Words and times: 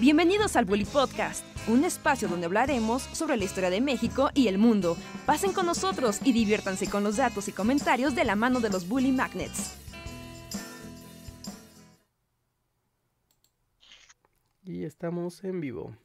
Bienvenidos 0.00 0.54
al 0.54 0.64
Bully 0.64 0.84
Podcast, 0.84 1.44
un 1.66 1.82
espacio 1.82 2.28
donde 2.28 2.46
hablaremos 2.46 3.02
sobre 3.02 3.36
la 3.36 3.42
historia 3.42 3.68
de 3.68 3.80
México 3.80 4.30
y 4.32 4.46
el 4.46 4.56
mundo. 4.56 4.96
Pasen 5.26 5.52
con 5.52 5.66
nosotros 5.66 6.20
y 6.22 6.32
diviértanse 6.32 6.88
con 6.88 7.02
los 7.02 7.16
datos 7.16 7.48
y 7.48 7.52
comentarios 7.52 8.14
de 8.14 8.24
la 8.24 8.36
mano 8.36 8.60
de 8.60 8.70
los 8.70 8.86
Bully 8.86 9.10
Magnets. 9.10 9.74
Y 14.62 14.84
estamos 14.84 15.42
en 15.42 15.60
vivo. 15.60 15.96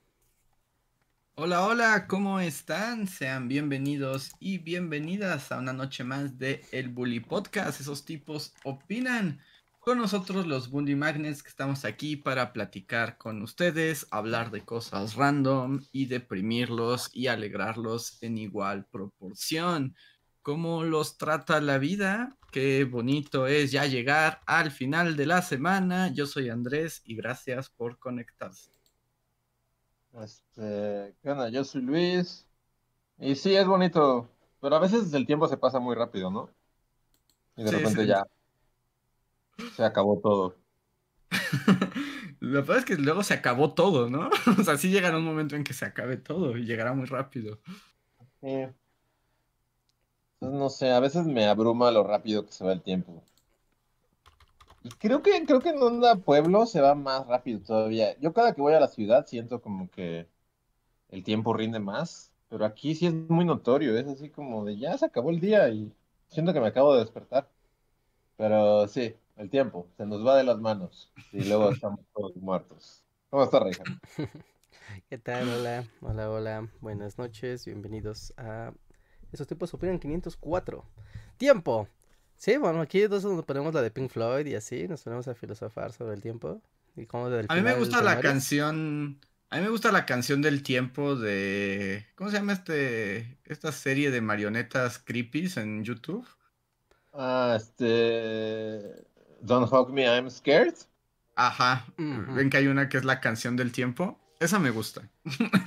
Hola, 1.36 1.64
hola, 1.64 2.08
¿cómo 2.08 2.40
están? 2.40 3.08
Sean 3.08 3.48
bienvenidos 3.48 4.32
y 4.40 4.58
bienvenidas 4.58 5.52
a 5.52 5.60
una 5.60 5.74
noche 5.74 6.04
más 6.04 6.40
de 6.40 6.66
El 6.72 6.90
Bully 6.90 7.20
Podcast. 7.20 7.80
Esos 7.80 8.06
tipos 8.06 8.56
opinan. 8.64 9.40
Con 9.84 10.00
nosotros 10.00 10.48
los 10.48 10.70
Bundy 10.72 10.96
Magnets 10.96 11.44
que 11.44 11.50
estamos 11.50 11.86
aquí 11.86 12.16
para 12.16 12.54
platicar 12.54 13.18
con 13.20 13.42
ustedes, 13.44 14.08
hablar 14.12 14.50
de 14.50 14.66
cosas 14.66 15.14
random 15.16 15.82
y 15.92 16.08
deprimirlos 16.08 17.10
y 17.14 17.28
alegrarlos 17.28 18.18
en 18.24 18.38
igual 18.40 18.86
proporción. 18.88 19.96
¿Cómo 20.42 20.84
los 20.84 21.18
trata 21.18 21.62
la 21.62 21.78
vida? 21.78 22.36
Qué 22.52 22.86
bonito 22.86 23.46
es 23.46 23.72
ya 23.72 23.86
llegar 23.86 24.42
al 24.48 24.72
final 24.72 25.16
de 25.18 25.26
la 25.28 25.42
semana. 25.44 26.12
Yo 26.14 26.26
soy 26.28 26.50
Andrés 26.50 27.02
y 27.06 27.16
gracias 27.16 27.70
por 27.70 28.00
conectarse. 28.00 28.72
Este, 30.14 31.16
¿qué 31.22 31.30
onda? 31.32 31.50
Yo 31.50 31.64
soy 31.64 31.82
Luis. 31.82 32.48
Y 33.20 33.36
sí, 33.36 33.56
es 33.56 33.68
bonito, 33.68 34.30
pero 34.62 34.76
a 34.78 34.80
veces 34.80 35.14
el 35.14 35.26
tiempo 35.28 35.48
se 35.48 35.58
pasa 35.58 35.80
muy 35.80 35.96
rápido, 35.96 36.32
¿no? 36.32 36.50
Y 37.56 37.64
de 37.64 37.72
Sí, 37.72 37.76
repente 37.76 38.06
sí. 38.06 38.08
ya 38.08 38.24
se 39.76 39.84
acabó 39.84 40.20
todo. 40.20 40.56
Lo 42.40 42.62
que 42.62 42.68
pasa 42.68 42.80
es 42.80 42.86
que 42.86 42.96
luego 42.96 43.24
se 43.24 43.34
acabó 43.34 43.74
todo, 43.74 44.10
¿no? 44.10 44.30
O 44.60 44.64
sea, 44.64 44.78
sí 44.78 44.90
llegará 44.90 45.18
un 45.18 45.26
momento 45.26 45.56
en 45.56 45.64
que 45.64 45.74
se 45.74 45.86
acabe 45.86 46.18
todo 46.18 46.58
y 46.58 46.66
llegará 46.66 46.94
muy 46.94 47.06
rápido. 47.06 47.60
Sí. 48.42 48.68
Entonces, 50.40 50.60
no 50.60 50.70
sé, 50.70 50.92
a 50.92 51.00
veces 51.00 51.26
me 51.26 51.46
abruma 51.48 51.92
lo 51.92 52.04
rápido 52.04 52.46
que 52.46 52.52
se 52.52 52.66
va 52.66 52.74
el 52.74 52.82
tiempo. 52.82 53.24
Y 54.84 54.90
creo 54.90 55.22
que, 55.22 55.46
creo 55.46 55.62
que 55.62 55.70
en 55.70 55.82
onda 55.82 56.18
pueblo 56.18 56.66
se 56.66 56.82
va 56.82 56.96
más 56.96 57.26
rápido 57.28 57.62
todavía. 57.62 58.18
Yo 58.20 58.34
cada 58.34 58.54
que 58.54 58.62
voy 58.62 58.74
a 58.74 58.80
la 58.82 58.90
ciudad 58.90 59.26
siento 59.26 59.62
como 59.62 59.90
que 59.90 60.28
el 61.10 61.24
tiempo 61.24 61.54
rinde 61.54 61.80
más, 61.80 62.34
pero 62.50 62.66
aquí 62.66 62.94
sí 62.96 63.08
es 63.08 63.14
muy 63.14 63.46
notorio, 63.46 63.98
es 63.98 64.08
así 64.08 64.30
como 64.30 64.66
de 64.66 64.78
ya 64.78 64.98
se 64.98 65.06
acabó 65.06 65.30
el 65.30 65.40
día 65.40 65.70
y 65.70 65.94
siento 66.28 66.54
que 66.54 66.60
me 66.60 66.68
acabo 66.68 66.94
de 66.94 67.02
despertar. 67.02 67.48
Pero 68.38 68.88
sí, 68.88 69.16
el 69.38 69.50
tiempo 69.50 69.88
se 69.98 70.06
nos 70.06 70.26
va 70.26 70.38
de 70.38 70.44
las 70.44 70.60
manos 70.60 71.12
y 71.32 71.44
luego 71.44 71.72
estamos 71.72 72.00
todos 72.14 72.36
muertos. 72.38 73.04
¿Cómo 73.30 73.44
está, 73.44 73.60
Reija? 73.60 73.84
¿Qué 75.10 75.18
tal? 75.18 75.50
Hola, 75.50 75.86
hola, 76.02 76.30
hola. 76.30 76.70
Buenas 76.82 77.18
noches, 77.18 77.66
bienvenidos 77.66 78.34
a 78.38 78.74
Esos 79.32 79.48
tipos 79.48 79.74
opinan 79.74 80.00
504. 80.00 80.86
Tiempo. 81.38 81.88
Sí, 82.36 82.58
bueno, 82.58 82.82
aquí 82.82 83.02
es 83.02 83.10
donde 83.10 83.44
ponemos 83.44 83.74
la 83.74 83.82
de 83.82 83.92
Pink 83.92 84.10
Floyd 84.10 84.46
y 84.46 84.56
así, 84.56 84.88
nos 84.88 85.04
ponemos 85.04 85.28
a 85.28 85.36
filosofar 85.36 85.94
sobre 85.94 86.14
el 86.14 86.22
tiempo. 86.22 86.62
Y 86.96 87.06
cómo 87.06 87.30
del 87.30 87.48
A 87.50 87.56
mí 87.56 87.62
me 87.62 87.74
gusta 87.74 88.04
la 88.04 88.20
canción. 88.20 89.20
A 89.50 89.58
mí 89.58 89.64
me 89.64 89.70
gusta 89.70 89.92
la 89.92 90.06
canción 90.06 90.42
del 90.42 90.62
tiempo 90.62 91.16
de. 91.16 92.06
¿Cómo 92.16 92.30
se 92.30 92.38
llama 92.38 92.54
este? 92.54 93.40
Esta 93.46 93.72
serie 93.72 94.12
de 94.12 94.22
marionetas 94.22 95.00
creepies 95.00 95.58
en 95.58 95.84
YouTube. 95.84 96.28
Ah, 97.14 97.56
este... 97.56 99.06
Don't 99.44 99.70
hug 99.72 99.92
me, 99.92 100.06
I'm 100.06 100.30
scared. 100.30 100.76
Ajá. 101.36 101.86
Ven 101.98 102.50
que 102.50 102.58
hay 102.58 102.68
una 102.68 102.88
que 102.88 102.98
es 102.98 103.04
la 103.04 103.20
canción 103.20 103.58
del 103.58 103.72
tiempo. 103.72 104.18
Esa 104.40 104.58
me 104.58 104.72
gusta. 104.72 105.10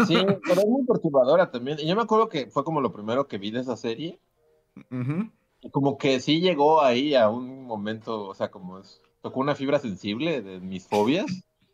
Sí, 0.06 0.16
pero 0.46 0.60
es 0.60 0.66
muy 0.66 0.84
perturbadora 0.86 1.50
también. 1.50 1.78
Y 1.78 1.86
yo 1.86 1.94
me 1.94 2.02
acuerdo 2.02 2.28
que 2.28 2.47
fue 2.47 2.64
como 2.64 2.80
lo 2.80 2.92
primero 2.92 3.28
que 3.28 3.38
vi 3.38 3.50
de 3.50 3.60
esa 3.60 3.76
serie. 3.76 4.19
Y 5.60 5.70
como 5.70 5.98
que 5.98 6.20
sí 6.20 6.41
llegó 6.41 6.82
ahí 6.82 7.15
a 7.15 7.28
un 7.28 7.66
momento, 7.66 8.26
o 8.26 8.34
sea, 8.34 8.50
como 8.50 8.78
es, 8.78 9.00
tocó 9.20 9.41
una 9.41 9.54
fibra 9.54 9.78
sensible 9.78 10.41
de 10.41 10.60
mis 10.60 10.86
fobias. 10.86 11.26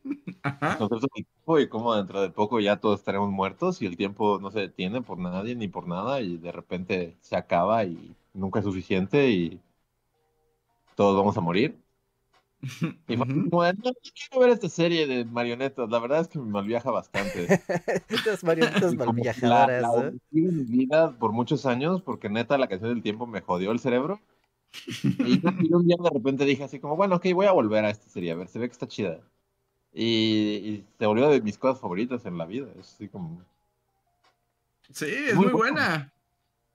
Ajá. 0.43 0.79
Tiempo 0.79 1.61
y 1.61 1.69
como 1.69 1.95
dentro 1.95 2.21
de 2.21 2.31
poco 2.31 2.59
ya 2.59 2.81
todos 2.81 2.99
estaremos 2.99 3.31
muertos 3.31 3.81
y 3.81 3.87
el 3.87 3.97
tiempo 3.97 4.41
no 4.41 4.51
se 4.51 4.61
detiene 4.61 5.03
por 5.03 5.19
nadie 5.19 5.55
ni 5.55 5.69
por 5.69 5.87
nada 5.87 6.21
y 6.21 6.37
de 6.37 6.51
repente 6.51 7.17
se 7.21 7.37
acaba 7.37 7.85
y 7.85 8.17
nunca 8.35 8.59
es 8.59 8.65
suficiente 8.65 9.31
y 9.31 9.61
todos 10.97 11.17
vamos 11.17 11.37
a 11.37 11.41
morir. 11.41 11.82
Y 13.09 13.17
fue 13.17 13.27
de, 13.27 13.35
no, 13.35 13.45
no 13.51 13.93
quiero 14.15 14.41
ver 14.41 14.51
esta 14.51 14.69
serie 14.69 15.07
de 15.07 15.25
marionetas, 15.25 15.91
la 15.91 15.99
verdad 15.99 16.21
es 16.21 16.29
que 16.29 16.39
me 16.39 16.47
malviaja 16.47 16.91
bastante. 16.91 17.47
Estas 18.09 18.45
marionetas 18.45 18.95
malviajadoras, 18.95 19.83
la, 19.83 19.89
la 19.97 20.11
de 20.11 20.19
mi 20.31 20.65
vida 20.65 21.11
por 21.19 21.33
muchos 21.33 21.67
años 21.67 22.03
porque 22.03 22.29
neta 22.29 22.57
la 22.59 22.69
canción 22.69 22.95
del 22.95 23.03
tiempo 23.03 23.27
me 23.27 23.41
jodió 23.41 23.73
el 23.73 23.81
cerebro. 23.81 24.21
Y, 25.03 25.41
y 25.45 25.73
un 25.75 25.87
día 25.87 25.97
de 26.03 26.11
repente 26.11 26.45
dije 26.45 26.65
así 26.65 26.79
como, 26.81 26.97
bueno, 26.97 27.17
ok, 27.17 27.27
voy 27.35 27.47
a 27.47 27.53
volver 27.53 27.85
a 27.85 27.91
esta 27.91 28.09
serie, 28.09 28.33
a 28.33 28.37
ver, 28.37 28.49
se 28.49 28.59
ve 28.59 28.69
que 28.69 28.73
está 28.73 28.89
chida. 28.89 29.21
Y, 29.93 30.05
y 30.07 30.87
se 30.99 31.07
volvió 31.07 31.29
de 31.29 31.41
mis 31.43 31.59
cosas 31.59 31.81
favoritas 31.81 32.25
en 32.25 32.39
la 32.39 32.47
vida. 32.47 32.69
Es 32.79 32.95
así 32.95 33.09
como... 33.09 33.45
Sí, 34.91 35.07
es 35.07 35.35
Muy 35.35 35.47
muy 35.47 35.53
buena. 35.55 35.73
buena. 35.73 36.13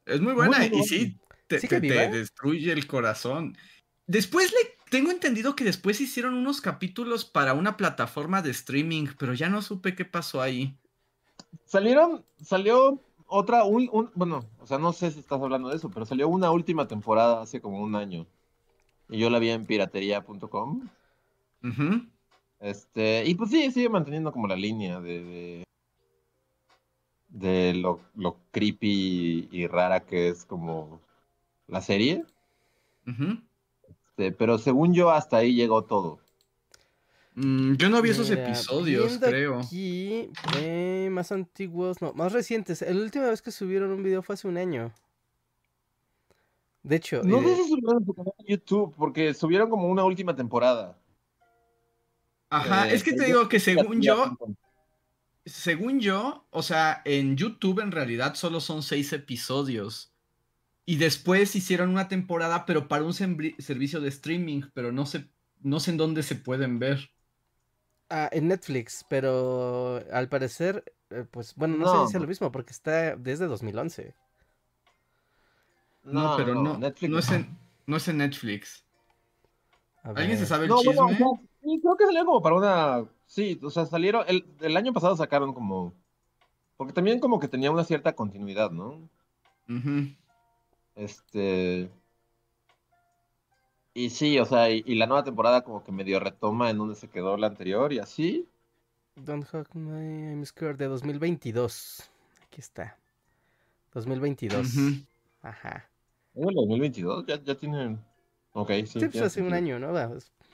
Es 0.05 0.21
muy 0.21 0.33
buena. 0.33 0.57
muy 0.59 0.67
y 0.67 0.69
buena. 0.69 0.85
sí, 0.85 1.17
te, 1.47 1.59
¿Sigue 1.59 1.81
te- 1.81 1.87
te 1.89 2.09
destruye 2.09 2.71
el 2.71 2.87
corazón. 2.87 3.57
Después 4.05 4.51
le 4.51 4.76
tengo 4.89 5.11
entendido 5.11 5.55
que 5.55 5.63
después 5.63 6.01
hicieron 6.01 6.33
unos 6.35 6.61
capítulos 6.61 7.25
para 7.25 7.53
una 7.53 7.77
plataforma 7.77 8.41
de 8.41 8.51
streaming, 8.51 9.07
pero 9.17 9.33
ya 9.33 9.49
no 9.49 9.61
supe 9.61 9.95
qué 9.95 10.05
pasó 10.05 10.41
ahí. 10.41 10.75
Salieron, 11.65 12.25
salió 12.41 13.01
otra, 13.27 13.63
un, 13.65 13.89
un- 13.91 14.11
bueno, 14.15 14.45
o 14.59 14.67
sea, 14.67 14.77
no 14.77 14.93
sé 14.93 15.11
si 15.11 15.19
estás 15.19 15.41
hablando 15.41 15.69
de 15.69 15.75
eso, 15.77 15.89
pero 15.89 16.05
salió 16.05 16.27
una 16.29 16.51
última 16.51 16.87
temporada 16.87 17.41
hace 17.41 17.61
como 17.61 17.81
un 17.81 17.95
año. 17.95 18.25
Y 19.09 19.19
yo 19.19 19.29
la 19.29 19.39
vi 19.39 19.49
en 19.49 19.65
piratería.com. 19.65 20.87
Ujú. 21.63 22.05
Este, 22.59 23.23
y 23.25 23.35
pues 23.35 23.51
sí, 23.51 23.71
sigue 23.71 23.89
manteniendo 23.89 24.31
como 24.31 24.47
la 24.47 24.55
línea 24.55 24.99
de, 24.99 25.23
de, 25.23 25.63
de 27.29 27.73
lo, 27.75 27.99
lo 28.15 28.37
creepy 28.51 29.49
y 29.51 29.67
rara 29.67 30.01
que 30.05 30.29
es 30.29 30.45
como 30.45 31.01
la 31.67 31.81
serie. 31.81 32.25
Ujú. 33.07 33.37
Este, 34.17 34.31
pero 34.31 34.57
según 34.57 34.95
yo, 34.95 35.11
hasta 35.11 35.37
ahí 35.37 35.53
llegó 35.53 35.83
todo. 35.83 36.19
Mm, 37.35 37.75
yo 37.75 37.89
no 37.89 38.01
vi 38.01 38.09
esos 38.09 38.31
Mira, 38.31 38.47
episodios, 38.47 39.19
creo. 39.19 39.59
Aquí, 39.59 40.31
eh, 40.57 41.07
más 41.11 41.31
antiguos, 41.31 42.01
no, 42.01 42.13
más 42.13 42.33
recientes. 42.33 42.81
La 42.81 42.99
última 42.99 43.29
vez 43.29 43.43
que 43.43 43.51
subieron 43.51 43.91
un 43.91 44.01
video 44.01 44.23
fue 44.23 44.33
hace 44.33 44.47
un 44.47 44.57
año. 44.57 44.91
De 46.81 46.95
hecho, 46.95 47.21
No 47.23 47.39
eh, 47.41 47.43
sé 47.43 47.55
si 47.63 47.69
subieron 47.69 48.03
su 48.03 48.13
canal 48.15 48.33
de 48.39 48.45
YouTube, 48.47 48.95
porque 48.97 49.35
subieron 49.35 49.69
como 49.69 49.87
una 49.87 50.03
última 50.03 50.35
temporada. 50.35 50.97
Ajá, 52.49 52.89
Eh, 52.89 52.95
es 52.95 53.03
que 53.03 53.13
te 53.13 53.25
digo 53.25 53.47
que 53.47 53.59
según 53.59 54.01
yo, 54.01 54.35
según 55.45 55.99
yo, 55.99 56.47
o 56.49 56.63
sea, 56.63 57.03
en 57.05 57.37
YouTube 57.37 57.81
en 57.81 57.91
realidad 57.91 58.33
solo 58.33 58.61
son 58.61 58.81
seis 58.81 59.13
episodios. 59.13 60.11
Y 60.87 60.95
después 60.97 61.55
hicieron 61.55 61.91
una 61.91 62.07
temporada, 62.07 62.65
pero 62.65 62.87
para 62.87 63.03
un 63.03 63.13
servicio 63.13 64.01
de 64.01 64.09
streaming, 64.09 64.63
pero 64.73 64.91
no 64.91 65.05
sé, 65.05 65.29
no 65.59 65.79
sé 65.79 65.91
en 65.91 65.97
dónde 65.97 66.23
se 66.23 66.35
pueden 66.35 66.79
ver. 66.79 67.11
ah, 68.09 68.29
en 68.31 68.47
Netflix, 68.47 69.05
pero 69.09 70.03
al 70.11 70.29
parecer, 70.29 70.83
eh, 71.09 71.25
pues 71.29 71.55
bueno, 71.55 71.77
no, 71.77 71.87
sé 71.87 71.97
No. 71.97 72.05
si 72.05 72.11
sea 72.11 72.19
lo 72.19 72.27
mismo 72.27 72.51
porque 72.51 72.71
está 72.71 73.15
desde 73.15 73.47
2011. 73.47 74.15
No, 76.03 76.35
pero 76.37 76.55
no, 76.55 76.77
Netflix 76.77 77.11
no, 77.11 77.19
es 77.19 77.31
en, 77.31 77.57
no 77.85 77.97
es 77.97 78.07
en 78.07 78.17
Netflix. 78.17 78.83
A 80.03 80.09
¿Alguien 80.09 80.37
se 80.37 80.45
sabe 80.45 80.65
el 80.65 80.69
No, 80.69 80.77
chisme? 80.77 80.95
bueno, 80.95 81.41
sí, 81.61 81.79
creo 81.81 81.97
que 81.97 82.05
salieron 82.05 82.25
como 82.27 82.41
para 82.41 82.55
una. 82.55 83.09
Sí, 83.25 83.59
o 83.61 83.69
sea, 83.69 83.85
salieron. 83.85 84.23
El, 84.27 84.45
el 84.61 84.77
año 84.77 84.93
pasado 84.93 85.15
sacaron 85.15 85.53
como. 85.53 85.93
Porque 86.77 86.93
también 86.93 87.19
como 87.19 87.39
que 87.39 87.47
tenía 87.49 87.71
una 87.71 87.83
cierta 87.85 88.15
continuidad, 88.15 88.71
¿no? 88.71 89.09
Ujú. 89.69 90.15
Este. 90.97 91.89
Y 93.93 94.11
sí, 94.11 94.39
o 94.39 94.45
sea, 94.45 94.69
y, 94.69 94.81
y 94.85 94.95
la 94.95 95.07
nueva 95.07 95.25
temporada 95.25 95.61
como 95.63 95.83
que 95.83 95.91
medio 95.91 96.19
retoma 96.21 96.69
en 96.69 96.77
donde 96.77 96.95
se 96.95 97.09
quedó 97.09 97.35
la 97.35 97.47
anterior 97.47 97.91
y 97.91 97.99
así. 97.99 98.47
Don't 99.15 99.43
Hug 99.51 99.67
My 99.73 100.29
I'm 100.31 100.45
Scared 100.45 100.77
de 100.77 100.85
2022. 100.85 102.09
Aquí 102.45 102.61
está. 102.61 102.97
2022. 103.93 104.75
Ujú. 104.75 105.05
Ajá. 105.41 105.89
¿Es 106.35 106.47
el 106.47 106.53
2022? 106.53 107.25
Ya, 107.25 107.41
ya 107.41 107.55
tienen. 107.55 107.99
Ok, 108.53 108.71
sí. 108.85 108.99
Sí, 108.99 109.07
pues 109.07 109.21
hace 109.21 109.41
un 109.41 109.53
año, 109.53 109.79
¿no? 109.79 109.91
Va, 109.93 110.07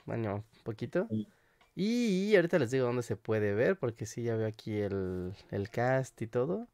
Un 0.06 0.12
año, 0.12 0.44
poquito. 0.62 1.06
Sí. 1.10 1.26
Y 1.76 2.34
ahorita 2.36 2.58
les 2.58 2.70
digo 2.70 2.86
dónde 2.86 3.02
se 3.02 3.16
puede 3.16 3.54
ver, 3.54 3.76
porque 3.78 4.06
sí, 4.06 4.22
ya 4.22 4.36
veo 4.36 4.46
aquí 4.46 4.78
el, 4.80 5.32
el 5.50 5.70
cast 5.70 6.20
y 6.22 6.26
todo. 6.26 6.68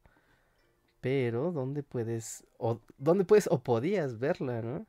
Pero, 1.01 1.51
¿dónde 1.51 1.81
puedes, 1.83 2.43
o 2.57 2.79
dónde 2.97 3.25
puedes 3.25 3.47
o 3.51 3.59
podías 3.59 4.19
verla, 4.19 4.61
no? 4.61 4.85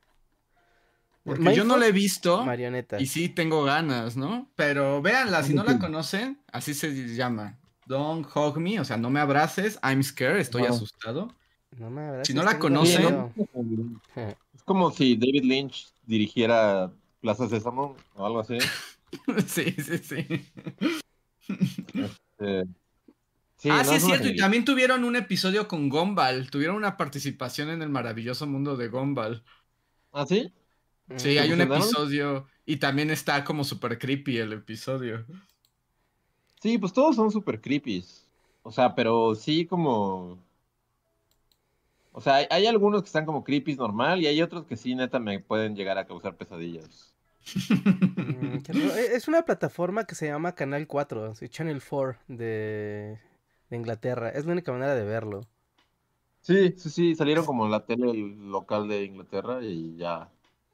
Porque 1.23 1.55
yo 1.55 1.63
no 1.63 1.77
la 1.77 1.87
he 1.87 1.91
visto 1.91 2.43
Marioneta. 2.45 2.99
y 3.01 3.05
sí 3.07 3.29
tengo 3.29 3.63
ganas, 3.63 4.17
¿no? 4.17 4.49
Pero 4.55 5.01
véanla, 5.01 5.41
si 5.43 5.53
no 5.53 5.63
la 5.63 5.79
conocen, 5.79 6.37
así 6.51 6.73
se 6.73 6.91
llama. 7.15 7.57
Don't 7.87 8.27
hug 8.35 8.57
me, 8.57 8.79
o 8.79 8.85
sea, 8.85 8.97
no 8.97 9.09
me 9.09 9.19
abraces, 9.19 9.79
I'm 9.83 10.03
scared, 10.03 10.39
estoy 10.39 10.65
asustado. 10.65 11.33
No 11.77 11.89
me 11.89 12.01
abraces, 12.01 12.27
Si 12.27 12.33
no 12.33 12.43
la 12.43 12.59
conocen- 12.59 12.99
miedo. 12.99 14.37
Es 14.53 14.63
como 14.63 14.91
si 14.91 15.15
David 15.15 15.43
Lynch 15.45 15.91
dirigiera 16.05 16.91
Plaza 17.21 17.47
Sésamo 17.49 17.95
o 18.15 18.25
algo 18.25 18.39
así. 18.41 18.57
sí, 19.47 19.71
sí, 19.81 19.97
sí. 19.97 20.45
Eh, 22.39 22.65
sí, 23.63 23.69
ah, 23.69 23.77
no, 23.77 23.89
sí, 23.89 23.95
es 23.95 24.03
cierto. 24.03 24.27
Y 24.27 24.35
también 24.35 24.65
tuvieron 24.65 25.05
un 25.05 25.15
episodio 25.15 25.69
con 25.69 25.87
Gumball. 25.87 26.51
Tuvieron 26.51 26.75
una 26.75 26.97
participación 26.97 27.69
en 27.69 27.81
el 27.81 27.87
maravilloso 27.87 28.45
mundo 28.45 28.75
de 28.75 28.89
Gumball. 28.89 29.41
¿Ah, 30.11 30.25
sí? 30.25 30.53
Sí, 31.15 31.35
¿Te 31.35 31.39
hay 31.39 31.53
un 31.53 31.61
episodio. 31.61 32.45
Y 32.65 32.75
también 32.77 33.09
está 33.09 33.45
como 33.45 33.63
súper 33.63 33.97
creepy 33.97 34.37
el 34.37 34.51
episodio. 34.51 35.25
Sí, 36.61 36.77
pues 36.77 36.91
todos 36.91 37.15
son 37.15 37.31
súper 37.31 37.61
creepy. 37.61 38.03
O 38.63 38.71
sea, 38.71 38.95
pero 38.95 39.33
sí 39.33 39.65
como... 39.65 40.43
O 42.11 42.19
sea, 42.19 42.35
hay, 42.35 42.47
hay 42.49 42.67
algunos 42.67 43.01
que 43.01 43.07
están 43.07 43.25
como 43.25 43.45
creepy 43.45 43.75
normal 43.75 44.21
y 44.21 44.27
hay 44.27 44.41
otros 44.41 44.65
que 44.65 44.75
sí, 44.75 44.93
neta, 44.93 45.19
me 45.19 45.39
pueden 45.39 45.73
llegar 45.73 45.97
a 45.97 46.05
causar 46.05 46.35
pesadillas. 46.35 47.13
Mm. 47.55 48.57
Eh, 48.67 49.09
Es 49.13 49.27
una 49.27 49.43
plataforma 49.43 50.05
que 50.05 50.15
se 50.15 50.27
llama 50.27 50.55
Canal 50.55 50.85
4, 50.87 51.35
sí, 51.35 51.49
Channel 51.49 51.81
4 51.81 52.19
de, 52.27 53.19
de 53.73 53.77
Inglaterra. 53.79 54.29
Es 54.29 54.45
la 54.45 54.53
única 54.53 54.71
manera 54.71 54.95
de 54.95 55.03
verlo. 55.03 55.41
Sí, 56.41 56.73
sí, 56.77 56.89
sí, 56.89 57.15
salieron 57.15 57.45
como 57.45 57.65
en 57.65 57.71
la 57.71 57.85
tele 57.85 58.13
local 58.37 58.87
de 58.87 59.03
Inglaterra 59.03 59.59
y 59.61 59.95
ya. 59.97 60.29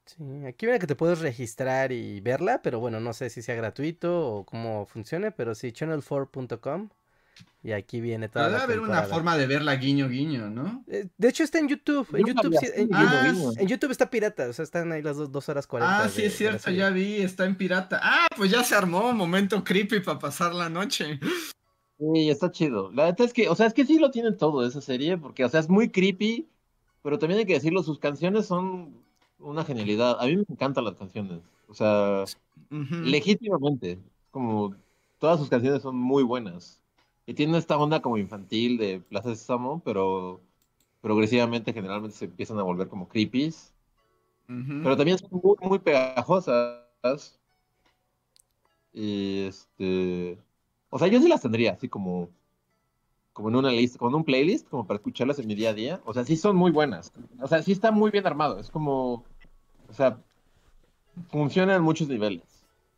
Sí, 0.06 0.24
aquí 0.48 0.66
viene 0.66 0.80
que 0.80 0.88
te 0.88 0.96
puedes 0.96 1.20
registrar 1.20 1.92
y 1.92 2.20
verla, 2.22 2.62
pero 2.64 2.80
bueno, 2.80 3.00
no 3.00 3.14
sé 3.14 3.30
si 3.30 3.44
sea 3.44 3.54
gratuito 3.56 4.28
o 4.28 4.44
cómo 4.46 4.88
funcione, 4.88 5.32
pero 5.32 5.54
sí, 5.54 5.68
channel4.com. 5.72 6.90
Y 7.64 7.72
aquí 7.74 8.02
viene 8.02 8.28
toda 8.28 8.46
Pero 8.46 8.58
la 8.58 8.62
debe 8.68 8.74
haber 8.80 8.90
una 8.90 9.04
forma 9.04 9.38
de 9.38 9.46
verla 9.48 9.76
guiño 9.76 10.10
guiño, 10.10 10.50
¿no? 10.50 10.84
Eh, 10.88 11.08
De 11.18 11.30
hecho 11.30 11.44
está 11.44 11.60
en 11.60 11.68
YouTube. 11.70 12.08
En 12.14 12.26
Yo 12.26 12.34
YouTube, 12.34 12.58
sí- 12.60 12.68
en, 12.74 12.90
Ah, 12.92 13.24
en- 13.28 13.36
guiño, 13.36 13.52
en 13.58 13.68
YouTube 13.68 13.92
está 13.92 14.10
pirata, 14.10 14.48
o 14.50 14.54
sea, 14.54 14.64
están 14.64 14.92
ahí 14.92 15.02
las 15.02 15.16
dos, 15.18 15.32
dos 15.32 15.48
horas 15.48 15.68
40. 15.68 16.04
Ah, 16.06 16.10
sí, 16.10 16.22
de- 16.24 16.28
es 16.30 16.36
cierto, 16.36 16.72
ya 16.72 16.90
vi, 16.90 17.22
está 17.22 17.46
en 17.46 17.56
pirata. 17.56 18.00
Ah, 18.02 18.28
pues 18.36 18.50
ya 18.52 18.64
se 18.64 18.76
armó, 18.76 19.14
momento 19.14 19.64
creepy 19.64 20.00
para 20.02 20.20
pasar 20.20 20.54
la 20.54 20.68
noche. 20.70 21.20
Sí, 22.00 22.30
está 22.30 22.50
chido. 22.50 22.92
La 22.94 23.06
neta 23.06 23.26
es 23.26 23.34
que, 23.34 23.50
o 23.50 23.56
sea, 23.56 23.66
es 23.66 23.74
que 23.74 23.86
sí 23.86 24.00
lo 24.00 24.10
tienen 24.10 24.38
todo 24.38 24.66
esa 24.66 24.80
serie, 24.80 25.18
porque, 25.18 25.44
o 25.44 25.50
sea, 25.50 25.60
es 25.60 25.70
muy 25.70 25.90
creepy, 25.90 26.48
pero 27.04 27.20
también 27.20 27.40
hay 27.40 27.46
que 27.46 27.54
decirlo, 27.54 27.84
sus 27.84 28.00
canciones 28.00 28.46
son 28.46 28.94
una 29.40 29.66
genialidad. 29.66 30.18
A 30.20 30.26
mí 30.26 30.38
me 30.38 30.46
encantan 30.50 30.86
las 30.86 30.96
canciones. 30.96 31.42
O 31.68 31.74
sea, 31.74 32.24
legítimamente, 32.70 34.00
como 34.32 34.76
todas 35.20 35.40
sus 35.40 35.50
canciones 35.50 35.82
son 35.82 35.96
muy 35.98 36.24
buenas. 36.24 36.82
Y 37.26 37.34
tienen 37.34 37.56
esta 37.56 37.78
onda 37.78 38.02
como 38.02 38.18
infantil 38.18 38.78
de 38.78 39.02
Plaza 39.02 39.36
Sésamo, 39.36 39.82
pero 39.86 40.42
progresivamente 41.02 41.74
generalmente 41.74 42.18
se 42.18 42.26
empiezan 42.26 42.60
a 42.60 42.64
volver 42.64 42.88
como 42.88 43.08
creepies. 43.08 43.74
Pero 44.48 44.98
también 44.98 45.20
son 45.20 45.30
muy, 45.44 45.56
muy 45.62 45.80
pegajosas. 45.80 47.40
Y 48.94 49.42
este. 49.42 50.40
O 50.90 50.98
sea, 51.00 51.08
yo 51.08 51.20
sí 51.22 51.28
las 51.28 51.42
tendría, 51.42 51.74
así 51.74 51.88
como. 51.90 52.30
Como 53.34 53.50
en 53.50 53.56
una 53.56 53.72
lista, 53.72 53.98
como 54.00 54.10
en 54.12 54.16
un 54.16 54.24
playlist, 54.26 54.68
como 54.68 54.86
para 54.86 54.98
escucharlas 54.98 55.40
en 55.40 55.48
mi 55.48 55.56
día 55.56 55.70
a 55.70 55.74
día. 55.74 56.02
O 56.04 56.14
sea, 56.14 56.26
sí 56.26 56.36
son 56.36 56.56
muy 56.58 56.72
buenas. 56.72 57.14
O 57.40 57.48
sea, 57.48 57.62
sí 57.62 57.72
está 57.72 57.92
muy 57.92 58.12
bien 58.12 58.26
armado. 58.28 58.60
Es 58.60 58.70
como. 58.70 59.24
O 59.88 59.94
sea, 59.94 60.18
funciona 61.32 61.76
en 61.76 61.82
muchos 61.82 62.08
niveles. 62.08 62.44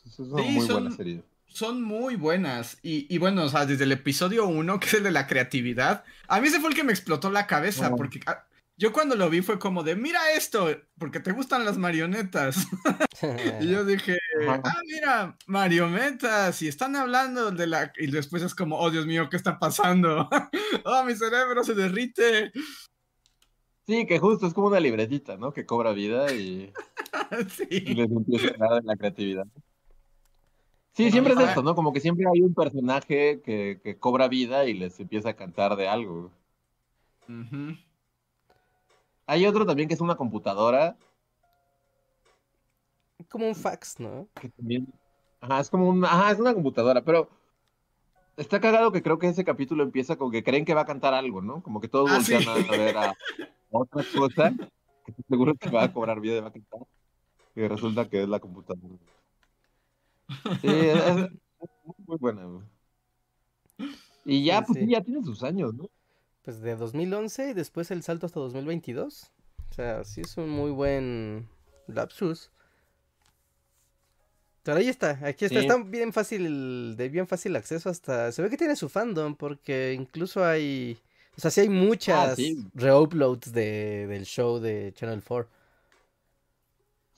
Es 0.06 0.20
una 0.20 0.42
Sí, 0.44 0.50
muy 0.50 0.66
son- 0.68 0.82
buena 0.84 0.96
serie. 0.96 1.24
Son 1.48 1.84
muy 1.84 2.16
buenas. 2.16 2.78
Y, 2.82 3.14
y 3.14 3.18
bueno, 3.18 3.44
o 3.44 3.50
sea, 3.50 3.66
desde 3.66 3.84
el 3.84 3.92
episodio 3.92 4.48
1, 4.48 4.80
que 4.80 4.88
es 4.88 4.94
el 4.96 5.04
de 5.04 5.12
la 5.12 5.28
creatividad, 5.28 6.06
a 6.30 6.40
mí 6.40 6.48
ese 6.48 6.62
fue 6.62 6.70
el 6.70 6.76
que 6.76 6.84
me 6.86 6.94
explotó 6.94 7.30
la 7.30 7.46
cabeza, 7.46 7.90
No. 7.90 7.98
porque 7.98 8.22
ah, 8.26 8.46
yo 8.82 8.92
cuando 8.92 9.16
lo 9.16 9.30
vi 9.30 9.44
fue 9.44 9.60
como 9.60 9.84
de, 9.84 9.96
mira 9.96 10.32
esto, 10.36 10.68
porque 10.98 11.20
te 11.20 11.34
gustan 11.34 11.66
las 11.66 11.78
marionetas. 11.78 12.68
y 13.62 13.68
yo 13.68 13.86
dije, 13.86 14.18
ah, 14.50 14.74
mira, 14.88 15.38
marionetas, 15.46 16.64
y 16.64 16.68
están 16.68 16.96
hablando 16.96 17.52
de 17.52 17.68
la... 17.68 17.94
Y 17.96 18.08
después 18.10 18.42
es 18.42 18.56
como, 18.56 18.80
oh, 18.80 18.90
Dios 18.90 19.06
mío, 19.06 19.30
¿qué 19.30 19.38
está 19.38 19.60
pasando? 19.60 20.28
oh, 20.86 21.04
mi 21.04 21.14
cerebro 21.14 21.64
se 21.64 21.76
derrite. 21.76 22.52
Sí, 23.86 24.08
que 24.08 24.18
justo 24.18 24.48
es 24.48 24.54
como 24.56 24.70
una 24.70 24.80
libretita, 24.80 25.38
¿no? 25.38 25.54
Que 25.54 25.68
cobra 25.68 25.92
vida 25.92 26.34
y, 26.34 26.74
y 27.70 27.78
sí. 27.78 27.82
les 27.94 28.10
empieza 28.10 28.56
a 28.60 28.74
dar 28.74 28.84
la 28.84 28.96
creatividad. 28.96 29.46
Sí, 30.94 31.12
siempre 31.12 31.34
es 31.34 31.40
esto, 31.40 31.62
¿no? 31.62 31.76
Como 31.76 31.94
que 31.94 32.00
siempre 32.00 32.26
hay 32.34 32.42
un 32.42 32.56
personaje 32.56 33.42
que, 33.46 33.80
que 33.84 34.00
cobra 34.00 34.28
vida 34.28 34.66
y 34.66 34.74
les 34.74 35.00
empieza 35.00 35.30
a 35.30 35.36
cantar 35.36 35.76
de 35.76 35.88
algo. 35.88 36.32
Ujú. 37.30 37.76
Hay 39.32 39.46
otro 39.46 39.66
también 39.66 39.88
que 39.88 39.94
es 39.94 40.02
una 40.02 40.18
computadora, 40.18 40.98
Como 43.30 43.48
un 43.48 43.56
fax, 43.56 43.98
¿no? 43.98 44.28
que 44.36 44.50
también... 44.50 44.94
Ajá, 45.40 45.62
es 45.62 45.70
como 45.70 45.88
una... 45.88 46.10
Ajá, 46.10 46.32
es 46.32 46.40
una 46.40 46.54
computadora, 46.54 47.02
pero 47.02 47.30
está 48.36 48.60
cagado 48.60 48.92
que 48.92 49.02
creo 49.02 49.20
que 49.20 49.30
ese 49.30 49.46
capítulo 49.46 49.84
empieza 49.84 50.18
con 50.18 50.32
que 50.32 50.44
creen 50.44 50.66
que 50.66 50.74
va 50.74 50.82
a 50.82 50.86
cantar 50.86 51.14
algo, 51.14 51.42
¿no? 51.42 51.64
Como 51.64 51.80
que 51.80 51.88
todos 51.88 52.12
Ah, 52.12 52.16
voltean 52.18 52.42
sí. 52.42 52.50
a 52.50 52.72
ver 52.78 52.98
a 52.98 53.14
otra 53.70 54.04
cosa, 54.14 54.54
que 55.06 55.14
seguro 55.30 55.56
que 55.56 55.70
va 55.70 55.84
a 55.84 55.94
cobrar 55.94 56.20
vida 56.20 56.36
y 56.36 56.42
va 56.42 56.50
a 56.50 56.52
cantar, 56.52 56.82
y 57.56 57.68
resulta 57.70 58.10
que 58.10 58.24
es 58.24 58.28
la 58.28 58.42
computadora. 58.42 58.98
Sí, 60.60 60.68
es, 60.68 61.06
es 61.06 61.30
muy 62.06 62.18
buena, 62.18 62.44
güey. 62.44 62.66
Y 64.26 64.44
ya, 64.44 64.60
Sí, 64.60 64.64
pues 64.68 64.80
sí, 64.80 64.92
ya 64.92 65.02
tiene 65.02 65.24
sus 65.24 65.42
años, 65.42 65.74
¿no? 65.74 65.90
Pues 66.44 66.60
de 66.62 66.76
2011 66.76 67.52
y 67.52 67.54
después 67.54 67.92
el 67.92 68.04
salto 68.04 68.26
hasta 68.26 68.40
2022. 68.40 69.32
O 69.70 69.74
sea, 69.74 70.04
sí 70.04 70.22
es 70.22 70.38
un 70.38 70.50
muy 70.50 70.72
buen 70.72 71.48
lapsus. 71.88 72.50
Pero 74.64 74.78
ahí 74.78 74.88
está, 74.90 75.20
aquí 75.24 75.46
está, 75.46 75.60
Sí. 75.60 75.66
está 75.68 75.78
bien 75.84 76.14
fácil, 76.14 76.96
de 76.96 77.10
bien 77.10 77.28
fácil 77.28 77.56
acceso 77.56 77.90
hasta... 77.90 78.32
Se 78.32 78.42
ve 78.44 78.50
que 78.50 78.58
tiene 78.58 78.76
su 78.76 78.90
fandom 78.90 79.36
porque 79.36 79.94
incluso 79.94 80.46
hay... 80.46 81.00
O 81.38 81.42
sea, 81.42 81.50
sí 81.50 81.62
hay 81.62 81.70
muchas 81.70 82.34
Ah, 82.34 82.36
sí. 82.36 82.68
reuploads 82.76 83.52
de, 83.54 84.06
del 84.08 84.26
show 84.26 84.60
de 84.60 84.94
Channel 84.96 85.24
4. 85.26 85.50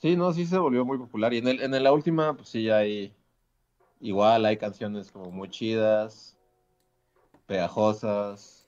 Sí, 0.00 0.16
no, 0.16 0.32
sí 0.32 0.46
se 0.46 0.56
volvió 0.58 0.84
muy 0.84 0.98
popular. 0.98 1.32
Y 1.34 1.38
en, 1.38 1.48
el, 1.48 1.60
en 1.62 1.82
la 1.82 1.92
última, 1.92 2.34
pues 2.36 2.48
sí 2.48 2.70
hay. 2.70 3.12
Igual 4.00 4.44
hay 4.44 4.56
canciones 4.56 5.10
como 5.10 5.30
muy 5.30 5.48
chidas, 5.48 6.36
pegajosas. 7.46 8.63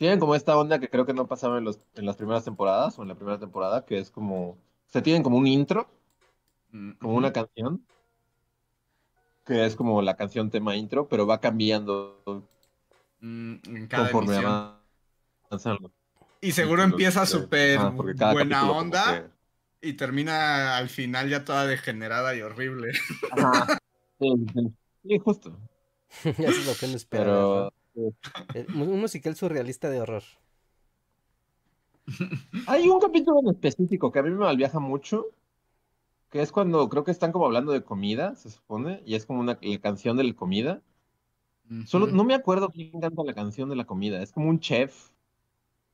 Tienen 0.00 0.18
como 0.18 0.34
esta 0.34 0.56
onda 0.56 0.78
que 0.78 0.88
creo 0.88 1.04
que 1.04 1.12
no 1.12 1.26
pasaba 1.26 1.58
en, 1.58 1.64
los, 1.64 1.78
en 1.94 2.06
las 2.06 2.16
primeras 2.16 2.42
temporadas 2.42 2.98
o 2.98 3.02
en 3.02 3.08
la 3.08 3.16
primera 3.16 3.38
temporada, 3.38 3.84
que 3.84 3.98
es 3.98 4.10
como. 4.10 4.56
Se 4.86 5.02
tienen 5.02 5.22
como 5.22 5.36
un 5.36 5.46
intro, 5.46 5.90
como 6.98 7.16
una 7.16 7.34
canción, 7.34 7.84
que 9.44 9.66
es 9.66 9.76
como 9.76 10.00
la 10.00 10.16
canción 10.16 10.48
tema 10.48 10.74
intro, 10.74 11.06
pero 11.06 11.26
va 11.26 11.38
cambiando 11.38 12.48
Mm, 13.20 13.56
en 13.76 13.86
cada 13.88 14.10
conforme 14.10 14.40
los 15.50 15.68
Y 16.40 16.52
seguro 16.52 16.82
empieza 16.82 17.26
súper 17.26 17.78
buena 18.32 18.70
onda 18.72 19.30
que- 19.80 19.88
y 19.90 19.92
termina 19.92 20.78
al 20.78 20.88
final 20.88 21.28
ya 21.28 21.44
toda 21.44 21.66
degenerada 21.66 22.34
y 22.34 22.40
horrible. 22.40 22.92
Ajá. 23.30 23.78
Sí, 24.18 24.32
sí. 24.54 24.72
Sí, 25.02 25.18
justo. 25.18 25.58
Eso 26.24 26.48
es 26.48 26.66
lo 26.66 26.74
que 26.74 26.86
uno 26.86 26.96
espera. 26.96 27.24
Pero. 27.24 27.72
Eh, 27.96 28.66
Un 28.74 29.00
musical 29.00 29.34
surrealista 29.36 29.88
de 29.90 30.00
horror. 30.00 30.22
Hay 32.66 32.88
un 32.88 33.00
capítulo 33.00 33.40
en 33.40 33.50
específico 33.50 34.10
que 34.10 34.18
a 34.18 34.22
mí 34.22 34.30
me 34.30 34.36
malviaja 34.38 34.80
mucho, 34.80 35.26
que 36.30 36.42
es 36.42 36.50
cuando 36.50 36.88
creo 36.88 37.04
que 37.04 37.10
están 37.10 37.30
como 37.32 37.46
hablando 37.46 37.72
de 37.72 37.82
comida, 37.84 38.34
se 38.36 38.50
supone, 38.50 39.02
y 39.06 39.14
es 39.14 39.26
como 39.26 39.40
una 39.40 39.58
la 39.60 39.78
canción 39.78 40.16
de 40.16 40.24
la 40.24 40.34
comida. 40.34 40.82
Solo 41.86 42.08
no 42.08 42.24
me 42.24 42.34
acuerdo 42.34 42.70
quién 42.70 43.00
canta 43.00 43.22
la 43.22 43.32
canción 43.32 43.68
de 43.68 43.76
la 43.76 43.84
comida, 43.84 44.20
es 44.22 44.32
como 44.32 44.48
un 44.48 44.58
chef 44.58 45.10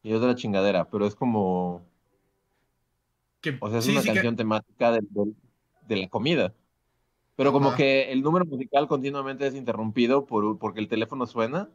y 0.03 0.15
otra 0.15 0.35
chingadera, 0.35 0.89
pero 0.89 1.07
es 1.07 1.15
como, 1.15 1.83
Que- 3.43 3.59
o 3.61 3.69
sea, 3.69 3.81
es 3.81 3.85
sí, 3.85 3.91
una 3.93 4.01
sí 4.01 4.09
que- 4.09 4.15
canción 4.15 4.37
temática 4.37 4.93
de, 4.93 5.97
la 5.97 6.09
comida. 6.09 6.55
Pero 7.37 7.53
como 7.53 7.75
que 7.75 8.11
el 8.11 8.23
número 8.23 8.47
musical 8.47 8.89
continuamente 8.89 9.47
es 9.47 9.55
interrumpido 9.55 10.25
por, 10.25 10.59
porque 10.59 10.81
el 10.81 10.89
teléfono 10.89 11.27
suena. 11.27 11.69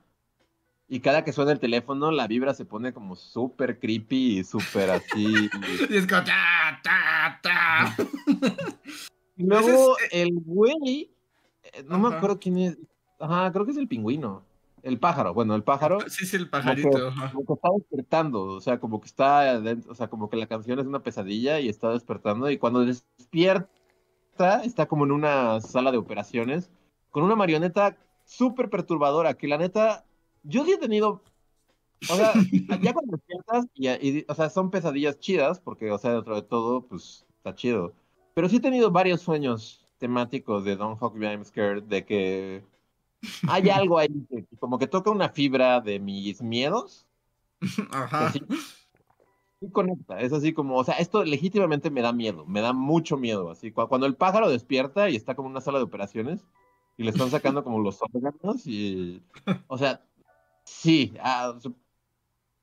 Y 0.94 1.00
cada 1.00 1.24
que 1.24 1.32
suena 1.32 1.54
el 1.54 1.60
teléfono, 1.62 2.12
la 2.12 2.28
vibra 2.28 2.54
se 2.54 2.66
pone 2.66 2.92
como 2.92 3.16
súper 3.16 3.80
creepy 3.80 4.40
y 4.40 4.44
súper 4.44 4.90
así. 4.90 5.50
Y 5.90 5.96
es 5.96 6.06
como 6.06 6.22
ta, 6.26 6.82
ta, 6.84 7.40
ta. 7.42 7.96
Luego 9.38 9.98
Ese 10.00 10.22
el 10.22 10.34
güey, 10.34 11.10
eh, 11.64 11.84
no 11.88 11.98
me 11.98 12.14
acuerdo 12.14 12.38
quién 12.40 12.58
es. 12.58 12.78
Ajá, 13.20 13.50
creo 13.54 13.64
que 13.64 13.72
es 13.72 13.78
el 13.78 13.88
pingüino. 13.88 14.44
El 14.84 15.00
pájaro, 15.00 15.34
bueno, 15.34 15.56
el 15.56 15.64
pájaro. 15.64 16.00
Sí, 16.10 16.26
sí, 16.26 16.36
el 16.36 16.50
como 16.50 16.62
que- 16.76 16.84
pajarito. 16.84 17.14
Como 17.32 17.46
que 17.46 17.54
está 17.54 17.70
despertando, 17.78 18.42
o 18.44 18.60
sea, 18.60 18.78
como 18.82 19.00
que 19.00 19.08
está, 19.08 19.62
o 19.88 19.96
sea, 19.96 20.10
como 20.10 20.30
que 20.30 20.36
la 20.36 20.48
canción 20.48 20.78
es 20.80 20.86
una 20.88 21.02
pesadilla 21.04 21.62
y 21.62 21.70
está 21.70 21.92
despertando 21.92 22.52
y 22.52 22.58
cuando 22.58 22.84
despierta 22.84 23.70
está 24.66 24.88
como 24.88 25.06
en 25.06 25.12
una 25.14 25.62
sala 25.62 25.92
de 25.92 25.98
operaciones 25.98 26.70
con 27.12 27.24
una 27.24 27.36
marioneta 27.38 27.96
súper 28.26 28.70
perturbadora 28.70 29.36
que 29.36 29.48
la 29.48 29.58
neta, 29.58 30.04
yo 30.44 30.66
sí 30.66 30.74
he 30.74 30.78
tenido, 30.78 31.22
o 32.10 32.16
sea, 32.16 32.34
ya 32.84 32.94
cuando 32.94 33.18
despiertas 33.18 33.68
y, 33.74 33.90
y, 33.90 34.26
o 34.28 34.36
sea, 34.36 34.50
son 34.50 34.72
pesadillas 34.72 35.20
chidas 35.20 35.60
porque, 35.60 35.92
o 35.92 35.98
sea, 35.98 36.14
dentro 36.14 36.36
de 36.36 36.42
todo, 36.44 36.82
pues 36.88 37.26
está 37.38 37.56
chido, 37.56 37.94
pero 38.34 38.50
sí 38.50 38.58
he 38.58 38.62
tenido 38.62 38.92
varios 38.92 39.22
sueños 39.22 39.88
temáticos 39.98 40.64
de 40.66 40.76
Don't 40.76 41.02
Me, 41.14 41.28
I'm 41.32 41.46
Scared, 41.46 41.84
de 41.84 42.06
que 42.06 42.64
hay 43.48 43.70
algo 43.70 43.98
ahí 43.98 44.10
que 44.30 44.46
como 44.60 44.80
que 44.80 44.88
toca 44.88 45.12
una 45.12 45.30
fibra 45.30 45.80
de 45.82 46.00
mis 46.00 46.42
miedos 46.42 47.06
Ajá. 47.92 48.26
Así, 48.28 48.40
sí 49.60 49.70
conecta, 49.72 50.20
es 50.20 50.34
así 50.34 50.54
como, 50.54 50.78
o 50.78 50.84
sea, 50.84 50.96
esto 50.96 51.24
legítimamente 51.24 51.90
me 51.92 52.02
da 52.02 52.12
miedo, 52.14 52.46
me 52.46 52.62
da 52.62 52.74
mucho 52.74 53.18
miedo, 53.18 53.52
así, 53.52 53.72
cu- 53.72 53.88
cuando 53.88 54.08
el 54.08 54.16
pájaro 54.16 54.50
despierta 54.50 55.10
y 55.10 55.16
está 55.16 55.36
como 55.36 55.48
en 55.48 55.52
una 55.52 55.62
sala 55.62 55.78
de 55.78 55.84
operaciones 55.86 56.46
y 56.98 57.04
le 57.04 57.12
están 57.12 57.30
sacando 57.30 57.64
como 57.64 57.80
los 57.80 58.00
órganos 58.02 58.66
y, 58.66 59.22
o 59.68 59.78
sea, 59.78 60.02
sí, 60.66 61.14
ah, 61.20 61.54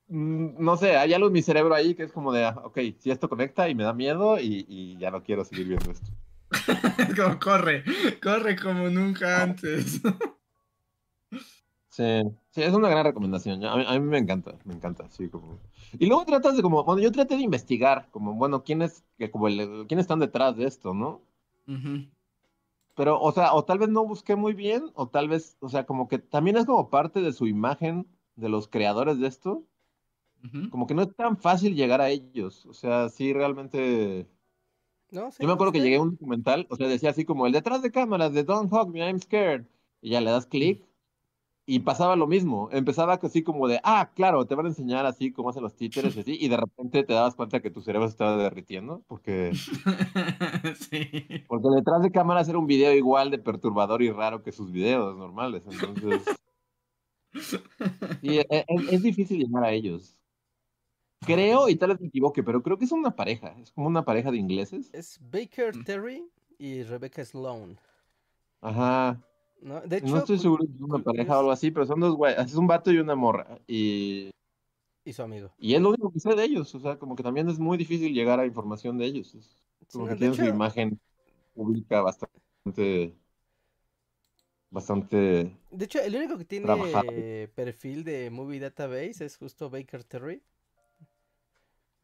mm, 0.08 0.62
no 0.64 0.76
sé, 0.76 0.96
hay 0.96 1.12
algo 1.14 1.28
en 1.28 1.32
mi 1.32 1.42
cerebro 1.42 1.74
ahí 1.74 1.94
que 1.94 2.04
es 2.04 2.12
como 2.12 2.32
de, 2.32 2.44
ah, 2.44 2.60
ok, 2.64 2.78
si 2.98 3.10
esto 3.10 3.28
conecta 3.28 3.68
y 3.68 3.74
me 3.74 3.84
da 3.84 3.92
miedo 3.92 4.38
y, 4.40 4.64
y 4.68 4.98
ya 4.98 5.10
no 5.10 5.22
quiero 5.22 5.44
seguir 5.44 5.66
viendo 5.68 5.90
esto. 5.90 6.10
Como 7.16 7.38
corre, 7.38 7.84
corre 8.22 8.56
como 8.56 8.88
nunca 8.88 9.42
antes. 9.42 10.00
Sí, 11.90 12.04
sí, 12.50 12.62
es 12.62 12.72
una 12.74 12.88
gran 12.88 13.04
recomendación. 13.04 13.64
A 13.64 13.76
mí, 13.76 13.84
a 13.86 13.92
mí 13.98 14.00
me 14.00 14.18
encanta, 14.18 14.54
me 14.64 14.74
encanta, 14.74 15.08
sí, 15.10 15.28
como. 15.28 15.58
Y 15.98 16.06
luego 16.06 16.24
tratas 16.24 16.56
de 16.56 16.62
como, 16.62 16.84
bueno, 16.84 17.00
yo 17.02 17.10
traté 17.10 17.36
de 17.36 17.42
investigar, 17.42 18.08
como, 18.10 18.34
bueno, 18.34 18.62
quién 18.62 18.82
es, 18.82 19.04
que 19.18 19.30
como 19.30 19.48
el, 19.48 19.86
quién 19.88 19.98
están 19.98 20.20
detrás 20.20 20.56
de 20.56 20.66
esto, 20.66 20.94
¿no? 20.94 21.22
Ujú. 21.68 22.08
Pero, 22.98 23.20
o 23.20 23.30
sea, 23.30 23.54
o 23.54 23.64
tal 23.64 23.78
vez 23.78 23.88
no 23.90 24.04
busqué 24.04 24.34
muy 24.34 24.54
bien, 24.54 24.90
o 24.94 25.08
tal 25.08 25.28
vez, 25.28 25.56
o 25.60 25.68
sea, 25.68 25.86
como 25.86 26.08
que 26.08 26.18
también 26.18 26.56
es 26.56 26.66
como 26.66 26.90
parte 26.90 27.20
de 27.20 27.32
su 27.32 27.46
imagen 27.46 28.08
de 28.34 28.48
los 28.48 28.66
creadores 28.66 29.20
de 29.20 29.28
esto, 29.28 29.68
como 30.72 30.88
que 30.88 30.94
no 30.94 31.02
es 31.02 31.14
tan 31.14 31.36
fácil 31.36 31.76
llegar 31.76 32.00
a 32.00 32.10
ellos. 32.10 32.66
O 32.66 32.74
sea, 32.74 33.08
sí, 33.08 33.32
realmente. 33.32 34.28
No, 35.12 35.30
sí, 35.30 35.36
Yo 35.40 35.46
me 35.46 35.52
acuerdo 35.52 35.72
que 35.72 35.80
llegué 35.80 35.94
a 35.94 36.02
un 36.02 36.10
documental, 36.16 36.66
o 36.70 36.74
sea, 36.74 36.88
decía 36.88 37.10
así 37.10 37.24
como 37.24 37.46
el 37.46 37.52
detrás 37.52 37.82
de 37.82 37.92
cámaras 37.92 38.32
de 38.32 38.42
Don't 38.42 38.72
Hug 38.72 38.88
Me, 38.88 38.98
I'm 38.98 39.20
Scared. 39.20 39.66
Y 40.00 40.10
ya 40.10 40.20
le 40.20 40.32
das 40.32 40.46
clic 40.46 40.84
y 41.70 41.80
pasaba 41.80 42.16
lo 42.16 42.26
mismo. 42.26 42.70
Empezaba 42.72 43.20
así 43.22 43.42
como 43.42 43.68
de, 43.68 43.78
ah, 43.84 44.10
claro, 44.14 44.46
te 44.46 44.54
van 44.54 44.64
a 44.64 44.68
enseñar 44.70 45.04
así 45.04 45.32
cómo 45.32 45.50
hacen 45.50 45.62
los 45.62 45.76
títeres 45.76 46.16
y 46.16 46.20
así, 46.20 46.38
y 46.40 46.48
de 46.48 46.56
repente 46.56 47.04
te 47.04 47.12
dabas 47.12 47.34
cuenta 47.34 47.60
que 47.60 47.70
tu 47.70 47.82
cerebro 47.82 48.08
se 48.08 48.12
estaba 48.12 48.38
derritiendo, 48.38 49.02
porque, 49.06 49.52
sí. 50.80 51.44
porque 51.46 51.68
detrás 51.76 52.00
de 52.02 52.10
cámaras 52.10 52.48
era 52.48 52.56
un 52.56 52.66
video 52.66 52.94
igual 52.94 53.30
de 53.30 53.38
perturbador 53.38 54.00
y 54.00 54.10
raro 54.10 54.42
que 54.42 54.50
sus 54.50 54.72
videos 54.72 55.14
normales. 55.18 55.62
Entonces, 55.70 56.22
sí, 58.22 58.38
e- 58.38 58.46
e- 58.48 58.64
es, 58.66 58.92
es 58.94 59.02
difícil 59.02 59.38
llegar 59.38 59.64
a 59.64 59.70
ellos. 59.70 60.18
Creo, 61.26 61.68
y 61.68 61.76
tal 61.76 61.90
vez 61.90 62.00
me 62.00 62.06
equivoque, 62.06 62.42
pero 62.42 62.62
creo 62.62 62.78
que 62.78 62.86
es 62.86 62.92
una 62.92 63.14
pareja, 63.14 63.54
es 63.60 63.72
como 63.72 63.88
una 63.88 64.06
pareja 64.06 64.30
de 64.30 64.38
ingleses. 64.38 64.88
Es 64.94 65.20
Baker 65.20 65.76
Mm. 65.76 65.84
Terry 65.84 66.24
y 66.58 66.82
Rebecca 66.84 67.22
Sloan. 67.26 67.78
Ajá. 68.62 69.20
¿No? 69.60 69.80
De 69.82 69.96
hecho, 69.98 70.10
No 70.10 70.18
estoy 70.18 70.38
cu- 70.38 70.38
seguro 70.38 70.64
si 70.66 70.74
es 70.74 70.80
una 70.80 71.02
pareja 71.02 71.36
o 71.36 71.40
algo 71.40 71.50
así, 71.52 71.70
pero 71.70 71.86
son 71.86 72.00
dos 72.00 72.14
güeyes. 72.16 72.38
Es 72.38 72.54
un 72.54 72.66
vato 72.66 72.90
y 72.92 72.98
una 72.98 73.14
morra. 73.16 73.58
Y, 73.66 74.30
Y 75.04 75.12
su 75.12 75.22
amigo. 75.22 75.56
y 75.58 75.74
es 75.74 75.80
lo 75.80 75.90
único 75.90 76.12
que 76.12 76.20
sé 76.20 76.34
de 76.34 76.44
ellos. 76.44 76.74
O 76.74 76.80
sea, 76.80 76.98
como 76.98 77.16
que 77.16 77.22
también 77.22 77.48
es 77.48 77.58
muy 77.58 77.76
difícil 77.78 78.12
llegar 78.14 78.40
a 78.40 78.46
información 78.46 78.98
de 78.98 79.06
ellos. 79.06 79.34
Es 79.34 79.62
Sí, 79.88 80.02
como 80.02 80.06
no, 80.06 80.08
que 80.08 80.16
de 80.16 80.30
tienen 80.30 80.36
su 80.36 80.44
imagen 80.44 81.00
pública 81.54 82.02
bastante. 82.02 83.16
Bastante. 84.70 85.52
De 85.70 85.84
hecho, 85.86 86.00
el 86.00 86.14
único 86.16 86.36
que 86.38 86.44
tiene 86.44 86.62
Trabajado. 86.62 87.26
perfil 87.54 88.04
de 88.04 88.30
Movie 88.30 88.60
Database 88.60 89.24
es 89.24 89.36
justo 89.36 89.70
Baker 89.70 90.04
Terry. 90.04 90.42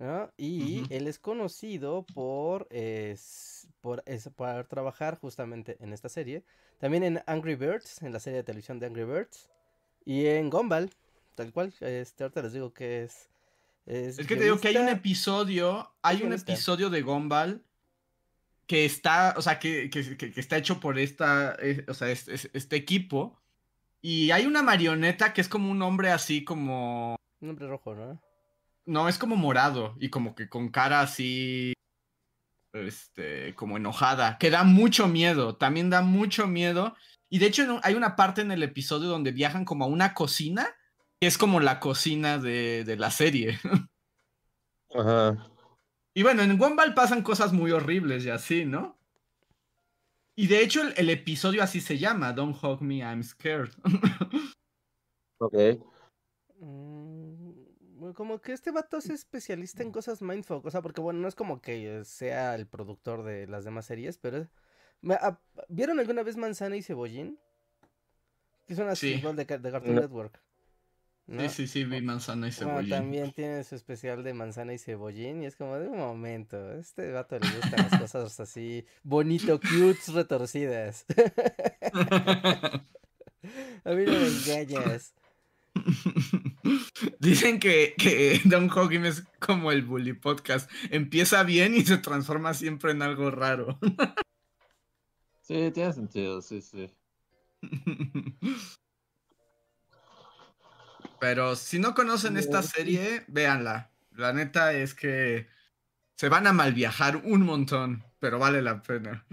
¿No? 0.04 0.30
Y 0.36 0.84
él 0.90 1.06
es 1.08 1.18
conocido 1.18 2.04
por, 2.14 2.66
es- 2.70 3.66
por, 3.80 4.02
es- 4.06 4.28
por 4.36 4.66
trabajar 4.66 5.18
justamente 5.18 5.76
en 5.80 5.92
esta 5.92 6.08
serie. 6.08 6.44
También 6.78 7.02
en 7.04 7.22
Angry 7.26 7.54
Birds, 7.54 8.02
en 8.02 8.12
la 8.12 8.20
serie 8.20 8.38
de 8.38 8.44
televisión 8.44 8.78
de 8.78 8.86
Angry 8.86 9.04
Birds. 9.04 9.48
Y 10.04 10.26
en 10.26 10.50
Gumball, 10.50 10.90
tal 11.34 11.52
cual. 11.52 11.72
Este, 11.80 12.24
ahorita 12.24 12.42
les 12.42 12.52
digo 12.52 12.72
que 12.74 13.04
es. 13.04 13.30
Es, 13.86 14.18
Es 14.18 14.26
que 14.26 14.36
te 14.36 14.44
digo 14.44 14.58
que 14.58 14.68
hay 14.68 14.76
un 14.76 14.88
episodio, 14.88 15.90
hay 16.02 16.22
un 16.22 16.32
episodio 16.32 16.90
de 16.90 17.02
Gumball 17.02 17.62
que 18.66 18.84
está, 18.86 19.34
o 19.36 19.42
sea, 19.42 19.58
que, 19.58 19.90
que- 19.90 20.16
que- 20.16 20.32
que 20.32 20.40
está 20.40 20.56
hecho 20.56 20.80
por 20.80 20.98
esta, 20.98 21.54
eh, 21.60 21.84
o 21.88 21.94
sea, 21.94 22.10
es- 22.10 22.28
es- 22.28 22.50
este 22.54 22.76
equipo. 22.76 23.38
Y 24.00 24.30
hay 24.32 24.44
una 24.46 24.62
marioneta 24.62 25.32
que 25.32 25.40
es 25.40 25.48
como 25.48 25.70
un 25.70 25.80
hombre 25.82 26.10
así 26.10 26.44
como... 26.44 27.16
Un 27.40 27.50
hombre 27.50 27.66
rojo, 27.68 27.94
¿no? 27.94 28.20
No, 28.86 29.08
es 29.08 29.18
como 29.18 29.36
morado 29.36 29.94
y 29.98 30.10
como 30.10 30.34
que 30.34 30.48
con 30.48 30.68
cara 30.68 31.00
así, 31.00 31.72
este, 32.72 33.54
como 33.54 33.76
enojada, 33.76 34.38
que 34.38 34.50
da 34.50 34.64
mucho 34.64 35.08
miedo, 35.08 35.56
también 35.56 35.90
da 35.90 36.02
mucho 36.02 36.46
miedo. 36.46 36.94
Y 37.30 37.38
de 37.38 37.46
hecho 37.46 37.80
hay 37.82 37.94
una 37.94 38.16
parte 38.16 38.42
en 38.42 38.52
el 38.52 38.62
episodio 38.62 39.08
donde 39.08 39.32
viajan 39.32 39.64
como 39.64 39.84
a 39.84 39.88
una 39.88 40.14
cocina, 40.14 40.68
que 41.20 41.26
es 41.26 41.38
como 41.38 41.60
la 41.60 41.80
cocina 41.80 42.38
de, 42.38 42.84
de 42.84 42.96
la 42.96 43.10
serie. 43.10 43.58
Ajá. 44.94 45.50
Y 46.14 46.22
bueno, 46.22 46.42
en 46.42 46.58
Gumball 46.58 46.94
pasan 46.94 47.22
cosas 47.22 47.52
muy 47.52 47.72
horribles 47.72 48.24
y 48.24 48.30
así, 48.30 48.64
¿no? 48.64 48.98
Y 50.36 50.46
de 50.46 50.62
hecho 50.62 50.82
el, 50.82 50.94
el 50.96 51.10
episodio 51.10 51.62
así 51.62 51.80
se 51.80 51.98
llama, 51.98 52.32
Don't 52.32 52.56
Hug 52.62 52.82
Me, 52.82 52.98
I'm 52.98 53.22
Scared. 53.22 53.70
Ok. 55.38 55.54
Mm, 58.14 58.16
bueno, 58.16 58.30
como 58.30 58.40
que 58.40 58.52
este 58.52 58.70
vato 58.70 58.98
es 58.98 59.10
especialista 59.10 59.82
en 59.82 59.90
cosas 59.90 60.22
mindfuck, 60.22 60.64
o 60.64 60.70
sea, 60.70 60.80
porque 60.82 61.00
bueno, 61.00 61.20
no 61.20 61.28
es 61.28 61.34
como 61.34 61.60
que 61.60 62.04
sea 62.04 62.54
el 62.54 62.66
productor 62.66 63.24
de 63.24 63.46
las 63.46 63.64
demás 63.64 63.86
series, 63.86 64.18
pero 64.18 64.48
ah, 65.20 65.38
¿vieron 65.68 65.98
alguna 65.98 66.22
vez 66.22 66.36
Manzana 66.36 66.76
y 66.76 66.82
Cebollín? 66.82 67.38
Que 68.66 68.72
es 68.74 68.78
una 68.78 68.94
Sí. 68.94 69.14
secuela 69.14 69.36
de, 69.36 69.46
Ca- 69.46 69.58
de 69.58 69.70
Cartoon 69.70 69.94
No. 69.96 70.00
Network. 70.02 70.40
¿no? 71.26 71.48
Sí, 71.48 71.66
sí, 71.66 71.66
sí, 71.66 71.84
vi 71.84 72.00
manzana 72.02 72.48
y 72.48 72.52
Bueno, 72.52 72.68
cebollín. 72.68 72.90
también 72.90 73.32
tiene 73.32 73.64
su 73.64 73.74
especial 73.74 74.22
de 74.22 74.34
Manzana 74.34 74.74
y 74.74 74.78
Cebollín 74.78 75.42
y 75.42 75.46
es 75.46 75.56
como 75.56 75.76
de 75.78 75.88
un 75.88 75.98
momento, 75.98 76.56
a 76.58 76.74
este 76.76 77.10
vato 77.12 77.38
le 77.38 77.46
gustan 77.46 77.82
las 77.82 77.96
cosas 77.96 78.38
así 78.40 78.84
bonito, 79.02 79.58
cutes, 79.58 80.12
retorcidas. 80.12 81.06
A 83.84 83.90
mí 83.90 84.04
no 84.06 84.12
me 84.20 84.28
engañas. 84.28 85.14
Dicen 87.18 87.60
que, 87.60 87.94
que 87.96 88.40
Don 88.44 88.68
Hawking 88.68 89.04
es 89.04 89.24
como 89.38 89.72
el 89.72 89.82
Bully 89.82 90.14
Podcast. 90.14 90.70
Empieza 90.90 91.42
bien 91.42 91.74
y 91.74 91.84
se 91.84 91.98
transforma 91.98 92.54
siempre 92.54 92.92
en 92.92 93.02
algo 93.02 93.30
raro. 93.30 93.78
Sí, 95.40 95.70
tiene 95.72 95.92
sentido, 95.92 96.40
sí, 96.40 96.62
sí. 96.62 96.90
Pero 101.20 101.56
si 101.56 101.78
no 101.78 101.94
conocen 101.94 102.36
esta 102.36 102.62
serie, 102.62 103.24
véanla. 103.28 103.90
La 104.12 104.32
neta 104.32 104.72
es 104.72 104.94
que 104.94 105.48
se 106.16 106.28
van 106.28 106.46
a 106.46 106.52
malviajar 106.52 107.16
un 107.16 107.42
montón, 107.42 108.04
pero 108.20 108.38
vale 108.38 108.62
la 108.62 108.82
pena. 108.82 109.26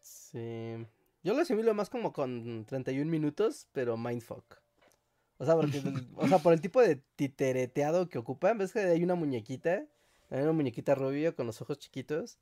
Sí. 0.00 0.86
Yo 1.22 1.34
lo 1.34 1.40
asimilo 1.40 1.72
más 1.72 1.88
como 1.88 2.12
con 2.12 2.64
31 2.64 3.08
minutos, 3.10 3.68
pero 3.72 3.96
mindfuck. 3.96 4.56
O 5.42 5.44
sea, 5.44 5.56
porque, 5.56 5.82
o 6.14 6.28
sea, 6.28 6.38
por 6.38 6.52
el 6.52 6.60
tipo 6.60 6.80
de 6.80 7.02
titereteado 7.16 8.08
que 8.08 8.18
ocupan, 8.18 8.58
ves 8.58 8.72
que 8.72 8.78
hay 8.78 9.02
una 9.02 9.16
muñequita, 9.16 9.84
hay 10.30 10.40
una 10.42 10.52
muñequita 10.52 10.94
rubia 10.94 11.32
con 11.32 11.46
los 11.46 11.60
ojos 11.60 11.80
chiquitos, 11.80 12.38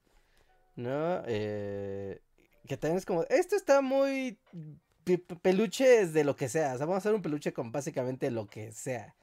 ¿no? 0.77 1.23
Eh, 1.27 2.21
que 2.69 2.77
también 2.77 2.99
es 2.99 3.07
como, 3.07 3.25
esto 3.31 3.57
está 3.57 3.81
muy 3.81 4.39
pe- 5.05 5.17
pe- 5.17 5.37
peluches 5.37 6.13
de 6.13 6.25
lo 6.25 6.37
que 6.37 6.51
sea, 6.51 6.75
o 6.75 6.77
sea, 6.77 6.85
vamos 6.85 6.97
a 6.97 6.99
hacer 6.99 7.15
un 7.15 7.23
peluche 7.23 7.55
con 7.55 7.73
básicamente 7.73 8.31
lo 8.31 8.47
que 8.47 8.71
sea. 8.73 9.15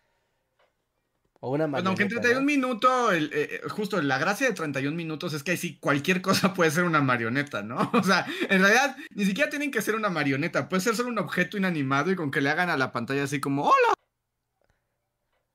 O 1.40 1.52
una 1.52 1.68
Bueno, 1.68 1.90
aunque 1.90 2.04
en 2.04 2.10
marioneta, 2.10 2.22
31 2.22 2.40
¿no? 2.40 2.46
minutos, 2.46 3.14
el- 3.14 3.30
eh, 3.34 3.62
justo 3.70 4.02
la 4.02 4.18
gracia 4.18 4.48
de 4.48 4.54
31 4.54 4.96
minutos 4.98 5.34
es 5.34 5.44
que 5.44 5.52
ahí 5.52 5.58
sí 5.58 5.78
cualquier 5.80 6.22
cosa 6.22 6.54
puede 6.56 6.72
ser 6.72 6.84
una 6.84 7.02
marioneta, 7.02 7.62
¿no? 7.64 7.78
O 7.94 8.04
sea, 8.04 8.26
en 8.50 8.62
realidad 8.62 8.98
ni 9.12 9.26
siquiera 9.26 9.50
tienen 9.50 9.70
que 9.72 9.82
ser 9.82 9.96
una 9.96 10.10
marioneta, 10.10 10.68
puede 10.70 10.82
ser 10.82 10.96
solo 10.96 11.10
un 11.10 11.20
objeto 11.20 11.58
inanimado 11.58 12.12
y 12.12 12.16
con 12.16 12.32
que 12.32 12.42
le 12.42 12.50
hagan 12.50 12.70
a 12.70 12.78
la 12.78 12.92
pantalla 12.92 13.24
así 13.24 13.40
como, 13.40 13.64
¡hola! 13.66 13.94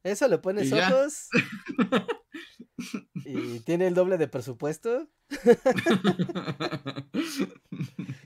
Eso 0.05 0.27
le 0.29 0.39
pones 0.39 0.69
Y 0.71 0.75
ojos. 0.75 1.29
y 3.25 3.61
tiene 3.61 3.87
el 3.87 3.95
doble 3.95 4.19
de 4.19 4.27
presupuesto. 4.29 5.09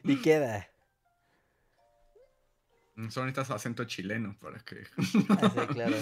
Y 0.04 0.16
queda. 0.22 0.68
Solo 3.10 3.26
necesitas 3.26 3.50
acento 3.50 3.84
chileno 3.84 4.36
para 4.40 4.58
que. 4.60 4.84
Ah, 5.28 5.50
sí, 5.52 5.75
claro. 5.75 5.96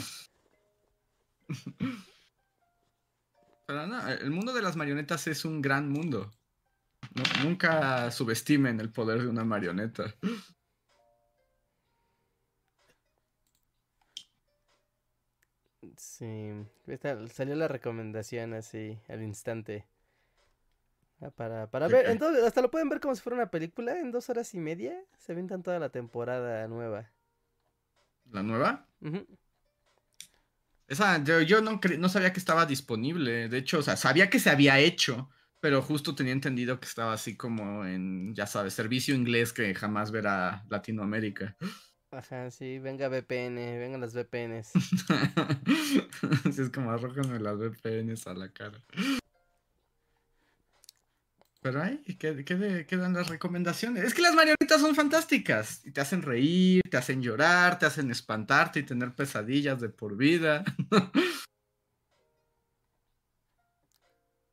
Pero 3.66 3.86
no, 3.86 4.08
el 4.08 4.30
mundo 4.30 4.52
de 4.52 4.62
las 4.62 4.76
marionetas 4.76 5.26
es 5.26 5.44
un 5.44 5.62
gran 5.62 5.88
mundo. 5.88 6.30
No- 7.14 7.44
nunca 7.44 8.10
subestimen 8.10 8.80
el 8.80 8.90
poder 8.90 9.22
de 9.22 9.28
una 9.28 9.44
marioneta. 9.44 10.14
Sí, 15.96 16.52
esta- 16.86 17.26
salió 17.28 17.54
la 17.56 17.68
recomendación 17.68 18.54
así 18.54 18.98
al 19.08 19.22
instante. 19.22 19.86
Ah, 21.20 21.30
Para, 21.30 21.70
para 21.70 21.88
¿De 21.88 21.94
ver, 21.94 22.06
qué? 22.06 22.12
entonces 22.12 22.44
hasta 22.44 22.60
lo 22.62 22.70
pueden 22.70 22.88
ver 22.88 23.00
como 23.00 23.14
si 23.14 23.22
fuera 23.22 23.36
una 23.36 23.50
película 23.50 23.98
en 23.98 24.10
dos 24.10 24.28
horas 24.30 24.52
y 24.54 24.58
media. 24.58 25.04
Se 25.18 25.32
avientan 25.32 25.62
toda 25.62 25.78
la 25.78 25.90
temporada 25.90 26.66
nueva. 26.68 27.10
¿La 28.30 28.42
nueva? 28.42 28.86
Ujú. 29.00 29.26
Esa, 30.94 31.24
yo, 31.24 31.40
yo 31.40 31.60
no, 31.60 31.80
no 31.98 32.08
sabía 32.08 32.32
que 32.32 32.38
estaba 32.38 32.66
disponible. 32.66 33.48
De 33.48 33.58
hecho, 33.58 33.80
o 33.80 33.82
sea, 33.82 33.96
sabía 33.96 34.30
que 34.30 34.38
se 34.38 34.48
había 34.48 34.78
hecho, 34.78 35.28
pero 35.58 35.82
justo 35.82 36.14
tenía 36.14 36.32
entendido 36.32 36.78
que 36.78 36.86
estaba 36.86 37.12
así 37.12 37.36
como 37.36 37.84
en, 37.84 38.32
ya 38.32 38.46
sabes, 38.46 38.74
servicio 38.74 39.12
inglés 39.12 39.52
que 39.52 39.74
jamás 39.74 40.12
verá 40.12 40.64
Latinoamérica. 40.70 41.56
Ajá, 42.12 42.48
sí, 42.52 42.78
venga 42.78 43.08
VPN, 43.08 43.56
vengan 43.76 44.00
las 44.00 44.14
VPNs. 44.14 44.70
Así 46.44 46.62
es 46.62 46.70
como 46.70 46.92
arrójenme 46.92 47.40
las 47.40 47.58
VPNs 47.58 48.28
a 48.28 48.34
la 48.34 48.52
cara. 48.52 48.80
Pero 51.64 51.82
ahí 51.82 51.98
qued- 52.18 52.44
quede- 52.44 52.84
quedan 52.86 53.14
las 53.14 53.28
recomendaciones. 53.30 54.04
Es 54.04 54.12
que 54.12 54.20
las 54.20 54.34
marionetas 54.34 54.82
son 54.82 54.94
fantásticas. 54.94 55.80
Y 55.86 55.92
te 55.92 56.02
hacen 56.02 56.20
reír, 56.20 56.82
te 56.90 56.98
hacen 56.98 57.22
llorar, 57.22 57.78
te 57.78 57.86
hacen 57.86 58.10
espantarte 58.10 58.80
y 58.80 58.82
tener 58.82 59.14
pesadillas 59.14 59.80
de 59.80 59.88
por 59.88 60.14
vida. 60.14 60.62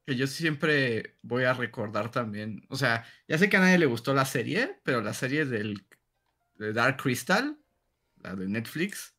que 0.05 0.15
yo 0.15 0.25
siempre 0.25 1.17
voy 1.21 1.43
a 1.43 1.53
recordar 1.53 2.11
también. 2.11 2.65
O 2.69 2.77
sea, 2.77 3.05
ya 3.27 3.37
sé 3.37 3.49
que 3.49 3.57
a 3.57 3.59
nadie 3.59 3.77
le 3.77 3.87
gustó 3.87 4.13
la 4.13 4.23
serie, 4.23 4.79
pero 4.83 5.01
la 5.01 5.13
serie 5.13 5.43
del 5.45 5.85
de 6.55 6.71
Dark 6.71 6.95
Crystal, 6.95 7.57
la 8.21 8.35
de 8.35 8.47
Netflix. 8.47 9.13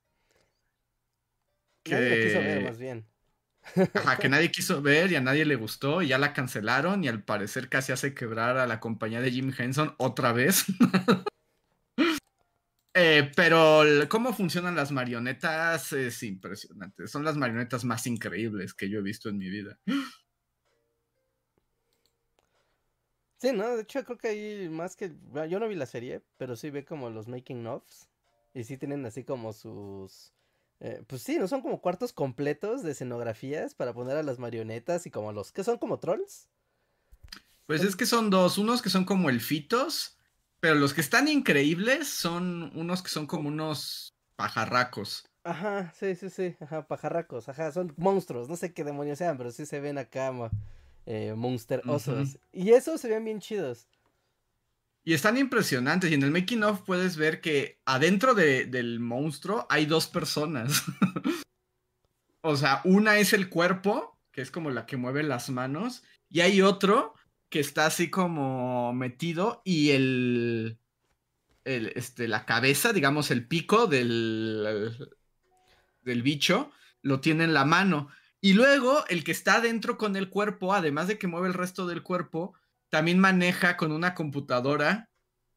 Nadie 1.85 2.09
lo 2.09 2.25
quiso 2.27 2.39
ver, 2.39 2.59
que- 2.61 2.65
más 2.65 2.79
bien. 2.79 3.07
Ajá, 3.95 4.19
que 4.19 4.29
nadie 4.29 4.51
quiso 4.51 4.83
ver 4.83 5.13
y 5.13 5.17
a 5.17 5.21
nadie 5.21 5.45
le 5.45 5.57
gustó 5.57 6.03
y 6.03 6.09
ya 6.09 6.19
la 6.19 6.33
cancelaron 6.33 7.05
y 7.05 7.09
al 7.09 7.23
parecer 7.23 7.69
casi 7.69 7.93
hace 7.93 8.15
quebrar 8.15 8.57
a 8.57 8.67
la 8.67 8.81
compañía 8.81 9.21
de 9.21 9.31
Jim 9.31 9.53
Henson 9.57 9.95
otra 9.99 10.33
vez. 10.33 10.65
Eh, 12.95 13.33
pero 13.35 13.85
cómo 14.11 14.35
funcionan 14.35 14.77
las 14.77 14.93
marionetas 14.93 15.95
es 15.95 16.23
impresionante. 16.23 17.09
Son 17.09 17.25
las 17.25 17.39
marionetas 17.39 17.85
más 17.85 18.07
increíbles 18.07 18.75
que 18.75 18.91
yo 18.91 18.99
he 18.99 19.03
visto 19.03 19.31
en 19.31 19.39
mi 19.39 19.49
vida. 19.49 19.79
Sí, 23.39 23.53
¿no? 23.53 23.77
De 23.77 23.83
hecho, 23.83 24.05
creo 24.05 24.19
que 24.19 24.29
hay 24.29 24.69
más 24.69 24.95
que. 24.95 25.13
Yo 25.49 25.59
no 25.59 25.69
vi 25.69 25.75
la 25.75 25.87
serie, 25.87 26.23
pero 26.37 26.55
sí 26.55 26.71
ve 26.71 26.85
como 26.85 27.11
los 27.11 27.27
making 27.27 27.67
ofs. 27.67 28.09
Y 28.55 28.65
sí 28.65 28.77
tienen 28.79 29.05
así 29.07 29.25
como 29.25 29.53
sus. 29.53 30.33
Eh, 30.85 31.01
pues 31.07 31.23
sí, 31.23 31.39
¿no? 31.39 31.47
Son 31.47 31.63
como 31.63 31.81
cuartos 31.81 32.13
completos 32.13 32.83
de 32.83 32.91
escenografías 32.91 33.73
para 33.77 33.95
poner 33.95 34.17
a 34.17 34.25
las 34.25 34.41
marionetas 34.41 35.07
y 35.07 35.13
como 35.13 35.33
los. 35.33 35.53
que 35.53 35.63
son 35.63 35.79
como 35.79 36.01
trolls? 36.01 36.49
Pues 37.67 37.85
es 37.85 37.95
que 37.95 38.05
son 38.05 38.31
dos, 38.31 38.59
unos 38.59 38.83
que 38.83 38.91
son 38.91 39.05
como 39.05 39.31
elfitos, 39.31 40.19
pero 40.59 40.75
los 40.75 40.93
que 40.93 41.01
están 41.01 41.29
increíbles 41.29 42.09
son 42.09 42.77
unos 42.77 43.01
que 43.01 43.11
son 43.11 43.29
como 43.29 43.49
unos 43.49 44.13
pajarracos. 44.35 45.25
Ajá, 45.45 45.93
sí, 45.97 46.17
sí, 46.17 46.31
sí. 46.31 46.57
Ajá, 46.59 46.85
pajarracos. 46.89 47.49
Ajá, 47.49 47.71
son 47.71 47.95
monstruos. 47.97 48.49
No 48.49 48.57
sé 48.57 48.73
qué 48.73 48.83
demonios 48.83 49.19
sean, 49.19 49.39
pero 49.39 49.53
sí 49.53 49.67
se 49.67 49.79
ven 49.79 49.99
acá 49.99 50.33
eh, 51.07 51.35
monsterosos. 51.37 52.41
Y 52.53 52.71
esos 52.71 53.01
se 53.01 53.09
ven 53.09 53.25
bien 53.25 53.39
chidos. 53.39 53.87
Y 55.05 55.15
están 55.15 55.37
impresionantes. 55.37 56.11
Y 56.11 56.15
en 56.15 56.23
el 56.23 56.31
making 56.31 56.63
of 56.63 56.83
puedes 56.83 57.17
ver 57.17 57.41
que 57.41 57.81
adentro 57.85 58.35
de- 58.35 58.67
del 58.67 59.01
monstruo 59.01 59.67
hay 59.69 59.87
dos 59.87 60.07
personas. 60.07 60.85
o 62.41 62.57
sea, 62.57 62.81
una 62.85 63.19
es 63.19 63.33
el 63.33 63.49
cuerpo, 63.49 64.19
que 64.31 64.43
es 64.43 64.51
como 64.51 64.71
la 64.71 64.87
que 64.87 64.97
mueve 64.97 65.23
las 65.23 65.51
manos. 65.51 66.03
Y 66.29 66.41
hay 66.41 66.63
otro 66.63 67.15
que 67.49 67.61
está 67.61 67.87
así 67.87 68.11
como 68.11 68.93
metido. 68.95 69.61
Y 69.65 69.91
el. 69.91 70.79
el, 71.65 71.93
este, 71.97 72.29
la 72.29 72.47
cabeza, 72.47 72.93
digamos, 72.93 73.31
el 73.31 73.47
pico 73.47 73.87
del. 73.87 74.97
del 76.03 76.23
bicho, 76.23 76.71
lo 77.03 77.21
tiene 77.21 77.45
en 77.45 77.55
la 77.55 77.65
mano. 77.65 78.09
Y 78.41 78.55
luego 78.55 79.05
el 79.09 79.23
que 79.23 79.33
está 79.33 79.55
adentro 79.57 79.97
con 79.99 80.17
el 80.17 80.29
cuerpo, 80.29 80.75
además 80.75 81.07
de 81.09 81.19
que 81.19 81.29
mueve 81.29 81.47
el 81.49 81.55
resto 81.55 81.87
del 81.87 82.03
cuerpo, 82.03 82.55
también 82.93 83.19
maneja 83.19 83.77
con 83.79 83.91
una 83.91 84.15
computadora 84.15 85.09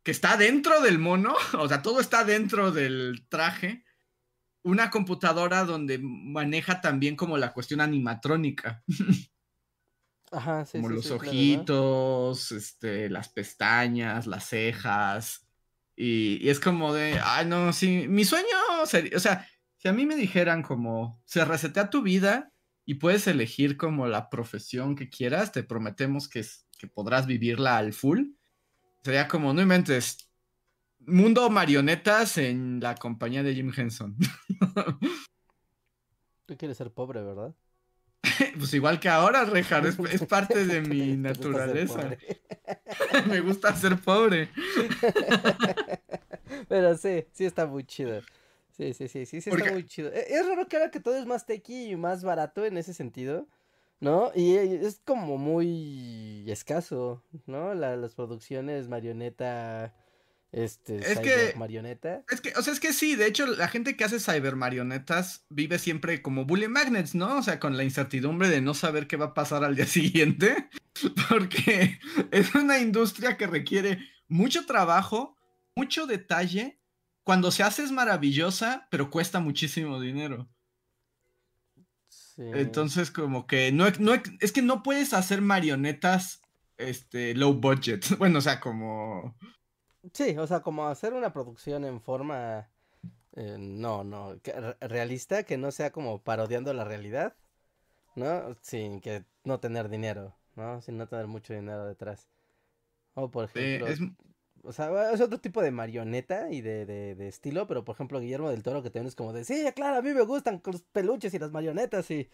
que 0.04 0.12
está 0.12 0.38
dentro 0.38 0.82
del 0.82 1.00
mono, 1.00 1.36
o 1.60 1.68
sea, 1.68 1.82
todo 1.82 2.00
está 2.00 2.24
dentro 2.24 2.72
del 2.72 3.26
traje, 3.30 3.84
una 4.64 4.90
computadora 4.90 5.66
donde 5.66 6.00
maneja 6.00 6.82
también 6.82 7.16
como 7.18 7.38
la 7.38 7.54
cuestión 7.54 7.82
animatrónica, 7.82 8.84
Ajá, 10.32 10.66
sí, 10.66 10.78
como 10.80 10.90
sí, 10.90 10.96
los 10.96 11.06
sí, 11.06 11.10
claro, 11.10 11.24
¿no? 11.24 11.28
ojitos, 11.28 12.52
este, 12.52 13.10
las 13.10 13.30
pestañas, 13.30 14.28
las 14.28 14.46
cejas, 14.50 15.48
y, 15.96 16.38
y 16.46 16.50
es 16.50 16.60
como 16.60 16.94
de, 16.94 17.20
ay, 17.24 17.46
no, 17.46 17.72
sí, 17.74 18.08
mi 18.08 18.26
sueño 18.26 18.48
sería, 18.86 19.16
o 19.18 19.20
sea, 19.20 19.48
si 19.78 19.88
a 19.88 19.94
mí 19.94 20.06
me 20.06 20.16
dijeran 20.16 20.64
como, 20.64 21.22
se 21.26 21.46
resetea 21.46 21.90
tu 21.90 22.02
vida 22.02 22.52
y 22.86 22.96
puedes 22.96 23.28
elegir 23.28 23.78
como 23.78 24.08
la 24.08 24.30
profesión 24.30 24.96
que 24.96 25.10
quieras, 25.10 25.52
te 25.52 25.64
prometemos 25.64 26.28
que, 26.28 26.40
es- 26.40 26.65
que 26.88 26.94
podrás 26.94 27.26
vivirla 27.28 27.78
al 27.78 27.94
full. 27.94 28.30
Sería 29.04 29.28
como, 29.28 29.54
no 29.54 29.62
inventes, 29.62 30.30
mundo 31.00 31.50
marionetas 31.50 32.38
en 32.38 32.80
la 32.80 32.96
compañía 32.96 33.44
de 33.44 33.54
Jim 33.54 33.72
Henson. 33.76 34.16
Tú 36.46 36.58
quieres 36.58 36.78
ser 36.78 36.92
pobre, 36.92 37.22
¿verdad? 37.22 37.54
pues 38.58 38.74
igual 38.74 39.00
que 39.00 39.10
ahora, 39.10 39.46
Rejar, 39.46 39.86
es, 39.86 39.98
es 40.12 40.26
parte 40.28 40.66
de 40.66 40.82
mi 40.82 41.16
naturaleza. 41.18 42.16
Me 43.28 43.42
gusta 43.42 43.76
ser 43.76 44.00
pobre. 44.00 44.50
Pero 46.68 46.98
sí, 46.98 47.26
sí 47.32 47.46
está 47.46 47.66
muy 47.66 47.84
chido. 47.84 48.22
Sí, 48.72 48.94
sí, 48.94 49.08
sí, 49.08 49.26
sí, 49.26 49.42
sí 49.42 49.50
Porque- 49.50 49.64
está 49.64 49.74
muy 49.74 49.86
chido. 49.86 50.12
E- 50.12 50.26
Es 50.30 50.46
raro 50.48 50.68
que 50.68 50.78
ahora 50.78 50.92
que 50.92 51.00
todo 51.00 51.16
es 51.18 51.26
más 51.26 51.46
tequi 51.46 51.92
y 51.92 51.96
más 51.96 52.24
barato 52.24 52.66
en 52.66 52.78
ese 52.78 52.94
sentido, 52.94 53.48
¿no? 54.06 54.32
Y 54.36 54.52
eh, 54.56 54.80
es 54.86 55.02
como 55.04 55.38
muy 55.40 56.46
escaso, 56.48 57.24
¿no? 57.48 57.74
La- 57.74 57.96
las 57.98 58.14
producciones 58.14 58.88
marioneta, 58.88 59.96
este, 60.52 60.98
Es 60.98 61.20
que- 61.20 61.54
marioneta. 61.58 62.24
Es 62.30 62.40
que, 62.40 62.54
o 62.56 62.62
sea, 62.62 62.72
es 62.72 62.80
que 62.80 62.94
sí, 62.94 63.16
de 63.16 63.26
hecho, 63.26 63.48
la 63.48 63.68
gente 63.68 63.98
que 63.98 64.04
hace 64.04 64.20
cybermarionetas 64.20 65.46
vive 65.50 65.80
siempre 65.80 66.22
como 66.22 66.46
bully 66.46 66.68
magnets, 66.68 67.16
¿no? 67.16 67.38
O 67.40 67.42
sea, 67.42 67.60
con 67.60 67.78
la 67.78 67.84
incertidumbre 67.84 68.48
de 68.50 68.62
no 68.62 68.76
saber 68.76 69.08
qué 69.08 69.18
va 69.18 69.26
a 69.28 69.34
pasar 69.34 69.64
al 69.64 69.76
día 69.76 69.88
siguiente, 69.98 70.70
porque 71.30 72.00
es 72.32 72.54
una 72.54 72.78
industria 72.80 73.38
que 73.38 73.48
requiere 73.48 73.98
mucho 74.28 74.66
trabajo, 74.68 75.36
mucho 75.76 76.06
detalle. 76.06 76.80
Cuando 77.24 77.50
se 77.50 77.64
hace 77.64 77.82
es 77.84 77.92
maravillosa, 77.92 78.88
pero 78.92 79.10
cuesta 79.10 79.40
muchísimo 79.40 80.00
dinero. 80.00 80.48
Sí. 82.36 82.44
Entonces, 82.54 83.12
como 83.12 83.48
que 83.48 83.72
no, 83.72 83.86
no 84.00 84.14
es 84.14 84.52
que 84.52 84.62
no 84.62 84.84
puedes 84.84 85.14
hacer 85.14 85.42
marionetas 85.42 86.42
este 86.78 87.34
low 87.34 87.54
budget. 87.54 88.06
Bueno, 88.20 88.40
o 88.40 88.42
sea, 88.42 88.60
como 88.60 89.36
Sí, 90.14 90.38
o 90.38 90.46
sea, 90.46 90.62
como 90.62 90.88
hacer 90.88 91.14
una 91.14 91.34
producción 91.34 91.84
en 91.84 92.00
forma, 92.00 92.70
eh, 93.36 93.58
no, 93.60 94.04
no, 94.04 94.40
realista, 94.80 95.44
que 95.44 95.58
no 95.58 95.72
sea 95.72 95.92
como 95.92 96.22
parodiando 96.22 96.74
la 96.74 96.84
realidad, 96.84 97.36
¿no? 98.16 98.56
Sin 98.62 99.02
que 99.02 99.26
no 99.44 99.60
tener 99.60 99.90
dinero, 99.90 100.36
¿no? 100.56 100.82
Sin 100.82 100.98
no 100.98 101.08
tener 101.08 101.28
mucho 101.28 101.54
dinero 101.54 101.86
detrás. 101.86 102.30
O 103.16 103.32
por 103.32 103.46
eh, 103.56 103.78
ejemplo, 103.78 103.88
es, 103.88 104.00
o 104.66 104.74
sea, 104.74 105.12
es 105.12 105.22
otro 105.22 105.40
tipo 105.40 105.62
de 105.62 105.72
marioneta 105.72 106.52
y 106.52 106.62
de, 106.62 106.86
de, 106.86 107.28
estilo, 107.28 107.68
pero 107.68 107.86
por 107.86 107.96
ejemplo 107.96 108.20
Guillermo 108.20 108.50
del 108.50 108.64
Toro 108.64 108.84
que 108.84 108.90
también 108.90 109.08
es 109.08 109.16
como 109.16 109.34
de, 109.34 109.46
sí, 109.46 109.66
claro, 109.76 109.98
a 109.98 110.02
mí 110.02 110.12
me 110.12 110.24
gustan 110.24 110.62
los 110.66 110.82
peluches 110.82 111.34
y 111.34 111.40
las 111.40 111.52
marionetas 111.52 112.10
y, 112.12 112.30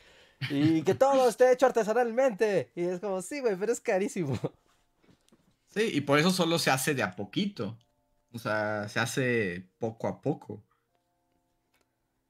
y 0.50 0.82
que 0.84 0.96
todo 0.96 1.30
esté 1.30 1.52
hecho 1.52 1.66
artesanalmente. 1.66 2.72
Y 2.76 2.84
es 2.84 3.00
como, 3.00 3.22
sí, 3.22 3.40
güey, 3.40 3.56
pero 3.56 3.72
es 3.72 3.82
carísimo. 3.82 4.38
Sí, 5.68 5.90
y 5.94 6.02
por 6.02 6.20
eso 6.20 6.32
solo 6.32 6.60
se 6.60 6.70
hace 6.70 6.94
de 6.94 7.04
a 7.04 7.16
poquito. 7.16 7.78
O 8.34 8.40
sea, 8.40 8.88
se 8.90 9.00
hace 9.00 9.70
poco 9.80 10.08
a 10.08 10.22
poco. 10.22 10.64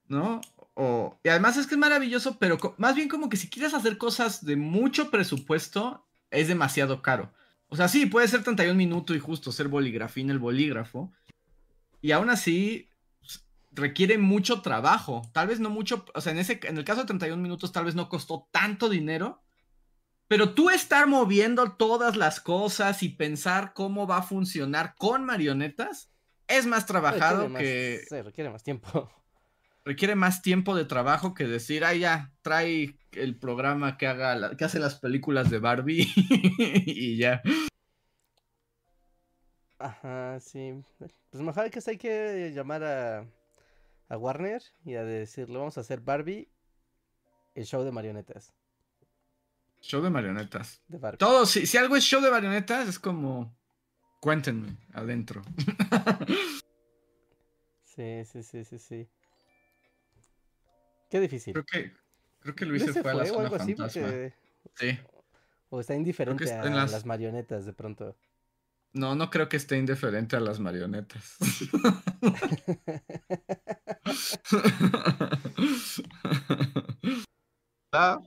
¿No? 0.08 0.42
O, 0.74 1.18
y 1.24 1.30
además 1.30 1.58
es 1.58 1.68
que 1.68 1.76
es 1.76 1.80
maravilloso, 1.80 2.38
pero 2.38 2.58
más 2.78 2.96
bien 2.96 3.08
como 3.08 3.30
que 3.30 3.38
si 3.38 3.50
quieres 3.50 3.74
hacer 3.74 3.98
cosas 3.98 4.46
de 4.46 4.56
mucho 4.56 5.10
presupuesto, 5.10 6.06
es 6.30 6.48
demasiado 6.48 7.02
caro. 7.02 7.32
O 7.74 7.78
sea, 7.78 7.88
sí, 7.88 8.06
puede 8.06 8.28
ser 8.28 8.44
31 8.44 8.76
minutos 8.76 9.16
y 9.16 9.20
justo 9.20 9.54
ser 9.54 9.70
boligrafín 9.70 10.30
el 10.30 10.40
bolígrafo. 10.40 11.10
Y 12.02 12.12
aún 12.12 12.30
así, 12.30 12.90
requiere 13.72 14.18
mucho 14.18 14.62
trabajo. 14.62 15.22
Tal 15.32 15.48
vez 15.48 15.62
no 15.62 15.70
mucho, 15.70 16.04
o 16.14 16.20
sea, 16.20 16.34
en, 16.34 16.40
ese, 16.40 16.60
en 16.64 16.78
el 16.78 16.84
caso 16.84 17.00
de 17.00 17.08
31 17.08 17.42
minutos 17.42 17.72
tal 17.72 17.86
vez 17.86 17.96
no 17.96 18.10
costó 18.10 18.50
tanto 18.52 18.90
dinero, 18.90 19.42
pero 20.28 20.54
tú 20.54 20.70
estar 20.70 21.08
moviendo 21.08 21.72
todas 21.72 22.18
las 22.18 22.42
cosas 22.42 23.04
y 23.04 23.10
pensar 23.10 23.72
cómo 23.74 24.06
va 24.06 24.18
a 24.18 24.24
funcionar 24.24 24.96
con 24.98 25.24
marionetas 25.24 26.12
es 26.50 26.66
más 26.66 26.86
trabajado 26.86 27.54
que... 27.54 28.02
Se 28.10 28.22
requiere 28.22 28.50
más 28.50 28.64
tiempo. 28.64 29.10
Requiere 29.84 30.16
más 30.16 30.42
tiempo 30.42 30.76
de 30.76 30.86
trabajo 30.86 31.34
que 31.34 31.46
decir, 31.46 31.84
ah, 31.84 31.96
ya, 31.96 32.32
trae 32.42 32.96
el 33.14 33.38
programa 33.38 33.98
que 33.98 34.08
haga, 34.08 34.56
que 34.56 34.64
hace 34.64 34.80
las 34.80 35.00
películas 35.00 35.50
de 35.50 35.60
Barbie 35.60 36.08
y 36.86 37.18
ya. 37.18 37.42
Ajá, 39.80 40.40
sí. 40.40 40.74
Pues 41.32 41.42
mejor 41.42 41.72
que 41.72 41.80
hay 41.86 41.98
que 41.98 42.52
llamar 42.54 42.84
a, 42.84 43.26
a 44.10 44.18
Warner 44.18 44.62
y 44.86 44.96
a 44.96 45.04
decirle, 45.04 45.58
vamos 45.58 45.78
a 45.78 45.82
hacer 45.82 46.02
Barbie, 46.02 46.48
el 47.56 47.66
show 47.66 47.84
de 47.84 47.92
marionetas. 47.92 48.54
Show 49.82 50.02
de 50.02 50.12
marionetas. 50.12 50.84
De 50.88 51.00
Todo, 51.18 51.48
si, 51.48 51.66
si 51.66 51.78
algo 51.78 51.96
es 51.96 52.04
show 52.04 52.22
de 52.22 52.30
marionetas, 52.30 52.88
es 52.88 53.00
como, 53.00 53.58
cuéntenme 54.20 54.78
adentro. 54.94 55.42
sí, 57.84 58.24
sí, 58.26 58.44
sí, 58.44 58.64
sí, 58.64 58.78
sí. 58.78 59.10
Qué 61.12 61.20
difícil. 61.20 61.54
Creo 61.54 61.66
que, 61.66 61.92
creo 62.40 62.56
que 62.56 62.66
Luis 62.66 62.86
se 62.86 63.02
fue, 63.02 63.12
a 63.12 63.16
la 63.16 63.26
zona 63.26 63.50
fantasma. 63.50 63.90
Sí. 64.76 64.98
O 65.70 65.82
está 65.82 65.94
indiferente 65.94 66.50
a 66.54 66.70
las 66.70 67.06
marionetas 67.06 67.66
de 67.66 67.74
pronto. 67.74 68.16
No, 68.94 69.14
no 69.16 69.30
creo 69.30 69.50
que 69.50 69.58
esté 69.58 69.78
indiferente 69.78 70.38
a 70.38 70.40
las 70.40 70.62
marionetas. 70.62 71.36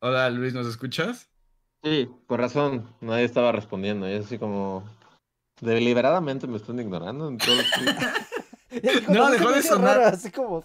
Hola 0.00 0.30
Luis, 0.30 0.54
¿nos 0.54 0.68
escuchas? 0.68 1.28
Sí, 1.82 2.08
por 2.28 2.38
razón, 2.38 2.94
nadie 3.00 3.24
estaba 3.24 3.50
respondiendo. 3.50 4.08
Y 4.08 4.12
es 4.12 4.26
así 4.26 4.38
como 4.38 4.88
deliberadamente 5.60 6.46
me 6.46 6.58
están 6.58 6.78
ignorando. 6.78 7.28
En 7.28 7.38
todo 7.38 7.56
no, 9.08 9.30
dejó 9.30 9.50
de 9.50 9.62
sonar. 9.62 10.00
así 10.00 10.30
como. 10.30 10.64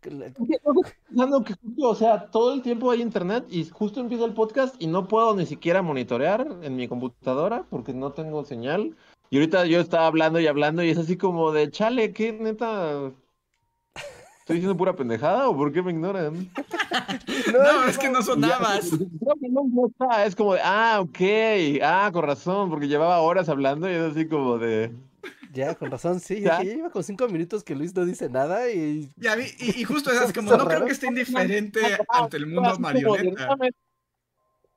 Pensando 0.00 1.44
que 1.44 1.54
justo, 1.54 1.88
o 1.88 1.94
sea, 1.94 2.30
todo 2.30 2.54
el 2.54 2.62
tiempo 2.62 2.90
hay 2.90 3.02
internet 3.02 3.44
y 3.48 3.64
justo 3.66 4.00
empieza 4.00 4.24
el 4.24 4.34
podcast 4.34 4.74
y 4.78 4.86
no 4.86 5.08
puedo 5.08 5.34
ni 5.34 5.46
siquiera 5.46 5.82
monitorear 5.82 6.46
en 6.62 6.76
mi 6.76 6.88
computadora 6.88 7.64
porque 7.68 7.92
no 7.92 8.12
tengo 8.12 8.44
señal. 8.44 8.96
Y 9.30 9.36
ahorita 9.36 9.66
yo 9.66 9.80
estaba 9.80 10.06
hablando 10.06 10.40
y 10.40 10.46
hablando 10.46 10.82
y 10.82 10.90
es 10.90 10.98
así 10.98 11.16
como 11.16 11.52
de 11.52 11.70
chale, 11.70 12.12
¿qué 12.12 12.32
neta? 12.32 13.12
¿Estoy 14.42 14.56
diciendo 14.56 14.76
pura 14.76 14.96
pendejada 14.96 15.48
o 15.48 15.56
por 15.56 15.72
qué 15.72 15.82
me 15.82 15.92
ignoran? 15.92 16.50
no, 17.52 17.84
es 17.84 17.96
que 17.96 18.10
no 18.10 18.22
sonabas. 18.22 18.90
Es 20.26 20.34
como 20.34 20.54
de, 20.54 20.60
ah, 20.64 20.98
ok, 21.00 21.80
ah, 21.80 22.10
con 22.12 22.24
razón, 22.24 22.68
porque 22.68 22.88
llevaba 22.88 23.20
horas 23.20 23.48
hablando 23.48 23.88
y 23.88 23.94
es 23.94 24.02
así 24.02 24.26
como 24.26 24.58
de. 24.58 24.92
Ya, 25.52 25.74
con 25.74 25.90
razón, 25.90 26.18
sí. 26.18 26.40
Ya 26.40 26.62
iba 26.62 26.90
con 26.90 27.04
cinco 27.04 27.28
minutos 27.28 27.62
que 27.62 27.74
Luis 27.74 27.94
no 27.94 28.06
dice 28.06 28.30
nada 28.30 28.70
y. 28.70 29.10
y, 29.58 29.84
justo 29.84 30.10
esas, 30.10 30.32
como 30.32 30.50
no 30.56 30.66
creo 30.66 30.86
que 30.86 30.92
esté 30.92 31.08
indiferente 31.08 31.80
ante 32.08 32.38
el 32.38 32.46
mundo 32.46 32.78
marioneta. 32.78 33.56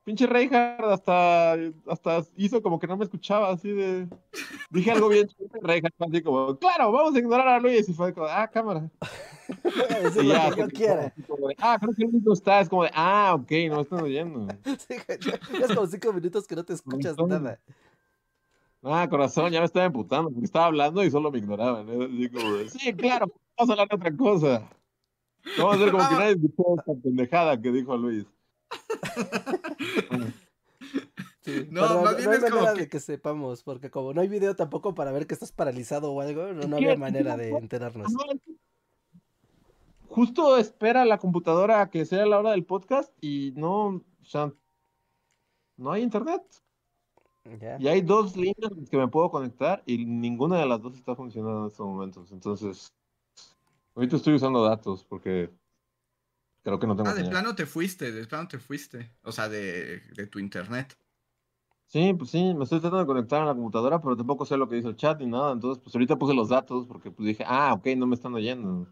Pinche 0.04 0.26
Reinhardt 0.26 0.84
hasta, 0.84 1.54
hasta 1.88 2.24
hizo 2.36 2.62
como 2.62 2.78
que 2.78 2.86
no 2.86 2.96
me 2.96 3.04
escuchaba, 3.04 3.50
así 3.50 3.72
de. 3.72 4.06
Dije 4.70 4.92
algo 4.92 5.08
bien 5.08 5.28
Reinhardt, 5.62 5.94
así 5.98 6.22
como, 6.22 6.56
claro, 6.58 6.92
vamos 6.92 7.16
a 7.16 7.18
ignorar 7.18 7.48
a 7.48 7.58
Luis. 7.58 7.88
Y 7.88 7.94
fue 7.94 8.12
como, 8.12 8.26
ah, 8.26 8.46
cámara. 8.46 8.88
y 10.22 10.28
ya, 10.28 10.54
yo 10.54 10.68
quiera. 10.68 11.12
ah, 11.58 11.78
creo 11.80 11.94
que 11.94 12.04
el 12.04 12.10
único 12.10 12.34
está, 12.34 12.60
es 12.60 12.68
como 12.68 12.84
de, 12.84 12.90
ah, 12.94 13.34
ok, 13.34 13.50
no 13.68 13.76
me 13.76 13.82
están 13.82 14.02
oyendo. 14.02 14.46
es 14.88 15.74
como 15.74 15.86
cinco 15.86 16.12
minutos 16.12 16.46
que 16.46 16.54
no 16.54 16.64
te 16.64 16.74
escuchas 16.74 17.16
nada. 17.16 17.58
Ah, 18.88 19.08
corazón, 19.08 19.50
ya 19.50 19.58
me 19.58 19.66
estaba 19.66 19.86
emputando 19.86 20.30
porque 20.30 20.44
estaba 20.44 20.66
hablando 20.66 21.02
y 21.02 21.10
solo 21.10 21.32
me 21.32 21.38
ignoraban. 21.38 21.88
¿eh? 21.88 22.68
sí, 22.68 22.94
claro, 22.94 23.26
vamos 23.56 23.70
a 23.70 23.72
hablar 23.72 23.88
de 23.88 23.96
otra 23.96 24.16
cosa. 24.16 24.70
Vamos 25.58 25.72
a 25.72 25.76
hacer 25.76 25.90
como 25.90 26.08
que 26.08 26.14
nadie 26.14 26.32
escuchó 26.32 26.76
esta 26.78 26.92
pendejada 27.02 27.60
que 27.60 27.72
dijo 27.72 27.96
Luis. 27.96 28.26
no, 31.70 32.02
más 32.02 32.16
bien 32.16 32.30
no 32.30 32.36
hay 32.36 32.40
manera 32.40 32.74
de 32.74 32.88
que 32.88 33.00
sepamos, 33.00 33.64
porque 33.64 33.90
como 33.90 34.14
no 34.14 34.20
hay 34.20 34.28
video 34.28 34.54
tampoco 34.54 34.94
para 34.94 35.10
ver 35.10 35.26
que 35.26 35.34
estás 35.34 35.50
paralizado 35.50 36.12
o 36.12 36.20
algo, 36.20 36.52
no, 36.52 36.68
no 36.68 36.76
había 36.76 36.96
manera 36.96 37.36
de 37.36 37.50
enterarnos. 37.50 38.12
Justo 40.08 40.58
espera 40.58 41.04
la 41.04 41.18
computadora 41.18 41.80
a 41.80 41.90
que 41.90 42.04
sea 42.04 42.24
la 42.24 42.38
hora 42.38 42.52
del 42.52 42.64
podcast 42.64 43.12
y 43.20 43.52
no, 43.56 43.86
o 43.86 44.24
sea, 44.24 44.52
no 45.76 45.90
hay 45.90 46.04
internet. 46.04 46.42
Y 47.78 47.88
hay 47.88 48.00
dos 48.00 48.36
líneas 48.36 48.72
que 48.90 48.96
me 48.96 49.08
puedo 49.08 49.30
conectar 49.30 49.82
y 49.86 50.04
ninguna 50.04 50.58
de 50.58 50.66
las 50.66 50.80
dos 50.80 50.96
está 50.96 51.14
funcionando 51.14 51.60
en 51.60 51.66
estos 51.66 51.86
momentos. 51.86 52.32
Entonces, 52.32 52.92
ahorita 53.94 54.16
estoy 54.16 54.34
usando 54.34 54.64
datos 54.64 55.04
porque 55.04 55.50
creo 56.62 56.78
que 56.78 56.86
no 56.86 56.96
tengo. 56.96 57.08
Ah, 57.08 57.14
de 57.14 57.28
plano 57.28 57.54
te 57.54 57.66
fuiste, 57.66 58.12
de 58.12 58.26
plano 58.26 58.48
te 58.48 58.58
fuiste. 58.58 59.12
O 59.22 59.32
sea, 59.32 59.48
de, 59.48 60.00
tu 60.30 60.38
internet. 60.38 60.96
Sí, 61.86 62.12
pues 62.14 62.30
sí, 62.30 62.52
me 62.54 62.64
estoy 62.64 62.80
tratando 62.80 62.98
de 62.98 63.06
conectar 63.06 63.42
a 63.42 63.46
la 63.46 63.54
computadora, 63.54 64.00
pero 64.00 64.16
tampoco 64.16 64.44
sé 64.44 64.56
lo 64.56 64.68
que 64.68 64.76
dice 64.76 64.88
el 64.88 64.96
chat 64.96 65.20
ni 65.20 65.26
nada. 65.26 65.52
Entonces, 65.52 65.82
pues 65.82 65.94
ahorita 65.94 66.16
puse 66.16 66.34
los 66.34 66.48
datos 66.48 66.86
porque 66.86 67.10
pues 67.10 67.28
dije, 67.28 67.44
ah, 67.46 67.74
ok, 67.74 67.86
no 67.96 68.06
me 68.06 68.16
están 68.16 68.34
oyendo. 68.34 68.88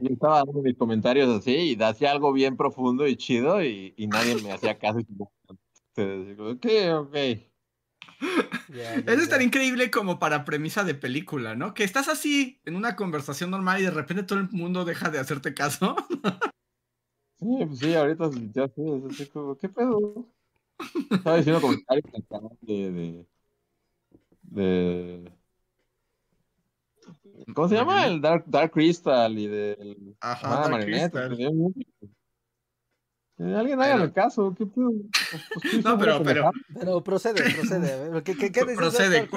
y 0.00 0.12
estaba 0.12 0.38
dando 0.38 0.62
mis 0.62 0.76
comentarios 0.76 1.28
así 1.28 1.76
y 1.76 1.82
hacía 1.82 2.10
algo 2.10 2.32
bien 2.32 2.56
profundo 2.56 3.06
y 3.06 3.16
chido 3.16 3.62
y, 3.62 3.94
y 3.96 4.06
nadie 4.06 4.34
me 4.42 4.52
hacía 4.52 4.78
caso. 4.78 5.00
Ok, 5.96 6.66
ok. 6.94 7.14
es 9.06 9.28
tan 9.28 9.42
increíble 9.42 9.90
como 9.90 10.18
para 10.18 10.44
premisa 10.44 10.84
de 10.84 10.94
película, 10.94 11.54
¿no? 11.54 11.74
Que 11.74 11.84
estás 11.84 12.08
así 12.08 12.60
en 12.64 12.76
una 12.76 12.96
conversación 12.96 13.50
normal 13.50 13.80
y 13.80 13.84
de 13.84 13.90
repente 13.90 14.22
todo 14.22 14.38
el 14.38 14.48
mundo 14.50 14.84
deja 14.84 15.10
de 15.10 15.18
hacerte 15.18 15.54
caso. 15.54 15.96
sí, 17.38 17.66
pues 17.66 17.78
sí, 17.78 17.94
ahorita 17.94 18.30
ya 18.54 18.68
sé, 18.68 19.02
así 19.10 19.26
como, 19.26 19.56
¿qué 19.56 19.68
pedo? 19.68 20.26
Estaba 21.10 21.36
diciendo 21.36 21.60
comentarios 21.60 22.04
de, 22.62 22.90
de, 22.90 23.26
de 24.42 25.32
¿Cómo 27.54 27.68
se 27.68 27.74
llama? 27.74 28.06
El 28.06 28.20
Dark, 28.20 28.44
Dark 28.46 28.72
Crystal 28.72 29.38
y 29.38 29.46
del. 29.46 30.16
Ajá, 30.20 30.68
Dark 30.68 30.84
Crystal. 30.84 31.36
Eh, 33.42 33.56
alguien 33.56 33.80
haga 33.80 34.04
el 34.04 34.12
caso, 34.12 34.54
¿qué 34.56 34.66
pues, 34.66 34.86
pues, 35.54 35.84
No, 35.84 35.98
pero, 35.98 36.22
pero. 36.22 36.50
Pero 36.78 37.02
procede, 37.02 37.42
procede. 37.58 38.22
¿Qué, 38.22 38.36
qué, 38.36 38.52
qué 38.52 38.64
procede. 38.76 39.28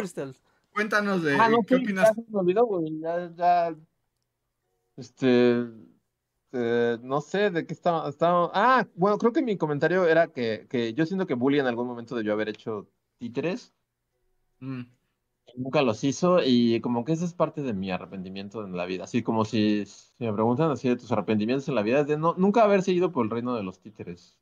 Cuéntanos 0.74 1.24
de 1.24 1.36
ah, 1.36 1.50
no, 1.50 1.63
qué 1.63 1.76
opinas. 1.76 2.12
me 2.28 2.39
olvidó, 2.39 2.65
güey. 2.65 3.00
Ya, 3.00 3.32
ya. 3.36 3.76
Este. 4.98 5.65
Eh, 6.58 6.98
no 7.02 7.20
sé 7.20 7.50
de 7.50 7.65
qué 7.65 7.74
estaba, 7.74 8.08
estaba. 8.08 8.52
Ah, 8.54 8.88
bueno, 8.96 9.18
creo 9.18 9.34
que 9.34 9.41
mi 9.41 9.58
comentario 9.58 10.06
era 10.06 10.28
que, 10.28 10.68
que 10.70 10.94
yo 10.94 11.06
siento 11.06 11.26
que 11.26 11.34
Bully 11.34 11.60
en 11.60 11.68
algún 11.68 11.88
momento 11.88 12.15
debió 12.15 12.34
haber 12.34 12.50
hecho 12.50 12.88
títeres. 13.18 13.74
Mm 14.60 14.84
nunca 15.55 15.81
los 15.81 16.03
hizo 16.03 16.39
y 16.43 16.81
como 16.81 17.05
que 17.05 17.13
esa 17.13 17.25
es 17.25 17.34
parte 17.34 17.62
de 17.62 17.73
mi 17.73 17.91
arrepentimiento 17.91 18.63
en 18.63 18.75
la 18.75 18.86
vida. 18.86 19.03
Así 19.03 19.23
como 19.23 19.45
si, 19.45 19.86
me 20.19 20.34
preguntan 20.34 20.71
así 20.71 20.89
de 20.89 20.95
tus 20.95 21.12
arrepentimientos 21.12 21.67
en 21.67 21.75
la 21.75 21.81
vida, 21.81 22.01
es 22.01 22.08
de 22.08 22.17
no, 22.17 22.34
nunca 22.38 22.63
haber 22.63 22.81
seguido 22.81 23.12
por 23.12 23.25
el 23.25 23.31
reino 23.31 23.55
de 23.55 23.63
los 23.63 23.79
títeres. 23.79 24.38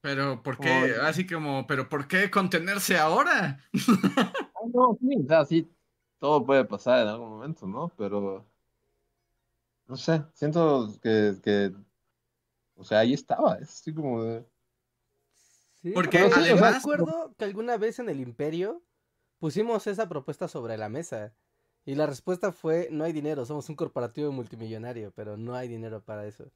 Pero, 0.00 0.42
¿por 0.42 0.58
qué? 0.58 0.96
Así 1.02 1.26
como, 1.26 1.66
¿pero 1.66 1.88
por 1.88 2.08
qué 2.08 2.30
contenerse 2.30 2.98
ahora? 2.98 3.60
Ah, 4.64 4.68
no, 4.72 4.96
sí, 5.00 5.16
o 5.24 5.26
sea, 5.26 5.44
sí, 5.44 5.68
todo 6.20 6.46
puede 6.46 6.64
pasar 6.64 7.02
en 7.02 7.08
algún 7.08 7.30
momento, 7.30 7.66
¿no? 7.66 7.88
Pero, 7.96 8.46
no 9.88 9.96
sé, 9.96 10.22
siento 10.34 10.88
que, 11.02 11.34
que 11.42 11.72
o 12.76 12.84
sea, 12.84 13.00
ahí 13.00 13.12
estaba, 13.12 13.56
es 13.56 13.70
así 13.70 13.92
como 13.92 14.22
de... 14.22 14.44
Sí, 15.82 15.90
porque 15.90 16.18
además... 16.18 16.76
recuerdo 16.76 17.34
que 17.36 17.44
alguna 17.44 17.76
vez 17.76 17.98
en 17.98 18.08
el 18.08 18.20
Imperio 18.20 18.82
pusimos 19.42 19.88
esa 19.88 20.08
propuesta 20.08 20.46
sobre 20.46 20.78
la 20.78 20.88
mesa. 20.88 21.34
Y 21.84 21.96
la 21.96 22.06
respuesta 22.06 22.52
fue, 22.52 22.86
no 22.92 23.02
hay 23.02 23.12
dinero, 23.12 23.44
somos 23.44 23.68
un 23.68 23.74
corporativo 23.74 24.30
multimillonario, 24.30 25.12
pero 25.16 25.36
no 25.36 25.56
hay 25.56 25.66
dinero 25.66 26.00
para 26.00 26.28
eso. 26.28 26.52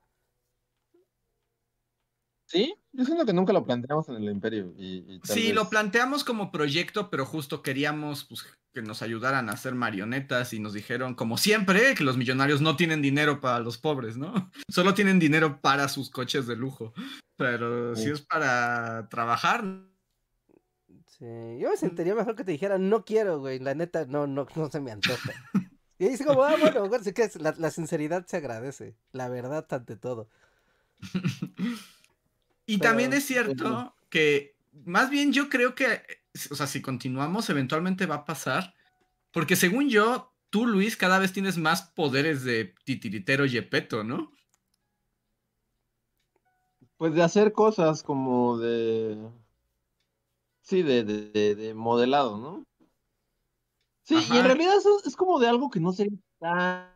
Sí, 2.45 2.77
yo 2.93 3.05
siento 3.05 3.27
que 3.27 3.33
nunca 3.33 3.53
lo 3.53 3.65
planteamos 3.65 4.09
en 4.09 4.15
el 4.15 4.31
imperio. 4.31 4.73
Y, 4.79 5.21
sí, 5.25 5.53
lo 5.53 5.69
planteamos 5.69 6.23
como 6.23 6.53
proyecto, 6.53 7.11
pero 7.11 7.27
justo 7.27 7.61
queríamos 7.61 8.25
pues, 8.27 8.47
que 8.73 8.83
nos 8.83 9.03
ayudaran 9.03 9.49
a 9.49 9.55
hacer 9.55 9.75
marionetas 9.75 10.53
y 10.53 10.61
nos 10.61 10.73
dijeron, 10.73 11.17
como 11.17 11.39
siempre, 11.39 11.93
que 11.97 12.05
los 12.05 12.17
millonarios 12.17 12.61
no 12.61 12.77
tienen 12.77 13.03
dinero 13.03 13.41
para 13.41 13.59
los 13.59 13.79
pobres, 13.79 14.17
¿no? 14.17 14.33
Solo 14.71 14.95
tienen 14.95 15.19
dinero 15.19 15.61
para 15.61 15.89
sus 15.89 16.09
coches 16.09 16.47
de 16.47 16.55
lujo. 16.55 16.95
Pero 17.37 17.97
si 17.97 18.11
es 18.11 18.23
para 18.23 19.09
trabajar, 19.09 19.65
Sí, 21.19 21.25
yo 21.59 21.71
me 21.71 21.77
sentiría 21.77 22.15
mejor 22.15 22.37
que 22.37 22.45
te 22.45 22.53
dijera, 22.53 22.77
no 22.79 23.05
quiero, 23.05 23.39
güey, 23.41 23.59
la 23.59 23.75
neta, 23.75 24.05
no, 24.05 24.27
no, 24.27 24.47
no 24.55 24.71
se 24.71 24.81
me 24.81 24.91
antoja. 24.93 25.33
Y 25.99 26.09
dice 26.11 26.27
como, 26.27 26.43
ah, 26.45 26.57
bueno, 26.61 26.85
acuérdense 26.85 27.15
que 27.15 27.23
es- 27.23 27.41
la, 27.41 27.55
la 27.57 27.71
sinceridad 27.71 28.27
se 28.27 28.37
agradece. 28.37 28.95
La 29.13 29.31
verdad 29.31 29.67
ante 29.71 29.97
todo. 29.97 30.29
Y 32.67 32.77
Pero- 32.77 32.91
también 32.91 33.15
es 33.15 33.25
cierto 33.25 33.95
que, 34.11 34.55
más 34.85 35.09
bien 35.09 35.33
yo 35.33 35.49
creo 35.49 35.75
que, 35.75 36.03
o 36.51 36.55
sea, 36.55 36.67
si 36.67 36.83
continuamos, 36.83 37.49
eventualmente 37.49 38.05
va 38.05 38.17
a 38.17 38.25
pasar. 38.27 38.75
Porque 39.31 39.57
según 39.57 39.89
yo, 39.89 40.35
tú, 40.51 40.67
Luis, 40.67 40.99
cada 40.99 41.19
vez 41.19 41.33
tienes 41.33 41.57
más 41.57 41.81
poderes 41.83 42.45
de 42.45 42.75
titiritero 42.85 43.47
Yepeto, 43.47 44.05
¿no? 44.05 44.33
Pues 46.99 47.15
de 47.15 47.23
hacer 47.23 47.53
cosas 47.53 48.03
como 48.03 48.59
de. 48.59 49.17
Sí, 50.67 50.83
de, 50.83 51.05
de, 51.05 51.31
de- 51.31 51.55
de 51.55 51.75
modelado, 51.75 52.39
¿no? 52.39 52.65
Sí, 54.03 54.17
y 54.33 54.37
en 54.37 54.45
realidad 54.45 54.77
eso 54.77 55.01
es 55.05 55.15
como 55.17 55.39
de 55.39 55.47
algo 55.49 55.71
que 55.71 55.79
no 55.81 55.93
sería 55.93 56.19
tan. 56.41 56.91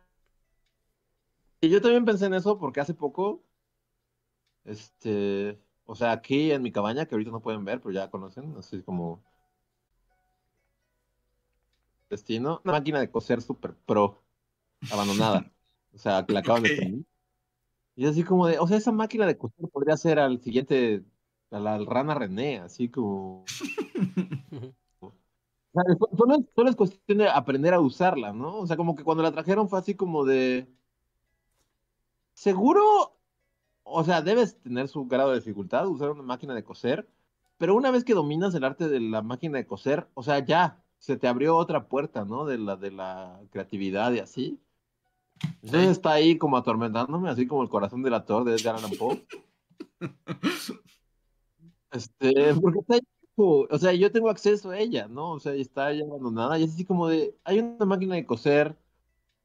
Y 1.61 1.69
yo 1.69 1.81
también 1.81 2.03
pensé 2.03 2.25
en 2.25 2.33
eso 2.33 2.57
porque 2.57 2.81
hace 2.81 2.93
poco. 2.93 3.43
Este. 4.65 5.57
O 5.85 5.95
sea, 5.95 6.11
aquí 6.11 6.51
en 6.51 6.61
mi 6.61 6.71
cabaña, 6.71 7.05
que 7.05 7.15
ahorita 7.15 7.31
no 7.31 7.41
pueden 7.41 7.63
ver, 7.63 7.79
pero 7.81 7.93
ya 7.93 8.09
conocen, 8.09 8.55
así 8.57 8.81
como. 8.81 9.23
Destino. 12.09 12.59
Una 12.65 12.73
máquina 12.73 12.99
de 12.99 13.09
coser 13.09 13.41
super 13.41 13.73
pro. 13.73 14.21
Abandonada. 14.91 15.49
O 15.93 15.97
sea, 15.97 16.25
que 16.25 16.33
la 16.33 16.39
acaban 16.41 16.63
de 16.63 16.75
poner. 16.75 17.05
Y 17.95 18.05
así 18.05 18.23
como 18.23 18.47
de, 18.47 18.59
o 18.59 18.67
sea, 18.67 18.77
esa 18.77 18.91
máquina 18.91 19.25
de 19.25 19.37
coser 19.37 19.69
podría 19.69 19.97
ser 19.97 20.19
al 20.19 20.41
siguiente, 20.41 21.03
a 21.51 21.59
la 21.59 21.77
rana 21.79 22.15
René, 22.15 22.59
así 22.59 22.89
como. 22.89 23.45
O 25.73 25.81
sea, 25.81 25.95
so- 25.97 26.17
solo, 26.17 26.35
es, 26.35 26.41
solo 26.53 26.69
es 26.69 26.75
cuestión 26.75 27.19
de 27.19 27.29
aprender 27.29 27.73
a 27.73 27.79
usarla, 27.79 28.33
¿no? 28.33 28.57
O 28.57 28.67
sea, 28.67 28.75
como 28.75 28.93
que 28.95 29.03
cuando 29.05 29.23
la 29.23 29.31
trajeron 29.31 29.69
fue 29.69 29.79
así 29.79 29.95
como 29.95 30.25
de. 30.25 30.67
Seguro, 32.33 33.17
o 33.83 34.03
sea, 34.03 34.21
debes 34.21 34.59
tener 34.61 34.87
su 34.87 35.05
grado 35.07 35.31
de 35.31 35.39
dificultad, 35.39 35.87
usar 35.87 36.11
una 36.11 36.23
máquina 36.23 36.53
de 36.55 36.63
coser, 36.63 37.07
pero 37.57 37.75
una 37.75 37.91
vez 37.91 38.03
que 38.03 38.13
dominas 38.13 38.55
el 38.55 38.63
arte 38.63 38.89
de 38.89 38.99
la 38.99 39.21
máquina 39.21 39.57
de 39.57 39.67
coser, 39.67 40.07
o 40.13 40.23
sea, 40.23 40.39
ya, 40.39 40.83
se 40.99 41.17
te 41.17 41.27
abrió 41.27 41.55
otra 41.57 41.87
puerta, 41.87 42.25
¿no? 42.25 42.45
De 42.45 42.57
la, 42.57 42.75
de 42.77 42.91
la 42.91 43.39
creatividad 43.51 44.11
y 44.13 44.19
así. 44.19 44.59
Entonces 45.63 45.91
está 45.91 46.11
ahí 46.13 46.37
como 46.37 46.57
atormentándome, 46.57 47.29
así 47.29 47.47
como 47.47 47.63
el 47.63 47.69
corazón 47.69 48.03
del 48.03 48.13
actor 48.13 48.43
de 48.43 48.55
Edgar 48.55 48.75
Allan 48.75 48.91
Poe. 48.97 49.25
Este, 51.91 52.53
porque 52.55 52.79
está 52.79 52.99
o 53.35 53.77
sea, 53.79 53.93
yo 53.93 54.11
tengo 54.11 54.29
acceso 54.29 54.69
a 54.69 54.79
ella, 54.79 55.07
¿no? 55.07 55.31
O 55.31 55.39
sea, 55.39 55.53
está 55.53 55.87
ahí 55.87 56.01
abandonada, 56.01 56.59
y 56.59 56.63
es 56.63 56.73
así 56.73 56.85
como 56.85 57.07
de, 57.07 57.35
hay 57.43 57.59
una 57.59 57.85
máquina 57.85 58.15
de 58.15 58.25
coser, 58.25 58.77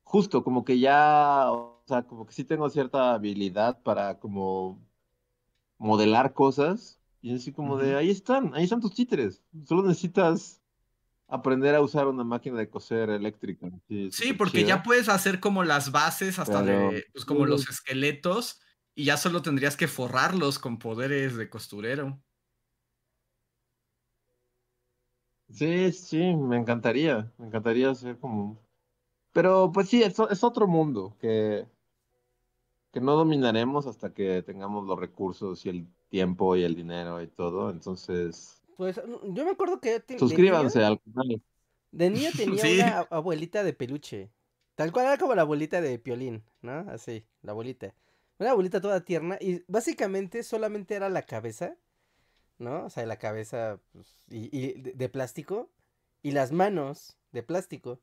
justo, 0.02 0.44
como 0.44 0.64
que 0.64 0.78
ya, 0.78 1.50
o 1.50 1.82
sea, 1.86 2.02
como 2.02 2.26
que 2.26 2.34
sí 2.34 2.44
tengo 2.44 2.68
cierta 2.68 3.14
habilidad 3.14 3.82
para 3.82 4.18
como 4.18 4.84
modelar 5.78 6.34
cosas, 6.34 7.00
y 7.22 7.32
es 7.32 7.42
así 7.42 7.52
como 7.52 7.78
de, 7.78 7.96
ahí 7.96 8.10
están, 8.10 8.54
ahí 8.54 8.64
están 8.64 8.80
tus 8.80 8.94
títeres, 8.94 9.42
solo 9.64 9.82
necesitas 9.82 10.60
aprender 11.28 11.74
a 11.74 11.80
usar 11.80 12.06
una 12.06 12.22
máquina 12.22 12.58
de 12.58 12.68
coser 12.68 13.10
eléctrica. 13.10 13.68
Sí, 13.88 14.10
súper 14.12 14.36
porque 14.36 14.64
ya 14.64 14.82
puedes 14.82 15.08
hacer 15.08 15.40
como 15.40 15.64
las 15.64 15.90
bases 15.90 16.38
hasta 16.38 16.62
de, 16.62 17.04
pues 17.12 17.24
como 17.24 17.46
los 17.46 17.68
esqueletos, 17.68 18.60
y 18.94 19.04
ya 19.04 19.16
solo 19.16 19.42
tendrías 19.42 19.76
que 19.76 19.88
forrarlos 19.88 20.58
con 20.58 20.78
poderes 20.78 21.36
de 21.36 21.50
costurero. 21.50 22.18
Sí, 25.48 25.92
sí, 25.92 26.18
me 26.34 26.56
encantaría, 26.56 27.32
me 27.38 27.46
encantaría 27.46 27.94
ser 27.94 28.18
como... 28.18 28.58
Pero 29.32 29.72
pues 29.72 29.88
sí, 29.90 30.02
es, 30.02 30.18
otro 30.44 30.66
mundo 30.68 31.16
que, 31.20 31.66
que 32.92 33.00
no 33.00 33.12
dominaremos 33.16 33.86
hasta 33.86 34.12
que 34.12 34.42
tengamos 34.42 34.84
los 34.86 34.98
recursos 34.98 35.64
y 35.66 35.68
el 35.70 35.86
tiempo 36.08 36.56
y 36.56 36.64
el 36.64 36.74
dinero 36.74 37.22
y 37.22 37.28
todo. 37.28 37.70
Entonces, 37.70 38.62
Pues 38.76 38.96
yo 38.96 39.44
me 39.44 39.50
acuerdo 39.50 39.80
que 39.80 40.00
te- 40.00 40.22
de 40.22 40.38
suscríbanse 40.38 40.84
al 40.84 41.00
canal. 41.00 41.42
De 41.90 42.10
niño 42.10 42.34
tenía 42.34 42.66
Sí. 42.72 42.80
una 42.80 43.00
abuelita 43.10 43.64
de 43.64 43.72
peluche. 43.72 44.30
Tal 44.74 44.92
cual 44.92 45.06
era 45.06 45.18
como 45.18 45.34
la 45.34 45.42
abuelita 45.42 45.80
de 45.80 45.98
Piolín, 45.98 46.44
¿no? 46.60 46.80
Así, 46.90 47.24
la 47.42 47.52
abuelita. 47.52 47.94
Una 48.38 48.50
abuelita 48.50 48.80
toda 48.80 49.04
tierna 49.04 49.38
y 49.40 49.64
básicamente 49.68 50.42
solamente 50.42 50.94
era 50.94 51.08
la 51.08 51.22
cabeza, 51.22 51.76
¿no? 52.58 52.84
O 52.86 52.90
sea, 52.90 53.06
la 53.06 53.18
cabeza 53.18 53.80
pues, 53.92 54.06
y, 54.28 54.56
y 54.56 54.72
de, 54.80 54.92
de 54.92 55.08
plástico 55.08 55.70
y 56.22 56.32
las 56.32 56.52
manos 56.52 57.16
de 57.32 57.42
plástico. 57.42 58.00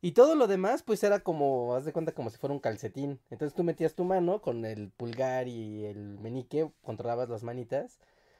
Y 0.00 0.12
todo 0.12 0.34
lo 0.36 0.46
demás 0.46 0.82
pues 0.82 1.02
era 1.02 1.20
como, 1.20 1.74
haz 1.74 1.84
de 1.84 1.92
cuenta 1.92 2.12
como 2.12 2.30
si 2.30 2.38
fuera 2.38 2.54
un 2.54 2.60
calcetín. 2.60 3.20
Entonces 3.30 3.54
tú 3.54 3.64
metías 3.64 3.94
tu 3.94 4.04
mano 4.04 4.40
con 4.42 4.64
el 4.64 4.90
pulgar 4.90 5.48
y 5.48 5.84
el 5.86 6.18
meñique, 6.18 6.70
controlabas 6.82 7.28
las 7.28 7.42
manitas 7.42 7.98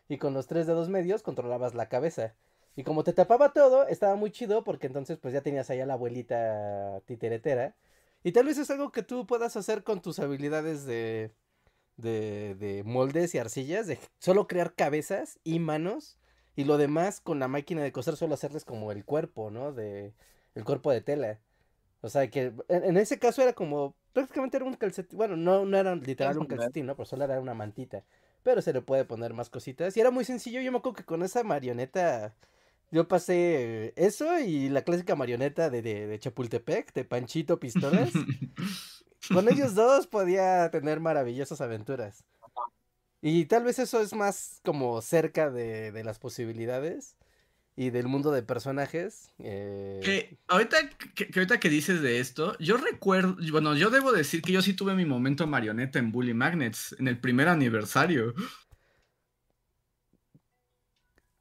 y 0.09 0.19
con 0.19 0.35
los 0.35 0.47
tres 0.47 0.67
dedos 0.67 0.89
medios 0.89 1.23
controlabas 1.23 1.75
la 1.75 1.89
cabeza. 1.89 2.35
Y 2.77 2.85
como 2.85 3.05
te 3.05 3.13
tapaba 3.13 3.53
todo, 3.53 3.87
estaba 3.89 4.17
muy 4.17 4.31
chido 4.31 4.63
porque 4.65 4.87
entonces 4.87 5.19
pues 5.19 5.35
ya 5.35 5.43
tenías 5.43 5.71
allá 5.71 5.87
la 5.87 5.95
abuelita 5.95 7.01
titeretera. 7.07 7.75
Y 8.23 8.33
tal 8.33 8.47
vez 8.47 8.59
es 8.59 8.71
algo 8.71 8.93
que 8.93 9.03
tú 9.03 9.27
puedas 9.27 9.57
hacer 9.57 9.83
con 9.83 10.03
tus 10.03 10.19
habilidades 10.19 10.85
de, 10.85 11.33
de, 11.97 12.55
de 12.55 12.83
moldes 12.85 13.35
y 13.35 13.39
arcillas, 13.39 13.87
de 13.87 13.99
solo 14.19 14.47
crear 14.47 14.75
cabezas 14.75 15.39
y 15.45 15.59
manos. 15.59 16.19
Y 16.55 16.65
lo 16.65 16.79
demás 16.79 17.21
con 17.21 17.39
la 17.39 17.49
máquina 17.49 17.83
de 17.83 17.93
coser 17.93 18.17
solo 18.17 18.35
hacerles 18.35 18.65
como 18.65 18.91
el 18.91 19.05
cuerpo, 19.05 19.51
¿no? 19.51 19.73
De, 19.73 20.15
el 20.55 20.65
cuerpo 20.65 20.91
de 20.91 21.03
tela. 21.03 21.39
O 22.01 22.09
sea 22.09 22.31
que 22.31 22.53
en, 22.69 22.85
en 22.85 22.97
ese 22.97 23.19
caso 23.19 23.43
era 23.43 23.53
como, 23.53 23.95
prácticamente 24.13 24.57
era 24.57 24.65
un 24.65 24.75
calcetín, 24.75 25.19
bueno, 25.19 25.37
no, 25.37 25.67
no 25.67 25.77
era 25.77 25.95
literal 25.97 26.39
un 26.39 26.47
calcetín, 26.47 26.87
¿no? 26.87 26.97
Pero 26.97 27.07
solo 27.07 27.25
era 27.25 27.41
una 27.41 27.55
mantita. 27.55 28.05
Pero 28.43 28.63
se 28.63 28.73
le 28.73 28.81
puede 28.81 29.05
poner 29.05 29.35
más 29.35 29.51
cositas. 29.51 29.97
Y 29.97 30.01
era 30.01 30.11
muy 30.11 30.25
sencillo. 30.25 30.61
Yo 30.61 30.73
me 30.73 30.79
acuerdo 30.79 30.97
que 30.97 31.05
con 31.05 31.23
esa 31.23 31.43
marioneta 31.43 32.35
yo 32.91 33.09
pasé 33.09 33.93
eso 33.97 34.39
y 34.39 34.69
la 34.69 34.83
clásica 34.83 35.17
marioneta 35.17 35.69
de, 35.69 35.83
de, 35.83 36.07
de 36.07 36.19
Chapultepec, 36.19 36.93
de 36.95 37.05
Panchito 37.05 37.59
Pistolas. 37.59 38.13
con 39.33 39.49
ellos 39.49 39.75
dos 39.75 40.07
podía 40.07 40.71
tener 40.71 41.01
maravillosas 41.01 41.61
aventuras. 41.61 42.25
Y 43.23 43.47
tal 43.47 43.65
vez 43.65 43.79
eso 43.79 44.01
es 44.01 44.15
más 44.15 44.61
como 44.65 45.01
cerca 45.03 45.51
de, 45.51 45.91
de 45.93 46.05
las 46.05 46.19
posibilidades 46.19 47.17
y 47.75 47.91
del 47.91 48.07
mundo 48.09 48.31
de 48.33 48.43
personajes. 48.43 49.31
eh, 49.39 50.01
Que 50.03 50.39
ahorita 50.49 50.89
que, 51.15 51.29
que 51.29 51.41
ahorita 51.41 51.61
que 51.61 51.69
dices 51.69 52.01
de 52.03 52.21
esto, 52.21 52.57
yo 52.59 52.77
recuerdo, 52.77 53.37
bueno, 53.53 53.75
yo 53.77 53.91
debo 53.91 54.13
decir 54.13 54.43
que 54.43 54.53
yo 54.53 54.63
sí 54.63 54.75
tuve 54.75 54.95
mi 54.95 55.05
momento 55.05 55.47
marioneta 55.47 55.99
en 55.99 56.13
Bully 56.13 56.35
Magnets 56.35 56.95
en 56.99 57.09
el 57.09 57.19
primer 57.21 57.49
aniversario. 57.49 58.35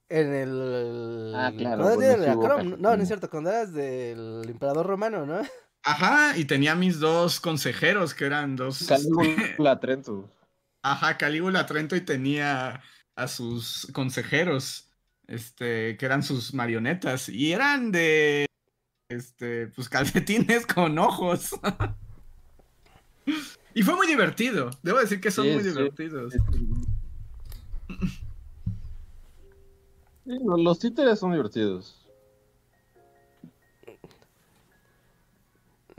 En 0.07 0.33
el. 0.33 1.33
Ah, 1.35 1.51
claro, 1.57 1.83
cuando 1.83 1.99
de 2.01 2.17
la 2.17 2.35
no 2.35 2.77
no. 2.77 2.93
es 2.93 3.07
cierto, 3.07 3.29
cuando 3.29 3.49
eras 3.49 3.73
del 3.73 4.43
emperador 4.47 4.85
romano, 4.85 5.25
¿no? 5.25 5.41
Ajá, 5.85 6.35
y 6.35 6.45
tenía 6.45 6.73
mis 6.73 6.99
dos 6.99 7.39
consejeros 7.39 8.15
que 8.15 8.25
eran 8.25 8.55
dos. 8.55 8.87
Calígula 8.87 9.79
Trento. 9.79 10.31
Ajá, 10.81 11.17
Calígula 11.17 11.67
Trento 11.67 11.95
y 11.95 12.01
tenía 12.01 12.81
a 13.15 13.27
sus 13.27 13.87
consejeros, 13.93 14.89
este, 15.27 15.95
que 15.97 16.05
eran 16.05 16.23
sus 16.23 16.55
marionetas 16.55 17.29
y 17.29 17.53
eran 17.53 17.91
de, 17.91 18.47
este, 19.09 19.67
pues 19.67 19.87
calcetines 19.87 20.65
con 20.73 20.97
ojos. 20.97 21.51
y 23.75 23.83
fue 23.83 23.95
muy 23.95 24.07
divertido, 24.07 24.71
debo 24.81 24.99
decir 24.99 25.21
que 25.21 25.29
son 25.29 25.45
Sí, 25.45 25.51
muy 25.53 25.63
sí. 25.63 25.69
divertidos. 25.69 26.33
Sí, 30.23 30.39
los, 30.43 30.59
los 30.59 30.79
títeres 30.79 31.19
son 31.19 31.31
divertidos. 31.31 32.04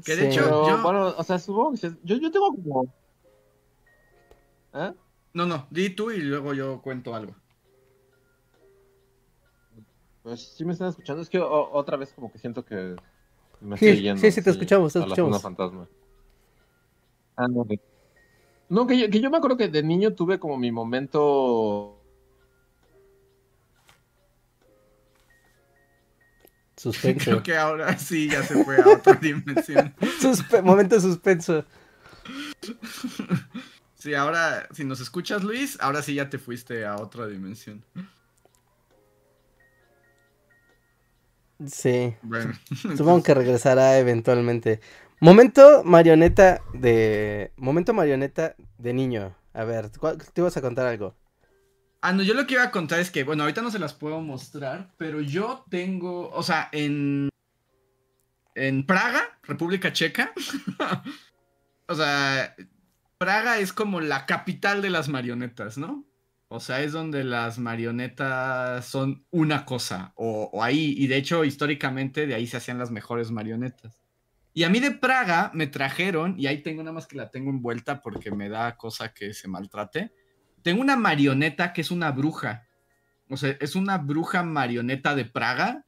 Que 0.06 0.16
de 0.16 0.28
hecho- 0.28 0.42
Pero 0.44 0.68
yo- 0.68 0.82
bueno, 0.82 1.14
o 1.18 1.22
sea, 1.24 1.38
supongo 1.38 1.72
que 1.72 1.76
se- 1.78 1.96
yo, 2.04 2.16
yo 2.16 2.30
tengo 2.30 2.54
como. 2.54 2.94
¿Eh? 4.74 4.92
No, 5.34 5.44
no, 5.46 5.66
di 5.70 5.90
tú 5.90 6.10
y 6.10 6.18
luego 6.22 6.54
yo 6.54 6.80
cuento 6.80 7.14
algo. 7.14 7.34
Pues 10.22 10.40
sí 10.56 10.64
me 10.64 10.72
están 10.72 10.88
escuchando. 10.88 11.22
Es 11.22 11.28
que 11.28 11.38
o- 11.38 11.70
otra 11.72 11.96
vez 11.96 12.12
como 12.12 12.30
que 12.32 12.38
siento 12.38 12.64
que 12.64 12.96
me 13.60 13.76
Sí, 13.76 13.88
estoy 13.88 14.02
yendo. 14.02 14.20
sí, 14.20 14.30
sí, 14.30 14.42
te 14.42 14.50
escuchamos, 14.50 14.92
te 14.92 14.98
a 14.98 15.02
la 15.02 15.06
escuchamos. 15.06 15.30
zona 15.30 15.40
fantasma. 15.42 15.88
Ah, 17.36 17.48
no. 17.48 17.66
que 18.86 18.98
yo, 18.98 19.10
que 19.10 19.20
yo 19.20 19.30
me 19.30 19.36
acuerdo 19.36 19.56
que 19.56 19.68
de 19.68 19.82
niño 19.82 20.14
tuve 20.14 20.38
como 20.38 20.56
mi 20.56 20.72
momento. 20.72 21.95
Suspenso. 26.76 27.24
Creo 27.24 27.42
que 27.42 27.56
ahora 27.56 27.96
sí 27.98 28.28
ya 28.28 28.42
se 28.42 28.62
fue 28.64 28.76
a 28.80 28.88
otra 28.88 29.14
dimensión. 29.20 29.94
Suspe- 30.20 30.62
momento 30.62 30.94
de 30.96 31.00
suspenso. 31.00 31.64
Sí, 33.94 34.14
ahora, 34.14 34.68
si 34.72 34.84
nos 34.84 35.00
escuchas, 35.00 35.42
Luis, 35.42 35.78
ahora 35.80 36.02
sí 36.02 36.14
ya 36.14 36.28
te 36.28 36.38
fuiste 36.38 36.84
a 36.84 36.96
otra 36.96 37.26
dimensión. 37.26 37.82
Sí. 41.66 42.14
Bueno, 42.22 42.52
Supongo 42.96 43.22
que 43.22 43.34
regresará 43.34 43.98
eventualmente. 43.98 44.80
Momento 45.20 45.82
marioneta 45.84 46.60
de. 46.74 47.52
Momento 47.56 47.94
marioneta 47.94 48.54
de 48.78 48.92
niño. 48.92 49.34
A 49.54 49.64
ver, 49.64 49.90
¿cuál- 49.98 50.18
te 50.18 50.40
ibas 50.42 50.56
a 50.58 50.60
contar 50.60 50.86
algo. 50.86 51.14
Ah, 52.06 52.12
no, 52.12 52.22
yo 52.22 52.34
lo 52.34 52.46
que 52.46 52.54
iba 52.54 52.62
a 52.62 52.70
contar 52.70 53.00
es 53.00 53.10
que, 53.10 53.24
bueno, 53.24 53.42
ahorita 53.42 53.62
no 53.62 53.70
se 53.72 53.80
las 53.80 53.92
puedo 53.92 54.20
mostrar, 54.20 54.92
pero 54.96 55.20
yo 55.20 55.64
tengo, 55.68 56.30
o 56.30 56.40
sea, 56.44 56.68
en, 56.70 57.28
en 58.54 58.86
Praga, 58.86 59.40
República 59.42 59.92
Checa, 59.92 60.32
o 61.88 61.94
sea, 61.96 62.54
Praga 63.18 63.58
es 63.58 63.72
como 63.72 64.00
la 64.00 64.24
capital 64.24 64.82
de 64.82 64.90
las 64.90 65.08
marionetas, 65.08 65.78
¿no? 65.78 66.06
O 66.46 66.60
sea, 66.60 66.80
es 66.80 66.92
donde 66.92 67.24
las 67.24 67.58
marionetas 67.58 68.86
son 68.86 69.26
una 69.32 69.64
cosa, 69.64 70.12
o, 70.14 70.48
o 70.52 70.62
ahí, 70.62 70.94
y 70.96 71.08
de 71.08 71.16
hecho, 71.16 71.44
históricamente 71.44 72.28
de 72.28 72.36
ahí 72.36 72.46
se 72.46 72.58
hacían 72.58 72.78
las 72.78 72.92
mejores 72.92 73.32
marionetas. 73.32 74.00
Y 74.54 74.62
a 74.62 74.68
mí 74.68 74.78
de 74.78 74.92
Praga 74.92 75.50
me 75.54 75.66
trajeron, 75.66 76.38
y 76.38 76.46
ahí 76.46 76.62
tengo 76.62 76.84
nada 76.84 76.94
más 76.94 77.08
que 77.08 77.16
la 77.16 77.32
tengo 77.32 77.50
envuelta 77.50 78.00
porque 78.00 78.30
me 78.30 78.48
da 78.48 78.76
cosa 78.76 79.12
que 79.12 79.34
se 79.34 79.48
maltrate. 79.48 80.12
Tengo 80.66 80.80
una 80.80 80.96
marioneta 80.96 81.72
que 81.72 81.80
es 81.80 81.92
una 81.92 82.10
bruja. 82.10 82.66
O 83.30 83.36
sea, 83.36 83.56
es 83.60 83.76
una 83.76 83.98
bruja 83.98 84.42
marioneta 84.42 85.14
de 85.14 85.24
Praga. 85.24 85.86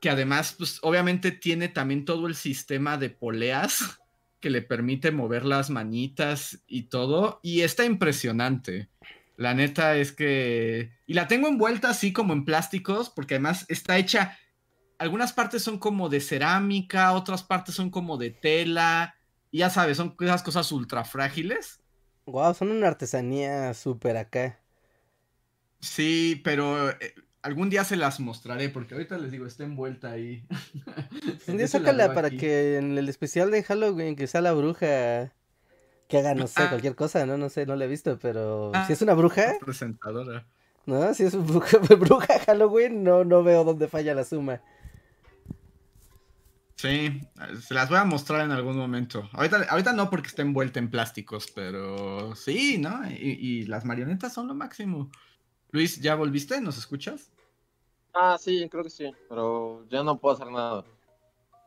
Que 0.00 0.08
además, 0.08 0.54
pues, 0.56 0.78
obviamente 0.80 1.30
tiene 1.30 1.68
también 1.68 2.06
todo 2.06 2.26
el 2.26 2.34
sistema 2.34 2.96
de 2.96 3.10
poleas 3.10 4.00
que 4.40 4.48
le 4.48 4.62
permite 4.62 5.10
mover 5.10 5.44
las 5.44 5.68
manitas 5.68 6.62
y 6.66 6.84
todo. 6.84 7.38
Y 7.42 7.60
está 7.60 7.84
impresionante. 7.84 8.88
La 9.36 9.52
neta 9.52 9.94
es 9.98 10.12
que. 10.12 10.92
Y 11.06 11.12
la 11.12 11.28
tengo 11.28 11.46
envuelta 11.46 11.90
así 11.90 12.14
como 12.14 12.32
en 12.32 12.46
plásticos, 12.46 13.10
porque 13.10 13.34
además 13.34 13.66
está 13.68 13.98
hecha. 13.98 14.38
Algunas 14.98 15.34
partes 15.34 15.64
son 15.64 15.78
como 15.78 16.08
de 16.08 16.22
cerámica, 16.22 17.12
otras 17.12 17.42
partes 17.42 17.74
son 17.74 17.90
como 17.90 18.16
de 18.16 18.30
tela. 18.30 19.16
Ya 19.52 19.68
sabes, 19.68 19.98
son 19.98 20.16
esas 20.18 20.42
cosas 20.42 20.72
ultra 20.72 21.04
frágiles. 21.04 21.81
Wow, 22.26 22.54
son 22.54 22.70
una 22.70 22.88
artesanía 22.88 23.74
súper 23.74 24.16
acá. 24.16 24.58
Sí, 25.80 26.40
pero 26.44 26.90
eh, 26.90 27.14
algún 27.42 27.68
día 27.70 27.84
se 27.84 27.96
las 27.96 28.20
mostraré, 28.20 28.68
porque 28.68 28.94
ahorita 28.94 29.18
les 29.18 29.32
digo, 29.32 29.46
está 29.46 29.64
envuelta 29.64 30.10
ahí. 30.12 30.44
Un 31.48 31.56
día 31.56 31.66
sácala 31.66 32.14
para 32.14 32.28
aquí. 32.28 32.38
que 32.38 32.76
en 32.76 32.96
el 32.96 33.08
especial 33.08 33.50
de 33.50 33.62
Halloween 33.64 34.14
que 34.16 34.26
sea 34.26 34.40
la 34.40 34.52
bruja. 34.52 35.32
Que 36.08 36.18
haga, 36.18 36.34
no 36.34 36.46
sé, 36.46 36.62
Ah. 36.62 36.68
cualquier 36.68 36.94
cosa, 36.94 37.24
¿no? 37.26 37.38
No 37.38 37.48
sé, 37.48 37.64
no 37.66 37.74
la 37.74 37.86
he 37.86 37.88
visto, 37.88 38.18
pero 38.20 38.70
Ah. 38.74 38.86
si 38.86 38.92
es 38.92 39.02
una 39.02 39.14
bruja, 39.14 39.54
Presentadora. 39.60 40.46
¿no? 40.86 41.14
Si 41.14 41.24
es 41.24 41.34
una 41.34 41.44
bruja, 41.46 41.78
bruja 41.98 42.38
Halloween, 42.46 43.02
no, 43.02 43.24
no 43.24 43.42
veo 43.42 43.64
dónde 43.64 43.88
falla 43.88 44.14
la 44.14 44.24
suma. 44.24 44.60
Sí, 46.82 47.20
se 47.60 47.74
las 47.74 47.88
voy 47.88 47.98
a 47.98 48.04
mostrar 48.04 48.40
en 48.40 48.50
algún 48.50 48.76
momento. 48.76 49.28
Ahorita, 49.34 49.66
ahorita 49.70 49.92
no 49.92 50.10
porque 50.10 50.26
está 50.26 50.42
envuelta 50.42 50.80
en 50.80 50.90
plásticos, 50.90 51.46
pero 51.54 52.34
sí, 52.34 52.76
¿no? 52.76 53.08
Y, 53.08 53.38
y 53.40 53.66
las 53.66 53.84
marionetas 53.84 54.32
son 54.34 54.48
lo 54.48 54.54
máximo. 54.56 55.08
Luis, 55.70 56.00
¿ya 56.00 56.16
volviste? 56.16 56.60
¿Nos 56.60 56.76
escuchas? 56.78 57.30
Ah, 58.12 58.36
sí, 58.36 58.68
creo 58.68 58.82
que 58.82 58.90
sí, 58.90 59.12
pero 59.28 59.86
ya 59.90 60.02
no 60.02 60.18
puedo 60.18 60.34
hacer 60.34 60.48
nada. 60.50 60.84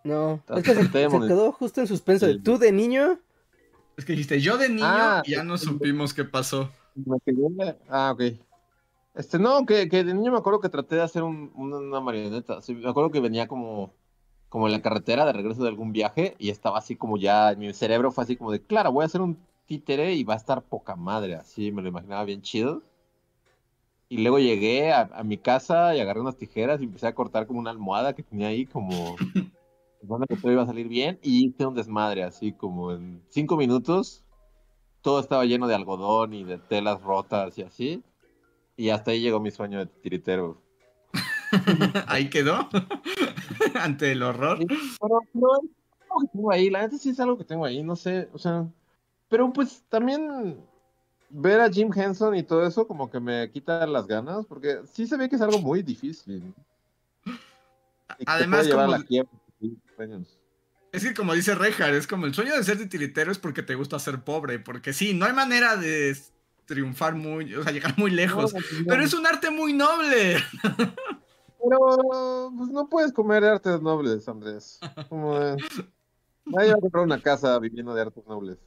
No, 0.04 0.44
Te 0.46 0.56
es 0.60 0.64
que 0.66 0.76
se, 0.76 0.84
se 0.84 0.90
quedó 0.90 1.54
justo 1.54 1.80
en 1.80 1.88
suspenso. 1.88 2.28
Sí. 2.28 2.40
Tú 2.42 2.58
de 2.58 2.74
niño, 2.74 3.18
Es 3.96 4.04
que 4.04 4.12
dijiste, 4.12 4.42
yo 4.42 4.58
de 4.58 4.68
niño 4.68 4.86
Ah, 4.86 5.24
y 5.26 5.32
ya 5.32 5.46
no 5.46 5.58
sí. 5.58 5.66
supimos 5.68 6.14
qué 6.14 6.26
pasó. 6.26 6.70
Me 6.94 7.18
quedé- 7.26 7.78
Ah, 7.90 8.12
ok. 8.14 8.22
Este, 9.16 9.40
no, 9.40 9.66
que, 9.66 9.88
que 9.88 10.04
de 10.04 10.14
niño 10.14 10.34
me 10.34 10.40
acuerdo 10.40 10.60
que 10.60 10.68
traté 10.68 10.96
de 10.96 11.04
hacer 11.04 11.24
un- 11.24 11.54
una, 11.56 11.78
una 11.78 12.02
marioneta. 12.02 12.62
Sí, 12.62 12.76
me 12.76 12.90
acuerdo 12.90 13.12
que 13.12 13.22
venía 13.22 13.48
como, 13.48 13.94
como 14.50 14.68
en 14.68 14.74
la 14.74 14.82
carretera 14.82 15.26
de 15.26 15.34
regreso 15.34 15.64
de 15.64 15.70
algún 15.70 15.92
viaje 15.92 16.36
y 16.40 16.50
estaba 16.50 16.78
así 16.78 16.96
como 16.96 17.18
ya, 17.18 17.56
mi 17.58 17.74
cerebro 17.74 18.12
fue 18.12 18.24
así 18.24 18.36
como 18.36 18.52
de, 18.52 18.62
claro, 18.62 18.92
voy 18.92 19.04
a 19.04 19.08
hacer 19.08 19.22
un 19.22 19.38
títere 19.66 20.14
y 20.14 20.24
va 20.24 20.36
a 20.36 20.38
estar 20.38 20.62
poca 20.64 20.96
madre, 20.96 21.36
así 21.36 21.72
me 21.72 21.82
lo 21.82 21.90
imaginaba 21.90 22.24
bien 22.24 22.42
chido. 22.42 22.82
Y 24.08 24.20
luego 24.20 24.40
llegué 24.40 24.94
a, 24.94 25.10
a 25.14 25.24
mi 25.24 25.38
casa 25.38 25.96
y 25.96 26.00
agarré 26.00 26.22
unas 26.22 26.38
tijeras 26.38 26.80
y 26.80 26.86
empecé 26.86 27.08
a 27.08 27.16
cortar 27.16 27.48
como 27.48 27.60
una 27.60 27.72
almohada 27.72 28.14
que 28.14 28.24
tenía 28.24 28.48
ahí 28.48 28.66
como 28.66 29.16
pensando 30.00 30.28
que 30.28 30.36
todo 30.36 30.52
iba 30.52 30.62
a 30.62 30.68
salir 30.68 30.88
bien 30.88 31.20
y 31.24 31.48
hice 31.48 31.66
un 31.66 31.74
desmadre 31.74 32.24
así 32.24 32.52
como 32.52 32.92
en 32.92 33.24
cinco 33.30 33.58
minutos 33.58 34.26
todo 35.06 35.20
estaba 35.20 35.46
lleno 35.46 35.68
de 35.68 35.76
algodón 35.76 36.34
y 36.34 36.44
de 36.44 36.58
telas 36.58 37.00
rotas 37.04 37.56
y 37.60 37.62
así. 37.62 38.04
Y 38.76 38.90
hasta 38.90 39.12
ahí 39.12 39.22
llegó 39.22 39.40
mi 39.40 39.52
sueño 39.52 39.78
de 39.78 39.86
tiritero. 39.86 40.60
Ahí 42.08 42.28
quedó. 42.28 42.68
Ante 43.80 44.12
el 44.12 44.24
horror. 44.24 44.60
Pero 44.68 45.20
no 45.34 45.48
es 45.58 45.70
algo 46.10 46.20
que 46.22 46.28
tengo 46.34 46.52
ahí, 46.52 46.70
la 46.70 46.82
neta 46.82 46.98
sí 46.98 47.10
es 47.10 47.20
algo 47.20 47.38
que 47.38 47.44
tengo 47.44 47.66
ahí, 47.66 47.84
no 47.84 47.96
sé, 47.96 48.30
o 48.34 48.38
sea. 48.40 48.66
Pero 49.30 49.52
pues 49.52 49.84
también 49.90 50.58
ver 51.30 51.60
a 51.60 51.70
Jim 51.70 51.92
Henson 51.94 52.36
y 52.36 52.44
todo 52.44 52.66
eso 52.66 52.88
como 52.88 53.10
que 53.10 53.20
me 53.20 53.50
quita 53.52 53.86
las 53.88 54.08
ganas, 54.08 54.46
porque 54.46 54.80
sí 54.94 55.08
se 55.08 55.18
ve 55.18 55.28
que 55.30 55.36
es 55.36 55.42
algo 55.42 55.60
muy 55.60 55.82
difícil. 55.84 56.54
Además, 58.26 58.68
como- 58.68 58.88
la. 58.88 59.04
Es 60.92 61.04
que 61.04 61.14
como 61.14 61.34
dice 61.34 61.56
Rejar, 61.56 61.94
es 61.94 62.08
como 62.08 62.26
el 62.26 62.34
sueño 62.34 62.56
de 62.56 62.64
ser 62.64 62.78
titiritero 62.78 63.30
es 63.32 63.38
porque 63.38 63.64
te 63.64 63.76
gusta 63.76 64.00
ser 64.00 64.22
pobre, 64.24 64.60
porque 64.60 64.94
sí, 64.94 65.14
no 65.14 65.26
hay 65.26 65.34
manera 65.34 65.76
de 65.76 66.16
triunfar 66.66 67.16
muy, 67.16 67.54
o 67.54 67.64
sea, 67.64 67.74
llegar 67.74 67.96
muy 67.98 68.12
lejos, 68.12 68.54
No, 68.54 68.60
no. 68.60 68.66
pero 68.88 69.04
es 69.04 69.14
un 69.14 69.28
arte 69.28 69.50
muy 69.50 69.74
noble. 69.74 70.38
Pero 71.68 72.52
pues 72.58 72.70
no 72.70 72.88
puedes 72.90 73.12
comer 73.12 73.44
artes 73.44 73.82
nobles, 73.82 74.28
Andrés. 74.30 74.80
Como 75.10 75.40
Nadie 76.46 76.72
va 76.72 76.78
a 76.78 76.82
comprar 76.82 77.04
una 77.04 77.22
casa 77.22 77.58
viviendo 77.60 77.94
de 77.94 78.02
artes 78.02 78.26
nobles. 78.28 78.58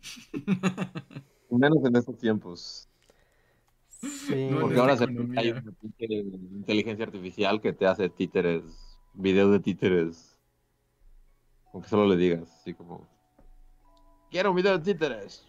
Menos 1.50 1.84
en 1.84 1.96
estos 1.96 2.16
tiempos. 2.18 2.88
sí. 3.88 4.48
No, 4.50 4.60
Porque 4.60 4.78
ahora 4.78 4.96
se 4.96 5.04
hay 5.04 5.50
una 5.50 5.72
inteligencia 6.52 7.06
artificial 7.06 7.60
que 7.60 7.72
te 7.72 7.86
hace 7.86 8.08
títeres, 8.08 8.62
videos 9.14 9.50
de 9.50 9.60
títeres. 9.60 10.38
Aunque 11.72 11.88
solo 11.88 12.06
le 12.06 12.16
digas, 12.16 12.50
así 12.60 12.74
como. 12.74 13.08
Quiero 14.30 14.50
un 14.50 14.56
video 14.56 14.78
de 14.78 14.84
títeres. 14.84 15.44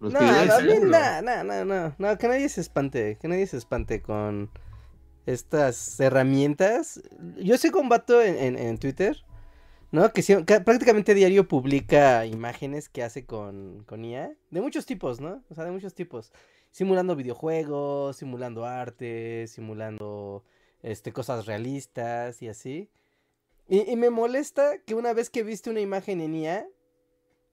Los 0.00 0.12
No, 0.12 0.20
no, 0.20 1.22
no, 1.22 1.44
no, 1.44 1.64
no, 1.64 1.94
no, 1.96 2.18
que 2.18 2.28
nadie 2.28 2.48
se 2.48 2.60
espante, 2.60 3.18
que 3.20 3.28
nadie 3.28 3.46
se 3.46 3.56
espante 3.56 4.02
con 4.02 4.50
estas 5.32 5.98
herramientas. 6.00 7.00
Yo 7.36 7.56
soy 7.58 7.70
combato 7.70 8.22
en, 8.22 8.36
en, 8.36 8.58
en 8.58 8.78
Twitter, 8.78 9.24
¿no? 9.92 10.12
Que, 10.12 10.22
que 10.22 10.60
prácticamente 10.60 11.14
diario 11.14 11.48
publica 11.48 12.26
imágenes 12.26 12.88
que 12.88 13.02
hace 13.02 13.24
con, 13.24 13.84
con 13.84 14.04
IA, 14.04 14.32
de 14.50 14.60
muchos 14.60 14.86
tipos, 14.86 15.20
¿no? 15.20 15.42
O 15.50 15.54
sea, 15.54 15.64
de 15.64 15.70
muchos 15.70 15.94
tipos. 15.94 16.32
Simulando 16.70 17.16
videojuegos, 17.16 18.16
simulando 18.16 18.64
arte, 18.64 19.46
simulando 19.48 20.44
este, 20.82 21.12
cosas 21.12 21.46
realistas 21.46 22.42
y 22.42 22.48
así. 22.48 22.90
Y, 23.68 23.90
y 23.90 23.96
me 23.96 24.10
molesta 24.10 24.78
que 24.84 24.94
una 24.94 25.12
vez 25.12 25.30
que 25.30 25.42
viste 25.42 25.70
una 25.70 25.80
imagen 25.80 26.20
en 26.20 26.34
IA, 26.34 26.66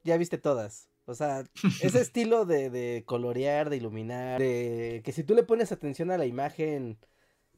ya 0.04 0.18
viste 0.18 0.38
todas. 0.38 0.90
O 1.06 1.16
sea, 1.16 1.44
ese 1.82 2.02
estilo 2.02 2.46
de, 2.46 2.70
de 2.70 3.04
colorear, 3.06 3.70
de 3.70 3.78
iluminar, 3.78 4.40
de 4.40 5.02
que 5.04 5.12
si 5.12 5.24
tú 5.24 5.34
le 5.34 5.44
pones 5.44 5.72
atención 5.72 6.12
a 6.12 6.18
la 6.18 6.26
imagen, 6.26 6.98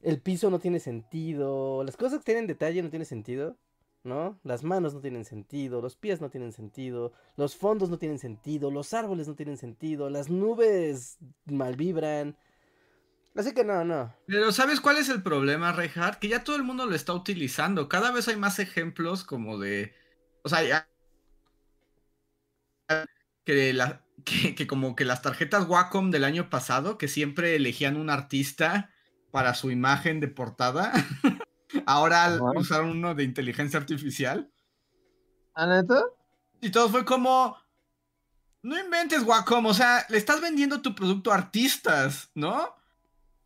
el 0.02 0.20
piso 0.20 0.50
no 0.50 0.58
tiene 0.58 0.80
sentido, 0.80 1.84
las 1.84 1.96
cosas 1.96 2.20
que 2.20 2.24
tienen 2.26 2.46
detalle 2.46 2.82
no 2.82 2.90
tienen 2.90 3.06
sentido, 3.06 3.58
¿no? 4.02 4.40
Las 4.44 4.62
manos 4.62 4.94
no 4.94 5.00
tienen 5.00 5.24
sentido, 5.24 5.82
los 5.82 5.96
pies 5.96 6.20
no 6.20 6.30
tienen 6.30 6.52
sentido, 6.52 7.12
los 7.36 7.56
fondos 7.56 7.90
no 7.90 7.98
tienen 7.98 8.18
sentido, 8.18 8.70
los 8.70 8.94
árboles 8.94 9.28
no 9.28 9.34
tienen 9.34 9.58
sentido, 9.58 10.08
las 10.08 10.30
nubes 10.30 11.18
mal 11.44 11.76
vibran. 11.76 12.36
Así 13.34 13.52
que 13.52 13.62
no, 13.62 13.84
no. 13.84 14.14
Pero 14.26 14.50
¿sabes 14.52 14.80
cuál 14.80 14.96
es 14.96 15.08
el 15.08 15.22
problema, 15.22 15.72
Rejar? 15.72 16.18
Que 16.18 16.28
ya 16.28 16.42
todo 16.42 16.56
el 16.56 16.64
mundo 16.64 16.86
lo 16.86 16.96
está 16.96 17.12
utilizando. 17.12 17.88
Cada 17.88 18.10
vez 18.10 18.26
hay 18.26 18.36
más 18.36 18.58
ejemplos 18.58 19.22
como 19.22 19.58
de. 19.58 19.94
O 20.42 20.48
sea, 20.48 20.64
ya. 20.64 20.88
Que, 23.44 24.54
que 24.56 24.66
como 24.66 24.96
que 24.96 25.04
las 25.04 25.22
tarjetas 25.22 25.68
Wacom 25.68 26.10
del 26.10 26.24
año 26.24 26.50
pasado, 26.50 26.98
que 26.98 27.06
siempre 27.06 27.54
elegían 27.54 27.96
un 27.96 28.10
artista 28.10 28.90
para 29.30 29.54
su 29.54 29.70
imagen 29.70 30.20
de 30.20 30.28
portada, 30.28 30.92
ahora 31.86 32.38
usaron 32.56 32.90
uno 32.90 33.14
de 33.14 33.24
inteligencia 33.24 33.78
artificial. 33.78 34.50
¿Ah, 35.54 35.66
neta? 35.66 36.04
Y 36.60 36.70
todo 36.70 36.88
fue 36.88 37.04
como. 37.04 37.56
No 38.62 38.78
inventes 38.78 39.22
Wacom, 39.22 39.66
o 39.66 39.74
sea, 39.74 40.04
le 40.10 40.18
estás 40.18 40.40
vendiendo 40.42 40.82
tu 40.82 40.94
producto 40.94 41.32
a 41.32 41.36
artistas, 41.36 42.30
¿no? 42.34 42.74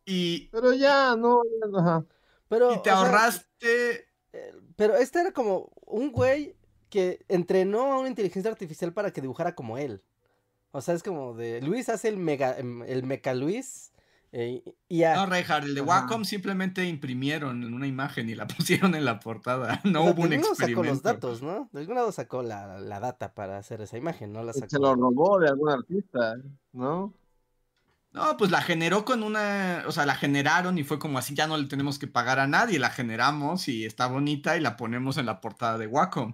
Y, 0.05 0.49
Pero 0.49 0.73
ya, 0.73 1.15
no, 1.15 1.41
ajá. 1.77 2.05
Pero, 2.49 2.73
y 2.73 2.81
te 2.83 2.89
sea, 2.89 2.99
ahorraste. 2.99 4.07
Eh, 4.33 4.53
Pero 4.75 4.95
este 4.97 5.21
era 5.21 5.31
como 5.31 5.71
un 5.85 6.11
güey 6.11 6.57
que 6.89 7.23
entrenó 7.29 7.93
a 7.93 7.99
una 7.99 8.09
inteligencia 8.09 8.51
artificial 8.51 8.91
para 8.91 9.11
que 9.11 9.21
dibujara 9.21 9.55
como 9.55 9.77
él. 9.77 10.03
O 10.71 10.81
sea, 10.81 10.93
es 10.93 11.03
como 11.03 11.33
de 11.33 11.61
Luis 11.61 11.87
hace 11.87 12.09
el 12.09 12.17
mega 12.17 12.51
el 12.57 13.03
meca 13.03 13.33
Luis 13.33 13.93
Eh, 14.37 14.61
y. 14.89 15.01
No, 15.01 15.25
Reinhardt, 15.27 15.63
el 15.63 15.75
de 15.75 15.79
Ajá. 15.79 16.01
Wacom 16.01 16.25
simplemente 16.25 16.83
imprimieron 16.83 17.63
en 17.63 17.73
una 17.73 17.87
imagen 17.87 18.29
y 18.29 18.35
la 18.35 18.45
pusieron 18.47 18.93
en 18.93 19.05
la 19.05 19.21
portada. 19.21 19.81
No 19.85 20.01
O 20.01 20.03
sea, 20.03 20.11
hubo 20.11 20.23
un 20.23 20.29
de 20.29 20.35
algún 20.35 20.41
lado 20.41 20.51
experimento. 20.51 20.83
sacó 20.83 20.83
los 20.83 21.01
datos, 21.01 21.41
¿no? 21.41 21.69
De 21.71 21.79
algún 21.79 21.95
lado 21.95 22.11
sacó 22.11 22.43
la, 22.43 22.79
la 22.81 22.99
data 22.99 23.33
para 23.33 23.57
hacer 23.57 23.79
esa 23.79 23.97
imagen, 23.97 24.33
¿no? 24.33 24.43
La 24.43 24.51
Se 24.51 24.67
lo 24.77 24.93
robó 24.93 25.39
de 25.39 25.47
algún 25.47 25.69
artista, 25.69 26.35
¿no? 26.73 27.13
No, 28.11 28.35
pues 28.37 28.51
la 28.51 28.61
generó 28.61 29.05
con 29.05 29.23
una, 29.23 29.83
o 29.87 29.91
sea, 29.93 30.05
la 30.05 30.15
generaron 30.15 30.77
y 30.77 30.83
fue 30.83 30.99
como 30.99 31.17
así, 31.17 31.33
ya 31.33 31.47
no 31.47 31.57
le 31.57 31.67
tenemos 31.67 31.97
que 31.97 32.07
pagar 32.07 32.39
a 32.39 32.47
nadie, 32.47 32.77
la 32.79 32.89
generamos 32.89 33.67
y 33.69 33.85
está 33.85 34.07
bonita 34.07 34.57
y 34.57 34.61
la 34.61 34.75
ponemos 34.75 35.17
en 35.17 35.25
la 35.25 35.39
portada 35.39 35.77
de 35.77 35.87
Wacom. 35.87 36.33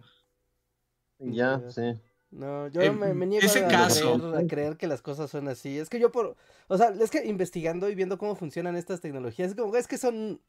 Ya. 1.20 1.62
sí. 1.70 2.00
No, 2.32 2.70
yo 2.70 2.82
Eh, 2.82 2.92
me, 2.92 3.14
me 3.14 3.26
niego 3.26 3.46
ese 3.46 3.66
a, 3.66 3.68
caso- 3.68 4.18
creer, 4.18 4.36
a 4.44 4.48
creer 4.48 4.78
que 4.78 4.88
las 4.88 5.02
cosas 5.02 5.30
son 5.30 5.48
así. 5.50 5.78
Es 5.78 5.90
que 5.90 6.00
yo 6.00 6.12
por, 6.12 6.38
o 6.68 6.78
sea, 6.78 6.94
es 7.00 7.12
que 7.12 7.26
investigando 7.26 7.90
y 7.90 7.96
viendo 7.96 8.18
cómo 8.18 8.36
funcionan 8.36 8.76
estas 8.78 9.02
tecnologías, 9.02 9.50
es 9.52 9.56
como, 9.58 9.76
es 9.76 9.88
que 9.88 9.98
son, 9.98 10.40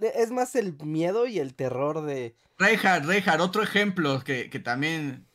es 0.00 0.30
más 0.32 0.56
el 0.56 0.76
miedo 0.84 1.26
y 1.26 1.38
el 1.38 1.54
terror 1.54 2.02
de, 2.02 2.34
Reinhardt, 2.58 3.04
Reinhardt, 3.06 3.40
otro 3.40 3.62
ejemplo 3.62 4.22
que, 4.24 4.50
que 4.50 4.58
también, 4.58 5.26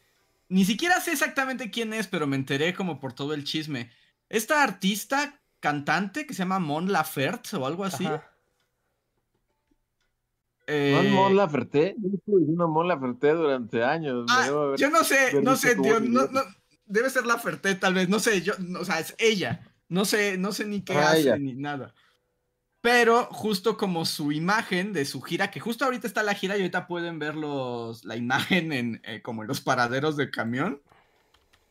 ni 0.50 0.66
siquiera 0.66 1.00
sé 1.00 1.14
exactamente 1.14 1.72
quién 1.72 1.94
es, 1.94 2.08
pero 2.08 2.28
me 2.28 2.36
enteré 2.36 2.74
como 2.74 3.00
por 3.00 3.14
todo 3.14 3.34
el 3.34 3.44
chisme. 3.44 3.92
Esta 4.28 4.64
artista 4.64 5.40
cantante 5.60 6.26
que 6.26 6.34
se 6.34 6.40
llama 6.40 6.60
Mon 6.60 6.92
Laferte 6.92 7.56
o 7.56 7.66
algo 7.66 7.86
así. 7.86 8.06
Ajá. 8.06 8.28
Eh, 10.68 10.92
¿No 10.94 11.02
es 11.02 11.12
Mon 11.12 11.36
Laferte? 11.36 11.96
Yo 11.98 12.68
Mon 12.68 12.88
Laferte 12.88 13.32
durante 13.34 13.84
años. 13.84 14.26
Ah, 14.30 14.46
haber- 14.46 14.78
yo 14.80 14.90
no 14.90 15.04
sé, 15.04 15.42
no 15.42 15.56
sé, 15.56 15.76
tío, 15.76 16.00
no, 16.00 16.28
no, 16.28 16.42
debe 16.86 17.10
ser 17.10 17.26
la 17.26 17.38
Ferté, 17.38 17.76
tal 17.76 17.94
vez, 17.94 18.10
no 18.10 18.20
sé, 18.20 18.42
yo, 18.42 18.54
no, 18.60 18.82
o 18.82 18.86
sea, 18.86 19.00
es 19.00 19.16
ella, 19.18 19.62
no 19.90 20.06
sé, 20.06 20.38
no 20.38 20.52
sé 20.52 20.66
ni 20.66 20.82
qué 20.84 20.94
Ah, 20.94 21.12
hace 21.12 21.22
ella. 21.22 21.38
ni 21.38 21.54
nada. 21.56 21.94
Pero 22.82 23.26
justo 23.26 23.78
como 23.78 24.06
su 24.06 24.32
imagen 24.32 24.92
de 24.92 25.06
su 25.06 25.22
gira, 25.22 25.52
que 25.52 25.60
justo 25.60 25.86
ahorita 25.86 26.08
está 26.08 26.24
la 26.24 26.34
gira 26.34 26.56
y 26.58 26.62
ahorita 26.62 26.88
pueden 26.88 27.20
ver 27.20 27.36
los, 27.36 28.04
la 28.06 28.16
imagen 28.16 28.74
en, 28.74 29.02
eh, 29.04 29.22
como 29.22 29.44
en 29.44 29.48
los 29.48 29.62
paraderos 29.62 30.18
de 30.18 30.32
camión. 30.32 30.82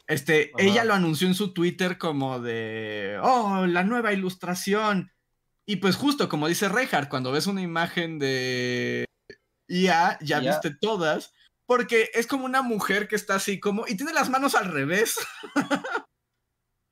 Este, 0.07 0.53
Ajá. 0.55 0.65
ella 0.65 0.85
lo 0.85 0.95
anunció 0.95 1.27
en 1.29 1.35
su 1.35 1.53
Twitter 1.53 1.99
como 1.99 2.41
de, 2.41 3.19
oh, 3.23 3.67
la 3.67 3.83
nueva 3.85 4.13
ilustración. 4.13 5.11
Y 5.71 5.77
pues 5.77 5.95
justo 5.95 6.29
como 6.29 6.49
dice 6.49 6.69
Reinhardt, 6.69 7.09
cuando 7.09 7.31
ves 7.31 7.47
una 7.47 7.63
imagen 7.63 8.19
de 8.19 9.05
IA, 9.69 10.19
ya 10.21 10.41
IA. 10.41 10.51
viste 10.51 10.75
todas, 10.81 11.33
porque 11.65 12.11
es 12.13 12.27
como 12.27 12.45
una 12.45 12.61
mujer 12.61 13.07
que 13.07 13.15
está 13.15 13.37
así 13.37 13.61
como, 13.61 13.87
y 13.87 13.97
tiene 13.97 14.13
las 14.13 14.31
manos 14.31 14.57
al 14.57 14.73
revés. 14.73 15.15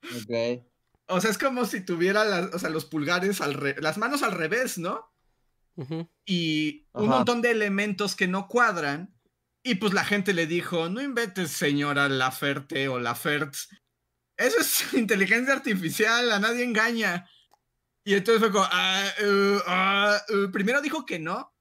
Ok. 0.03 0.63
O 1.09 1.19
sea, 1.19 1.29
es 1.29 1.37
como 1.37 1.65
si 1.65 1.83
tuviera 1.83 2.23
las, 2.23 2.53
o 2.53 2.59
sea, 2.59 2.69
los 2.69 2.85
pulgares 2.85 3.41
al 3.41 3.53
re- 3.55 3.75
las 3.81 3.97
manos 3.97 4.23
al 4.23 4.31
revés, 4.31 4.77
¿no? 4.77 5.11
Y 6.25 6.87
un 6.93 7.07
Ajá. 7.07 7.17
montón 7.17 7.41
de 7.41 7.51
elementos 7.51 8.15
que 8.15 8.27
no 8.27 8.47
cuadran. 8.47 9.13
Y 9.61 9.75
pues 9.75 9.93
la 9.93 10.05
gente 10.05 10.31
le 10.33 10.47
dijo, 10.47 10.87
no 10.87 11.01
inventes 11.01 11.51
señora 11.51 12.07
Laferte 12.07 12.87
o 12.87 12.97
Lafertz. 12.97 13.67
Eso 14.37 14.59
es 14.61 14.93
inteligencia 14.93 15.53
artificial, 15.53 16.31
a 16.31 16.39
nadie 16.39 16.63
engaña. 16.63 17.29
Y 18.03 18.13
entonces 18.15 18.41
fue 18.41 18.51
como, 18.51 18.65
"Ah, 18.71 19.05
eh, 19.19 19.59
ah, 19.67 20.17
eh". 20.29 20.47
primero 20.51 20.81
dijo 20.81 21.05
que 21.05 21.19
no. 21.19 21.53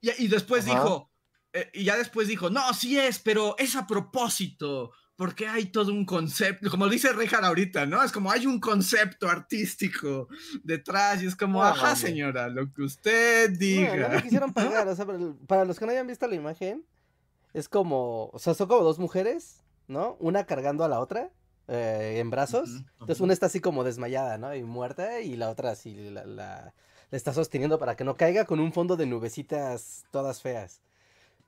Y, 0.00 0.24
y 0.24 0.28
después 0.28 0.64
Ajá. 0.66 0.74
dijo, 0.74 1.10
eh, 1.52 1.70
y 1.72 1.84
ya 1.84 1.96
después 1.96 2.28
dijo, 2.28 2.50
no, 2.50 2.72
sí 2.74 2.98
es, 2.98 3.18
pero 3.18 3.56
es 3.58 3.74
a 3.76 3.86
propósito. 3.86 4.92
Porque 5.16 5.48
hay 5.48 5.64
todo 5.72 5.90
un 5.90 6.04
concepto, 6.06 6.70
como 6.70 6.86
dice 6.88 7.12
Rejar 7.12 7.44
ahorita, 7.44 7.86
¿no? 7.86 8.04
Es 8.04 8.12
como 8.12 8.30
hay 8.30 8.46
un 8.46 8.60
concepto 8.60 9.28
artístico 9.28 10.28
detrás 10.62 11.20
y 11.20 11.26
es 11.26 11.34
como, 11.34 11.60
ajá, 11.64 11.92
hombre. 11.94 11.96
señora, 12.08 12.48
lo 12.48 12.72
que 12.72 12.82
usted 12.82 13.50
diga. 13.50 13.96
no 13.96 14.14
me 14.14 14.22
quisieron 14.22 14.52
pagar, 14.54 14.86
o 14.86 14.94
sea, 14.94 15.06
para, 15.06 15.18
para 15.48 15.64
los 15.64 15.76
que 15.76 15.86
no 15.86 15.90
hayan 15.90 16.06
visto 16.06 16.28
la 16.28 16.36
imagen, 16.36 16.86
es 17.52 17.68
como, 17.68 18.26
o 18.26 18.38
sea, 18.38 18.54
son 18.54 18.68
como 18.68 18.84
dos 18.84 19.00
mujeres, 19.00 19.64
¿no? 19.88 20.16
Una 20.20 20.44
cargando 20.46 20.84
a 20.84 20.88
la 20.88 21.00
otra 21.00 21.32
eh, 21.68 22.16
en 22.18 22.30
brazos. 22.30 22.82
Entonces 23.00 23.20
una 23.20 23.32
está 23.32 23.46
así 23.46 23.60
como 23.60 23.84
desmayada, 23.84 24.38
¿no? 24.38 24.54
Y 24.54 24.62
muerta, 24.62 25.20
y 25.20 25.36
la 25.36 25.50
otra 25.50 25.70
así 25.70 25.94
la, 26.10 26.24
la- 26.24 26.74
la 27.10 27.16
está 27.16 27.32
sosteniendo 27.32 27.78
para 27.78 27.96
que 27.96 28.04
no 28.04 28.16
caiga 28.16 28.44
con 28.44 28.60
un 28.60 28.72
fondo 28.72 28.96
de 28.96 29.06
nubecitas 29.06 30.04
todas 30.10 30.42
feas. 30.42 30.80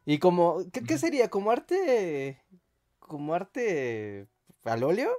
Y 0.06 0.18
como, 0.18 0.64
¿qué, 0.72 0.82
qué 0.82 0.96
sería? 0.98 1.28
¿Como 1.28 1.50
arte, 1.50 2.40
como 2.98 3.34
arte 3.34 4.26
al 4.64 4.82
óleo? 4.82 5.10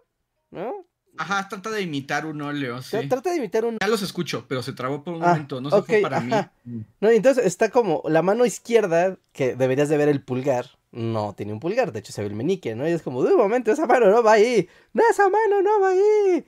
¿No? 0.50 0.86
Ajá, 1.18 1.48
trata 1.50 1.70
de 1.70 1.82
imitar 1.82 2.26
un 2.26 2.42
óleo, 2.42 2.82
sí. 2.82 2.98
Tra- 2.98 3.10
Trata 3.10 3.30
de 3.32 3.38
imitar 3.38 3.66
un... 3.66 3.78
Ya 3.80 3.88
los 3.88 4.02
escucho, 4.02 4.46
pero 4.48 4.64
se 4.64 4.74
trabó 4.74 5.04
por 5.04 5.14
un 5.14 5.24
Ah, 5.24 5.28
momento, 5.28 5.62
no 5.62 5.70
sé 5.70 5.78
si 5.82 5.84
fue 5.84 6.02
para 6.02 6.20
mí. 6.22 6.32
ajá. 6.34 6.52
No, 7.00 7.10
entonces 7.10 7.46
está 7.46 7.70
como 7.70 8.02
la 8.08 8.22
mano 8.22 8.46
izquierda, 8.46 9.18
que 9.34 9.56
deberías 9.56 9.90
de 9.90 9.98
ver 9.98 10.10
el 10.10 10.24
pulgar, 10.24 10.68
no 10.92 11.34
tiene 11.34 11.54
un 11.54 11.60
pulgar, 11.60 11.92
de 11.92 12.00
hecho 12.00 12.12
se 12.14 12.22
ve 12.22 12.28
el 12.28 12.36
meñique, 12.36 12.76
¿no? 12.76 12.88
Y 12.88 12.92
es 12.92 13.02
como, 13.02 13.24
de 13.24 13.32
un 13.34 13.38
momento, 13.40 13.72
esa 13.72 13.86
mano 13.86 14.10
no 14.10 14.22
va 14.24 14.34
ahí, 14.34 14.68
no, 14.94 15.04
esa 15.10 15.30
mano 15.30 15.62
no 15.62 15.80
va 15.80 15.90
ahí. 15.90 16.46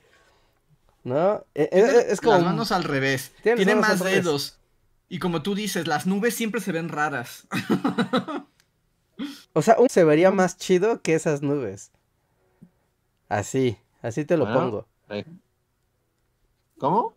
¿No? 1.04 1.46
Eh, 1.54 1.64
eh, 1.64 1.70
Tiene 1.72 1.90
eh, 2.00 2.06
es 2.10 2.22
como... 2.22 2.34
Las 2.34 2.44
manos 2.44 2.72
al 2.72 2.84
revés. 2.86 3.34
Tiene 3.44 3.58
Tiene 3.58 3.76
más 3.76 4.02
dedos. 4.04 4.58
Y 5.10 5.20
como 5.20 5.42
tú 5.44 5.54
dices, 5.54 5.86
las 5.88 6.08
nubes 6.08 6.34
siempre 6.34 6.62
se 6.62 6.72
ven 6.72 6.88
raras. 6.90 7.46
O 9.54 9.62
sea, 9.62 9.76
un 9.80 9.90
se 9.90 10.04
vería 10.04 10.32
más 10.32 10.58
chido 10.58 11.02
que 11.02 11.14
esas 11.14 11.42
nubes. 11.42 11.92
Así, 13.30 13.78
así 14.02 14.26
te 14.26 14.38
lo 14.38 14.46
Bueno. 14.46 14.60
pongo. 14.60 14.88
¿Cómo? 16.78 17.14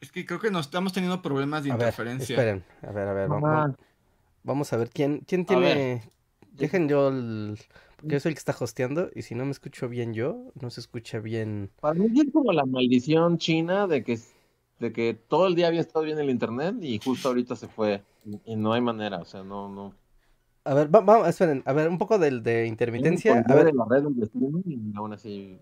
Es 0.00 0.12
que 0.12 0.24
creo 0.26 0.38
que 0.38 0.50
nos 0.50 0.66
estamos 0.66 0.92
teniendo 0.92 1.22
problemas 1.22 1.64
de 1.64 1.72
A 1.72 1.76
ver, 1.76 1.86
interferencia. 1.88 2.34
esperen, 2.34 2.64
a 2.82 2.92
ver, 2.92 3.08
a 3.08 3.12
ver, 3.14 3.28
vamos, 3.28 3.76
vamos 4.42 4.72
a 4.72 4.76
ver 4.76 4.90
quién, 4.90 5.20
quién 5.26 5.44
ver. 5.46 6.02
Dejen 6.56 6.88
yo 6.88 7.08
el... 7.08 7.58
Porque 7.96 8.14
yo 8.14 8.20
soy 8.20 8.30
el 8.30 8.34
que 8.34 8.38
está 8.38 8.56
hosteando 8.58 9.10
y 9.14 9.22
si 9.22 9.34
no 9.34 9.44
me 9.44 9.50
escucho 9.50 9.88
bien 9.88 10.14
yo, 10.14 10.52
no 10.60 10.70
se 10.70 10.80
escucha 10.80 11.18
bien... 11.18 11.70
Para 11.80 11.94
mí 11.94 12.20
es 12.20 12.32
como 12.32 12.52
la 12.52 12.64
maldición 12.64 13.38
china 13.38 13.86
de 13.86 14.04
que, 14.04 14.18
de 14.78 14.92
que 14.92 15.14
todo 15.14 15.46
el 15.46 15.54
día 15.54 15.68
había 15.68 15.80
estado 15.80 16.04
bien 16.04 16.18
el 16.18 16.30
internet 16.30 16.76
y 16.80 16.98
justo 16.98 17.28
ahorita 17.28 17.56
se 17.56 17.68
fue. 17.68 18.02
Y, 18.46 18.56
no 18.56 18.72
hay 18.72 18.80
manera, 18.80 19.18
o 19.18 19.24
sea, 19.24 19.42
no, 19.42 19.68
no. 19.68 19.94
A 20.64 20.74
ver, 20.74 20.94
va- 20.94 21.00
vamos, 21.00 21.28
esperen, 21.28 21.62
a 21.66 21.72
ver, 21.72 21.88
un 21.88 21.98
poco 21.98 22.18
del 22.18 22.42
de 22.42 22.66
intermitencia. 22.66 23.44
A 23.48 23.54
ver, 23.54 23.74
la 23.74 23.84
red 23.88 24.04
y 24.64 24.96
aún 24.96 25.12
así. 25.12 25.58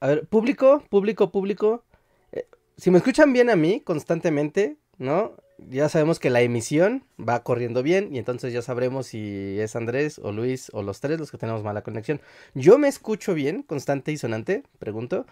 a 0.00 0.08
ver, 0.08 0.26
público, 0.26 0.82
público, 0.88 1.32
público. 1.32 1.84
eh, 2.32 2.46
si 2.76 2.90
me 2.90 2.98
escuchan 2.98 3.32
bien 3.32 3.50
a 3.50 3.56
mí 3.56 3.80
constantemente, 3.80 4.76
¿no? 4.98 5.32
Ya 5.58 5.88
sabemos 5.88 6.20
que 6.20 6.30
la 6.30 6.40
emisión 6.40 7.04
va 7.18 7.42
corriendo 7.42 7.82
bien 7.82 8.14
y 8.14 8.18
entonces 8.18 8.52
ya 8.52 8.62
sabremos 8.62 9.08
si 9.08 9.58
es 9.58 9.74
Andrés 9.74 10.20
o 10.20 10.30
Luis 10.30 10.70
o 10.72 10.82
los 10.82 11.00
tres 11.00 11.18
los 11.18 11.32
que 11.32 11.38
tenemos 11.38 11.64
mala 11.64 11.82
conexión. 11.82 12.20
Yo 12.54 12.78
me 12.78 12.86
escucho 12.88 13.34
bien, 13.34 13.62
constante 13.64 14.12
y 14.12 14.16
sonante, 14.18 14.62
pregunto. 14.78 15.26